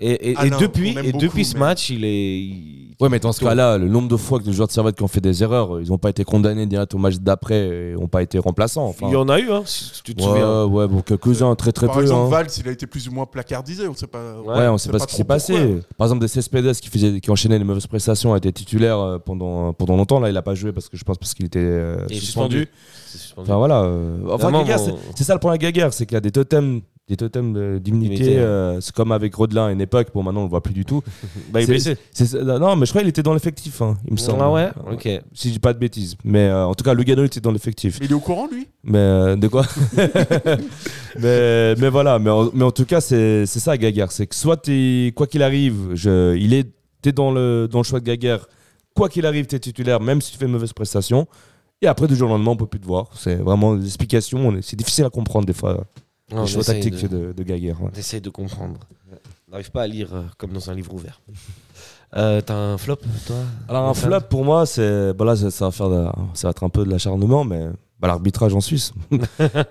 Et, 0.00 0.10
et- 0.10 0.30
et 0.32 0.36
Alain, 0.36 0.58
depuis, 0.58 0.96
et 1.02 1.12
depuis 1.12 1.44
ce 1.44 1.54
mais- 1.54 1.60
match, 1.60 1.90
il 1.90 2.04
est. 2.04 2.38
il- 2.38 2.84
Ouais, 3.00 3.08
mais 3.08 3.20
dans 3.20 3.30
ce 3.32 3.40
cas-là, 3.44 3.78
le 3.78 3.88
nombre 3.88 4.08
de 4.08 4.16
fois 4.16 4.40
que 4.40 4.44
les 4.46 4.52
joueurs 4.52 4.66
de 4.66 4.72
Servette 4.72 4.96
qui 4.96 5.04
ont 5.04 5.08
fait 5.08 5.20
des 5.20 5.42
erreurs, 5.44 5.80
ils 5.80 5.88
n'ont 5.88 5.98
pas 5.98 6.10
été 6.10 6.24
condamnés 6.24 6.66
direct 6.66 6.92
au 6.94 6.98
match 6.98 7.14
d'après 7.20 7.68
et 7.68 7.92
n'ont 7.94 8.08
pas 8.08 8.22
été 8.22 8.38
remplaçants. 8.40 8.86
Enfin, 8.86 9.06
Il 9.08 9.12
y 9.12 9.16
en 9.16 9.28
a 9.28 9.38
eu, 9.38 9.50
hein, 9.52 9.62
si 9.64 10.02
tu 10.02 10.16
te 10.16 10.20
ouais, 10.22 10.28
souviens. 10.28 10.64
ouais, 10.64 10.88
bon, 10.88 11.00
quelques-uns, 11.02 11.54
très 11.54 11.70
très 11.70 11.86
Par 11.86 11.94
peu. 11.96 12.02
exemple, 12.02 12.26
hein. 12.26 12.30
Valls, 12.38 12.48
il 12.58 12.68
a 12.68 12.72
été 12.72 12.88
plus 12.88 13.06
ou 13.08 13.12
moins 13.12 13.24
placardisé. 13.26 13.86
On 13.86 13.94
sait 13.94 14.08
pas. 14.08 14.18
Ouais, 14.44 14.66
on 14.66 14.78
sait 14.78 14.90
pas, 14.90 14.98
ce 14.98 15.06
qui 15.06 15.14
s'est 15.14 15.22
passé. 15.24 15.52
pourquoi. 15.54 15.82
Par 15.96 16.06
exemple, 16.08 16.20
des 16.22 16.28
Cespedes 16.28 16.72
qui, 16.74 16.88
faisait, 16.88 17.20
qui 17.20 17.30
enchaînait 17.30 17.58
les 17.58 17.64
mauvaises 17.64 17.86
prestations 17.86 18.34
a 18.34 18.36
été 18.38 18.52
titulaire 18.52 18.98
euh, 18.98 19.18
pendant, 19.18 19.72
pendant 19.72 19.96
longtemps. 19.96 20.18
Là, 20.18 20.28
il 20.28 20.36
a 20.36 20.42
pas 20.42 20.54
joué 20.56 20.72
parce 20.72 20.88
que 20.88 20.96
je 20.96 21.04
pense 21.04 21.18
parce 21.18 21.34
qu'il 21.34 21.46
était 21.46 21.60
euh, 21.60 22.04
Il 22.10 22.16
est 22.16 22.20
suspendu. 22.20 22.68
Suspendu. 23.08 23.18
C'est 23.18 23.18
suspendu. 23.18 23.48
Enfin 23.50 23.58
voilà. 23.58 23.82
euh, 23.82 24.18
enfin, 24.26 24.36
Vraiment, 24.44 24.60
Gaguerre, 24.60 24.78
bon. 24.78 24.84
c'est- 24.84 25.12
c'est 25.16 25.24
ça 25.24 25.34
le 25.34 25.40
point 25.40 25.52
à 25.52 25.58
Gaguerre, 25.58 25.92
c'est 25.92 26.06
qu'il 26.06 26.14
y 26.14 26.18
a 26.18 26.20
des 26.20 26.30
totems, 26.30 26.80
des 27.08 27.16
totems 27.16 27.52
de- 27.54 27.78
d'immunité. 27.78 28.14
Immunité, 28.16 28.36
ouais. 28.38 28.44
euh, 28.44 28.80
c'est 28.82 28.94
comme 28.94 29.12
avec 29.12 29.34
Rodelin 29.34 29.66
à 29.68 29.72
une 29.72 29.80
époque. 29.80 30.08
Bon, 30.14 30.22
maintenant 30.22 30.40
on 30.40 30.44
le 30.44 30.50
voit 30.50 30.62
plus 30.62 30.74
du 30.74 30.84
tout. 30.84 31.02
Bah, 31.52 31.60
il 31.62 31.70
est 31.70 31.78
C'est- 31.78 31.94
blessé. 31.94 31.96
C'est- 32.12 32.42
non, 32.42 32.76
mais 32.76 32.84
je 32.84 32.90
crois 32.92 33.00
qu'il 33.00 33.08
était 33.08 33.22
dans 33.22 33.32
l'effectif, 33.32 33.80
hein, 33.80 33.96
il 34.06 34.12
me 34.12 34.18
semble. 34.18 34.40
Ah 34.42 34.50
ouais 34.52 34.68
Ok. 34.92 35.08
Si 35.32 35.48
je 35.48 35.52
dis 35.54 35.58
pas 35.58 35.72
de 35.72 35.78
bêtises. 35.78 36.16
Mais 36.24 36.48
euh, 36.48 36.66
en 36.66 36.74
tout 36.74 36.84
cas, 36.84 36.92
Lugano 36.94 37.24
était 37.24 37.40
dans 37.40 37.52
l'effectif. 37.52 37.98
Mais 38.00 38.06
il 38.06 38.12
est 38.12 38.14
au 38.14 38.20
courant, 38.20 38.46
lui? 38.52 38.68
Mais 38.84 38.98
euh, 38.98 39.36
de 39.36 39.48
quoi 39.48 39.64
mais, 41.18 41.74
mais 41.76 41.88
voilà, 41.88 42.18
mais 42.18 42.30
en, 42.30 42.50
mais 42.54 42.64
en 42.64 42.70
tout 42.70 42.84
cas, 42.84 43.00
c'est 43.00 43.46
c'est 43.46 43.60
ça, 43.60 43.76
Gaguerre. 43.76 44.12
C'est 44.12 44.26
que 44.26 44.34
soit, 44.34 44.56
t'es- 44.56 45.12
quoi 45.16 45.26
qu'il 45.26 45.42
arrive, 45.42 45.94
je, 45.94 46.36
il 46.36 46.52
est, 46.54 46.66
t'es 47.02 47.12
dans 47.12 47.30
le, 47.30 47.68
dans 47.70 47.78
le 47.78 47.84
choix 47.84 48.00
de 48.00 48.04
Gaguerre. 48.04 48.46
Quoi 48.94 49.08
qu'il 49.08 49.26
arrive, 49.26 49.46
t'es 49.46 49.58
titulaire, 49.60 50.00
même 50.00 50.20
si 50.20 50.32
tu 50.32 50.38
fais 50.38 50.46
une 50.46 50.52
mauvaise 50.52 50.72
prestation. 50.72 51.26
Et 51.80 51.86
après, 51.86 52.06
du 52.08 52.16
jour 52.16 52.28
au 52.28 52.32
lendemain, 52.32 52.50
on 52.52 52.56
peut 52.56 52.66
plus 52.66 52.80
te 52.80 52.86
voir. 52.86 53.06
C'est 53.14 53.36
vraiment 53.36 53.74
des 53.76 53.84
explications. 53.86 54.38
on 54.48 54.56
est- 54.56 54.62
C'est 54.62 54.76
difficile 54.76 55.04
à 55.04 55.10
comprendre 55.10 55.46
des 55.46 55.52
fois, 55.52 55.84
Non, 56.32 56.42
les 56.42 56.48
choix 56.48 56.64
tactiques 56.64 57.00
de- 57.08 57.26
de, 57.28 57.32
de, 57.32 57.42
Gaguerre. 57.42 57.80
ouais. 57.82 57.90
On 57.94 57.98
essaye 57.98 58.20
de 58.20 58.30
comprendre. 58.30 58.78
On 59.48 59.52
n'arrive 59.52 59.70
pas 59.70 59.82
à 59.82 59.86
lire 59.86 60.08
euh, 60.14 60.22
comme 60.36 60.52
dans 60.52 60.70
un 60.70 60.74
livre 60.74 60.92
ouvert. 60.92 61.20
Euh, 62.16 62.40
T'as 62.40 62.54
un 62.54 62.78
flop, 62.78 62.96
toi 63.26 63.36
Alors, 63.68 63.88
un 63.88 63.94
flop 63.94 64.20
pour 64.28 64.44
moi, 64.44 64.66
c'est. 64.66 65.12
Bah 65.14 65.24
là, 65.24 65.36
ça, 65.36 65.50
ça 65.50 65.66
va 65.66 65.70
faire 65.70 65.88
de- 65.88 66.08
ça 66.34 66.48
va 66.48 66.50
être 66.50 66.64
un 66.64 66.68
peu 66.68 66.84
de 66.84 66.90
l'acharnement, 66.90 67.44
mais. 67.44 67.68
Bah, 68.00 68.06
l'arbitrage 68.08 68.54
en 68.54 68.60
Suisse. 68.60 68.92
je 69.10 69.16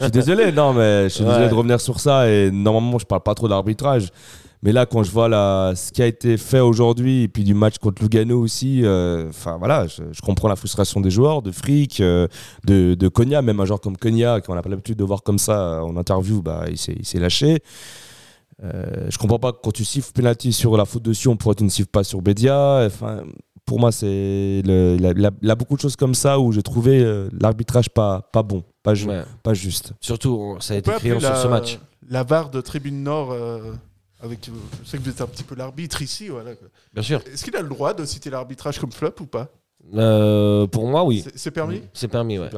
suis 0.02 0.12
désolé, 0.12 0.52
non, 0.52 0.74
mais 0.74 1.04
je 1.04 1.10
suis 1.10 1.24
Ouais. 1.24 1.30
désolé 1.30 1.50
de 1.50 1.54
revenir 1.54 1.80
sur 1.80 2.00
ça. 2.00 2.30
Et 2.30 2.52
normalement, 2.52 3.00
je 3.00 3.06
parle 3.06 3.22
pas 3.24 3.34
trop 3.36 3.48
d'arbitrage. 3.48 4.10
Mais 4.64 4.72
là, 4.72 4.86
quand 4.88 5.04
je 5.04 5.12
vois 5.12 5.30
la, 5.30 5.74
ce 5.76 5.92
qui 5.92 6.02
a 6.02 6.08
été 6.08 6.36
fait 6.38 6.60
aujourd'hui, 6.60 7.24
et 7.24 7.28
puis 7.28 7.44
du 7.44 7.54
match 7.54 7.78
contre 7.78 8.02
Lugano 8.02 8.40
aussi, 8.42 8.82
euh, 8.84 9.30
enfin 9.30 9.58
voilà, 9.58 9.86
je, 9.88 10.02
je 10.12 10.22
comprends 10.22 10.48
la 10.48 10.56
frustration 10.56 11.00
des 11.00 11.12
joueurs, 11.12 11.42
de 11.44 11.52
Frick, 11.52 12.02
euh, 12.02 12.28
de, 12.66 12.96
de 12.96 13.08
Konya, 13.08 13.42
même 13.44 13.60
un 13.60 13.66
joueur 13.66 13.80
comme 13.80 13.98
Konya, 13.98 14.42
qu'on 14.42 14.56
n'a 14.56 14.62
pas 14.64 14.70
l'habitude 14.70 14.98
de 14.98 15.04
voir 15.04 15.22
comme 15.22 15.38
ça 15.38 15.84
en 15.84 15.96
interview, 15.96 16.42
bah, 16.42 16.66
il 16.70 16.78
s'est 16.78 16.96
il 16.98 17.06
s'est 17.06 17.20
lâché. 17.20 17.60
Euh, 18.64 19.06
je 19.10 19.18
comprends 19.20 19.38
pas 19.38 19.52
que 19.52 19.58
quand 19.64 19.72
tu 19.72 19.86
siffles 19.86 20.12
penalty 20.14 20.52
sur 20.52 20.76
la 20.76 20.86
faute 20.86 21.04
de 21.04 21.14
Sion, 21.14 21.36
pourquoi 21.38 21.54
tu 21.56 21.64
ne 21.64 21.70
siffles 21.70 21.90
pas 21.92 22.04
sur 22.04 22.22
Bédia 22.24 22.82
Enfin, 22.88 23.22
pour 23.66 23.80
moi, 23.80 23.92
c'est 23.92 24.62
il, 24.66 25.06
a, 25.52 25.56
beaucoup 25.56 25.76
de 25.76 25.82
choses 25.82 25.96
comme 25.96 26.16
ça 26.16 26.40
où 26.40 26.52
j'ai 26.52 26.64
trouvé 26.64 27.04
euh, 27.04 27.30
l'arbitrage 27.40 27.90
pas, 27.90 28.28
pas 28.34 28.42
bon, 28.42 28.64
pas, 28.82 28.96
ju- 28.96 29.08
Ouais. 29.08 29.22
pas 29.44 29.54
juste. 29.54 29.94
Surtout, 30.02 30.36
on- 30.40 30.60
ça 30.60 30.74
a 30.74 30.78
On 30.78 30.80
été 30.80 30.92
appeler 30.92 31.20
sur 31.20 31.30
la, 31.30 31.36
ce 31.36 31.48
match. 31.48 31.80
La 32.10 32.24
VAR 32.24 32.50
de 32.50 32.62
Tribune 32.62 33.04
Nord. 33.04 33.32
euh, 33.32 33.74
avec, 34.20 34.50
euh, 34.50 34.52
je 34.84 34.90
sais 34.90 34.98
que 34.98 35.04
vous 35.04 35.10
êtes 35.10 35.22
un 35.22 35.28
petit 35.28 35.44
peu 35.44 35.56
l'arbitre 35.56 36.02
ici. 36.02 36.28
Voilà. 36.30 36.52
Bien 36.94 37.04
sûr. 37.04 37.22
Est-ce 37.32 37.44
qu'il 37.44 37.56
a 37.56 37.62
le 37.62 37.70
droit 37.70 37.94
de 37.94 38.04
citer 38.06 38.30
l'arbitrage 38.30 38.80
comme 38.80 38.92
flop 38.92 39.14
ou 39.22 39.26
pas? 39.26 39.50
Euh, 39.94 40.68
pour 40.68 40.88
moi, 40.88 41.04
oui. 41.04 41.24
C'est- 41.36 41.52
permis? 41.52 41.82
C'est 41.94 42.08
permis, 42.08 42.40
ouais. 42.40 42.50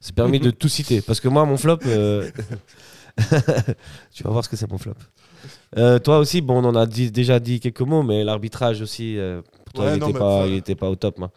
C'est 0.00 0.14
permis 0.14 0.40
de 0.40 0.50
tout 0.50 0.68
citer. 0.68 1.00
Parce 1.00 1.20
que 1.20 1.28
moi, 1.28 1.44
mon 1.44 1.56
flop, 1.56 1.78
euh, 1.86 2.30
tu 4.12 4.22
vas 4.24 4.30
voir 4.30 4.44
ce 4.44 4.48
que 4.48 4.56
c'est 4.56 4.70
mon 4.70 4.78
flop. 4.78 4.94
Euh, 5.76 5.98
toi 5.98 6.18
aussi, 6.18 6.40
bon, 6.40 6.62
on 6.62 6.68
en 6.68 6.74
a 6.76 6.86
dit- 6.86 7.10
déjà 7.10 7.40
dit 7.40 7.60
quelques 7.60 7.80
mots, 7.82 8.02
mais 8.02 8.24
l'arbitrage 8.24 8.80
aussi, 8.80 9.18
euh, 9.18 9.42
pour 9.64 9.74
toi, 9.74 9.84
Ouais, 9.86 9.96
il 9.96 10.00
n'était 10.00 10.18
pas, 10.18 10.36
enfin- 10.38 10.46
il 10.46 10.54
était 10.54 10.74
pas 10.74 10.88
au 10.90 10.96
top. 10.96 11.20
hein. 11.20 11.30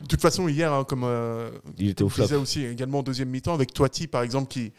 De 0.00 0.06
toute 0.06 0.20
façon, 0.20 0.48
hier, 0.48 0.72
hein, 0.72 0.84
comme 0.84 1.04
euh, 1.04 1.50
Il 1.78 1.88
était 1.90 2.02
au 2.02 2.08
je 2.08 2.14
flop. 2.14 2.24
disais 2.24 2.36
aussi 2.36 2.64
également 2.64 2.98
en 2.98 3.02
deuxième 3.02 3.28
mi-temps 3.28 3.54
avec 3.54 3.72
Toiti, 3.72 4.08
par 4.08 4.22
exemple, 4.22 4.48
qui. 4.48 4.72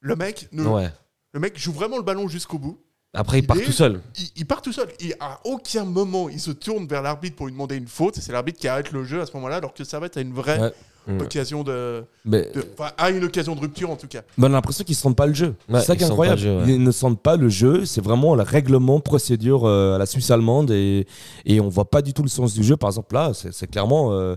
Le 0.00 0.16
mec, 0.16 0.48
ne- 0.52 0.64
Ouais. 0.66 0.90
le 1.32 1.40
mec 1.40 1.58
joue 1.58 1.72
vraiment 1.72 1.96
le 1.96 2.02
ballon 2.02 2.28
jusqu'au 2.28 2.58
bout. 2.58 2.80
Après, 3.18 3.40
il 3.40 3.46
part 3.46 3.56
est- 3.58 3.64
tout 3.64 3.72
seul. 3.72 4.00
Il, 4.16 4.28
il 4.36 4.46
part 4.46 4.62
tout 4.62 4.72
seul. 4.72 4.88
Et 5.00 5.12
à 5.20 5.40
aucun 5.44 5.84
moment, 5.84 6.28
il 6.28 6.40
se 6.40 6.50
tourne 6.52 6.86
vers 6.86 7.02
l'arbitre 7.02 7.34
pour 7.36 7.46
lui 7.46 7.52
demander 7.52 7.76
une 7.76 7.88
faute. 7.88 8.16
Et 8.16 8.20
c'est 8.20 8.32
l'arbitre 8.32 8.58
qui 8.60 8.68
arrête 8.68 8.92
le 8.92 9.02
jeu 9.04 9.20
à 9.20 9.26
ce 9.26 9.32
moment-là, 9.34 9.56
alors 9.56 9.74
que 9.74 9.82
Servette 9.84 10.16
a 10.16 10.20
une 10.20 10.32
vraie 10.32 10.60
Ouais. 10.60 10.72
Occasion 11.20 11.62
de, 11.62 12.04
Mais 12.24 12.50
de- 12.54 12.64
enfin, 12.78 12.90
a 12.98 13.10
une 13.10 13.24
occasion 13.24 13.54
de 13.54 13.60
rupture 13.60 13.90
en 13.90 13.96
tout 13.96 14.06
cas. 14.08 14.20
Mais 14.36 14.44
on 14.46 14.50
a 14.50 14.52
l'impression 14.52 14.84
qu'ils 14.84 14.92
ne 14.94 14.98
sentent 14.98 15.16
pas 15.16 15.26
le 15.26 15.34
jeu. 15.34 15.54
Ouais, 15.68 15.80
c'est 15.80 15.86
ça 15.86 15.96
qui 15.96 16.02
ils 16.02 16.06
est 16.06 16.10
incroyable. 16.10 16.38
jeu, 16.40 16.58
ouais. 16.58 16.64
Ils 16.74 16.82
ne 16.82 16.90
sentent 16.90 17.22
pas 17.22 17.36
le 17.36 17.48
jeu. 17.48 17.84
C'est 17.84 18.02
vraiment 18.04 18.34
le 18.34 18.42
règlement, 18.42 19.00
procédure 19.00 19.64
euh, 19.64 19.94
à 19.94 19.98
la 19.98 20.06
Suisse 20.06 20.30
allemande 20.30 20.70
et, 20.70 21.06
et 21.46 21.60
on 21.60 21.68
voit 21.68 21.86
pas 21.90 22.02
du 22.02 22.12
tout 22.12 22.22
le 22.22 22.28
sens 22.28 22.52
du 22.54 22.62
jeu. 22.62 22.76
Par 22.76 22.90
exemple, 22.90 23.14
là, 23.14 23.32
c'est 23.34 23.52
c'est 23.52 23.66
clairement. 23.66 24.12
euh, 24.12 24.36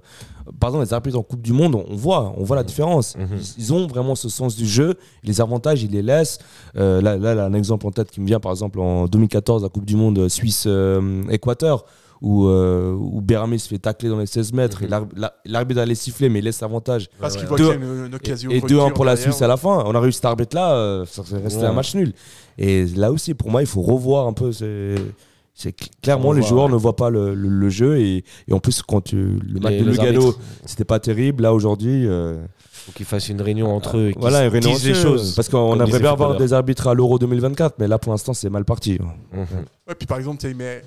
par 0.60 0.70
exemple, 0.72 0.86
les 0.86 0.94
arbitres 0.94 1.18
en 1.20 1.24
Coupe 1.24 1.42
du 1.42 1.54
Monde, 1.54 1.76
on 1.76 1.96
voit, 1.96 2.34
on 2.38 2.44
voit 2.44 2.56
la 2.56 2.64
différence. 2.64 3.16
Mhm. 3.16 3.28
Ils, 3.38 3.64
ils 3.64 3.74
ont 3.74 3.86
vraiment 3.88 4.16
ce 4.16 4.28
sens 4.30 4.56
du 4.56 4.66
jeu. 4.66 4.96
Les 5.24 5.40
avantages, 5.42 5.84
ils 5.84 5.92
les 5.92 6.02
laissent. 6.02 6.40
Euh, 6.78 7.00
là, 7.02 7.16
là, 7.18 7.36
là, 7.36 7.46
un 7.46 7.54
exemple 7.54 7.86
en 7.86 7.92
tête 7.92 8.10
qui 8.12 8.20
me 8.22 8.26
vient, 8.28 8.40
par 8.40 8.52
exemple, 8.52 8.80
en 8.80 9.06
2014, 9.08 9.64
la 9.64 9.70
Coupe 9.70 9.86
du 9.86 9.96
Monde 9.96 10.28
Suisse-Équateur. 10.30 11.86
Où, 12.22 12.46
euh, 12.48 12.94
où 12.94 13.24
se 13.58 13.68
fait 13.68 13.80
tacler 13.80 14.10
dans 14.10 14.20
les 14.20 14.26
16 14.28 14.54
mètres 14.54 14.84
et 14.84 14.88
l'arb- 14.88 15.12
la- 15.16 15.34
l'arbitre 15.46 15.82
allait 15.82 15.96
siffler 15.96 16.30
mais 16.30 16.40
il 16.40 16.46
laisse 16.46 16.62
l'avantage 16.62 17.10
Parce 17.20 17.36
qu'il 17.36 17.48
voit 17.48 17.58
Deux- 17.58 17.72
qu'il 17.74 17.82
y 17.82 17.84
a 17.84 17.94
une, 17.96 18.06
une 18.08 18.16
occasion. 18.16 18.52
et 18.52 18.62
de 18.62 18.68
2-1 18.68 18.84
rupture 18.84 18.94
pour 18.94 19.06
la 19.06 19.16
derrière. 19.16 19.34
Suisse 19.34 19.42
à 19.42 19.48
la 19.48 19.58
fin. 19.58 19.84
On 19.86 19.96
a 19.96 20.00
réussi 20.00 20.18
cet 20.18 20.26
arbitre-là, 20.26 20.74
euh, 20.76 21.06
ça 21.06 21.24
serait 21.24 21.42
resté 21.42 21.62
Ouais. 21.62 21.68
un 21.68 21.74
match 21.74 21.96
nul. 21.96 22.14
Et 22.58 22.86
là 22.86 23.12
aussi, 23.12 23.34
pour 23.34 23.50
moi, 23.50 23.62
il 23.62 23.68
faut 23.68 23.82
revoir 23.82 24.28
un 24.28 24.34
peu. 24.34 24.52
Cl- 24.52 25.74
clairement, 26.02 26.30
Revoir, 26.30 26.42
les 26.42 26.48
joueurs 26.48 26.66
ouais. 26.66 26.72
ne 26.72 26.78
voient 26.78 26.96
pas 26.96 27.10
le, 27.10 27.34
le- 27.36 27.50
le 27.50 27.70
jeu. 27.70 28.00
Et, 28.00 28.24
et 28.48 28.54
en 28.54 28.60
plus, 28.60 28.82
quand 28.82 29.02
tu- 29.02 29.40
le 29.44 29.60
match 29.60 29.74
de 29.78 29.84
Lugano, 29.84 30.34
c'était 30.66 30.86
pas 30.86 31.00
terrible. 31.00 31.44
Là, 31.44 31.54
aujourd'hui. 31.54 32.08
euh, 32.08 32.42
faut 32.72 32.92
qu'ils 32.94 33.06
fassent 33.06 33.30
une 33.30 33.42
réunion 33.42 33.68
entre 33.76 33.98
eux 33.98 34.10
et 34.10 34.16
voilà, 34.18 34.46
une 34.46 34.50
réunion 34.52 34.72
disent 34.72 34.88
les 34.88 34.94
choses. 34.96 35.36
Parce 35.36 35.50
qu'on 35.50 35.76
aimerait 35.80 36.00
bien 36.00 36.12
avoir 36.14 36.36
des 36.38 36.54
arbitres 36.54 36.88
à 36.88 36.94
l'Euro 36.96 37.20
2024, 37.20 37.76
mais 37.80 37.88
là, 37.88 38.00
pour 38.00 38.12
l'instant, 38.12 38.34
c'est 38.34 38.50
mal 38.50 38.66
parti. 38.66 38.98
Mhm. 39.34 39.40
Ouais, 39.88 39.94
puis 39.96 40.08
par 40.08 40.18
exemple, 40.18 40.38
tu 40.40 40.48
sais, 40.48 40.52
il 40.52 40.58
met, 40.58 40.82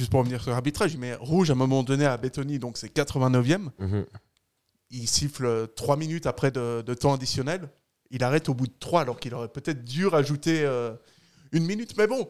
juste 0.00 0.10
pour 0.10 0.20
revenir 0.20 0.42
sur 0.42 0.50
l'arbitrage, 0.50 0.94
il 0.94 0.98
met 0.98 1.14
rouge 1.14 1.50
à 1.50 1.52
un 1.52 1.56
moment 1.56 1.82
donné 1.82 2.06
à 2.06 2.16
Bettoni, 2.16 2.58
donc 2.58 2.78
c'est 2.78 2.88
89e. 2.88 3.68
Mhm. 3.78 4.06
Il 4.90 5.06
siffle 5.06 5.68
3 5.76 5.96
minutes 5.96 6.26
après 6.26 6.50
de, 6.50 6.82
de 6.82 6.94
temps 6.94 7.12
additionnel. 7.12 7.68
Il 8.10 8.24
arrête 8.24 8.48
au 8.48 8.54
bout 8.54 8.66
de 8.66 8.72
3, 8.80 9.02
alors 9.02 9.20
qu'il 9.20 9.34
aurait 9.34 9.48
peut-être 9.48 9.84
dû 9.84 10.06
rajouter 10.06 10.62
euh, 10.64 10.92
une 11.52 11.64
minute. 11.64 11.96
Mais 11.98 12.06
bon, 12.06 12.28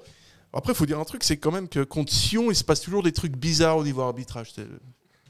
après, 0.53 0.73
il 0.73 0.77
faut 0.77 0.85
dire 0.85 0.99
un 0.99 1.05
truc 1.05 1.23
c'est 1.23 1.37
quand 1.37 1.53
même 1.53 1.69
que 1.69 1.85
contre 1.85 2.13
Sion, 2.13 2.51
il 2.51 2.57
se 2.57 2.65
passe 2.65 2.81
toujours 2.81 3.05
des 3.05 3.13
trucs 3.13 3.37
bizarres 3.37 3.79
au 3.79 3.85
niveau 3.85 4.03
arbitrage. 4.03 4.53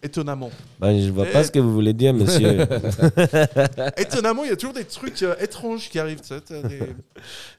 Étonnamment. 0.03 0.51
Bah, 0.79 0.99
je 0.99 1.11
vois 1.11 1.27
pas 1.27 1.45
ce 1.45 1.51
que 1.51 1.59
vous 1.59 1.73
voulez 1.75 1.93
dire, 1.93 2.15
monsieur. 2.15 2.61
Étonnamment, 3.99 4.45
il 4.45 4.51
y 4.51 4.53
a 4.53 4.57
toujours 4.57 4.75
des 4.75 4.85
trucs 4.85 5.23
euh, 5.23 5.35
étranges 5.41 5.91
qui 5.91 5.99
arrivent. 5.99 6.21
tu 6.21 6.29
sais, 6.29 6.41
t'as 6.41 6.63
des- 6.63 6.81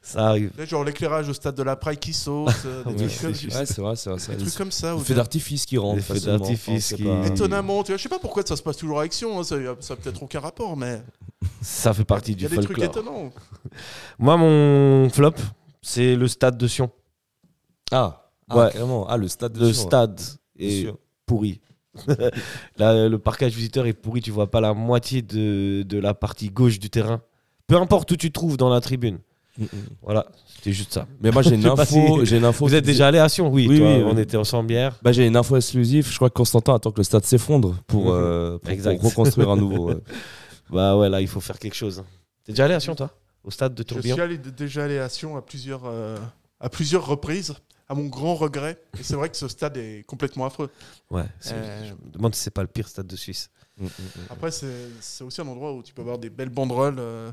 Ça 0.02 0.28
arrive. 0.28 0.50
genre 0.66 0.82
l'éclairage 0.84 1.28
au 1.28 1.34
stade 1.34 1.54
de 1.54 1.62
la 1.62 1.76
Praille 1.76 1.98
qui 1.98 2.12
saute, 2.12 2.48
euh, 2.66 2.82
des 2.84 2.96
trucs, 2.96 3.10
c'est 3.10 3.22
comme, 3.26 3.34
juste- 3.34 3.56
Ouais, 3.56 3.66
c'est 3.66 3.80
vrai, 3.80 3.94
c'est 3.96 4.10
vrai. 4.10 4.18
c'est 4.18 4.32
des 4.36 4.42
trucs 4.42 4.54
comme 4.56 4.72
ça. 4.72 4.88
Le 4.90 4.96
où 4.96 4.98
feu 5.00 5.04
t'as- 5.08 5.14
d'artifice 5.14 5.66
qui 5.66 5.78
rentre. 5.78 5.96
Les 5.96 6.02
feux 6.02 6.18
d'artifice 6.20 6.94
qui- 6.94 7.04
pas- 7.04 7.26
Étonnamment, 7.26 7.82
tu 7.84 7.92
vois, 7.92 7.96
je 7.96 8.02
sais 8.02 8.08
pas 8.08 8.18
pourquoi 8.18 8.42
ça 8.44 8.56
se 8.56 8.62
passe 8.62 8.76
toujours 8.76 8.98
avec 9.00 9.12
Sion, 9.12 9.38
hein, 9.38 9.44
ça 9.44 9.56
n'a 9.56 9.74
peut-être 9.76 10.22
aucun 10.22 10.40
rapport, 10.40 10.76
mais 10.76 11.00
Ça 11.60 11.92
fait 11.94 12.04
partie 12.04 12.32
il 12.32 12.36
du 12.36 12.42
y 12.42 12.46
a 12.46 12.50
des 12.50 12.56
trucs 12.56 12.76
folklore. 12.78 12.90
étonnants. 12.90 13.30
Moi, 14.18 14.36
mon 14.36 15.08
flop, 15.10 15.34
c'est 15.80 16.16
le 16.16 16.26
stade 16.26 16.58
de 16.58 16.66
Sion. 16.66 16.90
Ah, 17.92 18.28
ah, 18.48 18.56
Ouais. 18.58 18.70
carrément. 18.72 19.06
Ah, 19.08 19.16
le 19.16 19.28
stade 19.28 19.52
de 19.52 19.60
Le 19.60 19.72
Sion, 19.72 19.82
ouais. 19.84 19.88
stade 19.88 20.20
est 20.58 20.88
pourri. 21.26 21.60
Là, 22.78 23.08
le 23.08 23.18
parcage 23.18 23.52
visiteur 23.54 23.86
est 23.86 23.92
pourri, 23.92 24.20
tu 24.22 24.30
vois 24.30 24.50
pas 24.50 24.60
la 24.60 24.74
moitié 24.74 25.22
de, 25.22 25.82
de 25.82 25.98
la 25.98 26.14
partie 26.14 26.48
gauche 26.50 26.78
du 26.78 26.90
terrain. 26.90 27.20
Peu 27.66 27.76
importe 27.76 28.10
où 28.10 28.16
tu 28.16 28.28
te 28.28 28.32
trouves 28.34 28.56
dans 28.56 28.70
la 28.70 28.80
tribune. 28.80 29.18
Mm, 29.58 29.64
mm. 29.64 29.68
Voilà, 30.02 30.26
c'était 30.56 30.72
juste 30.72 30.92
ça. 30.94 31.06
Mais 31.20 31.30
moi, 31.30 31.42
j'ai 31.42 31.54
une 31.54 31.62
Je 31.62 31.68
info. 31.68 31.84
si- 32.20 32.26
J'ai 32.26 32.38
une 32.38 32.44
info 32.44 32.66
Vous 32.66 32.74
êtes 32.74 32.84
déjà 32.84 33.08
allé 33.08 33.18
à 33.18 33.28
Sion 33.28 33.48
Oui, 33.50 33.66
Oui, 33.68 33.78
toi, 33.78 33.96
oui, 33.96 34.02
on 34.04 34.14
oui. 34.16 34.22
était 34.22 34.36
ensemble 34.38 34.70
hier. 34.72 34.96
Bah, 35.02 35.12
j'ai 35.12 35.26
une 35.26 35.36
info 35.36 35.56
exclusive. 35.56 36.08
Je 36.10 36.16
crois 36.16 36.30
que 36.30 36.34
Constantin 36.34 36.74
attend 36.74 36.90
que 36.90 36.98
le 36.98 37.04
stade 37.04 37.24
s'effondre 37.24 37.76
pour, 37.86 38.04
Mhm. 38.06 38.10
euh, 38.14 38.58
pour- 38.58 39.02
reconstruire 39.10 39.50
un 39.50 39.56
nouveau. 39.56 39.88
ouais. 39.90 39.98
Bah 40.70 40.96
ouais, 40.96 41.10
là, 41.10 41.20
il 41.20 41.28
faut 41.28 41.40
faire 41.40 41.58
quelque 41.58 41.74
chose. 41.74 42.02
T'es 42.44 42.52
déjà 42.52 42.64
allé 42.64 42.72
à 42.74 42.80
Sion, 42.80 42.94
toi? 42.94 43.10
Au 43.44 43.50
stade 43.50 43.74
de 43.74 43.82
Je 43.82 43.88
Tourbillon? 43.88 44.14
suis 44.14 44.22
allé, 44.22 44.38
déjà 44.38 44.84
allé 44.84 44.98
à 44.98 45.08
Sion 45.10 45.36
à 45.36 45.42
plusieurs, 45.42 45.82
euh, 45.84 46.16
à 46.60 46.70
plusieurs 46.70 47.04
reprises, 47.06 47.54
à 47.88 47.94
mon 47.94 48.06
grand 48.06 48.34
regret. 48.34 48.78
Et 48.98 49.02
c'est 49.02 49.16
vrai 49.16 49.28
que 49.28 49.36
ce 49.36 49.48
stade 49.48 49.76
est 49.76 50.04
complètement 50.06 50.46
affreux. 50.46 50.70
Ouais. 51.10 51.24
c'est- 51.40 51.54
Euh, 51.54 51.84
Je 51.88 51.92
me 52.06 52.12
demande 52.12 52.34
si 52.34 52.42
c'est 52.42 52.50
pas 52.50 52.62
le 52.62 52.68
pire 52.68 52.88
stade 52.88 53.06
de 53.06 53.16
Suisse. 53.16 53.50
Mm, 53.78 53.84
mm, 53.84 53.86
mm. 53.86 54.20
Après, 54.30 54.50
c'est 54.50 55.24
aussi 55.24 55.40
un 55.40 55.46
endroit 55.46 55.72
où 55.72 55.82
tu 55.82 55.94
peux 55.94 56.02
avoir 56.02 56.18
des 56.18 56.28
belles 56.28 56.50
banderoles, 56.50 56.96
euh, 56.98 57.32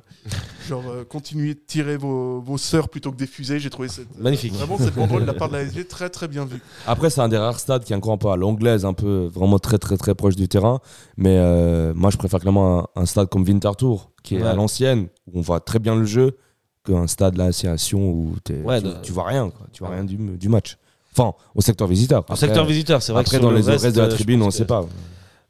genre 0.67 0.87
euh, 0.87 1.03
continuer 1.03 1.53
de 1.53 1.59
tirer 1.59 1.97
vos, 1.97 2.39
vos 2.39 2.57
sœurs 2.57 2.87
plutôt 2.89 3.11
que 3.11 3.17
des 3.17 3.27
fusées. 3.27 3.59
J'ai 3.59 3.69
trouvé 3.69 3.89
cette, 3.89 4.17
Magnifique. 4.17 4.53
vraiment 4.53 4.77
cette 4.77 4.95
banderole 4.95 5.23
de 5.23 5.27
la 5.27 5.33
part 5.33 5.49
de 5.49 5.53
la 5.57 5.63
SG 5.65 5.85
très 5.85 6.09
très 6.09 6.27
bien 6.29 6.45
vue. 6.45 6.61
Après, 6.87 7.09
c'est 7.09 7.19
un 7.21 7.27
des 7.29 7.37
rares 7.37 7.59
stades 7.59 7.83
qui 7.83 7.91
est 7.91 7.95
encore 7.95 8.13
un 8.13 8.17
peu 8.17 8.29
à 8.29 8.37
l'anglaise, 8.37 8.85
un 8.85 8.93
peu 8.93 9.25
vraiment 9.31 9.59
très 9.59 9.77
très 9.77 9.97
très 9.97 10.15
proche 10.15 10.35
du 10.37 10.47
terrain. 10.47 10.79
Mais 11.17 11.37
euh, 11.37 11.93
moi, 11.93 12.09
je 12.09 12.17
préfère 12.17 12.39
clairement 12.39 12.89
un, 12.95 13.01
un 13.01 13.05
stade 13.05 13.27
comme 13.29 13.43
Winterthur, 13.43 14.09
qui 14.23 14.35
est 14.35 14.41
Ouais. 14.41 14.47
à 14.47 14.53
l'ancienne, 14.53 15.09
où 15.27 15.39
on 15.39 15.41
voit 15.41 15.59
très 15.59 15.79
bien 15.79 15.95
le 15.95 16.05
jeu, 16.05 16.37
qu'un 16.85 17.07
stade 17.07 17.35
là, 17.37 17.51
c'est 17.51 17.67
à 17.67 17.77
Sion 17.77 18.09
où 18.11 18.35
t'es- 18.43 18.61
Ouais, 18.61 18.81
tu, 18.81 18.87
de- 18.87 18.93
tu 19.03 19.11
vois 19.11 19.25
rien, 19.27 19.49
quoi. 19.49 19.67
tu 19.71 19.79
vois 19.79 19.89
Ouais. 19.89 19.95
rien 19.95 20.03
du, 20.05 20.15
du 20.17 20.49
match. 20.49 20.77
Enfin, 21.11 21.33
au 21.55 21.61
secteur 21.61 21.87
visiteur. 21.87 22.23
Au 22.29 22.35
secteur 22.35 22.65
visiteur, 22.65 23.01
c'est 23.01 23.11
vrai 23.11 23.23
que 23.23 23.29
Après, 23.29 23.39
dans 23.39 23.49
le 23.51 23.57
les 23.57 23.63
reste, 23.63 23.83
restes 23.83 23.95
de 23.95 24.01
la 24.01 24.07
tribune, 24.07 24.41
on 24.41 24.47
que- 24.47 24.53
sait 24.53 24.65
pas. 24.65 24.81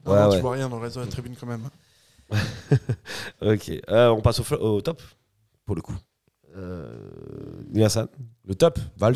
Non, 0.06 0.12
Ouais, 0.14 0.20
non, 0.22 0.30
ouais. 0.30 0.36
Tu 0.38 0.42
vois 0.42 0.52
rien 0.54 0.70
dans 0.70 0.78
le 0.78 0.84
reste 0.84 0.96
de 0.96 1.02
la 1.02 1.08
tribune 1.08 1.36
quand 1.40 1.48
même. 1.48 1.62
Ok, 3.42 3.72
euh, 3.90 4.10
on 4.10 4.22
passe 4.22 4.40
au, 4.40 4.44
fl- 4.44 4.60
au 4.60 4.82
top, 4.82 5.02
pour 5.66 5.76
le 5.76 5.82
coup. 5.82 5.96
Euh, 6.56 6.92
Niassan, 7.72 8.08
Le 8.46 8.56
top, 8.56 8.80
Vals, 8.98 9.16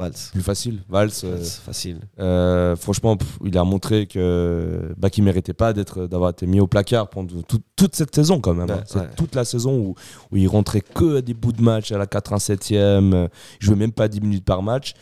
Vals. 0.00 0.12
plus 0.32 0.42
facile. 0.42 0.80
Vals, 0.88 1.10
euh, 1.24 1.36
Vals, 1.36 1.44
facile. 1.44 2.00
Euh, 2.18 2.74
franchement, 2.76 3.16
pff, 3.16 3.38
il 3.44 3.56
a 3.58 3.64
montré 3.64 4.06
que 4.06 4.92
bah, 4.96 5.10
qu'il 5.10 5.22
méritait 5.24 5.52
pas 5.52 5.72
d'être 5.72 6.06
d'avoir 6.06 6.30
été 6.30 6.46
mis 6.46 6.58
au 6.58 6.66
placard 6.66 7.08
pendant 7.10 7.42
tout- 7.42 7.60
toute 7.76 7.94
cette 7.94 8.14
saison 8.14 8.40
quand 8.40 8.54
même. 8.54 8.70
hein. 8.70 8.76
Ouais, 8.76 8.82
C'est 8.86 8.98
ouais. 8.98 9.08
toute 9.16 9.34
la 9.34 9.44
saison 9.44 9.76
où, 9.78 9.94
où 10.32 10.36
il 10.36 10.48
rentrait 10.48 10.80
que 10.80 11.18
à 11.18 11.22
des 11.22 11.34
bouts 11.34 11.52
de 11.52 11.62
match 11.62 11.92
à 11.92 11.98
la 11.98 12.06
87e. 12.06 13.12
euh, 13.14 13.28
Il 13.60 13.66
jouait 13.66 13.76
même 13.76 13.92
pas 13.92 14.08
10 14.08 14.20
minutes 14.20 14.44
par 14.44 14.62
match. 14.62 14.94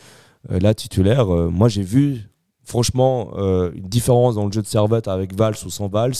Euh, 0.51 0.59
là, 0.59 0.73
titulaire, 0.73 1.33
euh, 1.33 1.49
moi 1.49 1.67
j'ai 1.69 1.83
vu 1.83 2.29
franchement 2.63 3.31
euh, 3.37 3.71
une 3.73 3.89
différence 3.89 4.35
dans 4.35 4.45
le 4.45 4.51
jeu 4.51 4.61
de 4.61 4.67
Servette 4.67 5.07
avec 5.07 5.33
Valls 5.35 5.55
ou 5.65 5.69
sans 5.69 5.87
Valls. 5.87 6.13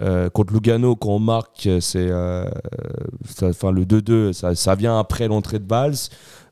Euh, 0.00 0.30
contre 0.30 0.52
Lugano, 0.52 0.96
quand 0.96 1.10
on 1.10 1.18
marque, 1.18 1.68
c'est 1.80 2.08
euh, 2.10 2.44
le 3.42 3.84
2-2, 3.84 4.32
ça, 4.32 4.54
ça 4.54 4.74
vient 4.74 4.98
après 4.98 5.28
l'entrée 5.28 5.58
de 5.58 5.66
Valls. 5.68 5.94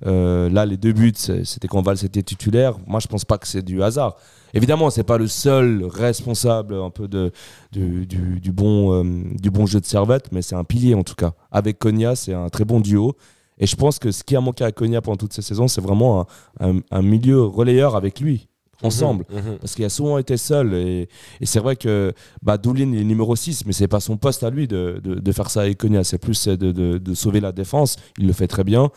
Euh, 0.07 0.49
là, 0.51 0.67
les 0.67 0.77
deux 0.77 0.93
buts, 0.93 1.13
c'était 1.17 1.69
quand 1.69 1.83
Valls 1.83 2.05
était 2.05 2.23
titulaire. 2.23 2.77
Moi, 2.87 3.01
je 3.01 3.07
pense 3.07 3.25
pas 3.25 3.39
que 3.39 3.47
c'est 3.49 3.63
du 3.63 3.83
hasard. 3.83 4.17
Évidemment, 4.55 4.91
c'est 4.91 5.05
pas 5.05 5.19
le 5.19 5.27
seul 5.27 5.85
responsable 5.85 6.75
un 6.75 6.91
peu 6.91 7.07
de, 7.09 7.33
du, 7.73 8.07
du- 8.07 8.53
bon, 8.53 8.93
euh, 9.05 9.05
du 9.41 9.51
bon 9.51 9.67
jeu 9.67 9.81
de 9.81 9.85
Servette, 9.87 10.31
mais 10.33 10.43
c'est 10.43 10.55
un 10.57 10.65
pilier 10.65 10.95
en 10.95 11.03
tout 11.03 11.15
cas. 11.15 11.33
Avec 11.51 11.79
Konya, 11.79 12.17
c'est 12.17 12.35
un 12.35 12.49
très 12.49 12.65
bon 12.65 12.81
duo. 12.81 13.15
Et 13.59 13.67
je 13.67 13.75
pense 13.77 13.99
que 13.99 14.11
ce 14.13 14.23
qui 14.23 14.37
a 14.37 14.41
manqué 14.41 14.65
à 14.65 14.73
Konya 14.73 15.01
pendant 15.03 15.17
toutes 15.17 15.33
ces 15.33 15.43
saisons, 15.43 15.69
c'est 15.69 15.81
vraiment 15.81 16.27
un- 16.61 16.79
un 16.91 17.03
milieu 17.03 17.43
relayeur 17.43 17.97
avec 17.97 18.21
lui, 18.21 18.49
ensemble. 18.83 19.25
Mhm, 19.31 19.37
mhm. 19.53 19.59
Parce 19.59 19.75
qu'il 19.75 19.85
a 19.85 19.89
souvent 19.89 20.19
été 20.19 20.37
seul. 20.37 20.75
Et, 20.75 21.09
et 21.41 21.47
c'est 21.47 21.61
vrai 21.61 21.77
que 21.77 22.13
bah, 22.43 22.59
Doulin 22.59 22.93
il 22.93 23.01
est 23.01 23.05
numéro 23.05 23.35
6, 23.37 23.65
mais 23.67 23.73
c'est 23.73 23.89
pas 23.89 24.01
son 24.01 24.17
poste 24.17 24.43
à 24.45 24.51
lui 24.51 24.69
de, 24.69 25.01
de- 25.03 25.17
de 25.17 25.33
faire 25.33 25.51
ça 25.51 25.63
avec 25.63 25.79
Konya. 25.79 26.05
C'est 26.05 26.19
plus 26.19 26.47
de, 26.49 26.55
de- 26.73 26.99
de 26.99 27.15
sauver 27.15 27.41
la 27.41 27.53
défense. 27.53 27.97
Il 28.19 28.27
le 28.27 28.33
fait 28.33 28.49
très 28.49 28.65
bien. 28.65 28.91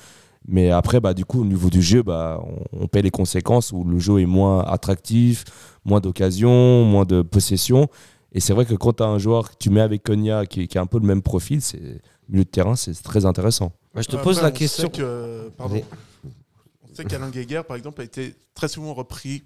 Mais 0.48 0.72
après, 0.72 1.00
bah, 1.00 1.14
du 1.14 1.24
coup, 1.24 1.42
au 1.42 1.46
niveau 1.46 1.70
du 1.70 1.82
jeu, 1.84 2.02
bah, 2.02 2.44
on, 2.74 2.84
on 2.84 2.88
paie 2.88 3.02
les 3.04 3.12
conséquences 3.12 3.72
où 3.72 3.84
le 3.84 4.00
jeu 4.00 4.20
est 4.20 4.26
moins 4.26 4.62
attractif, 4.64 5.46
moins 5.86 6.00
d'occasions, 6.00 6.84
moins 6.84 7.06
de 7.06 7.22
possession. 7.22 7.88
Et 8.34 8.40
c'est 8.40 8.54
vrai 8.54 8.66
que 8.66 8.74
quand 8.74 8.94
tu 8.94 9.04
as 9.04 9.08
un 9.08 9.20
joueur 9.20 9.52
que 9.52 9.56
tu 9.60 9.70
mets 9.70 9.82
avec 9.82 10.04
Konya 10.04 10.46
qui, 10.48 10.68
qui 10.68 10.78
a 10.78 10.82
un 10.82 10.86
peu 10.88 11.00
le 11.00 11.06
même 11.06 11.22
profil, 11.22 11.62
c'est 11.62 11.80
milieu 12.30 12.44
de 12.44 12.50
terrain, 12.50 12.76
c'est 12.76 12.94
très 13.04 13.26
intéressant. 13.26 13.72
Moi, 13.94 14.02
je 14.02 14.08
te 14.08 14.16
Après, 14.16 14.24
pose 14.24 14.42
la 14.42 14.48
on 14.48 14.52
question. 14.52 14.90
Sait 14.92 15.00
que, 15.02 15.50
pardon, 15.58 15.76
Allez. 15.76 15.86
on 16.90 16.96
sait 16.96 17.04
qu'Alain 17.06 17.30
Guéguer, 17.30 17.62
par 17.68 17.78
exemple, 17.78 18.02
a 18.02 18.04
été 18.04 18.34
très 18.56 18.68
souvent 18.68 18.94
repris 18.94 19.44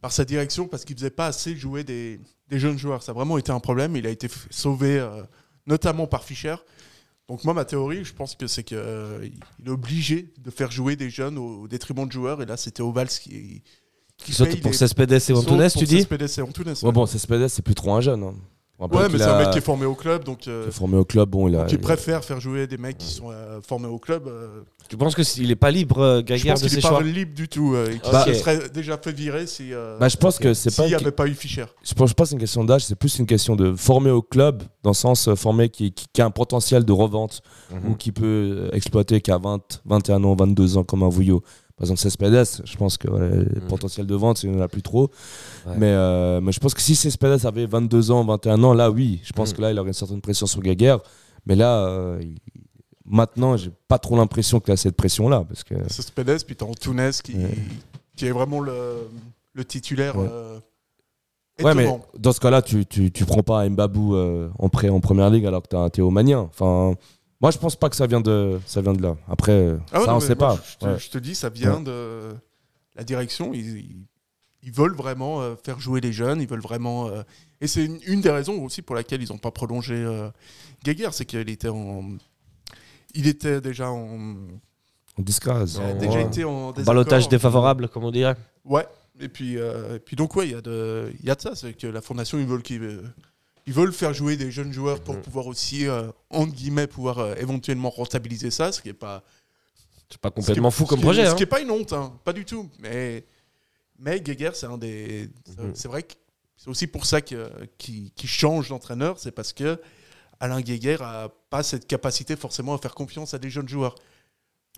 par 0.00 0.12
sa 0.12 0.24
direction 0.24 0.66
parce 0.68 0.84
qu'il 0.84 0.96
faisait 0.96 1.10
pas 1.10 1.26
assez 1.26 1.56
jouer 1.56 1.84
des, 1.84 2.20
des 2.48 2.58
jeunes 2.58 2.78
joueurs. 2.78 3.02
Ça 3.02 3.12
a 3.12 3.14
vraiment 3.14 3.38
été 3.38 3.50
un 3.52 3.60
problème. 3.60 3.96
Il 3.96 4.06
a 4.06 4.10
été 4.10 4.28
sauvé 4.50 4.98
euh, 4.98 5.22
notamment 5.66 6.06
par 6.06 6.24
Fischer. 6.24 6.56
Donc 7.28 7.44
moi, 7.44 7.52
ma 7.52 7.64
théorie, 7.64 8.04
je 8.04 8.14
pense 8.14 8.34
que 8.34 8.46
c'est 8.46 8.62
qu'il 8.64 8.78
est 8.78 9.68
obligé 9.68 10.32
de 10.38 10.50
faire 10.50 10.70
jouer 10.70 10.96
des 10.96 11.10
jeunes 11.10 11.36
au, 11.36 11.62
au 11.62 11.68
détriment 11.68 12.06
de 12.06 12.12
joueurs. 12.12 12.40
Et 12.40 12.46
là, 12.46 12.56
c'était 12.56 12.80
Ovals 12.82 13.08
qui, 13.08 13.62
qui 14.16 14.32
Saute 14.32 14.60
pour 14.60 14.74
Cespedes 14.74 15.12
et 15.12 15.32
Antunes, 15.32 15.68
tu 15.78 15.84
dis 15.84 15.98
Cespedes 15.98 16.22
et 16.38 16.40
Antunes, 16.42 16.68
Ouais, 16.68 16.84
ouais. 16.84 16.92
bon, 16.92 17.04
Cespedes, 17.06 17.48
c'est 17.48 17.62
plus 17.62 17.74
trop 17.74 17.92
un 17.92 18.00
jeune. 18.00 18.22
hein. 18.22 18.34
Je 18.80 18.84
Ouais, 18.84 19.02
mais 19.04 19.08
qu'il 19.08 19.18
c'est 19.18 19.24
un 19.24 19.38
mec 19.38 19.50
qui 19.50 19.58
est 19.58 19.62
formé 19.62 19.86
au 19.86 19.94
club, 19.96 20.22
donc 20.22 20.46
euh, 20.46 20.62
qui 20.62 20.68
est 20.68 20.72
formé 20.72 20.96
au 20.96 21.04
club. 21.04 21.28
Bon, 21.30 21.48
il 21.48 21.56
a. 21.56 21.64
qui 21.64 21.78
préfère 21.78 22.24
faire 22.24 22.40
jouer 22.40 22.66
des 22.68 22.78
mecs 22.78 22.96
qui 22.98 23.08
sont 23.12 23.30
euh, 23.32 23.60
formés 23.60 23.88
au 23.88 23.98
club. 23.98 24.28
euh, 24.28 24.60
Tu 24.88 24.96
penses 24.96 25.16
qu'il 25.16 25.50
est 25.50 25.56
pas 25.56 25.72
libre, 25.72 25.98
euh, 26.00 26.22
je 26.24 26.46
pense 26.46 26.60
de 26.60 26.68
qu'il 26.68 26.70
ses 26.70 26.78
est 26.78 26.80
choix 26.88 26.98
pas 26.98 27.02
libre 27.02 27.34
du 27.34 27.48
tout. 27.48 27.74
euh, 27.74 27.86
et 27.90 27.98
qu'il 27.98 28.12
Bah, 28.12 28.24
se 28.24 28.34
serait 28.34 28.68
déjà 28.68 28.96
fait 28.96 29.10
virer 29.10 29.48
si. 29.48 29.72
euh, 29.74 29.98
Bah, 29.98 30.08
je 30.08 30.16
pense 30.16 30.38
que 30.38 30.54
c'est 30.54 30.70
s'il 30.70 30.84
n'y 30.84 30.90
une- 30.90 30.94
avait 30.96 31.10
pas 31.10 31.26
eu 31.26 31.34
Fischer. 31.34 31.64
Je 31.82 31.92
pense 31.94 32.14
pas 32.14 32.22
que 32.22 32.28
c'est 32.28 32.34
une 32.36 32.40
question 32.40 32.62
d'âge, 32.62 32.84
c'est 32.84 32.94
plus 32.94 33.18
une 33.18 33.26
question 33.26 33.56
de 33.56 33.74
former 33.74 34.10
au 34.10 34.22
club, 34.22 34.62
dans 34.84 34.90
le 34.90 34.94
sens 34.94 35.26
euh, 35.26 35.34
former 35.34 35.68
qui, 35.70 35.90
qui, 35.92 36.06
qui 36.12 36.22
a 36.22 36.26
un 36.26 36.30
potentiel 36.30 36.84
de 36.84 36.92
revente 36.92 37.42
Mhm. 37.72 37.90
ou 37.90 37.94
qui 37.96 38.12
peut 38.12 38.24
euh, 38.26 38.70
exploiter 38.72 39.20
qu'à 39.20 39.38
20, 39.38 39.82
21 39.86 40.22
ans, 40.22 40.36
22 40.36 40.76
ans 40.76 40.84
comme 40.84 41.02
un 41.02 41.08
Vouillot. 41.08 41.42
Par 41.78 41.84
exemple, 41.84 42.00
Cespedes, 42.00 42.62
je 42.64 42.76
pense 42.76 42.96
que 42.98 43.08
voilà, 43.08 43.28
le 43.28 43.60
potentiel 43.68 44.04
de 44.06 44.14
vente, 44.16 44.42
il 44.42 44.50
n'y 44.50 44.56
en 44.58 44.60
a 44.60 44.66
plus 44.68 44.82
trop. 44.82 45.10
Ouais. 45.66 45.74
Mais, 45.78 45.86
euh, 45.92 46.40
mais 46.40 46.50
je 46.52 46.58
pense 46.58 46.74
que 46.74 46.80
si 46.80 46.96
Cespedes 46.96 47.46
avait 47.46 47.66
22 47.66 48.10
ans, 48.10 48.24
21 48.24 48.62
ans, 48.64 48.74
là, 48.74 48.90
oui, 48.90 49.20
je 49.22 49.32
pense 49.32 49.50
Mhm. 49.50 49.56
que 49.56 49.62
là, 49.62 49.70
il 49.70 49.78
aurait 49.78 49.88
une 49.88 49.94
certaine 49.94 50.20
pression 50.20 50.46
sur 50.46 50.60
Gaguerre. 50.60 50.98
Mais 51.46 51.54
là, 51.54 51.86
euh, 51.86 52.18
il- 52.20 52.36
maintenant, 53.06 53.56
j'ai 53.56 53.70
pas 53.86 53.98
trop 53.98 54.16
l'impression 54.16 54.58
qu'il 54.60 54.72
a 54.72 54.76
cette 54.76 54.96
pression-là. 54.96 55.44
Parce 55.46 55.62
que 55.62 55.74
C'est 55.88 56.02
Spedes, 56.02 56.44
puis 56.44 56.56
t'as 56.56 56.66
Antunes 56.66 57.10
qui, 57.22 57.34
Ouais. 57.36 57.54
qui 58.16 58.26
est 58.26 58.32
vraiment 58.32 58.60
le, 58.60 59.08
le 59.54 59.64
titulaire. 59.64 60.16
Ouais. 60.16 60.26
euh, 60.30 60.58
Ouais, 61.62 61.74
mais 61.74 61.84
étonnant. 61.84 62.02
dans 62.16 62.32
ce 62.32 62.38
cas-là, 62.40 62.62
tu, 62.62 62.86
tu, 62.86 63.10
tu 63.10 63.24
prends 63.24 63.42
pas 63.42 63.68
Mbabou 63.68 64.14
euh, 64.14 64.48
en 64.60 64.68
prêt 64.68 64.88
en 64.90 65.00
première 65.00 65.28
ligue 65.30 65.44
alors 65.46 65.60
que 65.62 65.68
tu 65.68 65.74
as 65.76 65.80
un 65.80 65.88
Théo 65.90 66.08
Magnin. 66.10 66.38
Enfin, 66.40 66.94
moi, 67.40 67.50
je 67.50 67.58
pense 67.58 67.76
pas 67.76 67.88
que 67.88 67.96
ça 67.96 68.06
vient 68.06 68.20
de, 68.20 68.58
ça 68.66 68.80
vient 68.80 68.92
de 68.92 69.02
là. 69.02 69.16
Après, 69.28 69.76
Ah 69.92 70.00
ouais, 70.00 70.04
ça, 70.06 70.10
non, 70.12 70.16
on 70.16 70.20
sait 70.20 70.34
moi, 70.34 70.56
pas. 70.56 70.62
Je 70.72 70.76
te, 70.78 70.84
Ouais. 70.86 70.98
je 70.98 71.10
te 71.10 71.18
dis, 71.18 71.34
ça 71.34 71.48
vient 71.48 71.80
de 71.80 72.30
la 72.96 73.04
direction. 73.04 73.52
Ils, 73.54 73.78
ils- 73.78 74.06
ils 74.64 74.72
veulent 74.72 74.96
vraiment 74.96 75.40
euh, 75.40 75.54
faire 75.64 75.78
jouer 75.78 76.00
les 76.00 76.12
jeunes. 76.12 76.40
Ils 76.42 76.48
veulent 76.48 76.60
vraiment. 76.60 77.08
euh, 77.08 77.22
et 77.60 77.68
c'est 77.68 77.84
une, 77.84 77.98
une 78.06 78.20
des 78.20 78.30
raisons 78.30 78.64
aussi 78.64 78.82
pour 78.82 78.96
laquelle 78.96 79.22
ils 79.22 79.28
n'ont 79.30 79.38
pas 79.38 79.52
prolongé 79.52 79.94
euh, 79.94 80.28
Guéguerre, 80.84 81.14
c'est 81.14 81.24
qu'il 81.24 81.48
était 81.48 81.68
en. 81.68 82.02
Il 83.14 83.28
était 83.28 83.60
déjà 83.60 83.88
en. 83.90 84.36
On 85.16 85.22
discrase. 85.22 85.76
il 85.80 85.82
a 85.82 85.86
Ouais. 85.92 85.94
déjà 85.98 86.20
été 86.20 86.44
en. 86.44 86.72
Balotage 86.72 87.28
défavorable, 87.28 87.88
comme 87.88 88.04
on 88.04 88.10
dirait. 88.10 88.36
Ouais. 88.64 88.86
Et 89.20 89.28
puis, 89.28 89.56
euh, 89.58 89.96
et 89.96 89.98
puis 90.00 90.14
donc 90.16 90.34
ouais, 90.36 90.46
il 90.48 90.52
y 90.52 90.54
a 90.56 90.60
de, 90.60 91.12
il 91.20 91.26
y 91.26 91.30
a 91.30 91.34
de 91.34 91.40
ça, 91.40 91.54
c'est 91.56 91.72
que 91.72 91.86
la 91.88 92.00
fondation 92.00 92.38
ils 92.38 92.46
veulent 92.46 92.62
qu'ils, 92.62 92.82
euh, 92.82 93.02
ils 93.68 93.74
veulent 93.74 93.92
faire 93.92 94.14
jouer 94.14 94.36
des 94.38 94.50
jeunes 94.50 94.72
joueurs 94.72 95.00
pour 95.04 95.20
pouvoir 95.20 95.46
aussi 95.46 95.86
euh, 95.86 96.10
entre 96.30 96.52
guillemets 96.54 96.86
pouvoir 96.86 97.18
euh, 97.18 97.34
éventuellement 97.36 97.90
rentabiliser 97.90 98.50
ça, 98.50 98.72
ce 98.72 98.80
qui 98.80 98.88
est 98.88 98.94
pas 98.94 99.22
C'est 100.10 100.18
pas 100.20 100.30
est- 100.30 100.32
complètement 100.32 100.70
fou 100.70 100.86
comme 100.86 101.00
est- 101.00 101.02
projet. 101.02 101.26
Ce 101.26 101.30
hein. 101.32 101.34
qui 101.36 101.42
est 101.42 101.46
pas 101.46 101.60
une 101.60 101.70
honte, 101.70 101.92
hein, 101.92 102.18
pas 102.24 102.32
du 102.32 102.44
tout. 102.46 102.68
Mais 102.78 103.24
mais 103.98 104.20
Geiger, 104.20 104.52
c'est 104.54 104.66
un 104.66 104.78
des, 104.78 105.28
c'est- 105.44 105.60
Mhm. 105.60 105.74
c'est 105.74 105.88
vrai 105.88 106.02
que 106.02 106.14
c'est 106.56 106.70
aussi 106.70 106.86
pour 106.86 107.04
ça 107.04 107.20
que 107.20 107.50
qui 107.76 108.12
change 108.26 108.70
d'entraîneur, 108.70 109.18
c'est 109.18 109.32
parce 109.32 109.52
que 109.52 109.78
Alain 110.40 110.60
Geiger 110.62 110.96
a 111.00 111.28
pas 111.50 111.62
cette 111.62 111.86
capacité 111.86 112.36
forcément 112.36 112.74
à 112.74 112.78
faire 112.78 112.94
confiance 112.94 113.34
à 113.34 113.38
des 113.38 113.50
jeunes 113.50 113.68
joueurs. 113.68 113.96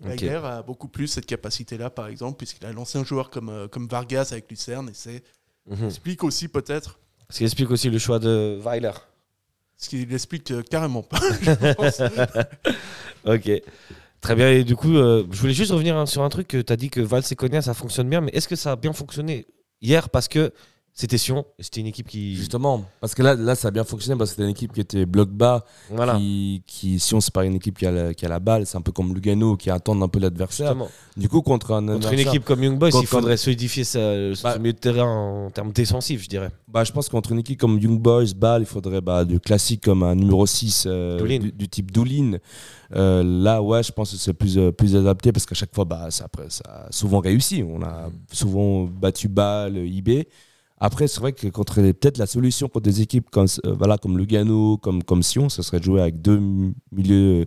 Ok. 0.03 0.09
Geiger 0.17 0.41
a 0.43 0.63
beaucoup 0.63 0.87
plus 0.89 1.07
cette 1.07 1.27
capacité-là, 1.27 1.89
par 1.91 2.07
exemple, 2.07 2.37
puisqu'il 2.37 2.65
a 2.65 2.73
lancé 2.73 2.97
un 2.97 3.03
joueur 3.05 3.29
comme, 3.29 3.49
euh, 3.49 3.67
comme 3.67 3.87
Vargas 3.87 4.29
avec 4.31 4.49
Lucerne, 4.49 4.89
et 4.89 4.93
c'est 4.95 5.23
Mhm. 5.67 5.85
explique 5.85 6.23
aussi 6.23 6.47
peut-être 6.47 6.99
Ce 7.31 7.37
qui 7.39 7.43
explique 7.45 7.71
aussi 7.71 7.89
le 7.89 7.97
choix 7.97 8.19
de 8.19 8.59
Weiler. 8.63 8.91
ce 9.77 9.89
qu'il 9.89 10.13
explique 10.13 10.51
euh, 10.51 10.61
carrément 10.61 11.01
pas. 11.01 11.19
je 11.41 11.73
pense. 11.73 12.01
Ok. 13.25 13.49
Très 14.19 14.35
bien. 14.35 14.51
Et 14.51 14.63
du 14.63 14.75
coup, 14.75 14.95
euh, 14.95 15.25
je 15.31 15.39
voulais 15.39 15.53
juste 15.53 15.71
revenir 15.71 15.97
hein, 15.97 16.05
sur 16.05 16.21
un 16.21 16.29
truc 16.29 16.47
que 16.47 16.61
tu 16.61 16.71
as 16.71 16.75
dit 16.75 16.89
que 16.89 17.01
Val 17.01 17.23
Seconia, 17.23 17.61
ça 17.61 17.73
fonctionne 17.73 18.09
bien. 18.09 18.21
Mais 18.21 18.31
est-ce 18.33 18.47
que 18.47 18.55
ça 18.55 18.73
a 18.73 18.75
bien 18.75 18.93
fonctionné 18.93 19.47
hier? 19.81 20.09
Parce 20.09 20.27
que 20.27 20.51
c'était 20.93 21.17
Sion 21.17 21.45
c'était 21.59 21.79
une 21.81 21.87
équipe 21.87 22.07
qui. 22.07 22.35
Justement, 22.35 22.83
parce 22.99 23.15
que 23.15 23.23
là, 23.23 23.35
là, 23.35 23.55
ça 23.55 23.69
a 23.69 23.71
bien 23.71 23.83
fonctionné 23.83 24.17
parce 24.17 24.31
que 24.31 24.35
c'était 24.35 24.43
une 24.43 24.49
équipe 24.51 24.73
qui 24.73 24.81
était 24.81 25.05
bloc 25.05 25.29
bas, 25.29 25.65
Voilà. 25.89 26.17
qui, 26.17 26.63
qui, 26.67 26.99
si 26.99 27.15
on 27.15 27.21
c'est 27.21 27.33
pas 27.33 27.45
une 27.45 27.55
équipe 27.55 27.77
qui 27.77 27.85
a, 27.85 27.91
la, 27.91 28.13
qui 28.13 28.25
a 28.25 28.29
la 28.29 28.39
balle, 28.39 28.65
c'est 28.65 28.77
un 28.77 28.81
peu 28.81 28.91
comme 28.91 29.13
Lugano 29.13 29.55
qui 29.55 29.69
attend 29.69 29.99
un 30.01 30.07
peu 30.07 30.19
l'adversaire. 30.19 30.75
Du 31.17 31.29
coup, 31.29 31.41
contre 31.41 31.71
un 31.73 31.85
Contre 31.87 32.13
une 32.13 32.19
équipe 32.19 32.43
comme 32.43 32.63
Young 32.63 32.77
Boys, 32.77 32.89
il 32.99 33.07
faudrait 33.07 33.37
solidifier 33.37 33.83
sa, 33.83 34.35
son 34.35 34.43
Bah- 34.43 34.57
milieu 34.59 34.73
de 34.73 34.77
terrain 34.79 35.05
en 35.45 35.49
termes 35.49 35.71
défensifs, 35.71 36.23
je 36.23 36.29
dirais. 36.29 36.49
Bah, 36.67 36.83
je 36.83 36.91
pense 36.91 37.09
qu'entre 37.09 37.31
une 37.31 37.39
équipe 37.39 37.59
comme 37.59 37.79
Young 37.79 37.99
Boys, 37.99 38.33
Ball, 38.35 38.61
il 38.61 38.65
faudrait 38.65 39.01
bah, 39.01 39.25
du 39.25 39.39
classique 39.39 39.83
comme 39.83 40.03
un 40.03 40.15
numéro 40.15 40.45
6 40.45 40.85
euh, 40.87 41.21
du, 41.39 41.51
du 41.51 41.67
type 41.69 41.91
Doulin. 41.91 42.37
Euh, 42.95 43.23
là, 43.23 43.61
ouais, 43.61 43.83
je 43.83 43.91
pense 43.91 44.11
que 44.11 44.17
c'est 44.17 44.33
plus, 44.33 44.57
euh, 44.57 44.71
plus 44.71 44.95
adapté 44.95 45.31
parce 45.31 45.45
qu'à 45.45 45.55
chaque 45.55 45.73
fois, 45.73 45.85
bah, 45.85 46.07
ça, 46.11 46.25
après, 46.25 46.45
ça 46.49 46.63
a 46.67 46.91
souvent 46.91 47.19
réussi. 47.19 47.63
On 47.67 47.81
a 47.81 48.09
souvent 48.31 48.83
battu 48.83 49.27
Ball, 49.29 49.77
IB. 49.77 50.25
Après, 50.83 51.07
c'est 51.07 51.19
vrai 51.19 51.31
que 51.31 51.47
contre 51.47 51.79
les- 51.79 51.93
peut-être 51.93 52.17
la 52.17 52.25
solution 52.25 52.67
contre 52.67 52.83
des 52.85 53.01
équipes 53.01 53.29
comme, 53.29 53.45
euh, 53.65 53.73
voilà, 53.77 53.97
comme 53.99 54.17
Lugano, 54.17 54.77
comme, 54.77 55.03
comme 55.03 55.21
Sion, 55.21 55.47
ce 55.47 55.61
serait 55.61 55.79
de 55.79 55.83
jouer 55.83 56.01
avec 56.01 56.21
deux 56.21 56.39
mi- 56.39 56.73
milieux 56.91 57.45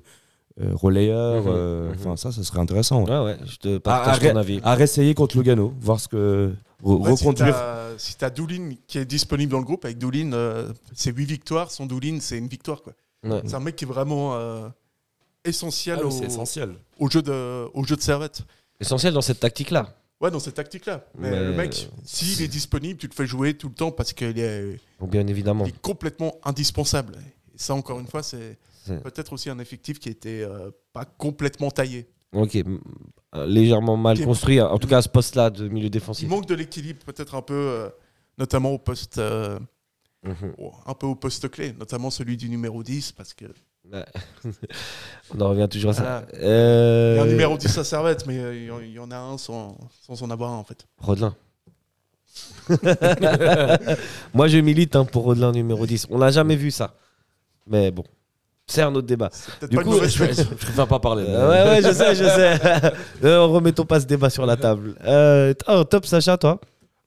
euh, 0.61 0.71
relayeurs. 0.75 1.43
Mhm, 1.43 1.51
euh, 1.53 1.89
mhm. 1.91 1.97
Enfin, 1.99 2.17
ça, 2.17 2.31
ça 2.31 2.45
serait 2.45 2.61
intéressant. 2.61 3.03
ouais. 3.05 3.11
Ouais, 3.11 3.25
ouais, 3.25 3.37
je 3.45 3.57
te 3.57 3.77
À, 3.77 3.81
partage 3.81 4.25
à 4.25 4.31
ton 4.31 4.37
avis. 4.39 4.61
à 4.63 4.75
réessayer 4.75 5.13
contre 5.15 5.37
Lugano, 5.37 5.75
voir 5.81 5.99
ce 5.99 6.07
que. 6.07 6.53
re- 6.83 6.97
Ouais, 7.01 7.17
si 7.17 7.25
reconduire. 7.25 7.55
t'as 7.57 7.99
si 7.99 8.17
t'as 8.17 8.31
Doulin 8.31 8.75
qui 8.87 8.99
est 8.99 9.05
disponible 9.05 9.51
dans 9.53 9.59
le 9.59 9.65
groupe, 9.65 9.85
avec 9.85 9.99
Doulin, 9.99 10.33
euh, 10.33 10.73
c'est 10.95 11.13
8 11.13 11.25
victoires. 11.27 11.71
Son 11.73 11.87
Doulin, 11.87 12.19
c'est 12.21 12.39
une 12.39 12.47
victoire. 12.49 12.83
quoi. 12.83 12.93
Ouais. 13.25 13.43
C'est 13.47 13.55
un 13.55 13.61
mec 13.61 13.75
qui 13.75 13.85
est 13.85 13.89
vraiment 13.89 14.35
euh, 14.37 14.69
essentiel, 15.45 15.99
Ah 16.01 16.07
oui, 16.07 16.09
au, 16.09 16.17
c'est 16.19 16.27
essentiel. 16.27 16.75
au 17.01 17.11
jeu 17.11 17.23
de, 17.23 17.67
au 17.75 17.83
jeu 17.85 17.97
de 17.97 18.01
servette. 18.01 18.43
Essentiel 18.81 19.13
dans 19.15 19.21
cette 19.23 19.41
tactique-là. 19.41 19.89
Ouais, 20.21 20.31
dans 20.31 20.39
cette 20.41 20.55
tactique-là. 20.55 21.07
Mais, 21.19 21.31
Mais- 21.31 21.41
le 21.41 21.53
mec, 21.55 21.89
s'il 22.05 22.41
est 22.43 22.49
disponible, 22.49 22.99
tu 22.99 23.07
le 23.09 23.13
fais 23.13 23.27
jouer 23.27 23.55
tout 23.55 23.69
le 23.69 23.75
temps 23.75 23.91
parce 23.91 24.13
qu'il 24.13 24.39
est, 24.39 24.79
bien 25.03 25.27
évidemment. 25.27 25.65
il 25.67 25.71
est 25.71 25.81
complètement 25.81 26.37
indispensable. 26.45 27.15
Et 27.55 27.59
ça, 27.59 27.75
encore 27.75 28.01
une 28.01 28.07
fois, 28.07 28.23
c'est 28.23 28.59
peut-être 29.03 29.33
aussi 29.33 29.51
un 29.51 29.59
effectif 29.59 29.99
qui 29.99 30.09
était 30.09 30.43
euh, 30.43 30.71
pas 30.93 31.05
complètement 31.05 31.71
taillé. 31.71 32.07
Ok. 32.33 32.57
euh, 32.57 33.47
Légèrement 33.47 33.97
mal 33.97 34.23
construit, 34.25 34.61
en 34.61 34.79
tout 34.79 34.89
cas 34.89 34.99
à 34.99 35.03
ce 35.03 35.09
poste-là 35.09 35.51
de 35.51 35.69
milieu 35.69 35.87
Il 35.87 35.91
défensif. 35.91 36.29
manque 36.29 36.47
de 36.47 36.55
l'équilibre, 36.55 37.01
peut-être 37.05 37.35
un 37.35 37.43
peu, 37.43 37.55
euh, 37.55 37.89
notamment 38.39 38.71
au 38.73 38.79
poste, 38.79 39.19
euh, 39.19 39.59
Mhm. 40.25 40.55
un 40.87 40.95
peu 40.95 41.07
au 41.07 41.15
poste 41.17 41.49
clé, 41.51 41.73
notamment 41.79 42.11
celui 42.11 42.37
du 42.37 42.49
numéro 42.49 42.83
10, 42.83 43.13
parce 43.13 43.35
que. 43.35 43.47
On 45.35 45.41
en 45.41 45.49
revient 45.51 45.69
toujours 45.71 45.91
à 45.91 45.95
ça. 45.95 46.03
Voilà. 46.03 46.27
Euh, 46.45 47.13
il 47.15 47.19
y 47.19 47.21
a 47.21 47.23
un 47.25 47.27
numéro 47.27 47.57
10 47.57 47.79
à 47.79 47.85
Servette, 47.85 48.27
mais 48.27 48.39
euh, 48.39 48.55
il 48.55 48.65
y 48.65 48.71
en- 48.71 48.81
il 48.81 48.93
y 48.93 48.99
en 48.99 49.11
a 49.11 49.17
un 49.17 49.39
sans, 49.39 49.77
sans 50.07 50.23
en 50.23 50.31
avoir 50.31 50.51
un 50.53 50.57
en 50.57 50.65
fait. 50.65 50.87
Rodelin. 50.99 51.35
Moi, 54.35 54.49
je 54.49 54.59
milite 54.59 54.97
hein, 54.97 55.05
pour 55.05 55.25
Rodelin 55.25 55.53
numéro 55.53 55.87
10. 55.87 56.07
On 56.11 56.19
n'a 56.19 56.31
jamais 56.31 56.57
vu 56.57 56.71
ça. 56.71 56.95
Mais 57.67 57.91
bon, 57.91 58.05
c'est 58.67 58.83
un 58.83 58.95
autre 58.95 59.07
débat. 59.07 59.31
Du 59.71 59.77
pas 59.77 59.83
coup, 59.85 59.99
Je, 60.03 60.09
je 60.09 60.43
préfère 60.55 60.87
pas 60.89 60.99
parler. 60.99 61.25
Euh, 61.29 61.51
ouais, 61.51 61.71
ouais, 61.71 61.83
je 61.83 61.93
sais, 61.95 62.15
je 62.15 62.25
sais. 62.25 62.61
Euh, 63.25 63.43
remettons 63.45 63.85
pas 63.85 64.01
ce 64.01 64.07
débat 64.07 64.31
sur 64.31 64.45
la 64.47 64.57
table. 64.57 64.95
Euh, 65.05 65.55
oh, 65.69 65.85
top, 65.85 66.05
Sacha, 66.07 66.37
toi? 66.37 66.61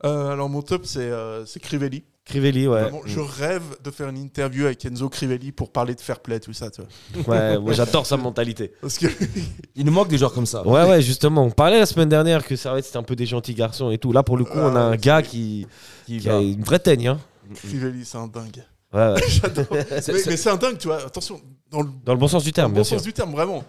Euh, 0.06 0.30
alors 0.32 0.48
mon 0.50 0.62
top, 0.62 0.86
c'est 0.86 1.00
euh, 1.02 1.46
c'est 1.46 1.60
Crivelli. 1.60 2.04
Crivelli, 2.28 2.68
ouais. 2.68 2.82
Vraiment, 2.82 3.02
je 3.06 3.20
rêve 3.20 3.64
de 3.84 3.90
faire 3.92 4.10
une 4.10 4.18
interview 4.18 4.66
avec 4.66 4.84
Enzo 4.86 5.08
Crivelli 5.10 5.52
pour 5.52 5.72
parler 5.72 5.96
de 5.96 6.02
fair 6.02 6.20
play, 6.20 6.40
tout 6.40 6.54
ça. 6.54 6.70
Tu 6.70 6.82
vois. 7.24 7.36
Ouais, 7.36 7.58
moi, 7.58 7.74
j'adore 7.74 8.06
sa 8.06 8.18
mentalité. 8.18 8.74
Parce 8.82 8.98
que 8.98 9.08
Il 9.76 9.86
nous 9.86 9.92
manque 9.92 10.10
des 10.10 10.18
joueurs 10.18 10.34
comme 10.34 10.46
ça. 10.46 10.66
Ouais, 10.68 10.88
ouais, 10.88 11.02
justement. 11.02 11.44
On 11.46 11.52
parlait 11.52 11.80
la 11.80 11.86
semaine 11.86 12.10
dernière 12.10 12.46
que 12.46 12.56
Servette, 12.56 12.86
c'était 12.86 12.98
un 12.98 13.04
peu 13.04 13.16
des 13.16 13.26
gentils 13.26 13.54
garçons 13.54 13.92
et 13.92 13.98
tout. 13.98 14.12
Là, 14.12 14.24
pour 14.24 14.38
le 14.38 14.44
coup, 14.44 14.58
on 14.58 14.76
a 14.76 14.80
Euh, 14.80 14.92
un 14.92 14.96
gars 14.98 15.22
qui, 15.22 15.66
Qui 16.06 16.28
a 16.30 16.40
une 16.40 16.64
vraie 16.64 16.80
teigne. 16.80 17.08
Hein. 17.08 17.20
Crivelli, 17.56 18.04
c'est 18.06 18.18
un 18.18 18.28
dingue. 18.28 18.64
Ouais, 18.94 19.14
ouais. 19.14 19.22
J'adore. 19.28 19.66
Mais 19.72 20.02
c'est- 20.02 20.26
mais 20.28 20.38
c'est 20.38 20.50
un 20.50 20.58
dingue, 20.58 20.78
tu 20.78 20.88
vois. 20.88 20.98
Attention, 21.06 21.40
dans 21.72 21.82
le 21.82 21.90
Dans 22.06 22.14
le 22.14 22.20
bon 22.20 22.28
sens 22.28 22.44
du 22.44 22.52
Dans 22.52 22.56
terme, 22.56 22.72
le 22.72 22.74
bien 22.76 22.82
bon 22.82 22.86
sûr. 22.88 22.98
sens 22.98 23.06
du 23.06 23.14
terme, 23.14 23.32
vraiment. 23.32 23.64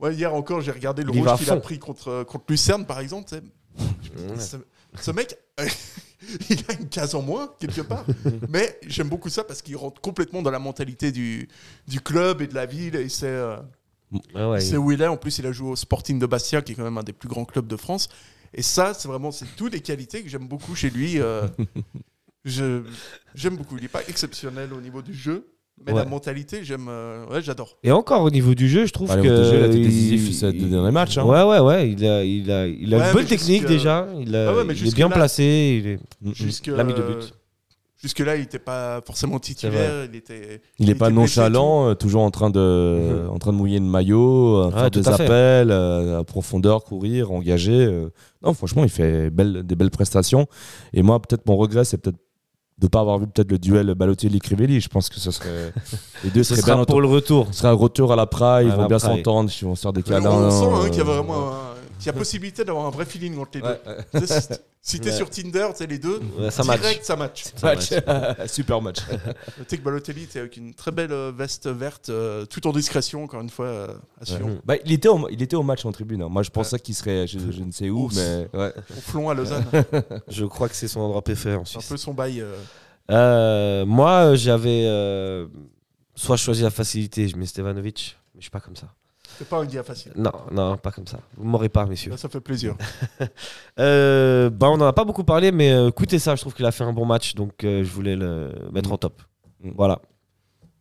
Ouais, 0.00 0.14
hier 0.14 0.34
encore, 0.34 0.60
j'ai 0.60 0.70
regardé 0.72 1.02
le 1.02 1.10
Il 1.14 1.20
rouge 1.26 1.38
qu'il 1.38 1.50
a 1.50 1.56
pris 1.56 1.78
contre, 1.78 2.22
contre 2.24 2.44
Lucerne, 2.48 2.84
par 2.86 3.00
exemple. 3.00 3.28
ce 5.00 5.10
mec, 5.10 5.36
il 6.50 6.64
a 6.68 6.72
une 6.74 6.88
case 6.88 7.14
en 7.14 7.22
moins, 7.22 7.52
quelque 7.58 7.82
part. 7.82 8.04
Mais 8.48 8.78
j'aime 8.86 9.08
beaucoup 9.08 9.28
ça 9.28 9.44
parce 9.44 9.62
qu'il 9.62 9.76
rentre 9.76 10.00
complètement 10.00 10.42
dans 10.42 10.50
la 10.50 10.58
mentalité 10.58 11.12
du, 11.12 11.48
du 11.86 12.00
club 12.00 12.42
et 12.42 12.46
de 12.46 12.54
la 12.54 12.66
ville. 12.66 12.96
Et 12.96 13.08
c'est 13.08 13.26
euh, 13.26 13.56
ouais. 14.34 14.58
il 14.58 14.62
sait 14.62 14.76
où 14.76 14.92
il 14.92 15.02
est. 15.02 15.06
En 15.06 15.16
plus, 15.16 15.38
il 15.38 15.46
a 15.46 15.52
joué 15.52 15.70
au 15.70 15.76
Sporting 15.76 16.18
de 16.18 16.26
Bastia, 16.26 16.62
qui 16.62 16.72
est 16.72 16.74
quand 16.74 16.84
même 16.84 16.98
un 16.98 17.02
des 17.02 17.12
plus 17.12 17.28
grands 17.28 17.44
clubs 17.44 17.66
de 17.66 17.76
France. 17.76 18.08
Et 18.54 18.62
ça, 18.62 18.94
c'est 18.94 19.08
vraiment 19.08 19.30
c'est 19.32 19.46
toutes 19.56 19.72
les 19.72 19.80
qualités 19.80 20.22
que 20.22 20.28
j'aime 20.28 20.48
beaucoup 20.48 20.74
chez 20.74 20.90
lui. 20.90 21.20
euh, 21.20 21.46
j'aime 22.44 23.56
beaucoup. 23.56 23.76
Il 23.76 23.82
n'est 23.82 23.88
pas 23.88 24.06
exceptionnel 24.08 24.72
au 24.72 24.80
niveau 24.80 25.02
du 25.02 25.14
jeu. 25.14 25.55
Mais 25.84 25.92
Ouais. 25.92 25.98
la 26.04 26.04
mentalité, 26.06 26.64
j'aime, 26.64 26.86
euh, 26.88 27.26
ouais, 27.26 27.42
j'adore. 27.42 27.76
Et 27.84 27.92
encore 27.92 28.22
au 28.22 28.30
niveau 28.30 28.54
du 28.54 28.68
jeu, 28.68 28.86
je 28.86 28.92
trouve 28.92 29.10
Allez, 29.10 29.22
que. 29.22 29.44
jeu, 29.44 29.68
il 29.72 29.74
il- 29.78 29.86
décisif 29.86 30.32
ces 30.34 30.52
deux 30.52 30.68
derniers 30.68 30.90
matchs. 30.90 31.18
hein. 31.18 31.24
Ouais, 31.24 31.42
ouais, 31.42 31.60
ouais. 31.60 31.90
Il 31.90 32.04
a, 32.06 32.24
il 32.24 32.50
a, 32.50 32.66
il 32.66 32.92
a 32.94 32.98
Ouais, 32.98 33.06
une 33.08 33.12
bonne 33.12 33.24
technique 33.26 33.60
jusque- 33.60 33.68
déjà. 33.68 34.08
Il, 34.20 34.34
a- 34.34 34.50
Ah 34.50 34.62
il 34.64 34.70
est 34.88 34.94
bien 34.94 35.08
là- 35.08 35.14
placé. 35.14 35.82
Il 35.84 35.86
est 36.30 36.34
Jusque, 36.34 36.66
l'ami 36.68 36.94
de 36.94 37.00
euh, 37.00 37.14
but. 37.20 37.34
Jusque-là, 38.02 38.36
il 38.36 38.40
n'était 38.42 38.58
pas 38.58 39.00
forcément 39.06 39.38
titulaire. 39.38 40.04
Il 40.10 40.16
était. 40.16 40.60
Il 40.78 40.86
n'est 40.86 40.94
pas 40.94 41.08
nonchalant, 41.10 41.88
euh, 41.90 41.94
toujours 41.94 42.22
en 42.22 42.30
train 42.30 42.50
de, 42.50 42.58
Mhm. 43.24 43.30
en 43.34 43.38
train 43.38 43.52
de 43.52 43.56
mouiller 43.56 43.78
le 43.78 43.86
maillot, 43.86 44.56
euh, 44.66 44.70
faire 44.70 44.90
des 44.90 45.08
appels 45.08 45.70
euh, 45.70 46.20
à 46.20 46.24
profondeur, 46.24 46.84
courir, 46.84 47.32
engager. 47.32 47.72
euh. 47.86 48.10
Non, 48.42 48.52
franchement, 48.54 48.82
il 48.84 48.90
fait 48.90 49.30
belle- 49.30 49.62
des 49.62 49.74
belles 49.76 49.90
prestations. 49.90 50.46
Et 50.92 51.02
moi, 51.02 51.20
peut-être 51.20 51.46
mon 51.46 51.56
regret, 51.56 51.84
c'est 51.84 51.96
peut-être 51.98 52.18
de 52.78 52.88
pas 52.88 53.00
avoir 53.00 53.18
vu 53.18 53.26
peut-être 53.26 53.50
le 53.50 53.58
duel 53.58 53.94
Balotelli-Crivelli. 53.94 54.80
Je 54.80 54.88
pense 54.88 55.08
que 55.08 55.18
ce 55.18 55.30
serait 55.30 55.72
les 56.24 56.30
deux 56.30 56.42
Ce 56.42 56.54
seraient 56.54 56.62
sera 56.62 56.76
bien 56.76 56.84
pour 56.84 57.00
le 57.00 57.08
retour. 57.08 57.48
Ce 57.50 57.60
sera 57.60 57.70
un 57.70 57.74
retour 57.74 58.12
à 58.12 58.16
la 58.16 58.26
Praille, 58.26 58.66
ils 58.66 58.72
vont 58.72 58.86
bien 58.86 58.98
s'entendre, 58.98 59.50
ils 59.50 59.64
vont 59.64 59.74
se 59.74 59.82
faire 59.82 59.92
des 59.92 60.02
câlins. 60.02 60.30
on 60.30 60.50
sent 60.50 60.64
hein, 60.64 60.84
euh, 60.84 60.88
qu'il 60.88 60.98
y 60.98 61.00
a 61.00 61.04
vraiment 61.04 61.52
qu'il 61.98 62.06
y 62.06 62.10
a 62.10 62.12
possibilité 62.12 62.64
d'avoir 62.64 62.86
un 62.86 62.90
vrai 62.90 63.04
feeling 63.04 63.38
entre 63.38 63.50
les 63.54 63.60
deux. 63.62 63.68
Ouais, 63.68 63.80
ouais. 64.20 64.26
Si, 64.82 65.00
t'es 65.00 65.10
Ouais. 65.10 65.16
sur 65.16 65.28
Tinder, 65.28 65.66
tu 65.72 65.78
sais, 65.78 65.86
les 65.88 65.98
deux, 65.98 66.20
Ouais, 66.38 66.48
ça 66.52 66.62
match. 66.62 66.80
direct, 66.80 67.04
ça 67.04 67.16
match. 67.16 67.42
Ça 67.56 67.74
match. 67.74 67.90
Super 68.46 68.80
match. 68.80 68.98
Tu 69.00 69.64
sais 69.66 69.78
que 69.78 69.82
Balotelli, 69.82 70.28
c'est 70.30 70.38
avec 70.38 70.56
une 70.58 70.74
très 70.74 70.92
belle 70.92 71.10
euh, 71.10 71.32
veste 71.36 71.66
verte, 71.66 72.08
euh, 72.08 72.46
tout 72.46 72.64
en 72.68 72.72
discrétion, 72.72 73.24
encore 73.24 73.40
une 73.40 73.50
fois, 73.50 73.66
euh, 73.66 73.88
à 74.20 74.24
Sion. 74.24 74.60
Bah, 74.64 74.74
il, 74.84 74.92
était 74.92 75.08
au, 75.08 75.28
il 75.28 75.42
était 75.42 75.56
au 75.56 75.64
match 75.64 75.84
en 75.84 75.90
tribune. 75.90 76.22
hein. 76.22 76.28
Moi, 76.28 76.44
je 76.44 76.50
pensais 76.50 76.78
qu'il 76.78 76.94
serait, 76.94 77.26
je, 77.26 77.38
je 77.50 77.62
ne 77.64 77.72
sais 77.72 77.90
où, 77.90 78.04
Ouf. 78.04 78.14
mais 78.14 78.46
ouais. 78.56 78.72
Au 78.96 79.00
flon 79.00 79.28
à 79.28 79.34
Lausanne. 79.34 79.64
Je 80.28 80.44
crois 80.44 80.68
que 80.68 80.76
c'est 80.76 80.86
son 80.88 81.00
endroit 81.00 81.22
préféré 81.22 81.56
en 81.56 81.64
C'est 81.64 81.78
un 81.78 81.80
Suisse. 81.80 81.90
peu 81.90 81.96
son 81.96 82.14
bail. 82.14 82.40
euh, 82.40 82.54
Euh, 83.10 83.84
moi, 83.86 84.34
j'avais 84.36 84.84
euh, 84.86 85.46
soit 86.14 86.36
choisi 86.36 86.62
la 86.62 86.70
facilité, 86.70 87.26
je 87.28 87.36
mets 87.36 87.46
Stevanovic, 87.46 88.16
mais 88.34 88.40
je 88.40 88.44
suis 88.44 88.50
pas 88.50 88.60
comme 88.60 88.76
ça. 88.76 88.86
C'est 89.38 89.48
pas 89.48 89.58
un 89.58 89.64
dia 89.64 89.82
facile. 89.82 90.12
Non, 90.16 90.32
non, 90.50 90.76
pas 90.76 90.90
comme 90.90 91.06
ça. 91.06 91.18
Vous 91.36 91.44
m'aurez 91.48 91.68
pas, 91.68 91.84
messieurs. 91.86 92.10
Là, 92.10 92.16
ça 92.16 92.28
fait 92.28 92.40
plaisir. 92.40 92.74
Euh, 93.78 94.48
bah, 94.48 94.68
on 94.70 94.74
en 94.80 94.86
a 94.86 94.92
pas 94.92 95.04
beaucoup 95.04 95.24
parlé, 95.24 95.52
mais 95.52 95.70
euh, 95.72 95.88
écoutez 95.88 96.18
ça, 96.18 96.34
je 96.34 96.40
trouve 96.40 96.54
qu'il 96.54 96.64
a 96.64 96.72
fait 96.72 96.84
un 96.84 96.92
bon 96.94 97.04
match, 97.04 97.34
donc 97.34 97.62
euh, 97.64 97.84
je 97.84 97.90
voulais 97.92 98.16
le 98.16 98.52
mettre 98.72 98.90
en 98.92 98.96
top. 98.96 99.20
Mm. 99.62 99.70
Voilà. 99.76 99.98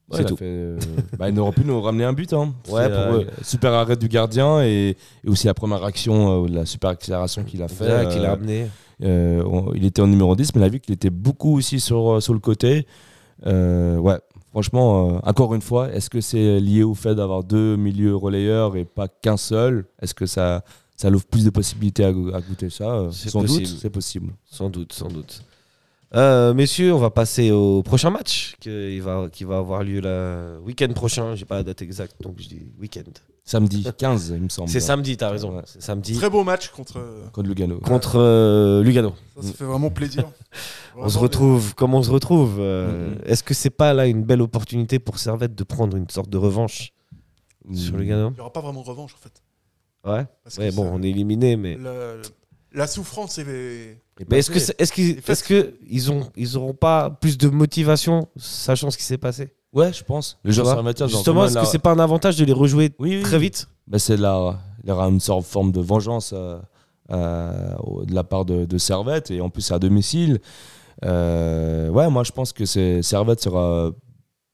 Ouais, 0.09 0.17
C'est 0.17 0.21
il 0.21 0.25
a 0.25 0.29
tout. 0.29 0.37
fait, 0.37 0.45
euh, 0.45 0.77
bah, 1.17 1.29
il 1.29 1.37
aurait 1.39 1.51
pu 1.51 1.65
nous 1.65 1.81
ramener 1.81 2.05
un 2.05 2.13
but. 2.13 2.31
Hein. 2.31 2.53
Ouais, 2.69 2.83
C'est, 2.83 2.89
pour 2.89 2.97
euh, 3.15 3.21
eux. 3.23 3.27
super 3.43 3.73
arrêt 3.73 3.97
du 3.97 4.07
gardien 4.07 4.61
et, 4.63 4.95
et 5.23 5.29
aussi 5.29 5.47
la 5.47 5.53
première 5.53 5.83
action, 5.83 6.45
euh, 6.45 6.47
la 6.47 6.65
super 6.65 6.91
accélération 6.91 7.43
qu'il 7.43 7.61
a 7.63 7.67
fait. 7.67 8.07
Qu'il 8.09 8.23
a 8.25 8.29
euh, 8.29 8.33
amené. 8.33 8.67
euh, 9.03 9.43
on- 9.45 9.73
il 9.73 9.83
était 9.85 10.01
en 10.01 10.07
numéro 10.07 10.35
10, 10.35 10.55
mais 10.55 10.61
on 10.61 10.65
a 10.65 10.69
vu 10.69 10.79
qu'il 10.79 10.93
était 10.93 11.09
beaucoup 11.09 11.57
aussi 11.57 11.79
sur, 11.81 12.15
euh, 12.15 12.19
sur 12.21 12.33
le 12.33 12.39
côté. 12.39 12.87
Euh, 13.45 13.97
ouais, 13.97 14.19
franchement, 14.55 15.17
euh, 15.17 15.19
encore 15.23 15.53
une 15.53 15.61
fois, 15.61 15.91
est-ce 15.91 16.09
que 16.09 16.21
c'est 16.21 16.61
lié 16.61 16.81
au 16.83 16.93
fait 16.95 17.13
d'avoir 17.13 17.43
deux 17.43 17.75
milieux 17.75 18.15
relayeurs 18.15 18.77
et 18.77 18.85
pas 18.85 19.09
qu'un 19.09 19.35
seul? 19.35 19.83
Est-ce 20.01 20.13
que 20.13 20.25
ça, 20.25 20.63
ça 20.95 21.09
l'ouvre 21.09 21.25
plus 21.25 21.43
de 21.43 21.49
possibilités 21.49 22.05
à, 22.05 22.13
go- 22.13 22.33
à 22.33 22.39
goûter 22.39 22.69
ça? 22.69 22.89
Euh, 22.89 23.11
C'est 23.11 23.29
Sans 23.29 23.41
possible. 23.41 23.65
doute, 23.67 23.77
c'est 23.81 23.89
possible. 23.89 24.33
Sans 24.45 24.69
doute, 24.69 24.93
sans 24.93 25.09
doute. 25.09 25.43
Euh, 26.15 26.53
messieurs, 26.53 26.93
on 26.93 26.99
va 26.99 27.09
passer 27.09 27.51
au 27.51 27.83
prochain 27.83 28.09
match 28.11 28.55
qui 28.61 29.01
va, 29.01 29.27
qui 29.29 29.43
va 29.43 29.57
avoir 29.57 29.83
lieu 29.83 29.99
le 29.99 30.57
week-end 30.63 30.93
prochain. 30.93 31.35
J'ai 31.35 31.43
pas 31.43 31.55
la 31.57 31.63
date 31.63 31.81
exacte, 31.81 32.15
donc 32.21 32.35
je 32.39 32.47
dis 32.47 32.61
week-end. 32.79 33.11
Samedi 33.47 33.85
15, 33.97 34.33
il 34.35 34.41
me 34.41 34.49
semble. 34.49 34.69
C'est 34.69 34.79
samedi, 34.79 35.17
t'as 35.17 35.29
raison. 35.29 35.55
Ouais. 35.57 35.61
C'est 35.65 35.79
samedi 35.81 36.15
Très 36.15 36.31
beau 36.31 36.43
match 36.43 36.69
contre. 36.69 36.99
Contre 37.31 37.47
Lugano. 37.47 37.77
contre 37.79 38.15
euh, 38.19 38.81
Lugano. 38.83 39.13
Ça, 39.35 39.43
ça 39.47 39.53
fait 39.53 39.65
vraiment 39.65 39.91
plaisir. 39.91 40.23
On 40.97 41.07
se 41.09 41.19
retrouve 41.19 41.75
comme 41.75 41.93
on 41.93 42.01
se 42.01 42.09
retrouve. 42.09 42.55
euh. 42.59 43.13
Est-ce 43.25 43.43
que 43.43 43.53
c'est 43.53 43.69
pas 43.69 43.93
là 43.93 44.07
une 44.07 44.23
belle 44.23 44.41
opportunité 44.41 44.97
pour 44.97 45.19
Servette 45.19 45.53
de 45.53 45.63
prendre 45.63 45.95
une 45.95 46.09
sorte 46.09 46.29
de 46.29 46.37
revanche 46.37 46.91
sur 47.73 47.97
Lugano? 47.97 48.29
Il 48.31 48.33
n'y 48.35 48.39
aura 48.39 48.51
pas 48.53 48.61
vraiment 48.61 48.81
de 48.81 48.87
revanche, 48.87 49.13
en 49.13 49.17
fait. 49.17 49.43
Ouais. 50.09 50.25
Parce 50.43 50.55
que 50.55 50.61
Ouais, 50.61 50.71
bon, 50.71 50.89
on 50.91 51.03
est 51.03 51.09
éliminé, 51.09 51.55
mais. 51.55 51.75
le- 51.75 52.21
la 52.73 52.87
souffrance 52.87 53.37
est. 53.37 54.01
Mais 54.29 54.39
est-ce 54.39 54.49
que 54.51 54.59
c'est- 54.59 54.75
est-ce 54.81 54.91
qu'ils 54.91 55.19
est-ce 55.25 55.43
que 55.43 55.75
ils 55.87 56.11
ont 56.11 56.29
ils 56.35 56.57
auront 56.57 56.73
pas 56.73 57.09
plus 57.09 57.37
de 57.37 57.47
motivation 57.49 58.27
sachant 58.37 58.89
ce 58.89 58.97
qui 58.97 59.03
s'est 59.03 59.17
passé? 59.17 59.53
Ouais, 59.75 59.91
je 59.93 60.03
pense. 60.03 60.39
Justement, 60.45 61.45
est-ce 61.45 61.55
la- 61.55 61.61
que 61.61 61.67
c'est 61.67 61.79
pas 61.79 61.91
un 61.91 61.99
avantage 61.99 62.37
de 62.37 62.45
les 62.45 62.53
rejouer 62.53 62.93
Oui, 62.97 63.17
oui. 63.17 63.21
très 63.23 63.37
vite 63.37 63.67
Bah, 63.87 63.99
c'est 63.99 64.17
là, 64.17 64.57
il 64.83 64.89
y 64.89 64.91
aura 64.91 65.07
une 65.07 65.19
sorte 65.19 65.41
de 65.43 65.47
forme 65.47 65.71
de 65.71 65.81
vengeance 65.81 66.31
euh, 66.33 66.57
euh, 67.11 67.73
de 68.05 68.15
la 68.15 68.23
part 68.23 68.45
de, 68.45 68.65
de 68.65 68.77
Servette 68.77 69.29
et 69.31 69.41
en 69.41 69.49
plus 69.49 69.69
à 69.71 69.77
domicile. 69.79 70.39
Euh, 71.03 71.89
ouais, 71.89 72.09
moi 72.09 72.23
je 72.23 72.31
pense 72.31 72.53
que 72.53 72.65
Servette 72.65 73.41
sera 73.41 73.91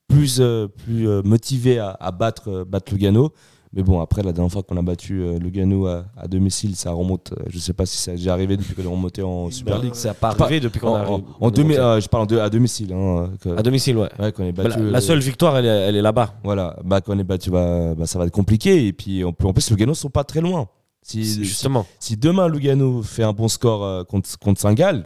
plus, 0.08 0.38
euh, 0.40 0.68
plus 0.68 1.08
motivé 1.24 1.78
à, 1.80 1.96
à 2.00 2.12
battre, 2.12 2.66
battre 2.68 2.92
Lugano. 2.92 3.32
Mais 3.74 3.84
bon, 3.84 4.02
après, 4.02 4.22
la 4.22 4.34
dernière 4.34 4.52
fois 4.52 4.64
qu'on 4.64 4.76
a 4.76 4.82
battu 4.82 5.22
euh, 5.22 5.40
Lugano 5.40 5.88
à, 5.88 6.04
à 6.18 6.28
domicile, 6.28 6.76
ça 6.76 6.92
remonte. 6.92 7.32
euh, 7.32 7.44
je 7.48 7.58
sais 7.58 7.72
pas 7.72 7.86
si 7.86 7.98
ça 7.98 8.12
a 8.12 8.16
déjà 8.16 8.34
arrivé 8.34 8.58
depuis 8.58 8.76
qu'on 8.76 8.84
est 8.84 8.86
remonté 8.88 9.22
en 9.24 9.50
Super 9.50 9.78
Bah, 9.78 9.84
League. 9.84 9.94
Ça 9.96 10.10
n'a 10.10 10.14
pas 10.14 10.32
arrivé 10.38 10.60
depuis 10.60 10.80
qu'on 10.82 10.94
a 10.94 11.08
en- 11.08 11.22
en 11.40 11.52
demi- 11.52 11.78
euh, 11.78 12.02
je 12.02 12.10
parle 12.10 12.28
en 12.30 12.38
à 12.38 12.50
domicile. 12.50 12.92
hein, 12.92 13.30
que- 13.40 13.58
à 13.58 13.64
domicile, 13.64 13.96
ouais. 13.98 14.10
ouais, 14.20 14.32
qu'on 14.34 14.44
est 14.44 14.52
Bah, 14.52 14.64
battu, 14.64 14.80
la, 14.80 14.92
la 14.92 14.98
euh, 14.98 15.02
seule 15.02 15.20
victoire, 15.20 15.56
elle 15.58 15.66
est, 15.66 15.70
elle 15.70 15.96
est 15.96 16.02
là-bas. 16.02 16.34
voilà, 16.44 16.76
bah, 16.84 17.00
quand 17.00 17.16
on 17.16 17.20
est 17.20 17.24
battu, 17.24 17.50
bah, 17.50 17.96
bah, 17.96 18.06
ça 18.08 18.20
va 18.20 18.26
être 18.26 18.34
compliqué. 18.34 18.88
Et 18.88 18.92
puis 18.92 19.24
en 19.24 19.32
plus, 19.32 19.48
en 19.48 19.54
plus 19.54 19.70
Lugano 19.72 19.94
sont 19.94 20.10
pas 20.10 20.26
très 20.26 20.42
loin. 20.42 20.68
Si, 21.02 21.24
Justement. 21.44 21.86
si 22.00 22.18
demain 22.18 22.50
Lugano 22.50 23.02
fait 23.02 23.24
un 23.24 23.32
bon 23.34 23.48
score 23.48 24.06
contre, 24.06 24.38
contre 24.38 24.60
Saint-Gall, 24.60 25.06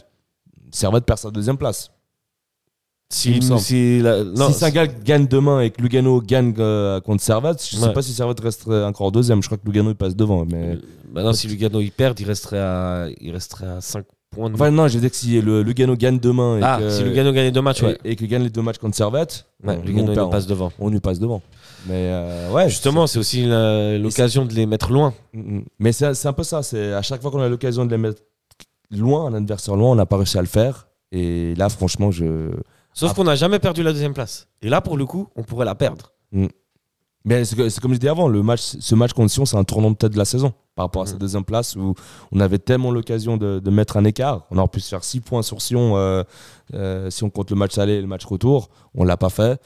Servette 0.72 1.06
perd 1.06 1.20
sa 1.20 1.30
deuxième 1.32 1.58
place. 1.58 1.92
Si, 3.16 3.40
si 3.60 4.00
la- 4.02 4.24
non, 4.24 4.48
si 4.50 4.54
Saint-Gall 4.60 4.90
gagne 5.04 5.26
demain 5.28 5.62
et 5.62 5.70
que 5.72 5.82
Lugano 5.82 6.22
gagne 6.22 6.54
euh, 6.60 7.00
contre 7.00 7.24
Servette, 7.24 7.66
je 7.66 7.78
Ouais. 7.78 7.84
sais 7.88 7.94
pas 7.94 8.02
si 8.02 8.12
Servette 8.14 8.40
resterait 8.42 8.84
encore 8.84 9.12
deuxième. 9.12 9.42
Je 9.42 9.48
crois 9.48 9.58
que 9.58 9.66
Lugano 9.66 9.92
il 9.92 9.96
passe 9.96 10.16
devant. 10.16 10.46
Mais... 10.46 10.78
bah 11.14 11.24
non, 11.24 11.32
si 11.32 11.48
Lugano 11.48 11.80
il 11.80 11.92
perd, 11.92 12.20
il 12.20 12.26
resterait 12.28 12.60
à, 12.60 13.08
il 13.22 13.32
resterait 13.32 13.68
à 13.68 13.80
5 13.82 14.04
points 14.32 14.50
de 14.50 14.56
Enfin, 14.56 14.70
non, 14.70 14.88
je 14.90 14.96
veux 14.96 15.00
dire 15.00 15.12
que 15.12 15.16
si 15.16 15.40
le, 15.40 15.62
Lugano 15.64 15.96
gagne 15.96 16.20
demain 16.20 16.58
et, 16.58 16.62
Ah, 16.62 16.80
que, 16.82 16.90
si 16.90 17.04
Lugano 17.04 17.32
gagnait 17.32 17.52
deux 17.52 17.62
matchs, 17.62 17.84
ouais. 17.84 17.98
et, 18.04 18.18
qu'il 18.18 18.28
gagne 18.28 18.44
les 18.44 18.50
deux 18.50 18.62
matchs 18.62 18.80
contre 18.80 18.98
Servette, 18.98 19.46
Ouais, 19.64 19.80
Lugano 19.86 20.12
on, 20.22 20.30
passe 20.30 20.46
devant. 20.46 20.72
on 20.78 20.90
lui 20.90 21.00
passe 21.00 21.20
devant. 21.20 21.42
Mais 21.88 22.10
euh, 22.12 22.52
ouais, 22.52 22.68
Justement, 22.68 23.08
c'est 23.08 23.20
aussi 23.20 23.46
l'occasion 23.48 24.44
de 24.46 24.54
les 24.54 24.66
mettre 24.66 24.92
loin. 24.92 25.14
Mm, 25.34 25.40
mm. 25.60 25.64
Mais 25.80 25.92
c'est 25.94 26.14
c'est 26.16 26.28
un 26.28 26.34
peu 26.34 26.44
ça. 26.44 26.64
C'est 26.64 26.92
à 26.94 27.02
chaque 27.02 27.22
fois 27.22 27.32
qu'on 27.32 27.40
a 27.42 27.48
l'occasion 27.48 27.86
de 27.86 27.92
les 27.92 27.98
mettre 27.98 28.22
loin, 28.92 29.28
un 29.28 29.34
adversaire 29.36 29.76
loin, 29.78 29.92
on 29.92 29.96
n'a 29.96 30.06
pas 30.06 30.18
réussi 30.18 30.38
à 30.38 30.42
le 30.42 30.48
faire. 30.48 30.88
Et 31.12 31.54
là, 31.56 31.70
franchement, 31.70 32.12
je. 32.12 32.50
Sauf 32.96 33.14
qu'on 33.14 33.26
n'a 33.26 33.36
jamais 33.36 33.60
perdu 33.60 33.84
la 33.84 33.92
deuxième 33.94 34.14
place. 34.16 34.48
Et 34.64 34.70
là, 34.70 34.82
pour 34.82 34.98
le 34.98 35.06
coup, 35.06 35.28
on 35.36 35.44
pourrait 35.44 35.66
la 35.66 35.76
perdre. 35.76 36.14
Mais 37.28 37.44
c'est 37.44 37.56
comme 37.82 37.94
je 37.94 37.98
disais 37.98 38.10
avant, 38.10 38.28
le 38.28 38.44
match, 38.44 38.62
ce 38.80 38.94
match 38.96 39.14
contre 39.14 39.32
Sion, 39.32 39.46
c'est 39.46 39.58
un 39.58 39.64
tournant 39.64 39.90
de 39.90 39.96
tête 39.96 40.12
de 40.14 40.18
la 40.18 40.26
saison 40.26 40.54
par 40.76 40.86
rapport 40.86 41.02
à 41.02 41.06
cette 41.08 41.16
Mhm. 41.16 41.22
deuxième 41.22 41.44
place 41.44 41.76
où 41.76 41.96
on 42.32 42.40
avait 42.40 42.60
tellement 42.60 42.92
l'occasion 42.92 43.36
de, 43.38 43.60
de 43.60 43.70
mettre 43.72 43.98
un 43.98 44.04
écart. 44.06 44.46
On 44.52 44.58
aurait 44.60 44.68
pu 44.68 44.80
se 44.80 44.90
faire 44.90 45.04
6 45.04 45.22
points 45.22 45.42
sur 45.42 45.60
Sion 45.62 45.98
euh, 45.98 46.24
euh, 46.76 47.10
si 47.10 47.24
on 47.24 47.32
compte 47.32 47.50
le 47.50 47.56
match 47.56 47.78
aller 47.80 47.94
et 47.94 48.02
le 48.02 48.06
match 48.08 48.26
retour. 48.26 48.70
On 48.94 49.04
l'a 49.04 49.18
pas 49.18 49.30
fait. 49.30 49.60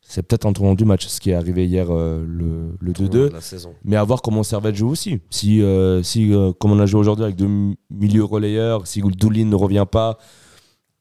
C'est 0.00 0.22
peut-être 0.22 0.46
un 0.46 0.52
tournant 0.54 0.74
du 0.74 0.84
match, 0.86 1.06
ce 1.06 1.20
qui 1.20 1.30
est 1.30 1.34
arrivé 1.34 1.66
hier, 1.66 1.86
euh, 1.90 2.24
le, 2.26 2.74
le 2.80 2.92
2-2. 2.92 3.32
La 3.32 3.40
saison. 3.42 3.74
Mais 3.84 3.96
à 3.96 4.04
voir 4.04 4.22
comment 4.22 4.42
Servette 4.42 4.74
joue 4.74 4.88
aussi. 4.88 5.20
Si, 5.30 5.60
euh, 5.62 6.02
si 6.02 6.32
euh, 6.32 6.52
comme 6.58 6.72
on 6.72 6.78
a 6.80 6.86
joué 6.86 7.00
aujourd'hui 7.00 7.24
avec 7.24 7.36
deux 7.36 7.46
mi- 7.46 7.76
milieux 7.90 8.24
relayeurs, 8.24 8.86
si 8.86 9.00
Doulin 9.02 9.44
ne 9.46 9.54
revient 9.54 9.86
pas, 9.90 10.18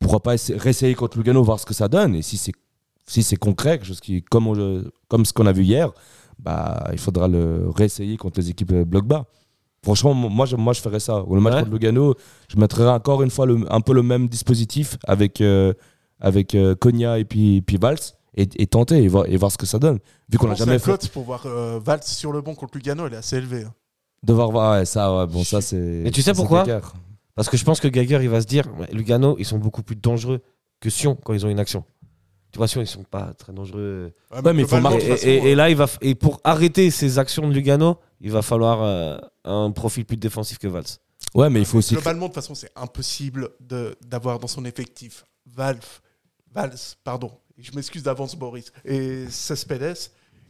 pourquoi 0.04 0.22
pas 0.22 0.36
essa- 0.36 0.54
réessayer 0.58 0.94
contre 0.94 1.18
Lugano, 1.18 1.42
voir 1.44 1.60
ce 1.60 1.66
que 1.66 1.74
ça 1.74 1.88
donne. 1.88 2.14
Et 2.16 2.22
si 2.22 2.38
c'est 2.38 2.52
si 3.06 3.22
c'est 3.24 3.36
concret, 3.36 3.78
quelque 3.80 3.88
chose 3.88 4.00
qui, 4.00 4.22
comme, 4.24 4.48
on- 4.48 4.84
comme 5.10 5.26
ce 5.26 5.34
qu'on 5.34 5.46
a 5.46 5.52
vu 5.52 5.64
hier, 5.64 5.92
bah, 6.40 6.88
il 6.94 6.98
faudra 7.00 7.28
le 7.28 7.70
réessayer 7.76 8.16
contre 8.18 8.40
les 8.40 8.50
équipes 8.50 8.72
euh, 8.72 8.86
bloc 8.86 9.06
bas. 9.06 9.26
Franchement, 9.84 10.14
moi 10.14 10.46
je, 10.46 10.56
moi, 10.56 10.72
je 10.72 10.80
ferais 10.80 11.02
ça. 11.02 11.24
Ou 11.26 11.36
le 11.36 11.42
match 11.42 11.54
Ouais. 11.56 11.60
contre 11.62 11.72
Lugano, 11.74 12.16
je 12.48 12.58
mettrais 12.58 12.88
encore 12.88 13.22
une 13.22 13.30
fois 13.30 13.46
le- 13.46 13.66
un 13.70 13.82
peu 13.82 13.94
le 13.94 14.04
même 14.04 14.30
dispositif 14.30 14.98
avec, 15.06 15.42
euh, 15.42 15.74
avec 16.22 16.56
euh, 16.56 16.76
Konya 16.76 17.20
et 17.20 17.26
puis, 17.26 17.62
puis 17.62 17.76
Valls 17.76 17.98
et, 18.38 18.48
et 18.56 18.68
tenter 18.68 19.04
et 19.04 19.08
voir, 19.10 19.26
et 19.28 19.36
voir 19.36 19.52
ce 19.52 19.58
que 19.58 19.66
ça 19.66 19.80
donne. 19.80 20.00
Vu 20.30 20.38
qu'on 20.38 20.48
n'a 20.48 20.56
jamais 20.56 20.80
fait. 20.80 20.92
cote 20.92 21.10
pour 21.10 21.24
voir 21.24 21.44
euh, 21.46 21.80
Valls 21.84 22.04
sur 22.04 22.32
le 22.32 22.40
banc 22.42 22.56
contre 22.56 22.78
Lugano, 22.78 23.08
elle 23.08 23.14
est 23.16 23.18
assez 23.18 23.36
élevée. 23.36 23.64
hein. 23.66 23.74
Devoir 24.24 24.50
voir, 24.52 24.78
ouais, 24.80 24.86
ça, 24.86 25.14
ouais, 25.14 25.28
bon, 25.28 25.44
ça 25.44 25.60
c'est. 25.60 25.76
Mais 25.76 26.12
tu 26.12 26.22
sais 26.22 26.32
pourquoi? 26.34 26.64
Parce 27.36 27.50
que 27.50 27.58
je 27.58 27.64
pense 27.66 27.80
que 27.80 27.88
Geiger, 27.88 28.20
il 28.22 28.30
va 28.30 28.42
se 28.42 28.46
dire 28.48 28.66
ouais, 28.78 28.88
Lugano, 28.92 29.36
ils 29.40 29.46
sont 29.46 29.58
beaucoup 29.58 29.84
plus 29.84 29.96
dangereux 29.96 30.42
que 30.80 30.90
Sion 30.90 31.16
quand 31.16 31.34
ils 31.34 31.46
ont 31.46 31.50
une 31.50 31.60
action. 31.60 31.84
Tu 32.52 32.58
vois, 32.58 32.68
Sion, 32.68 32.82
ils 32.82 32.88
sont 32.88 33.04
pas 33.04 33.34
très 33.34 33.52
dangereux. 33.54 34.14
Ouais, 34.32 34.54
mais 34.54 34.62
il 34.62 34.68
faut 34.68 34.76
globalement, 34.76 34.92
marquer- 34.92 35.06
Et, 35.06 35.10
toute 35.10 35.18
façon, 35.20 35.28
et- 35.28 35.50
et 35.52 35.56
là, 35.56 35.70
il 35.72 35.76
va 35.76 35.88
et 36.02 36.14
pour 36.14 36.40
arrêter 36.44 36.92
ces 36.92 37.18
actions 37.18 37.48
de 37.48 37.54
Lugano, 37.54 37.98
il 38.22 38.32
va 38.32 38.42
falloir 38.44 38.84
euh, 38.84 39.18
un 39.44 39.72
profil 39.72 40.06
plus 40.06 40.18
défensif 40.18 40.60
que 40.60 40.68
Valls. 40.68 40.84
Ouais, 41.34 41.50
mais 41.50 41.60
il 41.62 41.66
faut 41.66 41.80
aussi. 41.80 41.96
Globalement, 41.96 42.28
de 42.28 42.34
toute 42.34 42.36
façon, 42.36 42.54
c'est 42.54 42.70
impossible 42.76 43.50
de- 43.60 43.96
d'avoir 44.06 44.38
dans 44.38 44.48
son 44.48 44.66
effectif 44.66 45.26
Valve, 45.48 46.00
Valls, 46.54 46.76
pardon, 47.04 47.32
je 47.58 47.72
m'excuse 47.72 48.04
d'avance, 48.04 48.36
Boris, 48.36 48.72
et 48.86 49.26
Cespedes, 49.30 49.98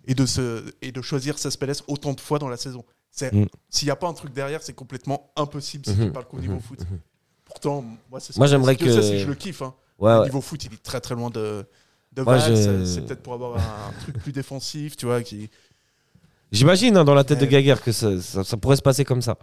et 0.05 0.13
de, 0.13 0.25
se, 0.25 0.65
et 0.81 0.91
de 0.91 1.01
choisir 1.01 1.37
Cespedes 1.39 1.81
autant 1.87 2.11
de 2.13 2.19
fois 2.19 2.37
dans 2.39 2.49
la 2.49 2.57
saison. 2.57 2.83
Mm. 3.21 3.45
S'il 3.69 3.85
n'y 3.87 3.91
a 3.91 3.95
pas 3.95 4.07
un 4.07 4.13
truc 4.13 4.33
derrière, 4.33 4.61
c'est 4.63 4.73
complètement 4.73 5.31
impossible 5.35 5.85
si 5.85 5.95
tu 5.95 6.11
parles 6.11 6.25
qu'au 6.25 6.39
niveau 6.39 6.55
mhm, 6.55 6.61
foot. 6.61 6.79
Pourtant, 7.45 7.83
moi, 8.09 8.19
c'est 8.19 8.35
Moi, 8.37 8.47
j'aimerais 8.47 8.75
que- 8.75 8.89
ça, 8.91 9.01
je 9.17 9.27
le 9.27 9.35
kiffe. 9.35 9.61
hein. 9.61 9.73
Ouais, 9.99 10.11
Au 10.13 10.19
ouais. 10.19 10.25
niveau 10.25 10.41
foot, 10.41 10.63
il 10.65 10.73
est 10.73 10.81
très 10.81 10.99
très 10.99 11.13
loin 11.13 11.29
de, 11.29 11.63
de 12.13 12.23
je- 12.25 12.83
C'est 12.85 13.05
peut-être 13.05 13.21
pour 13.21 13.33
avoir 13.33 13.57
un, 13.57 13.91
truc 14.01 14.17
plus 14.19 14.31
défensif, 14.31 14.97
tu 14.97 15.05
vois, 15.05 15.21
qui. 15.21 15.49
J'imagine 16.51 16.97
hein, 16.97 17.03
dans 17.03 17.13
la 17.13 17.23
tête 17.23 17.39
de. 17.39 17.45
Geiger 17.45 17.75
que 17.83 17.91
ça, 17.91 18.19
ça- 18.21 18.43
ça 18.43 18.57
pourrait 18.57 18.75
se 18.77 18.81
passer 18.81 19.05
comme 19.05 19.21
ça. 19.21 19.37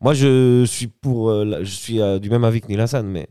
Moi, 0.00 0.14
je 0.14 0.64
suis 0.66 0.86
pour, 0.88 1.30
euh, 1.30 1.60
je 1.62 1.70
suis 1.70 2.00
euh, 2.00 2.18
du 2.18 2.30
même 2.30 2.44
avis 2.44 2.60
que 2.60 2.68
Neil 2.68 2.80
Hassan, 2.80 3.06
mais 3.06 3.28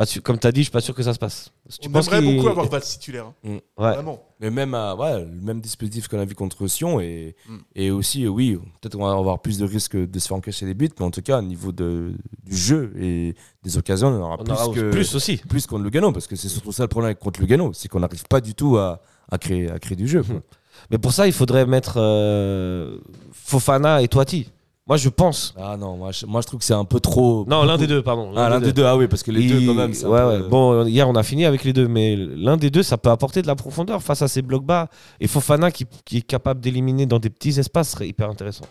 Pas 0.00 0.06
sûr- 0.06 0.22
comme 0.22 0.38
tu 0.38 0.46
as 0.46 0.52
dit, 0.52 0.60
je 0.60 0.64
suis 0.64 0.70
pas 0.72 0.80
sûr 0.80 0.94
que 0.94 1.02
ça 1.02 1.12
se 1.12 1.18
passe. 1.18 1.52
Tu 1.78 1.90
On 1.92 2.00
aimerait 2.00 2.22
beaucoup 2.22 2.48
avoir 2.48 2.66
Val 2.70 2.80
titulaire. 2.80 3.26
hein. 3.26 3.34
Mm. 3.44 3.50
Ouais. 3.50 3.60
Vraiment. 3.76 4.22
Mais 4.40 4.50
même, 4.50 4.72
ouais, 4.72 5.20
le 5.20 5.26
même 5.42 5.60
dispositif 5.60 6.08
qu'on 6.08 6.18
a 6.18 6.24
vu 6.24 6.34
contre 6.34 6.66
Sion 6.68 7.00
et, 7.00 7.36
Mm. 7.46 7.56
et 7.74 7.90
aussi, 7.90 8.24
euh, 8.24 8.28
oui, 8.28 8.58
peut-être 8.80 8.96
qu'on 8.96 9.04
va 9.04 9.12
avoir 9.12 9.42
plus 9.42 9.58
de 9.58 9.66
risques 9.66 9.96
de 9.98 10.18
se 10.18 10.26
faire 10.28 10.38
encaisser 10.38 10.64
des 10.64 10.72
buts, 10.72 10.88
mais 10.98 11.04
en 11.04 11.10
tout 11.10 11.20
cas, 11.20 11.38
au 11.40 11.42
niveau 11.42 11.70
de, 11.70 12.14
du 12.46 12.56
jeu 12.56 12.94
et 12.98 13.34
des 13.62 13.76
occasions, 13.76 14.08
on 14.08 14.22
aura 14.22 14.36
On 14.40 14.44
plus, 14.44 14.52
aura 14.54 14.74
que, 14.74 14.90
plus 14.90 15.14
aussi. 15.14 15.36
plus 15.36 15.66
contre 15.66 15.84
Lugano, 15.84 16.12
parce 16.12 16.26
que 16.26 16.34
c'est 16.34 16.48
surtout 16.48 16.72
ça 16.72 16.84
le 16.84 16.88
problème 16.88 17.14
contre 17.16 17.38
Lugano, 17.40 17.72
c'est 17.74 17.88
qu'on 17.88 18.00
n'arrive 18.00 18.24
pas 18.26 18.40
du 18.40 18.54
tout 18.54 18.78
à, 18.78 19.02
à, 19.30 19.36
créer, 19.36 19.70
à 19.70 19.78
créer 19.78 19.96
du 19.96 20.08
jeu. 20.08 20.22
quoi. 20.22 20.40
Mais 20.90 20.96
pour 20.96 21.12
ça, 21.12 21.26
il 21.26 21.34
faudrait 21.34 21.66
mettre 21.66 21.98
euh, 21.98 22.98
Fofana 23.32 24.00
et 24.00 24.08
Toiti. 24.08 24.50
Moi, 24.86 24.96
je 24.96 25.08
pense. 25.08 25.54
Ah 25.56 25.76
non, 25.76 25.96
moi 25.96 26.10
je, 26.10 26.26
moi 26.26 26.40
je 26.40 26.46
trouve 26.48 26.58
que 26.58 26.64
c'est 26.66 26.74
un 26.74 26.84
peu 26.84 26.98
trop. 26.98 27.44
Non, 27.46 27.64
l'un 27.64 27.76
des 27.78 27.86
deux, 27.86 28.02
pardon. 28.02 28.32
Ah, 28.36 28.48
l'un 28.48 28.60
des 28.60 28.72
deux, 28.72 28.84
ah 28.84 28.96
oui, 28.96 29.06
parce 29.06 29.22
que 29.22 29.30
les 29.30 29.46
deux, 29.46 29.64
quand 29.64 29.74
même, 29.74 29.90
Ouais, 29.92 29.98
peu- 30.02 30.08
ouais. 30.42 30.48
Bon, 30.48 30.84
hier, 30.84 31.08
on 31.08 31.14
a 31.14 31.22
fini 31.22 31.44
avec 31.44 31.62
les 31.62 31.72
deux, 31.72 31.86
mais 31.86 32.16
l'un 32.16 32.56
des 32.56 32.70
deux, 32.70 32.82
ça 32.82 32.98
peut 32.98 33.10
apporter 33.10 33.40
de 33.42 33.46
la 33.46 33.54
profondeur 33.54 34.02
face 34.02 34.22
à 34.22 34.26
ces 34.28 34.42
blocs 34.42 34.64
bas. 34.64 34.88
Et 35.20 35.28
Fofana, 35.28 35.70
qui, 35.70 35.86
qui 36.04 36.16
est 36.18 36.22
capable 36.22 36.60
d'éliminer 36.60 37.06
dans 37.06 37.20
des 37.20 37.30
petits 37.30 37.58
espaces, 37.60 37.90
serait 37.90 38.08
hyper 38.08 38.28
intéressant 38.30 38.64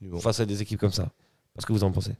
Bon. 0.00 0.18
face 0.20 0.40
à 0.40 0.46
des 0.46 0.62
équipes 0.62 0.80
comme 0.80 0.92
ça. 0.92 1.08
Qu'est-ce 1.54 1.66
que 1.66 1.72
vous 1.72 1.84
en 1.84 1.90
pensez 1.90 2.12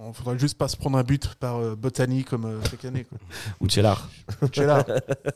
On 0.00 0.12
faudrait 0.12 0.38
juste 0.38 0.56
pas 0.58 0.66
se 0.68 0.76
prendre 0.76 0.98
un 0.98 1.04
but 1.04 1.34
par 1.34 1.58
euh, 1.58 1.76
Botany 1.76 2.24
comme 2.24 2.46
euh, 2.46 2.58
chaque 2.70 2.84
année. 2.86 3.04
quoi. 3.04 3.18
Ou 3.60 3.68
Tchellar. 3.68 4.08
Tchellar. 4.48 4.84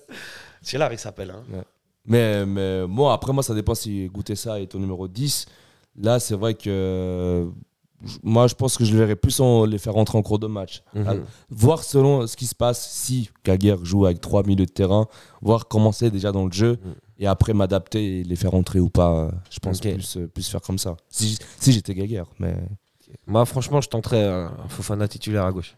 Tchellar, 0.65 0.93
il 0.93 0.99
s'appelle. 0.99 1.31
Hein. 1.31 1.63
Mais, 2.07 2.45
mais 2.47 2.87
moi, 2.87 3.13
après, 3.13 3.33
moi, 3.33 3.43
ça 3.43 3.55
dépend 3.55 3.75
si 3.75 4.07
goûter 4.09 4.35
ça 4.35 4.61
est 4.61 4.67
ton 4.67 4.79
numéro 4.79 5.07
10. 5.07 5.47
Là, 5.97 6.19
c'est 6.21 6.35
vrai 6.35 6.55
que 6.55 6.63
euh, 6.69 7.47
moi, 8.23 8.47
je 8.49 8.55
pense 8.55 8.77
que 8.77 8.85
je 8.85 8.93
le 8.93 8.99
verrais 8.99 9.17
plus 9.17 9.39
en 9.41 9.65
les 9.65 9.79
faire 9.79 9.93
rentrer 9.95 10.19
en 10.19 10.23
cours 10.23 10.39
de 10.39 10.47
match. 10.47 10.83
Mhm. 10.95 11.05
Ah, 11.07 11.15
voir 11.51 11.83
selon 11.85 12.27
ce 12.27 12.37
qui 12.37 12.47
se 12.47 12.55
passe 12.55 12.91
si 12.91 13.31
Kaguerre 13.43 13.85
joue 13.85 14.05
avec 14.05 14.21
trois 14.21 14.43
milieux 14.43 14.67
de 14.67 14.71
terrain, 14.73 15.07
voir 15.41 15.69
commencer 15.69 16.11
déjà 16.11 16.33
dans 16.33 16.45
le 16.47 16.53
jeu 16.53 16.79
Mhm. 16.85 16.95
et 17.21 17.27
après 17.27 17.55
m'adapter 17.55 18.21
et 18.21 18.25
les 18.25 18.37
faire 18.37 18.51
rentrer 18.51 18.81
ou 18.81 18.91
pas. 18.91 19.31
Je 19.51 19.59
pense 19.61 19.79
Ok. 19.79 19.93
plus, 19.95 20.17
euh, 20.17 20.27
plus 20.27 20.49
faire 20.49 20.61
comme 20.61 20.79
ça. 20.79 20.97
Si, 21.09 21.39
si 21.59 21.73
j'étais 21.73 21.95
Gaguerre, 21.95 22.27
mais 22.39 22.57
Moi, 23.27 23.45
franchement, 23.47 23.81
je 23.81 23.89
tenterais 23.89 24.25
un 24.25 24.47
un 24.65 24.69
Fofana 24.69 25.07
titulaire 25.07 25.45
à 25.45 25.53
gauche. 25.53 25.77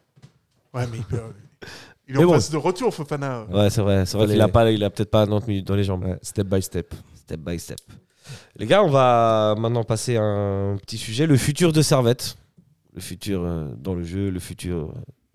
Ouais, 0.73 0.87
mais 0.91 0.97
il, 0.99 1.05
peut- 1.05 1.21
il 2.09 2.15
est 2.15 2.19
en 2.25 2.29
bon. 2.29 2.39
de 2.39 2.57
retour, 2.57 2.95
Fofana. 2.95 3.45
Ouais, 3.53 3.69
c'est 3.69 3.83
vrai. 3.83 4.07
C'est 4.07 4.17
vrai 4.17 4.27
Fallait- 4.27 4.35
qu'il 4.39 4.43
a, 4.43 4.49
pas, 4.49 4.71
il 4.71 4.83
a 4.83 4.89
peut-être 4.91 5.11
pas 5.11 5.27
90 5.27 5.47
minutes 5.49 5.67
dans 5.67 5.75
les 5.77 5.85
jambes. 5.85 6.05
ouais, 6.05 6.19
step 6.23 6.47
by 6.47 6.63
step. 6.63 6.95
Step 7.15 7.41
by 7.41 7.59
step. 7.59 7.79
Les 8.57 8.67
gars, 8.67 8.83
on 8.83 8.89
va 8.91 9.55
maintenant 9.59 9.85
passer 9.85 10.17
à 10.17 10.23
un 10.23 10.77
petit 10.79 10.99
sujet, 10.99 11.27
le 11.27 11.37
futur 11.37 11.73
de 11.73 11.83
Servette. 11.83 12.37
Le 12.95 13.01
futur 13.01 13.43
euh, 13.45 13.67
dans 13.79 13.95
le 13.95 14.05
jeu, 14.05 14.31
le 14.31 14.41
futur 14.41 14.89
de 14.89 14.93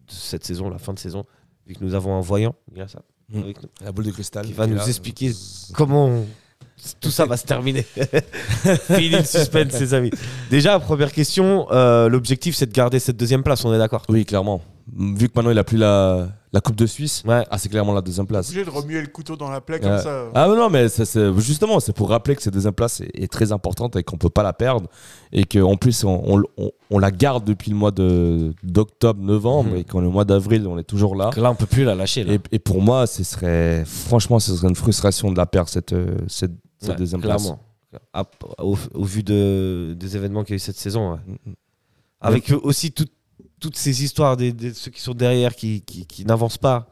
cette 0.08 0.44
saison, 0.44 0.70
la 0.70 0.80
fin 0.80 0.94
de 0.94 1.00
saison. 1.00 1.26
Vu 1.68 1.76
que 1.76 1.84
nous 1.84 1.94
avons 1.94 2.16
un 2.18 2.22
voyant, 2.22 2.56
il 2.72 2.80
y 2.80 2.82
a 2.82 2.88
ça, 2.88 3.02
Mm. 3.34 3.40
avec 3.44 3.64
nous, 3.64 3.70
La 3.86 3.92
boule 3.94 4.06
de 4.06 4.12
cristal. 4.12 4.46
qui 4.46 4.52
va 4.52 4.68
nous 4.68 4.76
là. 4.76 4.86
expliquer 4.88 5.32
comment 5.74 6.08
on- 6.08 6.26
tout 7.00 7.12
ça 7.12 7.26
va 7.26 7.38
se 7.38 7.46
terminer. 7.46 7.84
Fini 8.88 9.10
le 9.10 9.24
suspense, 9.24 9.80
les 9.80 9.94
amis. 9.94 10.12
Déjà, 10.50 10.80
première 10.80 11.12
question, 11.14 11.68
euh, 11.72 12.10
l'objectif 12.10 12.56
c'est 12.56 12.66
de 12.66 12.74
garder 12.74 13.00
cette 13.00 13.16
deuxième 13.18 13.44
place, 13.44 13.64
on 13.64 13.74
est 13.74 13.78
d'accord? 13.78 14.04
Oui, 14.10 14.26
clairement. 14.26 14.62
Vu 14.98 15.30
que 15.30 15.34
maintenant 15.36 15.52
il 15.52 15.58
a 15.60 15.64
plus 15.64 15.78
la, 15.78 16.28
la 16.54 16.60
Coupe 16.60 16.76
de 16.76 16.86
Suisse, 16.86 17.24
Ouais. 17.26 17.46
ah, 17.50 17.58
c'est 17.58 17.70
clairement 17.70 17.94
la 17.94 18.02
deuxième 18.02 18.28
place. 18.28 18.50
obligé 18.50 18.66
de 18.66 18.70
remuer 18.70 19.00
le 19.02 19.08
couteau 19.08 19.38
dans 19.38 19.50
la 19.50 19.62
plaie 19.62 19.80
comme 19.80 19.98
ça. 20.00 20.26
Ah 20.34 20.48
mais 20.50 20.56
non, 20.58 20.70
mais 20.70 20.90
ça, 20.90 21.06
c'est- 21.06 21.32
justement, 21.40 21.80
c'est 21.80 21.94
pour 21.94 22.10
rappeler 22.10 22.36
que 22.36 22.42
cette 22.42 22.54
deuxième 22.54 22.74
place 22.74 23.00
est, 23.00 23.10
est 23.14 23.32
très 23.32 23.54
importante 23.54 23.96
et 23.96 24.04
qu'on 24.04 24.18
peut 24.18 24.30
pas 24.30 24.44
la 24.44 24.52
perdre. 24.52 24.90
Et 25.32 25.46
qu'en 25.46 25.78
plus, 25.78 26.04
on, 26.04 26.22
on- 26.38 26.44
on- 26.58 26.72
on 26.90 27.00
la 27.00 27.10
garde 27.12 27.46
depuis 27.46 27.72
le 27.72 27.78
mois 27.78 27.92
de- 27.92 28.54
d'octobre, 28.64 29.22
novembre, 29.24 29.70
Mhm. 29.72 29.78
et 29.78 29.84
qu'en 29.86 30.02
le 30.02 30.10
mois 30.10 30.26
d'avril, 30.26 30.68
on 30.68 30.78
est 30.78 30.84
toujours 30.84 31.16
là. 31.16 31.30
Là, 31.38 31.52
on 31.52 31.56
peut 31.56 31.66
plus 31.66 31.86
la 31.86 31.96
lâcher. 31.96 32.26
Là. 32.26 32.34
Et, 32.34 32.40
et 32.52 32.60
pour 32.60 32.82
moi, 32.82 33.08
ce 33.08 33.24
serait, 33.24 33.86
franchement, 33.86 34.40
ce 34.40 34.54
serait 34.56 34.68
une 34.68 34.76
frustration 34.76 35.32
de 35.32 35.38
la 35.38 35.46
perdre, 35.46 35.70
cette, 35.70 35.96
cette, 36.28 36.52
cette 36.80 36.90
Ouais, 36.90 36.96
deuxième 36.98 37.22
place. 37.22 37.44
clairement. 37.44 37.60
À- 38.14 38.24
au, 38.60 38.78
au 38.94 39.04
vu 39.06 39.24
de, 39.24 39.94
des 39.98 40.16
événements 40.18 40.44
qu'il 40.44 40.54
y 40.54 40.56
a 40.56 40.58
eu 40.58 40.60
cette 40.60 40.78
saison. 40.78 41.14
ouais. 41.14 41.20
Mhm. 41.46 41.54
Avec 42.22 42.54
aussi 42.64 42.92
tout- 42.92 43.06
toutes 43.62 43.78
ces 43.78 44.04
histoires 44.04 44.36
des, 44.36 44.52
des- 44.52 44.74
ceux 44.74 44.92
qui 44.92 45.00
sont 45.00 45.14
derrière 45.14 45.56
qui, 45.56 45.82
qui, 45.84 46.06
qui 46.06 46.26
n'avancent 46.26 46.58
pas. 46.58 46.90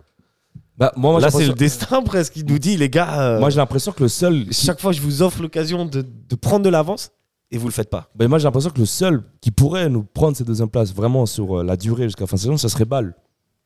Bah, 0.77 0.93
moi, 0.95 1.11
moi, 1.11 1.19
Là, 1.19 1.29
c'est 1.29 1.45
le 1.45 1.53
destin 1.53 2.01
presque 2.01 2.31
qui 2.33 2.43
nous 2.45 2.57
dit, 2.59 2.77
les 2.77 2.89
gars, 2.89 3.19
euh, 3.21 3.39
moi, 3.41 3.49
j'ai 3.49 3.57
l'impression 3.57 3.91
que 3.91 4.01
le 4.03 4.07
seul. 4.07 4.45
qui- 4.47 4.53
chaque 4.65 4.79
fois 4.79 4.93
je 4.93 5.01
vous 5.01 5.21
offre 5.21 5.41
l'occasion 5.41 5.85
de, 5.85 6.01
de 6.01 6.35
prendre 6.35 6.63
de 6.63 6.69
l'avance 6.69 7.11
et 7.51 7.57
vous 7.57 7.67
le 7.67 7.73
faites 7.73 7.89
pas. 7.89 8.09
bah, 8.15 8.27
moi, 8.29 8.37
j'ai 8.37 8.45
l'impression 8.45 8.69
que 8.69 8.79
le 8.79 8.85
seul 8.85 9.23
qui 9.41 9.51
pourrait 9.51 9.89
nous 9.89 10.03
prendre 10.03 10.37
cette 10.37 10.47
deuxième 10.47 10.69
place 10.69 10.93
vraiment 10.93 11.25
sur 11.25 11.59
euh, 11.59 11.63
la 11.65 11.75
durée 11.75 12.03
jusqu'à 12.03 12.23
la 12.23 12.27
fin 12.27 12.35
de 12.37 12.41
saison, 12.41 12.55
ça 12.57 12.69
serait 12.69 12.85
Bâle. 12.85 13.13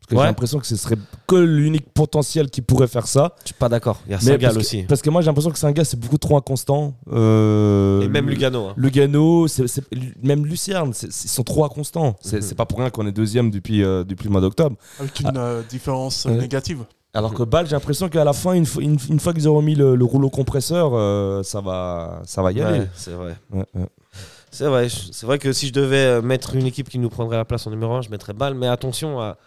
Parce 0.04 0.10
que 0.10 0.16
Ouais. 0.16 0.22
j'ai 0.24 0.28
l'impression 0.28 0.60
que 0.60 0.68
ce 0.68 0.76
serait 0.76 0.98
que 1.28 1.36
l'unique 1.36 1.90
potentiel 1.94 2.50
qui 2.50 2.62
pourrait 2.62 2.88
faire 2.88 3.08
ça. 3.08 3.36
Je 3.44 3.48
suis 3.48 3.54
pas 3.56 3.70
d'accord. 3.70 4.00
Il 4.06 4.12
y 4.12 4.16
a 4.16 4.20
Sagal 4.20 4.40
parce 4.42 4.54
que- 4.56 4.60
aussi. 4.60 4.84
Parce 4.84 5.02
que 5.02 5.10
moi 5.10 5.22
j'ai 5.22 5.28
l'impression 5.28 5.50
que 5.50 5.58
c'est 5.58 5.66
un 5.66 5.72
gars, 5.72 5.86
c'est 5.86 6.00
beaucoup 6.00 6.18
trop 6.18 6.36
inconstant. 6.36 6.94
Euh, 7.12 8.02
Et 8.02 8.08
même 8.10 8.30
Lugano. 8.30 8.68
hein. 8.68 8.74
Lugano, 8.76 9.48
c'est- 9.48 9.68
c'est- 9.68 9.84
même 10.22 10.46
Lucerne, 10.46 10.92
c'est- 10.94 11.08
ils 11.08 11.30
sont 11.30 11.44
trop 11.44 11.64
inconstants. 11.64 12.16
C'est 12.22 12.38
Mhm. 12.38 12.42
c'est 12.42 12.56
pas 12.56 12.66
pour 12.66 12.80
rien 12.80 12.90
qu'on 12.90 13.08
est 13.08 13.12
deuxième 13.14 13.50
depuis, 13.50 13.84
euh, 13.84 14.04
depuis 14.04 14.26
le 14.26 14.32
mois 14.32 14.42
d'octobre. 14.42 14.76
Avec 15.00 15.18
une 15.22 15.32
euh, 15.38 15.62
différence 15.70 16.26
euh, 16.26 16.32
Ouais. 16.32 16.38
négative. 16.38 16.84
Alors 17.16 17.34
que 17.34 17.44
Bâle, 17.44 17.68
j'ai 17.68 17.74
l'impression 17.74 18.10
qu'à 18.10 18.24
la 18.24 18.34
fin, 18.34 18.54
une, 18.54 18.66
fois- 18.66 18.82
une- 18.84 18.98
une 19.10 19.20
fois 19.20 19.34
qu'ils 19.34 19.48
auront 19.48 19.62
mis 19.62 19.76
le, 19.76 19.96
le 19.96 20.04
rouleau 20.06 20.30
compresseur, 20.32 20.92
euh, 20.94 21.44
ça, 21.44 21.62
va, 21.62 22.22
ça 22.26 22.42
va 22.42 22.52
y 22.52 22.60
aller. 22.62 22.80
Ouais, 22.80 22.90
c'est 22.96 23.12
vrai. 23.12 23.36
Ouais, 23.52 23.66
ouais. 23.76 23.86
C'est 24.52 24.66
vrai. 24.66 24.88
C'est 24.90 25.26
vrai 25.26 25.40
que 25.40 25.54
si 25.54 25.68
je 25.68 25.74
devais 25.74 26.22
mettre 26.22 26.56
une 26.56 26.66
équipe 26.66 26.90
qui 26.90 27.00
nous 27.00 27.10
prendrait 27.10 27.38
la 27.38 27.46
place 27.46 27.66
en 27.68 27.70
numéro 27.72 27.94
1, 27.94 28.02
je 28.02 28.10
mettrais 28.10 28.34
Bâle. 28.34 28.54
Mais 28.56 28.68
attention 28.68 29.20
à, 29.22 29.38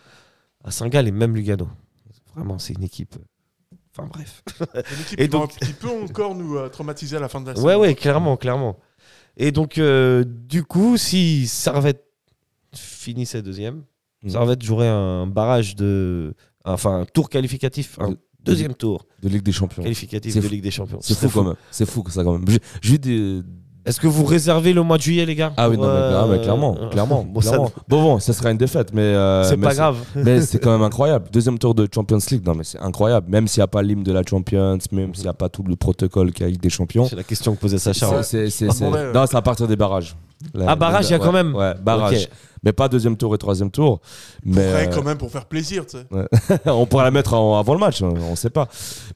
à 0.66 0.70
Saint-Gall 0.70 1.08
et 1.08 1.12
même 1.12 1.34
Lugano. 1.34 1.68
Vraiment, 2.34 2.58
c'est 2.58 2.74
une 2.74 2.82
équipe. 2.82 3.14
Enfin 3.96 4.08
bref. 4.12 4.42
Une 4.60 5.00
équipe 5.00 5.20
Et 5.20 5.28
donc- 5.28 5.56
qui 5.58 5.72
peut 5.72 5.88
encore 5.88 6.34
nous 6.34 6.56
euh, 6.58 6.68
traumatiser 6.68 7.16
à 7.16 7.20
la 7.20 7.28
fin 7.30 7.40
de 7.40 7.46
la 7.46 7.54
saison. 7.54 7.66
Ouais, 7.66 7.76
ouais, 7.76 7.94
clairement, 7.94 8.36
clairement. 8.36 8.76
Et 9.38 9.52
donc, 9.52 9.78
euh, 9.78 10.24
du 10.26 10.64
coup, 10.64 10.98
si 10.98 11.46
Servette 11.46 12.04
finissait 12.74 13.42
deuxième, 13.42 13.84
Mhm. 14.22 14.30
Servette 14.30 14.62
jouerait 14.62 14.88
un 14.88 15.26
barrage 15.26 15.76
de. 15.76 16.34
Enfin, 16.64 17.00
un 17.00 17.04
tour 17.04 17.30
qualificatif, 17.30 17.98
un 18.00 18.10
De- 18.10 18.18
deuxième 18.40 18.74
tour 18.74 19.06
De 19.22 19.28
Ligue 19.28 19.42
des 19.42 19.52
Champions. 19.52 19.82
qualificatif 19.82 20.32
C'est 20.32 20.40
de 20.40 20.44
fou. 20.46 20.50
Ligue 20.52 20.62
des 20.62 20.70
Champions. 20.70 20.98
C'est 21.00 21.14
Ce 21.14 21.20
fou 21.20 21.28
serait 21.28 21.32
quand 21.42 21.44
même. 21.48 21.56
C'est 21.70 21.86
fou 21.86 22.02
que 22.02 22.10
ça 22.10 22.24
quand 22.24 22.32
même. 22.38 22.44
J'ai- 22.48 22.90
vu 22.90 22.98
des, 22.98 23.42
Est-ce 23.86 24.00
que 24.00 24.06
vous 24.08 24.24
réservez 24.24 24.72
le 24.72 24.82
mois 24.82 24.96
de 24.98 25.02
juillet, 25.02 25.24
les 25.24 25.34
gars 25.36 25.52
Ah 25.56 25.68
oui, 25.68 25.76
non, 25.76 25.84
mais, 25.84 25.88
euh, 25.90 26.20
ah, 26.22 26.26
mais 26.28 26.40
clairement, 26.40 26.76
euh, 26.80 26.88
clairement. 26.90 27.24
bon, 27.28 27.40
ça- 27.40 27.50
clairement. 27.50 27.70
Bon, 27.88 28.02
bon, 28.02 28.18
ça 28.18 28.32
sera 28.32 28.50
une 28.50 28.58
défaite, 28.58 28.88
mais. 28.92 29.00
euh, 29.02 29.44
c'est 29.44 29.56
pas 29.56 29.74
grave. 29.74 29.96
Mais 30.16 30.40
c'est 30.40 30.58
quand 30.58 30.72
même 30.72 30.82
incroyable. 30.90 31.26
Deuxième 31.32 31.58
tour 31.58 31.74
de 31.74 31.88
Champions 31.92 32.18
League, 32.30 32.44
non, 32.44 32.54
mais 32.54 32.64
c'est 32.64 32.80
incroyable. 32.80 33.26
Même 33.30 33.46
s'il 33.48 33.60
n'y 33.60 33.64
a 33.64 33.68
pas 33.68 33.82
l'hymne 33.82 34.02
de 34.02 34.12
la 34.12 34.22
Champions, 34.28 34.78
même 34.92 35.14
s'il 35.14 35.24
n'y 35.24 35.30
a 35.30 35.32
pas 35.34 35.48
tout 35.48 35.62
le 35.62 35.76
protocole 35.76 36.32
qu'il 36.32 36.40
y 36.40 36.44
a 36.44 36.48
avec 36.48 36.60
des 36.60 36.68
champions. 36.70 37.06
C'est 37.08 37.16
la 37.16 37.22
question 37.22 37.54
que 37.54 37.60
posait 37.60 37.78
Sacha. 37.78 38.22
C'est, 38.22 38.50
c'est, 38.50 38.66
euh, 38.82 39.12
Non, 39.12 39.24
c'est 39.26 39.36
à 39.36 39.42
partir 39.42 39.68
des 39.68 39.76
barrages. 39.76 40.16
La- 40.52 40.66
Ah, 40.70 40.76
barrage, 40.76 41.06
il 41.08 41.12
y 41.12 41.14
a 41.14 41.18
ouais, 41.18 41.24
quand 41.24 41.32
même 41.32 41.54
Ouais, 41.54 41.72
barrage. 41.80 42.28
Mais 42.66 42.72
pas 42.72 42.88
deuxième 42.88 43.16
tour 43.16 43.32
et 43.32 43.38
troisième 43.38 43.70
tour. 43.70 44.00
Mais 44.44 44.58
euh, 44.60 44.86
quand 44.92 45.04
même, 45.04 45.16
pour 45.18 45.30
faire 45.30 45.46
plaisir, 45.46 45.86
tu 45.86 45.98
sais. 45.98 46.58
on 46.66 46.84
pourrait 46.84 47.04
la 47.04 47.12
mettre 47.12 47.34
en- 47.34 47.56
avant 47.60 47.74
le 47.74 47.78
match, 47.78 48.02
on 48.02 48.30
ne 48.32 48.34
sait 48.34 48.50
pas. 48.50 48.66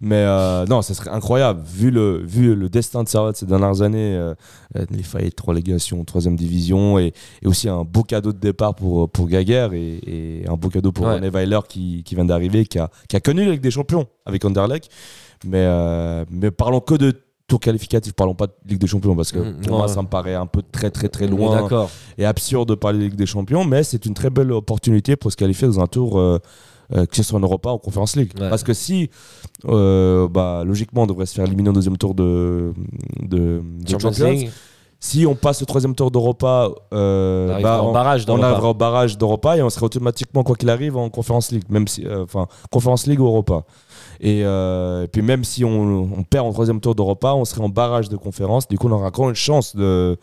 Mais 0.00 0.22
euh, 0.24 0.64
non, 0.66 0.82
ça 0.82 0.94
serait 0.94 1.10
incroyable. 1.10 1.60
Vu 1.66 1.90
le, 1.90 2.22
vu 2.24 2.54
le 2.54 2.68
destin 2.68 3.02
de 3.02 3.08
Servette 3.08 3.36
ces 3.38 3.46
dernières 3.46 3.82
années, 3.82 4.14
euh, 4.14 4.34
euh, 4.76 4.86
les 4.90 5.02
faillites 5.02 5.36
de 5.38 5.42
relégation, 5.42 6.04
troisième 6.04 6.36
division, 6.36 6.96
et, 7.00 7.12
et 7.42 7.48
aussi 7.48 7.68
un 7.68 7.82
beau 7.82 8.04
cadeau 8.04 8.32
de 8.32 8.38
départ 8.38 8.76
pour, 8.76 9.10
pour 9.10 9.26
Gaguerre 9.26 9.72
et, 9.72 9.98
et 10.06 10.44
un 10.48 10.54
beau 10.54 10.68
cadeau 10.68 10.92
pour 10.92 11.06
Ouais. 11.06 11.14
René 11.14 11.28
Weiler 11.30 11.58
qui, 11.68 12.04
qui 12.04 12.14
vient 12.14 12.24
d'arriver, 12.24 12.66
qui 12.66 12.78
a, 12.78 12.88
qui 13.08 13.16
a 13.16 13.20
connu 13.20 13.44
la 13.44 13.50
Ligue 13.50 13.62
des 13.62 13.72
Champions 13.72 14.06
avec 14.26 14.44
Anderlecht. 14.44 14.88
Mais, 15.44 15.64
euh, 15.66 16.24
mais 16.30 16.52
parlons 16.52 16.80
que 16.80 16.94
de 16.94 17.14
tour 17.50 17.60
qualificatif, 17.60 18.12
parlons 18.14 18.34
pas 18.34 18.46
de 18.46 18.52
Ligue 18.68 18.80
des 18.80 18.86
Champions, 18.86 19.14
parce 19.16 19.32
que 19.32 19.38
Mhm. 19.40 19.60
pour 19.66 19.76
moi, 19.78 19.88
ça 19.88 20.00
me 20.02 20.08
paraît 20.08 20.34
un 20.34 20.46
peu 20.46 20.62
très 20.62 20.90
très 20.90 21.08
très 21.08 21.26
loin 21.26 21.68
et 22.18 22.24
absurde 22.24 22.68
de 22.70 22.74
parler 22.76 22.98
de 22.98 23.04
Ligue 23.04 23.16
des 23.16 23.26
Champions, 23.34 23.64
mais 23.64 23.82
c'est 23.82 24.06
une 24.06 24.14
très 24.14 24.30
belle 24.30 24.52
opportunité 24.52 25.16
pour 25.16 25.30
se 25.32 25.36
qualifier 25.36 25.66
dans 25.68 25.80
un 25.80 25.86
tour, 25.86 26.18
euh, 26.18 26.38
euh, 26.94 27.06
que 27.06 27.14
ce 27.16 27.22
soit 27.22 27.38
en 27.38 27.42
Europa 27.42 27.70
ou 27.70 27.74
en 27.74 27.78
Conférence 27.78 28.16
League. 28.16 28.32
Ouais. 28.40 28.48
Parce 28.50 28.62
que 28.62 28.72
si, 28.74 29.10
euh, 29.68 30.28
bah, 30.28 30.62
logiquement, 30.64 31.02
on 31.02 31.06
devrait 31.06 31.26
se 31.26 31.34
faire 31.34 31.44
éliminer 31.46 31.68
au 31.70 31.72
deuxième 31.72 31.96
tour 31.98 32.14
de, 32.14 32.72
de, 33.22 33.62
de 33.84 33.88
Champions. 33.98 34.30
League, 34.30 34.50
Si 35.02 35.24
on 35.26 35.34
passe 35.34 35.62
au 35.62 35.64
troisième 35.64 35.94
tour 35.94 36.10
d'Europa, 36.10 36.68
euh, 36.92 37.56
on 37.58 37.62
bah, 37.62 37.80
on, 37.82 37.92
barrage 37.92 38.22
on 38.24 38.26
d'Europa. 38.26 38.46
arrivera 38.48 38.68
au 38.70 38.74
barrage 38.74 39.16
d'Europa 39.16 39.56
et 39.56 39.62
on 39.62 39.70
serait 39.70 39.86
automatiquement, 39.86 40.42
quoi 40.42 40.56
qu'il 40.56 40.68
arrive, 40.68 40.94
en 40.98 41.08
Conférence 41.08 41.52
League, 41.52 41.64
même 41.70 41.88
si, 41.88 42.04
euh, 42.06 42.24
enfin, 42.24 42.46
Conférence 42.70 43.06
League 43.06 43.18
ou 43.20 43.24
Europa. 43.24 43.64
Et, 44.20 44.42
euh, 44.44 45.06
puis 45.06 45.22
même 45.22 45.44
si 45.44 45.64
on, 45.64 46.12
on 46.16 46.22
perd 46.22 46.46
en 46.46 46.52
troisième 46.52 46.80
tour 46.80 46.94
d'Europa, 46.94 47.32
on 47.34 47.44
serait 47.44 47.62
en 47.62 47.68
barrage 47.70 48.08
de 48.08 48.16
conférence. 48.16 48.68
Du 48.68 48.78
coup, 48.78 48.88
on 48.88 48.92
aura 48.92 49.06
encore 49.06 49.28
une 49.28 49.34
chance 49.34 49.74
de, 49.74 50.18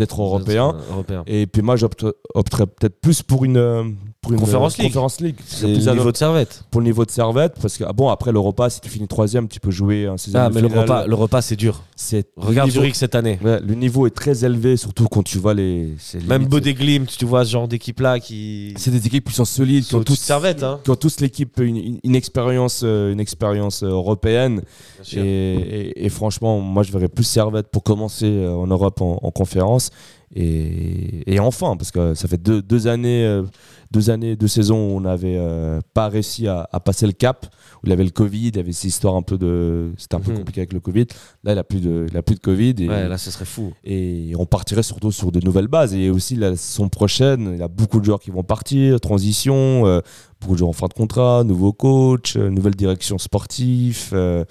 d'être 0.00 0.20
européen. 0.20 0.74
Euh, 0.74 0.92
européen. 0.92 1.22
Et 1.26 1.46
puis 1.46 1.62
moi, 1.62 1.76
j'opte- 1.76 2.04
opterais 2.34 2.66
peut-être 2.66 3.00
plus 3.00 3.22
pour 3.22 3.44
une, 3.44 3.56
euh, 3.56 3.84
pour 4.22 4.32
une 4.32 4.40
Conférence 4.40 4.74
euh, 4.74 4.82
League. 4.82 4.90
Conférence 4.92 5.20
League. 5.20 5.36
C'est 5.46 5.66
Plus 5.66 5.84
le 5.86 5.90
à- 5.92 5.94
niveau 5.94 6.10
de 6.10 6.16
servette. 6.16 6.64
pour 6.70 6.80
le 6.80 6.86
niveau 6.86 7.04
de 7.04 7.10
servette, 7.10 7.54
parce 7.60 7.76
que 7.78 7.84
ah 7.86 7.92
bon, 7.92 8.08
après 8.08 8.32
l'Europa, 8.32 8.68
si 8.70 8.80
tu 8.80 8.88
finis 8.88 9.06
troisième, 9.08 9.46
tu 9.48 9.60
peux 9.60 9.70
jouer 9.70 10.06
un 10.06 10.16
16 10.16 10.34
Ah, 10.36 10.50
mais 10.52 10.60
le 10.60 10.66
repas, 10.66 11.06
le 11.06 11.14
repas 11.14 11.42
c'est 11.42 11.56
dur. 11.56 11.82
C'est 11.96 12.26
Regarde 12.36 12.68
le 12.68 12.72
niveau- 12.72 12.80
Zurich 12.82 12.96
cette 12.96 13.14
année. 13.14 13.38
Ouais, 13.44 13.60
le 13.60 13.74
niveau 13.74 14.06
est 14.06 14.10
très 14.14 14.44
élevé, 14.44 14.76
surtout 14.76 15.06
quand 15.08 15.22
tu 15.22 15.38
vois 15.38 15.54
les. 15.54 15.94
Même 16.14 16.22
limite- 16.42 16.48
Bodé 16.48 16.74
Glimt, 16.74 17.06
tu 17.18 17.24
vois 17.26 17.44
ce 17.44 17.50
genre 17.50 17.68
d'équipe-là 17.68 18.18
qui. 18.20 18.74
C'est 18.78 18.90
des 18.90 19.06
équipes 19.06 19.28
qui 19.28 19.34
sont 19.34 19.44
solides, 19.44 19.84
qui 19.84 19.94
ont 19.94 20.02
tous 20.02 20.18
servette, 20.18 20.62
hein. 20.62 20.80
qui 20.82 20.90
ont 20.90 20.96
tous 20.96 21.20
l'équipe 21.20 21.58
une, 21.60 21.76
une- 21.76 22.00
une 22.02 22.14
expérience, 22.16 22.80
euh, 22.84 23.12
une 23.12 23.20
expérience 23.20 23.82
euh, 23.82 23.88
européenne. 23.88 24.62
Et, 25.00 25.04
sûr. 25.04 25.22
et- 25.22 26.04
et 26.04 26.08
franchement, 26.08 26.58
moi, 26.60 26.82
je 26.82 26.92
verrais 26.92 27.08
plus 27.08 27.24
Servette 27.24 27.68
pour 27.70 27.82
commencer 27.82 28.26
euh, 28.26 28.54
en 28.54 28.66
Europe 28.66 29.00
en, 29.02 29.18
en 29.22 29.30
conférence. 29.30 29.89
Et, 30.34 31.34
et 31.34 31.40
enfin, 31.40 31.76
parce 31.76 31.90
que 31.90 32.14
ça 32.14 32.28
fait 32.28 32.40
deux, 32.40 32.62
deux 32.62 32.86
années, 32.86 33.24
euh, 33.24 33.42
deux 33.90 34.10
années, 34.10 34.36
deux 34.36 34.46
saisons 34.46 34.76
où 34.92 34.96
on 34.96 35.00
n'avait 35.00 35.36
euh, 35.36 35.80
pas 35.92 36.08
réussi 36.08 36.46
à, 36.46 36.68
à 36.72 36.78
passer 36.78 37.06
le 37.06 37.12
cap. 37.12 37.46
Où 37.82 37.86
il 37.86 37.90
y 37.90 37.92
avait 37.92 38.04
le 38.04 38.10
Covid, 38.10 38.48
il 38.48 38.56
y 38.56 38.60
avait 38.60 38.72
cette 38.72 38.84
histoire 38.84 39.16
un 39.16 39.22
peu 39.22 39.38
de, 39.38 39.90
c'était 39.96 40.14
un 40.14 40.20
peu 40.20 40.30
Mhm. 40.30 40.38
compliqué 40.38 40.60
avec 40.60 40.72
le 40.72 40.78
Covid. 40.80 41.06
Là, 41.42 41.52
il 41.54 41.58
a 41.58 41.64
plus 41.64 41.80
de, 41.80 42.06
il 42.08 42.16
a 42.16 42.22
plus 42.22 42.36
de 42.36 42.40
Covid. 42.40 42.74
Et, 42.78 42.88
Ouais, 42.88 43.08
là 43.08 43.18
ce 43.18 43.30
serait 43.32 43.44
fou. 43.44 43.72
et 43.82 44.32
on 44.38 44.46
partirait 44.46 44.82
surtout 44.84 45.10
sur 45.10 45.32
de 45.32 45.40
nouvelles 45.40 45.66
bases. 45.68 45.94
Et 45.94 46.10
aussi, 46.10 46.36
la 46.36 46.54
saison 46.56 46.88
prochaine, 46.88 47.50
il 47.54 47.58
y 47.58 47.62
a 47.62 47.68
beaucoup 47.68 47.98
de 47.98 48.04
joueurs 48.04 48.20
qui 48.20 48.30
vont 48.30 48.44
partir, 48.44 49.00
transition, 49.00 49.86
euh, 49.86 50.00
beaucoup 50.40 50.54
de 50.54 50.58
joueurs 50.58 50.70
en 50.70 50.72
fin 50.74 50.86
de 50.86 50.94
contrat, 50.94 51.44
nouveau 51.44 51.72
coach, 51.72 52.36
euh, 52.36 52.48
nouvelle 52.50 52.74
direction 52.74 53.18
sportive. 53.18 54.08
euh, 54.12 54.44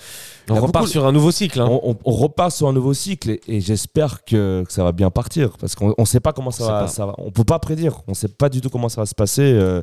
On 0.50 0.56
repart 0.56 0.84
beaucoup- 0.86 0.88
sur 0.88 1.06
un 1.08 1.12
nouveau 1.12 1.32
cycle. 1.32 1.60
hein. 1.62 1.68
on, 1.70 1.92
on- 1.92 1.98
on 2.06 2.12
repart 2.12 2.52
sur 2.52 2.68
un 2.68 2.74
nouveau 2.74 2.94
cycle 2.94 3.30
et, 3.32 3.42
et 3.48 3.62
j'espère 3.62 4.24
que, 4.24 4.64
que 4.68 4.72
ça 4.72 4.84
va 4.84 4.92
bien 4.92 5.10
partir 5.10 5.58
parce 5.58 5.76
qu'on 5.76 5.94
ne 5.98 6.06
sait 6.06 6.20
pas 6.20 6.32
comment 6.34 6.52
ça 6.52 6.66
va, 6.66 6.80
pas. 6.82 6.88
ça 6.88 7.06
va- 7.06 7.16
On 7.18 7.32
peut 7.32 7.44
pas 7.44 7.60
prédire. 7.60 8.02
On 8.08 8.14
sait 8.14 8.28
pas 8.28 8.50
du 8.50 8.62
tout 8.62 8.70
comment 8.70 8.90
ça 8.90 9.02
va 9.02 9.06
se 9.06 9.16
passer. 9.16 9.42
euh, 9.44 9.82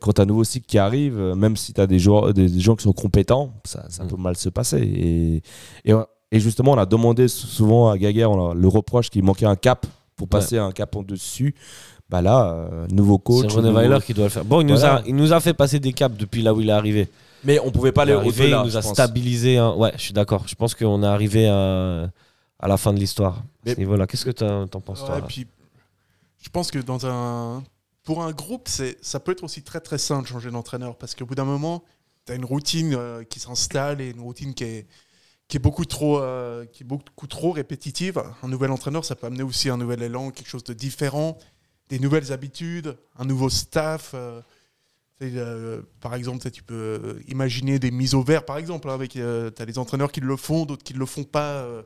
quand 0.00 0.12
tu 0.14 0.20
as 0.20 0.24
un 0.24 0.26
nouveau 0.26 0.44
cycle 0.44 0.66
qui 0.66 0.78
arrive, 0.78 1.16
même 1.36 1.56
si 1.56 1.72
tu 1.74 1.80
as 1.80 1.86
des, 1.86 1.98
joueurs, 1.98 2.32
des, 2.32 2.48
des 2.48 2.60
gens 2.60 2.74
qui 2.74 2.84
sont 2.84 2.92
compétents, 2.92 3.52
ça, 3.64 3.84
ça 3.90 4.04
Mm. 4.04 4.08
peut 4.08 4.16
mal 4.16 4.36
se 4.36 4.48
passer. 4.48 4.78
Et, 4.78 5.42
et, 5.84 5.94
et 6.32 6.40
justement, 6.40 6.72
on 6.72 6.78
a 6.78 6.86
demandé 6.86 7.28
sou- 7.28 7.46
souvent 7.46 7.90
à 7.90 7.98
Gaguerre 7.98 8.30
on 8.30 8.50
a 8.50 8.54
le 8.54 8.68
reproche 8.68 9.10
qu'il 9.10 9.22
manquait 9.22 9.46
un 9.46 9.56
cap 9.56 9.86
pour 10.16 10.26
passer 10.28 10.58
un 10.58 10.72
cap 10.72 10.96
en 10.96 11.02
dessus. 11.02 11.54
Bah 12.10 12.22
là, 12.22 12.52
euh, 12.52 12.86
nouveau 12.90 13.18
coach. 13.18 13.46
C'est 13.48 13.56
René 13.56 13.68
nouveau- 13.68 13.80
Weiler 13.80 13.98
qui 14.04 14.14
doit 14.14 14.24
le 14.24 14.30
faire. 14.30 14.44
Bon, 14.44 14.60
il 14.62 14.66
nous, 14.66 14.76
Voilà. 14.78 14.96
a, 14.96 15.02
il 15.06 15.14
nous 15.14 15.32
a 15.32 15.40
fait 15.40 15.52
passer 15.54 15.78
des 15.78 15.92
caps 15.92 16.16
depuis 16.16 16.42
là 16.42 16.54
où 16.54 16.60
il 16.60 16.68
est 16.70 16.72
arrivé. 16.72 17.08
Mais 17.44 17.58
on 17.60 17.70
pouvait 17.70 17.92
pas 17.92 18.02
aller 18.02 18.14
au-delà. 18.14 18.62
il 18.62 18.66
nous 18.66 18.76
a 18.76 18.82
stabilisé. 18.82 19.58
hein. 19.58 19.74
Ouais, 19.76 19.92
je 19.96 20.02
suis 20.02 20.14
d'accord. 20.14 20.48
Je 20.48 20.54
pense 20.54 20.74
qu'on 20.74 21.02
est 21.02 21.06
arrivé 21.06 21.48
à, 21.48 22.08
à 22.58 22.66
la 22.68 22.76
fin 22.78 22.92
de 22.94 22.98
l'histoire. 22.98 23.42
À 23.66 23.70
ce 23.72 23.76
niveau-là. 23.76 24.06
Qu'est-ce 24.06 24.24
que 24.24 24.30
t'en 24.66 24.80
penses, 24.80 25.04
toi 25.04 25.16
Ouais, 25.16 25.22
puis, 25.26 25.46
je 26.40 26.48
pense 26.48 26.70
que 26.70 26.78
dans 26.78 27.06
un, 27.06 27.62
pour 28.04 28.22
un 28.22 28.32
groupe, 28.32 28.68
c'est, 28.68 28.96
ça 29.02 29.20
peut 29.20 29.32
être 29.32 29.44
aussi 29.44 29.62
très 29.62 29.80
très 29.80 29.98
simple 29.98 30.22
de 30.22 30.28
changer 30.28 30.50
d'entraîneur 30.50 30.96
parce 30.96 31.14
qu'au 31.14 31.26
bout 31.26 31.34
d'un 31.34 31.44
moment, 31.44 31.82
tu 32.26 32.32
as 32.32 32.36
une 32.36 32.44
routine 32.46 32.94
euh, 32.94 33.22
qui 33.24 33.38
s'installe 33.38 34.00
et 34.00 34.10
une 34.10 34.20
routine 34.20 34.54
qui 34.54 34.64
est, 34.64 34.86
qui 35.46 35.58
est 35.58 35.60
beaucoup 35.60 35.84
trop, 35.84 36.18
euh, 36.20 36.64
qui 36.72 36.82
est 36.84 36.86
beaucoup 36.86 37.26
trop 37.26 37.52
répétitive. 37.52 38.22
Un 38.42 38.48
nouvel 38.48 38.70
entraîneur, 38.70 39.04
ça 39.04 39.14
peut 39.14 39.26
amener 39.26 39.42
aussi 39.42 39.68
un 39.68 39.76
nouvel 39.76 40.02
élan, 40.02 40.30
quelque 40.30 40.48
chose 40.48 40.64
de 40.64 40.72
différent, 40.72 41.36
des 41.88 41.98
nouvelles 41.98 42.32
habitudes, 42.32 42.96
un 43.18 43.24
nouveau 43.24 43.48
staff. 43.50 44.12
euh, 44.14 44.40
tu 45.20 45.28
sais, 45.30 45.32
euh, 45.36 45.82
par 46.00 46.14
exemple, 46.14 46.38
tu 46.38 46.44
sais, 46.44 46.50
tu 46.50 46.62
peux 46.62 46.74
euh, 46.74 47.20
imaginer 47.28 47.78
des 47.78 47.90
mises 47.90 48.14
au 48.14 48.22
vert, 48.22 48.44
par 48.44 48.56
exemple, 48.58 48.88
hein, 48.88 48.94
avec 48.94 49.10
tu 49.12 49.22
as 49.22 49.50
des 49.66 49.78
entraîneurs 49.78 50.12
qui 50.12 50.20
le 50.20 50.36
font, 50.36 50.64
d'autres 50.64 50.84
qui 50.84 50.94
ne 50.94 50.98
le 50.98 51.06
font 51.06 51.24
pas. 51.24 51.62
euh, 51.62 51.82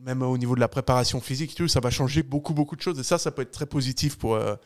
même 0.00 0.22
au 0.22 0.36
niveau 0.36 0.56
de 0.56 0.60
la 0.60 0.66
préparation 0.68 1.20
physique, 1.20 1.54
tout, 1.54 1.68
ça 1.68 1.78
va 1.78 1.88
changer 1.90 2.22
beaucoup, 2.24 2.52
beaucoup 2.52 2.74
de 2.74 2.80
choses. 2.80 2.98
Et 2.98 3.04
ça, 3.04 3.16
ça 3.16 3.30
peut 3.30 3.42
être 3.42 3.52
très 3.52 3.66
positif 3.66 4.18
pour, 4.18 4.34
euh, 4.34 4.56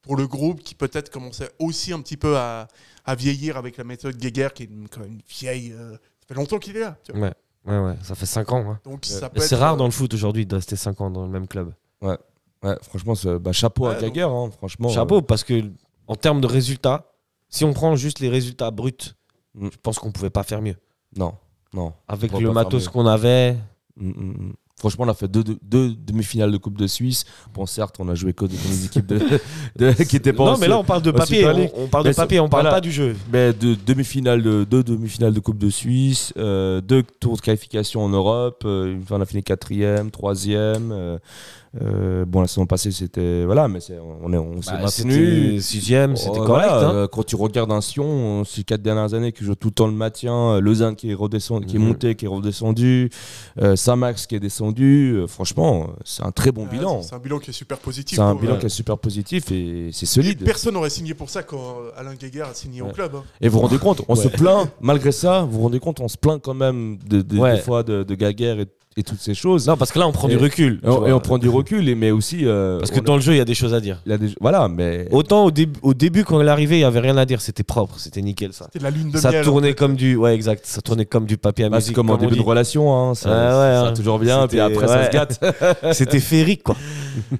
pour 0.00 0.16
le 0.16 0.28
groupe 0.28 0.62
qui 0.62 0.76
peut-être 0.76 1.10
commençait 1.10 1.50
aussi 1.58 1.92
un 1.92 2.00
petit 2.00 2.16
peu 2.16 2.36
à, 2.36 2.68
à 3.04 3.14
vieillir 3.16 3.56
avec 3.56 3.78
la 3.78 3.84
méthode 3.84 4.16
Geiger, 4.16 4.48
qui 4.54 4.62
est 4.62 4.66
une, 4.66 4.88
quand 4.88 5.00
même 5.00 5.14
une 5.14 5.22
vieille. 5.28 5.72
euh, 5.72 5.92
ça 5.92 6.26
fait 6.28 6.34
longtemps 6.34 6.58
qu'il 6.60 6.76
est 6.76 6.80
là. 6.80 6.96
tu 7.02 7.10
vois. 7.12 7.20
Ouais, 7.20 7.34
ouais, 7.64 7.78
ouais. 7.84 7.96
Ça 8.04 8.14
fait 8.14 8.26
5 8.26 8.52
ans. 8.52 8.70
hein. 8.70 8.80
Donc 8.84 9.04
Ouais. 9.10 9.30
C'est 9.40 9.56
rare 9.56 9.74
euh, 9.74 9.76
dans 9.76 9.86
le 9.86 9.90
foot 9.90 10.14
aujourd'hui 10.14 10.46
de 10.46 10.54
rester 10.54 10.76
5 10.76 11.00
ans 11.00 11.10
dans 11.10 11.24
le 11.24 11.30
même 11.32 11.48
club. 11.48 11.72
Ouais, 12.00 12.16
franchement, 12.82 13.14
c'est- 13.14 13.38
bah, 13.38 13.52
chapeau 13.52 13.86
à 13.86 13.94
Ouais, 13.94 14.00
Gaguerre. 14.02 14.30
hein, 14.30 14.50
franchement, 14.56 14.88
Chapeau, 14.88 15.22
parce 15.22 15.44
que 15.44 15.62
en 16.08 16.14
termes 16.16 16.40
de 16.40 16.46
résultats, 16.46 17.06
si 17.48 17.64
on 17.64 17.72
prend 17.72 17.94
juste 17.96 18.20
les 18.20 18.28
résultats 18.28 18.70
bruts, 18.70 18.92
Mm. 19.54 19.68
je 19.72 19.76
pense 19.82 19.98
qu'on 19.98 20.12
pouvait 20.12 20.30
pas 20.30 20.42
faire 20.42 20.60
mieux. 20.62 20.72
euh, 20.76 21.18
non, 21.20 21.34
non. 21.72 21.92
Avec 22.08 22.32
le 22.38 22.50
matos 22.52 22.88
qu'on 22.88 23.06
avait, 23.06 23.56
Mm, 23.98 24.08
mm. 24.10 24.52
Franchement, 24.78 25.06
on 25.06 25.08
a 25.08 25.14
fait 25.14 25.26
deux, 25.26 25.42
deux, 25.42 25.56
deux 25.62 25.94
demi-finales 25.94 26.52
de 26.52 26.58
Coupe 26.58 26.76
de 26.76 26.86
Suisse. 26.86 27.24
Bon, 27.54 27.64
certes, 27.64 27.96
on 27.98 28.10
a 28.10 28.14
joué 28.14 28.34
que 28.34 28.44
des 28.44 28.84
équipes 28.84 29.06
de, 29.06 29.18
de- 29.76 29.92
qui 30.04 30.16
étaient 30.16 30.34
pas 30.34 30.44
non, 30.44 30.58
mais 30.58 30.68
là 30.68 30.78
on 30.78 30.84
parle 30.84 31.00
de 31.00 31.10
papier. 31.12 31.46
On, 31.74 31.86
parle 31.86 32.04
de 32.04 32.10
Mais 32.10 32.14
papier, 32.14 32.40
on 32.40 32.48
parle 32.50 32.64
voilà. 32.64 32.76
pas 32.76 32.82
du 32.82 32.92
jeu. 32.92 33.16
Mais 33.32 33.54
de 33.54 33.74
demi-finales 33.74 34.42
de 34.42 34.64
deux 34.64 34.82
demi-finales 34.82 35.32
de 35.32 35.40
Coupe 35.40 35.56
de 35.56 35.70
Suisse, 35.70 36.34
euh, 36.36 36.82
deux 36.82 37.02
tours 37.04 37.36
de 37.38 37.40
qualification 37.40 38.02
en 38.04 38.10
Europe. 38.10 38.64
euh, 38.66 38.98
on 39.10 39.18
a 39.22 39.24
fini 39.24 39.42
quatrième, 39.42 40.10
troisième. 40.10 40.92
Euh, 41.82 42.24
bon, 42.26 42.40
la 42.40 42.46
saison 42.46 42.66
passée, 42.66 42.90
c'était 42.90 43.44
voilà, 43.44 43.68
mais 43.68 43.80
c'est- 43.80 43.98
on 44.22 44.32
est, 44.32 44.36
on 44.38 44.62
s'est 44.62 44.72
Bah, 44.72 44.82
maintenu. 44.84 45.60
sixième, 45.60 46.16
c'était 46.16 46.38
correct. 46.38 46.68
voilà, 46.68 46.88
hein. 47.02 47.08
quand 47.10 47.24
tu 47.24 47.36
regardes 47.36 47.72
un 47.72 47.80
Sion, 47.80 48.44
ces 48.44 48.64
quatre 48.64 48.82
dernières 48.82 49.14
années 49.14 49.32
qui 49.32 49.44
joue 49.44 49.54
tout 49.54 49.68
le 49.68 49.74
temps 49.74 49.86
le 49.86 49.92
maintien, 49.92 50.34
euh, 50.34 50.60
Lausanne 50.60 50.96
qui 50.96 51.10
est 51.10 51.14
redescendu, 51.14 51.66
qui 51.66 51.76
est 51.76 51.78
Mhm. 51.78 51.86
monté, 51.86 52.14
qui 52.14 52.24
est 52.24 52.28
redescendu, 52.28 53.10
euh, 53.60 53.76
Saint-Max 53.76 54.26
qui 54.26 54.34
est 54.36 54.40
descendu. 54.40 55.14
euh, 55.16 55.26
franchement, 55.26 55.90
c'est 56.04 56.22
un 56.24 56.32
très 56.32 56.52
bon 56.52 56.62
ouais, 56.64 56.70
bilan. 56.70 57.02
C'est 57.02 57.14
un 57.14 57.18
bilan 57.18 57.38
qui 57.38 57.50
est 57.50 57.52
super 57.54 57.78
positif. 57.78 58.16
C'est 58.16 58.22
un 58.22 58.34
bilan 58.34 58.56
qui 58.58 58.66
est 58.66 58.70
super 58.70 58.98
positif 58.98 59.50
et 59.52 59.90
c'est 59.92 60.04
et 60.04 60.06
solide. 60.06 60.44
Personne 60.44 60.74
n'aurait 60.74 60.90
signé 60.90 61.14
pour 61.14 61.30
ça 61.30 61.42
quand 61.42 61.76
Alain 61.96 62.14
Geiger 62.14 62.42
a 62.42 62.54
signé 62.54 62.82
au 62.82 62.86
Ouais. 62.86 62.92
club. 62.92 63.12
hein. 63.16 63.22
Et 63.40 63.48
vous 63.48 63.56
vous 63.58 63.62
rendez 63.66 63.78
compte, 63.78 64.02
on 64.08 64.14
se 64.14 64.28
plaint, 64.28 64.68
malgré 64.80 65.12
ça, 65.12 65.42
vous 65.42 65.58
vous 65.58 65.62
rendez 65.64 65.80
compte, 65.80 66.00
on 66.00 66.08
se 66.08 66.16
plaint 66.16 66.40
quand 66.42 66.54
même 66.54 66.98
de, 67.08 67.22
de- 67.22 67.38
Ouais. 67.38 67.56
des 67.56 67.60
fois 67.60 67.82
de, 67.82 68.02
de 68.02 68.14
Gaguerre 68.14 68.60
et, 68.60 68.66
et 68.98 69.02
toutes 69.02 69.20
ces 69.20 69.34
choses. 69.34 69.66
Non, 69.68 69.76
parce 69.76 69.92
que 69.92 69.98
là 69.98 70.08
on 70.08 70.12
prend 70.12 70.26
Et- 70.28 70.32
du 70.32 70.38
recul. 70.38 70.80
et, 70.82 70.88
on, 70.88 70.98
vois. 71.00 71.08
et 71.08 71.12
on 71.12 71.20
prend 71.20 71.36
du 71.38 71.48
recul, 71.50 71.86
et, 71.88 71.94
mais 71.94 72.10
aussi. 72.10 72.46
euh, 72.46 72.78
Parce 72.78 72.90
que 72.90 73.00
dans 73.00 73.14
le 73.16 73.20
jeu, 73.20 73.34
il 73.34 73.36
y 73.38 73.40
a 73.40 73.44
des 73.44 73.54
choses 73.54 73.74
à 73.74 73.80
dire. 73.80 74.00
il 74.06 74.12
y 74.12 74.14
a 74.14 74.18
des- 74.18 74.34
voilà, 74.40 74.68
mais. 74.68 75.06
Autant 75.10 75.44
au, 75.44 75.50
début 75.50 75.78
au 75.82 75.92
début, 75.92 76.24
quand 76.24 76.40
il 76.40 76.46
est 76.46 76.50
arrivé, 76.50 76.76
il 76.76 76.78
n'y 76.80 76.84
avait 76.84 77.00
rien 77.00 77.16
à 77.18 77.26
dire. 77.26 77.40
C'était 77.42 77.62
propre, 77.62 77.98
c'était 77.98 78.22
nickel 78.22 78.52
ça. 78.54 78.64
C'était 78.66 78.78
de 78.78 78.84
la 78.84 78.90
lune 78.90 79.10
de 79.10 79.18
Ça 79.18 79.30
miel. 79.30 79.44
tournait 79.44 79.68
en 79.68 79.70
fait. 79.70 79.74
comme 79.74 79.96
du. 79.96 80.16
Ouais, 80.16 80.34
exact. 80.34 80.64
Ça 80.64 80.80
tournait 80.80 81.04
comme 81.04 81.26
du 81.26 81.36
papier 81.36 81.66
à 81.66 81.68
bah, 81.68 81.76
musique. 81.76 81.88
c'est 81.88 81.94
comme 81.94 82.08
en 82.10 82.16
début 82.16 82.32
dit. 82.32 82.38
de 82.40 82.44
relation, 82.44 82.94
hein, 83.10 83.14
ça, 83.14 83.28
ouais, 83.28 83.34
ça 83.74 83.86
hein. 83.88 83.92
toujours 83.92 84.18
bien, 84.18 84.46
puis 84.48 84.58
C'était- 84.58 84.74
après 84.76 84.88
ça 84.88 85.06
se 85.06 85.10
gâte. 85.12 85.40
C'était 85.92 86.20
féerique 86.20 86.62
quoi. 86.62 86.76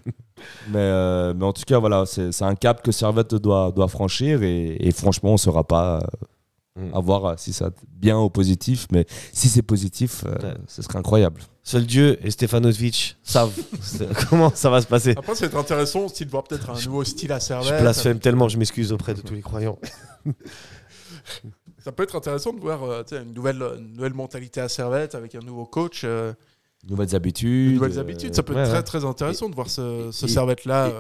Mais, 0.69 0.79
euh, 0.79 1.33
mais 1.37 1.45
en 1.45 1.53
tout 1.53 1.63
cas, 1.67 1.79
voilà, 1.79 2.05
c'est 2.07 2.31
c'est 2.33 2.45
un 2.45 2.55
cap 2.55 2.83
que 2.83 2.93
Servette 2.93 3.35
doit, 3.37 3.73
doit 3.75 3.89
franchir 3.89 4.43
et, 4.43 4.77
et 4.81 4.93
franchement, 4.93 5.31
on 5.31 5.35
ne 5.35 5.39
saura 5.39 5.65
pas 5.65 6.01
euh, 6.77 6.91
Mm. 6.91 6.95
à 6.95 7.01
voir 7.01 7.25
euh, 7.25 7.35
si 7.39 7.53
ça 7.53 7.71
bien 7.93 8.19
ou 8.19 8.29
positif. 8.31 8.87
Mais 8.93 9.07
si 9.33 9.49
c'est 9.49 9.63
positif, 9.63 10.25
euh, 10.27 10.35
Ouais. 10.43 10.55
ce 10.67 10.83
serait 10.83 10.99
incroyable. 10.99 11.41
Seul 11.63 11.85
Dieu 11.87 12.19
et 12.25 12.31
Stefanovic 12.31 13.17
savent 13.23 13.53
comment 14.31 14.53
ça 14.55 14.71
va 14.71 14.81
se 14.81 14.87
passer. 14.87 15.15
Après, 15.17 15.35
c'est 15.35 15.55
intéressant 15.55 16.01
aussi 16.05 16.25
de 16.25 16.31
voir 16.31 16.45
peut-être 16.45 16.71
un 16.71 16.81
nouveau 16.81 17.03
style 17.05 17.33
à 17.33 17.39
Je 17.39 17.45
Servette. 17.45 17.81
blasphème 17.81 18.19
tellement, 18.21 18.49
je 18.49 18.59
m'excuse 18.59 18.93
auprès 18.93 19.15
de 19.15 19.21
tous 19.21 19.35
les 19.35 19.43
croyants. 19.43 19.79
Ça 21.79 21.93
peut 21.93 22.03
être 22.03 22.17
intéressant 22.17 22.53
de 22.53 22.61
voir 22.61 22.83
euh, 22.85 23.03
une, 23.13 23.33
nouvelle, 23.33 23.63
une 23.79 23.93
nouvelle 23.95 24.15
mentalité 24.15 24.61
à 24.61 24.69
Servette 24.69 25.15
avec 25.15 25.35
un 25.35 25.41
nouveau 25.41 25.65
coach. 25.67 26.03
euh, 26.05 26.33
Nouvelles 26.89 27.15
habitudes. 27.17 27.71
de 27.71 27.75
nouvelles 27.75 27.99
euh, 27.99 28.01
habitudes. 28.01 28.35
Ça 28.35 28.43
peut 28.43 28.55
ouais, 28.55 28.61
être 28.61 28.69
très 28.69 28.77
ouais. 28.79 28.83
très 28.83 29.05
intéressant 29.05 29.49
de 29.49 29.55
voir 29.55 29.71
ce, 29.71 30.11
ce 30.13 30.27
et- 30.27 30.29
Servette-là. 30.29 30.91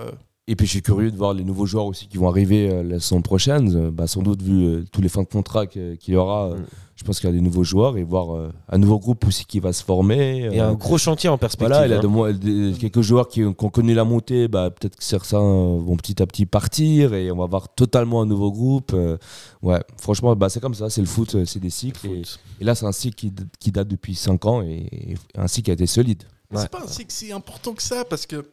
Et- 0.46 0.52
Et 0.52 0.56
puis 0.56 0.66
je 0.66 0.70
suis 0.72 0.82
curieux 0.82 1.10
de 1.10 1.16
voir 1.16 1.34
les 1.34 1.44
nouveaux 1.44 1.66
joueurs 1.66 1.86
aussi 1.86 2.06
qui 2.06 2.18
vont 2.18 2.28
arriver 2.28 2.70
euh, 2.70 2.82
la 2.82 3.00
saison 3.00 3.20
prochaine. 3.20 3.74
Euh, 3.76 3.90
bah, 3.90 4.06
sans 4.06 4.22
doute 4.22 4.42
vu 4.42 4.64
euh, 4.64 4.84
tous 4.92 5.00
les 5.00 5.08
fins 5.08 5.22
de 5.22 5.28
contrat 5.28 5.66
qu'il 5.66 5.98
y 6.06 6.14
aura, 6.16 6.50
Mm. 6.50 6.66
je 6.94 7.02
pense 7.04 7.18
qu'il 7.18 7.28
y 7.28 7.32
a 7.32 7.34
des 7.34 7.40
nouveaux 7.40 7.64
joueurs 7.64 7.96
et 7.98 8.04
voir 8.04 8.34
euh, 8.36 8.52
un 8.68 8.78
nouveau 8.78 8.98
groupe 9.00 9.26
aussi 9.26 9.44
qui 9.44 9.58
va 9.58 9.72
se 9.72 9.82
former. 9.84 10.46
Il 10.50 10.56
y 10.56 10.60
a 10.60 10.66
euh, 10.66 10.70
un 10.70 10.74
gros 10.74 10.98
chantier 10.98 11.28
en 11.28 11.36
perspective. 11.36 11.66
Voilà, 11.68 11.86
il 11.86 11.90
y 11.90 11.94
a 11.94 11.98
hein. 11.98 12.32
de 12.72 12.76
quelques 12.78 13.00
joueurs 13.00 13.26
qui, 13.26 13.40
qui 13.40 13.64
ont 13.64 13.70
connu 13.70 13.92
la 13.92 14.04
montée, 14.04 14.46
bah, 14.46 14.70
peut-être 14.70 14.94
que 14.96 15.02
certains 15.04 15.40
vont 15.40 15.96
petit 15.96 16.22
à 16.22 16.26
petit 16.28 16.46
partir 16.46 17.12
et 17.12 17.30
on 17.32 17.36
va 17.38 17.44
avoir 17.44 17.68
totalement 17.74 18.22
un 18.22 18.26
nouveau 18.26 18.52
groupe. 18.52 18.92
euh, 18.94 19.18
ouais, 19.62 19.80
franchement, 20.00 20.36
bah, 20.36 20.48
c'est 20.48 20.60
comme 20.60 20.74
ça, 20.74 20.90
c'est 20.90 21.00
le 21.00 21.08
foot, 21.08 21.44
c'est 21.44 21.60
des 21.60 21.70
cycles. 21.70 22.06
Et, 22.06 22.22
et 22.60 22.64
là, 22.64 22.74
c'est 22.76 22.86
un 22.86 22.92
cycle 22.92 23.16
qui, 23.16 23.32
qui 23.58 23.72
date 23.72 23.88
depuis 23.88 24.14
5 24.14 24.44
ans 24.46 24.62
et, 24.62 24.86
et 24.92 25.14
un 25.36 25.48
cycle 25.48 25.64
qui 25.66 25.70
a 25.72 25.74
été 25.74 25.86
solide. 25.86 26.22
Mais 26.52 26.58
Ouais. 26.58 26.62
C'est 26.62 26.70
pas 26.70 26.84
un 26.84 26.86
cycle 26.86 27.10
si 27.12 27.32
important 27.32 27.72
que 27.72 27.82
ça 27.82 28.04
parce 28.04 28.24
que 28.24 28.44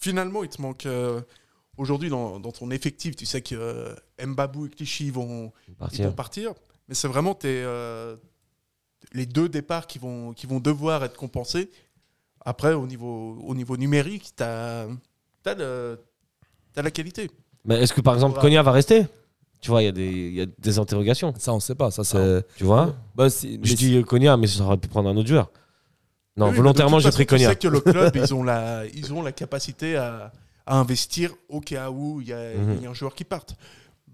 finalement, 0.00 0.42
il 0.42 0.48
te 0.50 0.60
manque. 0.60 0.86
euh, 0.86 1.20
Aujourd'hui, 1.76 2.10
dans, 2.10 2.40
dans 2.40 2.52
ton 2.52 2.70
effectif, 2.72 3.16
tu 3.16 3.24
sais 3.24 3.40
que 3.40 3.54
euh, 3.54 3.94
Mbabou 4.22 4.66
et 4.66 4.68
Clichy 4.68 5.10
vont, 5.10 5.50
ils 5.66 5.74
Partir. 5.74 6.06
vont 6.08 6.12
partir. 6.12 6.52
Mais 6.88 6.94
c'est 6.94 7.08
vraiment 7.08 7.32
tes, 7.34 7.62
euh, 7.64 8.16
les 9.14 9.24
deux 9.24 9.48
départs 9.48 9.86
qui 9.86 9.98
vont, 9.98 10.34
qui 10.34 10.46
vont 10.46 10.60
devoir 10.60 11.02
être 11.04 11.16
compensés. 11.16 11.70
Après, 12.44 12.74
au 12.74 12.86
niveau, 12.86 13.38
au 13.46 13.54
niveau 13.54 13.78
numérique, 13.78 14.32
tu 14.36 14.42
as, 14.42 14.88
la 16.76 16.90
qualité. 16.90 17.30
Mais 17.64 17.76
est-ce 17.80 17.92
que 17.94 18.00
par 18.02 18.14
exemple 18.14 18.36
Ouais. 18.36 18.42
Konya 18.42 18.62
va 18.62 18.72
rester? 18.72 19.06
Tu 19.60 19.70
vois, 19.70 19.82
il 19.82 19.86
y, 19.86 19.88
a 19.88 19.92
des- 19.92 20.10
il 20.28 20.34
y 20.34 20.40
a 20.42 20.46
des 20.58 20.78
interrogations. 20.78 21.32
Ça, 21.38 21.52
on 21.54 21.60
sait 21.60 21.74
pas. 21.74 21.90
Ça, 21.90 22.02
c'est. 22.04 22.44
Tu 22.56 22.64
vois? 22.64 22.94
Bah, 23.14 23.28
si- 23.30 23.58
Je 23.62 23.74
dis 23.74 24.02
Konya, 24.04 24.36
mais 24.36 24.46
ça 24.46 24.64
aurait 24.64 24.78
pu 24.78 24.88
prendre 24.88 25.08
un 25.08 25.16
autre 25.16 25.28
joueur. 25.28 25.50
Non, 26.40 26.48
Oui, 26.50 26.56
volontairement, 26.56 26.98
j'ai 26.98 27.10
pris 27.10 27.26
Cognac. 27.26 27.50
sais 27.50 27.56
que 27.56 27.68
le 27.68 27.80
club, 27.80 28.12
ils 28.16 28.34
ont 28.34 28.42
la, 28.42 28.84
ils 28.94 29.12
ont 29.12 29.22
la 29.22 29.30
capacité 29.32 29.96
à, 29.96 30.32
à 30.66 30.78
investir 30.78 31.32
au 31.48 31.60
cas 31.60 31.90
où 31.90 32.20
il 32.20 32.28
y, 32.28 32.32
a 32.32 32.54
Mhm. 32.54 32.74
il 32.78 32.82
y 32.82 32.86
a 32.86 32.90
un 32.90 32.94
joueur 32.94 33.14
qui 33.14 33.24
parte. 33.24 33.54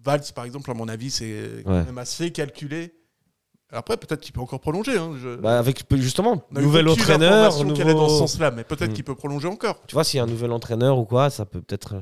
Valls, 0.05 0.23
par 0.35 0.45
exemple, 0.45 0.71
à 0.71 0.75
mon 0.75 0.89
avis, 0.89 1.11
c'est 1.11 1.63
quand 1.65 1.73
Ouais. 1.73 1.85
même 1.85 1.99
assez 1.99 2.31
calculé. 2.33 2.93
Après, 3.73 3.97
peut-être 3.97 4.21
qu'il 4.21 4.33
peut 4.33 4.41
encore 4.41 4.61
prolonger. 4.61 4.97
hein, 4.97 5.13
je- 5.21 5.37
Bah, 5.37 5.59
avec 5.59 5.83
justement, 5.97 6.43
nouvel 6.53 6.89
entraîneur, 6.89 7.47
information 7.47 7.75
qui 7.75 7.83
allait 7.83 7.95
dans 7.95 8.07
ce 8.09 8.13
nouveau... 8.15 8.27
sens-là, 8.27 8.51
mais 8.53 8.63
peut-être 8.65 8.91
Mhm. 8.91 8.95
qu'il 8.95 9.05
peut 9.05 9.15
prolonger 9.17 9.49
encore. 9.49 9.81
Tu 9.89 9.95
vois, 9.95 10.05
s'il 10.05 10.19
y 10.19 10.21
a 10.21 10.25
un 10.25 10.29
nouvel 10.29 10.53
entraîneur 10.53 10.99
ou 10.99 11.05
quoi, 11.05 11.31
ça 11.31 11.45
peut 11.47 11.61
peut-être. 11.61 11.95
euh, 11.95 12.01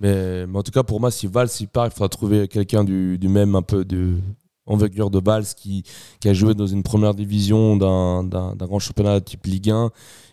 Mais, 0.00 0.46
mais 0.46 0.58
en 0.58 0.62
tout 0.62 0.72
cas, 0.72 0.82
pour 0.82 1.00
moi, 1.00 1.10
si 1.10 1.26
Valls 1.26 1.48
il 1.60 1.68
part, 1.68 1.86
il 1.86 1.90
faudra 1.90 2.08
trouver 2.10 2.48
quelqu'un 2.48 2.84
du, 2.84 3.16
du 3.18 3.28
même 3.28 3.54
un 3.54 3.62
peu 3.62 3.82
de 3.84 4.16
envergure 4.66 5.10
de 5.10 5.20
Valls 5.20 5.46
qui, 5.56 5.84
qui 6.20 6.28
a 6.28 6.34
joué 6.34 6.54
dans 6.54 6.66
une 6.66 6.82
première 6.82 7.14
division 7.14 7.76
d'un 7.76 8.54
grand 8.56 8.78
championnat 8.78 9.20
type 9.20 9.46
Ligue 9.46 9.70
1 9.70 9.90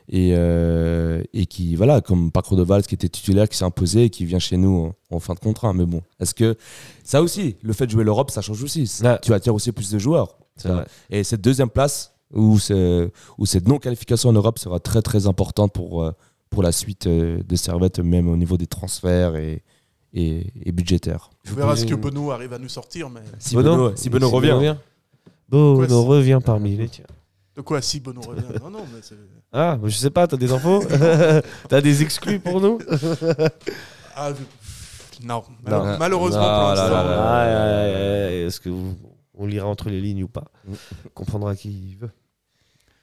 et, 0.10 0.34
euh, 0.36 1.24
et 1.34 1.46
qui, 1.46 1.76
voilà, 1.76 2.02
comme 2.02 2.32
parcours 2.32 2.58
de 2.58 2.64
Valls 2.64 2.84
qui 2.84 2.96
était 2.96 3.10
titulaire, 3.10 3.48
qui 3.48 3.58
s'est 3.58 3.66
imposé 3.66 4.06
et 4.06 4.10
qui 4.10 4.26
vient 4.26 4.40
chez 4.40 4.58
nous 4.58 4.94
en, 5.12 5.16
en 5.16 5.20
fin 5.20 5.34
de 5.34 5.40
contrat. 5.40 5.74
Mais 5.74 5.86
bon, 5.86 6.02
est-ce 6.20 6.34
que 6.34 6.56
ça 7.04 7.22
aussi, 7.22 7.56
le 7.62 7.74
fait 7.74 7.86
de 7.86 7.92
jouer 7.92 8.04
l'Europe, 8.04 8.32
ça 8.32 8.42
change 8.42 8.62
aussi. 8.64 8.92
Ouais. 9.04 9.18
Tu 9.22 9.34
attires 9.34 9.56
aussi 9.56 9.72
plus 9.72 9.92
de 9.92 10.00
joueurs. 10.00 10.38
Vrai. 10.64 10.86
Et 11.10 11.24
cette 11.24 11.42
deuxième 11.42 11.70
place, 11.70 12.14
où 12.34 12.58
cette 12.58 13.68
non-qualification 13.68 14.30
en 14.30 14.34
Europe 14.34 14.60
sera 14.60 14.80
très 14.80 15.02
très 15.02 15.28
importante 15.28 15.74
pour, 15.74 16.04
euh, 16.04 16.12
pour 16.50 16.64
la 16.64 16.72
suite 16.72 17.08
euh, 17.08 17.42
des 17.44 17.58
servettes, 17.58 18.00
même 18.00 18.28
au 18.28 18.38
niveau 18.38 18.58
des 18.58 18.68
transferts 18.68 19.36
et, 19.36 19.64
et, 20.14 20.48
et 20.66 20.72
budgétaires. 20.72 21.30
On 21.52 21.56
verra 21.56 21.76
ce 21.76 21.86
que 21.86 21.96
Benoît 21.96 22.36
arrive 22.36 22.54
à 22.54 22.60
nous 22.60 22.70
sortir. 22.70 23.10
Mais... 23.10 23.22
Si 23.40 23.56
Bono 23.56 23.72
Benoît, 23.72 23.92
si 23.96 24.10
Benoît 24.10 24.30
revient. 24.30 24.76
Bono 25.50 25.76
Quoi, 25.78 25.88
c'est- 25.88 25.94
revient 25.94 26.40
parmi 26.44 26.76
les 26.76 26.88
tiens. 26.90 27.06
De 27.56 27.62
quoi 27.62 27.82
si 27.82 28.00
Benoît 28.00 28.24
revient 28.28 28.44
Non, 28.62 28.70
non, 28.72 28.86
mais 28.94 29.00
c'est. 29.02 29.16
Ah, 29.52 29.78
je 29.84 29.96
sais 29.96 30.10
pas, 30.10 30.26
t'as 30.28 30.38
des 30.38 30.52
infos 30.52 30.84
T'as 31.70 31.82
des 31.82 32.02
exclus 32.02 32.40
pour 32.40 32.60
nous 32.62 32.80
Ah, 34.16 34.32
je- 34.32 35.26
Non, 35.28 35.44
Non. 35.68 35.84
Mal- 35.84 35.98
malheureusement 36.00 36.42
Non, 36.42 36.60
pour 36.60 36.76
l'instant. 36.76 36.96
Ah, 36.96 38.30
Est-ce 38.32 38.60
que 38.60 38.70
vous- 38.70 38.96
on 39.36 39.46
lira 39.46 39.68
entre 39.68 39.90
les 39.90 40.02
lignes 40.02 40.24
ou 40.24 40.28
pas? 40.28 40.46
On 40.70 40.74
comprendra 41.14 41.56
qui 41.56 41.96
veut. 42.00 42.10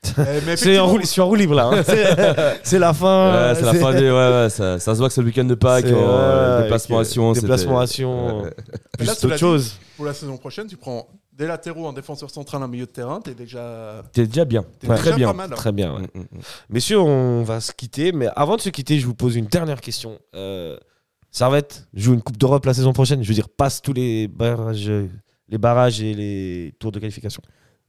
Eh, 0.02 0.12
C'est 0.14 0.20
en 0.20 0.24
effectivement, 0.38 0.86
roue, 0.86 1.00
je 1.00 1.06
suis 1.06 1.20
en 1.20 1.26
roue 1.26 1.34
libre 1.34 1.54
là. 1.54 1.66
hein. 1.72 1.82
C'est- 2.62 2.78
la 2.78 2.94
fin. 2.94 3.50
Ouais, 3.50 3.54
c'est 3.54 3.66
la 3.66 3.74
fin 3.74 3.92
des. 3.92 4.10
Ouais, 4.10 4.30
ouais, 4.42 4.48
ça, 4.50 4.78
ça 4.78 4.94
se 4.94 4.98
voit 4.98 5.08
que 5.08 5.14
c'est 5.14 5.20
le 5.20 5.26
week-end 5.26 5.44
de 5.44 5.54
Pâques. 5.54 5.84
Euh, 5.86 6.62
déplacement 6.62 6.98
à 7.00 7.04
Sion. 7.04 7.32
Déplacement 7.32 7.78
à 7.80 7.86
Sion. 7.86 8.42
Ouais. 8.42 8.50
Plus 8.98 9.06
d'autres 9.20 9.36
choses. 9.36 9.74
Pour 9.96 10.06
la 10.06 10.14
saison 10.14 10.36
prochaine, 10.38 10.66
tu 10.66 10.76
prends 10.78 11.06
des 11.32 11.46
latéraux, 11.46 11.86
un 11.86 11.92
défenseur 11.92 12.30
central, 12.30 12.62
un 12.62 12.68
milieu 12.68 12.86
de 12.86 12.90
terrain. 12.90 13.20
T'es 13.20 13.34
déjà. 13.34 14.02
T'es 14.12 14.26
déjà 14.26 14.44
bien. 14.46 14.64
T'es 14.78 14.88
Ouais. 14.88 14.96
déjà 14.96 15.08
Très 15.10 15.16
bien. 15.18 15.26
pas 15.28 15.34
mal. 15.34 15.50
hein. 15.52 15.56
Très 15.56 15.72
bien. 15.72 15.92
ouais. 15.94 16.00
Mm, 16.14 16.18
mm, 16.20 16.22
mm. 16.32 16.40
Messieurs, 16.70 17.00
on 17.00 17.42
va 17.42 17.60
se 17.60 17.72
quitter, 17.72 18.12
mais 18.12 18.28
avant 18.36 18.56
de 18.56 18.62
se 18.62 18.70
quitter, 18.70 18.98
je 18.98 19.06
vous 19.06 19.14
pose 19.14 19.36
une 19.36 19.46
dernière 19.46 19.80
question. 19.82 20.18
Euh, 20.34 20.78
Servette 21.30 21.86
joue 21.94 22.14
une 22.14 22.22
Coupe 22.22 22.38
d'Europe 22.38 22.64
la 22.64 22.74
saison 22.74 22.92
prochaine. 22.94 23.22
Je 23.22 23.28
veux 23.28 23.34
dire, 23.34 23.48
passe 23.50 23.82
tous 23.82 23.92
les 23.92 24.28
barrages, 24.28 24.90
les 25.48 25.58
barrages 25.58 26.00
et 26.02 26.14
les 26.14 26.74
tours 26.78 26.90
de 26.90 26.98
qualification. 26.98 27.42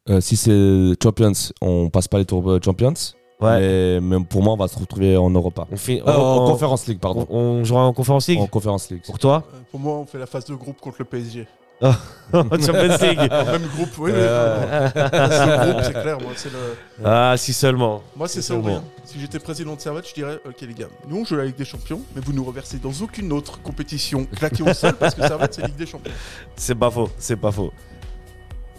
Euh, 0.10 0.20
si 0.20 0.36
c'est 0.36 0.94
Champions, 1.02 1.32
on 1.62 1.90
passe 1.90 2.08
pas 2.08 2.18
les 2.18 2.26
tours 2.26 2.50
euh, 2.50 2.60
Champions. 2.64 2.94
Ouais. 3.40 3.60
Mais, 3.60 4.00
mais 4.02 4.24
pour 4.26 4.44
moi, 4.44 4.54
on 4.54 4.58
va 4.58 4.68
se 4.68 4.78
retrouver 4.78 5.16
en 5.18 5.30
Europa. 5.30 5.68
On 5.72 5.78
fait 5.78 6.02
Euh, 6.06 6.12
en 6.12 6.46
on- 6.46 6.52
Conférence 6.52 6.88
League, 6.88 7.00
pardon. 7.00 7.26
on, 7.30 7.38
on 7.38 7.64
jouera 7.64 7.86
en 7.86 7.94
Conférence 7.94 8.28
League 8.28 8.40
En 8.40 8.48
Conférence 8.48 8.90
League. 8.90 9.02
pour 9.06 9.20
toi 9.20 9.44
Euh, 9.54 9.58
Pour 9.72 9.80
moi, 9.80 9.94
on 9.98 10.06
fait 10.06 10.18
la 10.20 10.26
phase 10.28 10.46
de 10.46 10.56
groupe 10.56 10.80
contre 10.80 10.98
le 11.00 11.06
PSG. 11.06 11.48
Champions 11.82 12.98
League. 13.02 13.20
Même 13.32 13.68
groupe, 13.76 13.98
oui. 14.00 14.12
Euh, 14.14 14.90
vraiment. 14.94 15.30
Ce 15.66 15.72
groupe, 15.72 15.82
c'est 15.84 16.02
clair. 16.02 16.18
Moi, 16.22 16.32
c'est 16.36 16.52
le. 16.52 16.60
Ah, 17.04 17.34
si 17.38 17.54
seulement. 17.54 18.02
Moi, 18.16 18.28
c'est 18.28 18.44
ça 18.44 18.56
ou 18.56 18.62
rien. 18.62 18.84
Si 19.04 19.20
j'étais 19.20 19.40
président 19.40 19.76
de 19.76 19.82
Servette, 19.82 20.08
je 20.08 20.14
dirais 20.14 20.40
Ok, 20.48 20.62
les 20.62 20.74
gars, 20.76 20.88
nous, 21.08 21.22
on 21.22 21.26
joue 21.26 21.36
la 21.36 21.46
Ligue 21.46 21.56
des 21.56 21.66
Champions, 21.66 22.02
mais 22.16 22.22
vous 22.24 22.34
nous 22.34 22.44
reversez 22.44 22.78
dans 22.78 22.92
aucune 23.02 23.32
autre 23.34 23.60
compétition 23.64 24.26
claquée 24.26 24.62
au 24.64 24.74
sol 24.74 24.94
parce 24.94 25.16
que 25.16 25.22
Servette, 25.24 25.56
c'est 25.56 25.66
Ligue 25.66 25.76
des 25.76 25.88
Champions. 25.88 26.12
C'est 26.56 26.76
pas 26.76 26.92
faux, 26.92 27.10
c'est 27.18 27.36
pas 27.38 27.52
faux. 27.52 27.72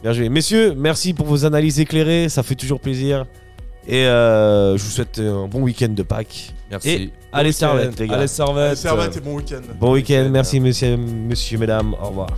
Bien 0.02 0.12
joué. 0.12 0.28
Messieurs, 0.28 0.74
merci 0.76 1.14
pour 1.14 1.26
vos 1.26 1.44
analyses 1.44 1.78
éclairées, 1.80 2.28
ça 2.28 2.42
fait 2.42 2.54
toujours 2.56 2.80
plaisir. 2.80 3.26
Et 3.86 4.06
euh, 4.06 4.76
je 4.76 4.82
vous 4.82 4.90
souhaite 4.90 5.18
un 5.18 5.46
bon 5.48 5.62
week-end 5.62 5.88
de 5.88 6.02
Pâques. 6.02 6.52
Merci. 6.70 6.88
Et 6.90 7.10
allez, 7.32 7.50
Bon 7.50 7.56
Servette, 7.56 7.88
week-end. 7.90 8.02
les 8.02 8.08
gars. 8.08 8.14
Allez, 8.16 8.26
Servette. 8.28 8.76
Servette 8.76 9.16
et 9.16 9.20
bon 9.20 9.36
week-end. 9.36 9.60
Bon 9.80 9.92
week-end, 9.92 10.28
merci 10.30 10.60
messieurs, 10.60 10.96
monsieur, 10.96 11.58
mesdames, 11.58 11.94
au 12.00 12.06
revoir. 12.08 12.28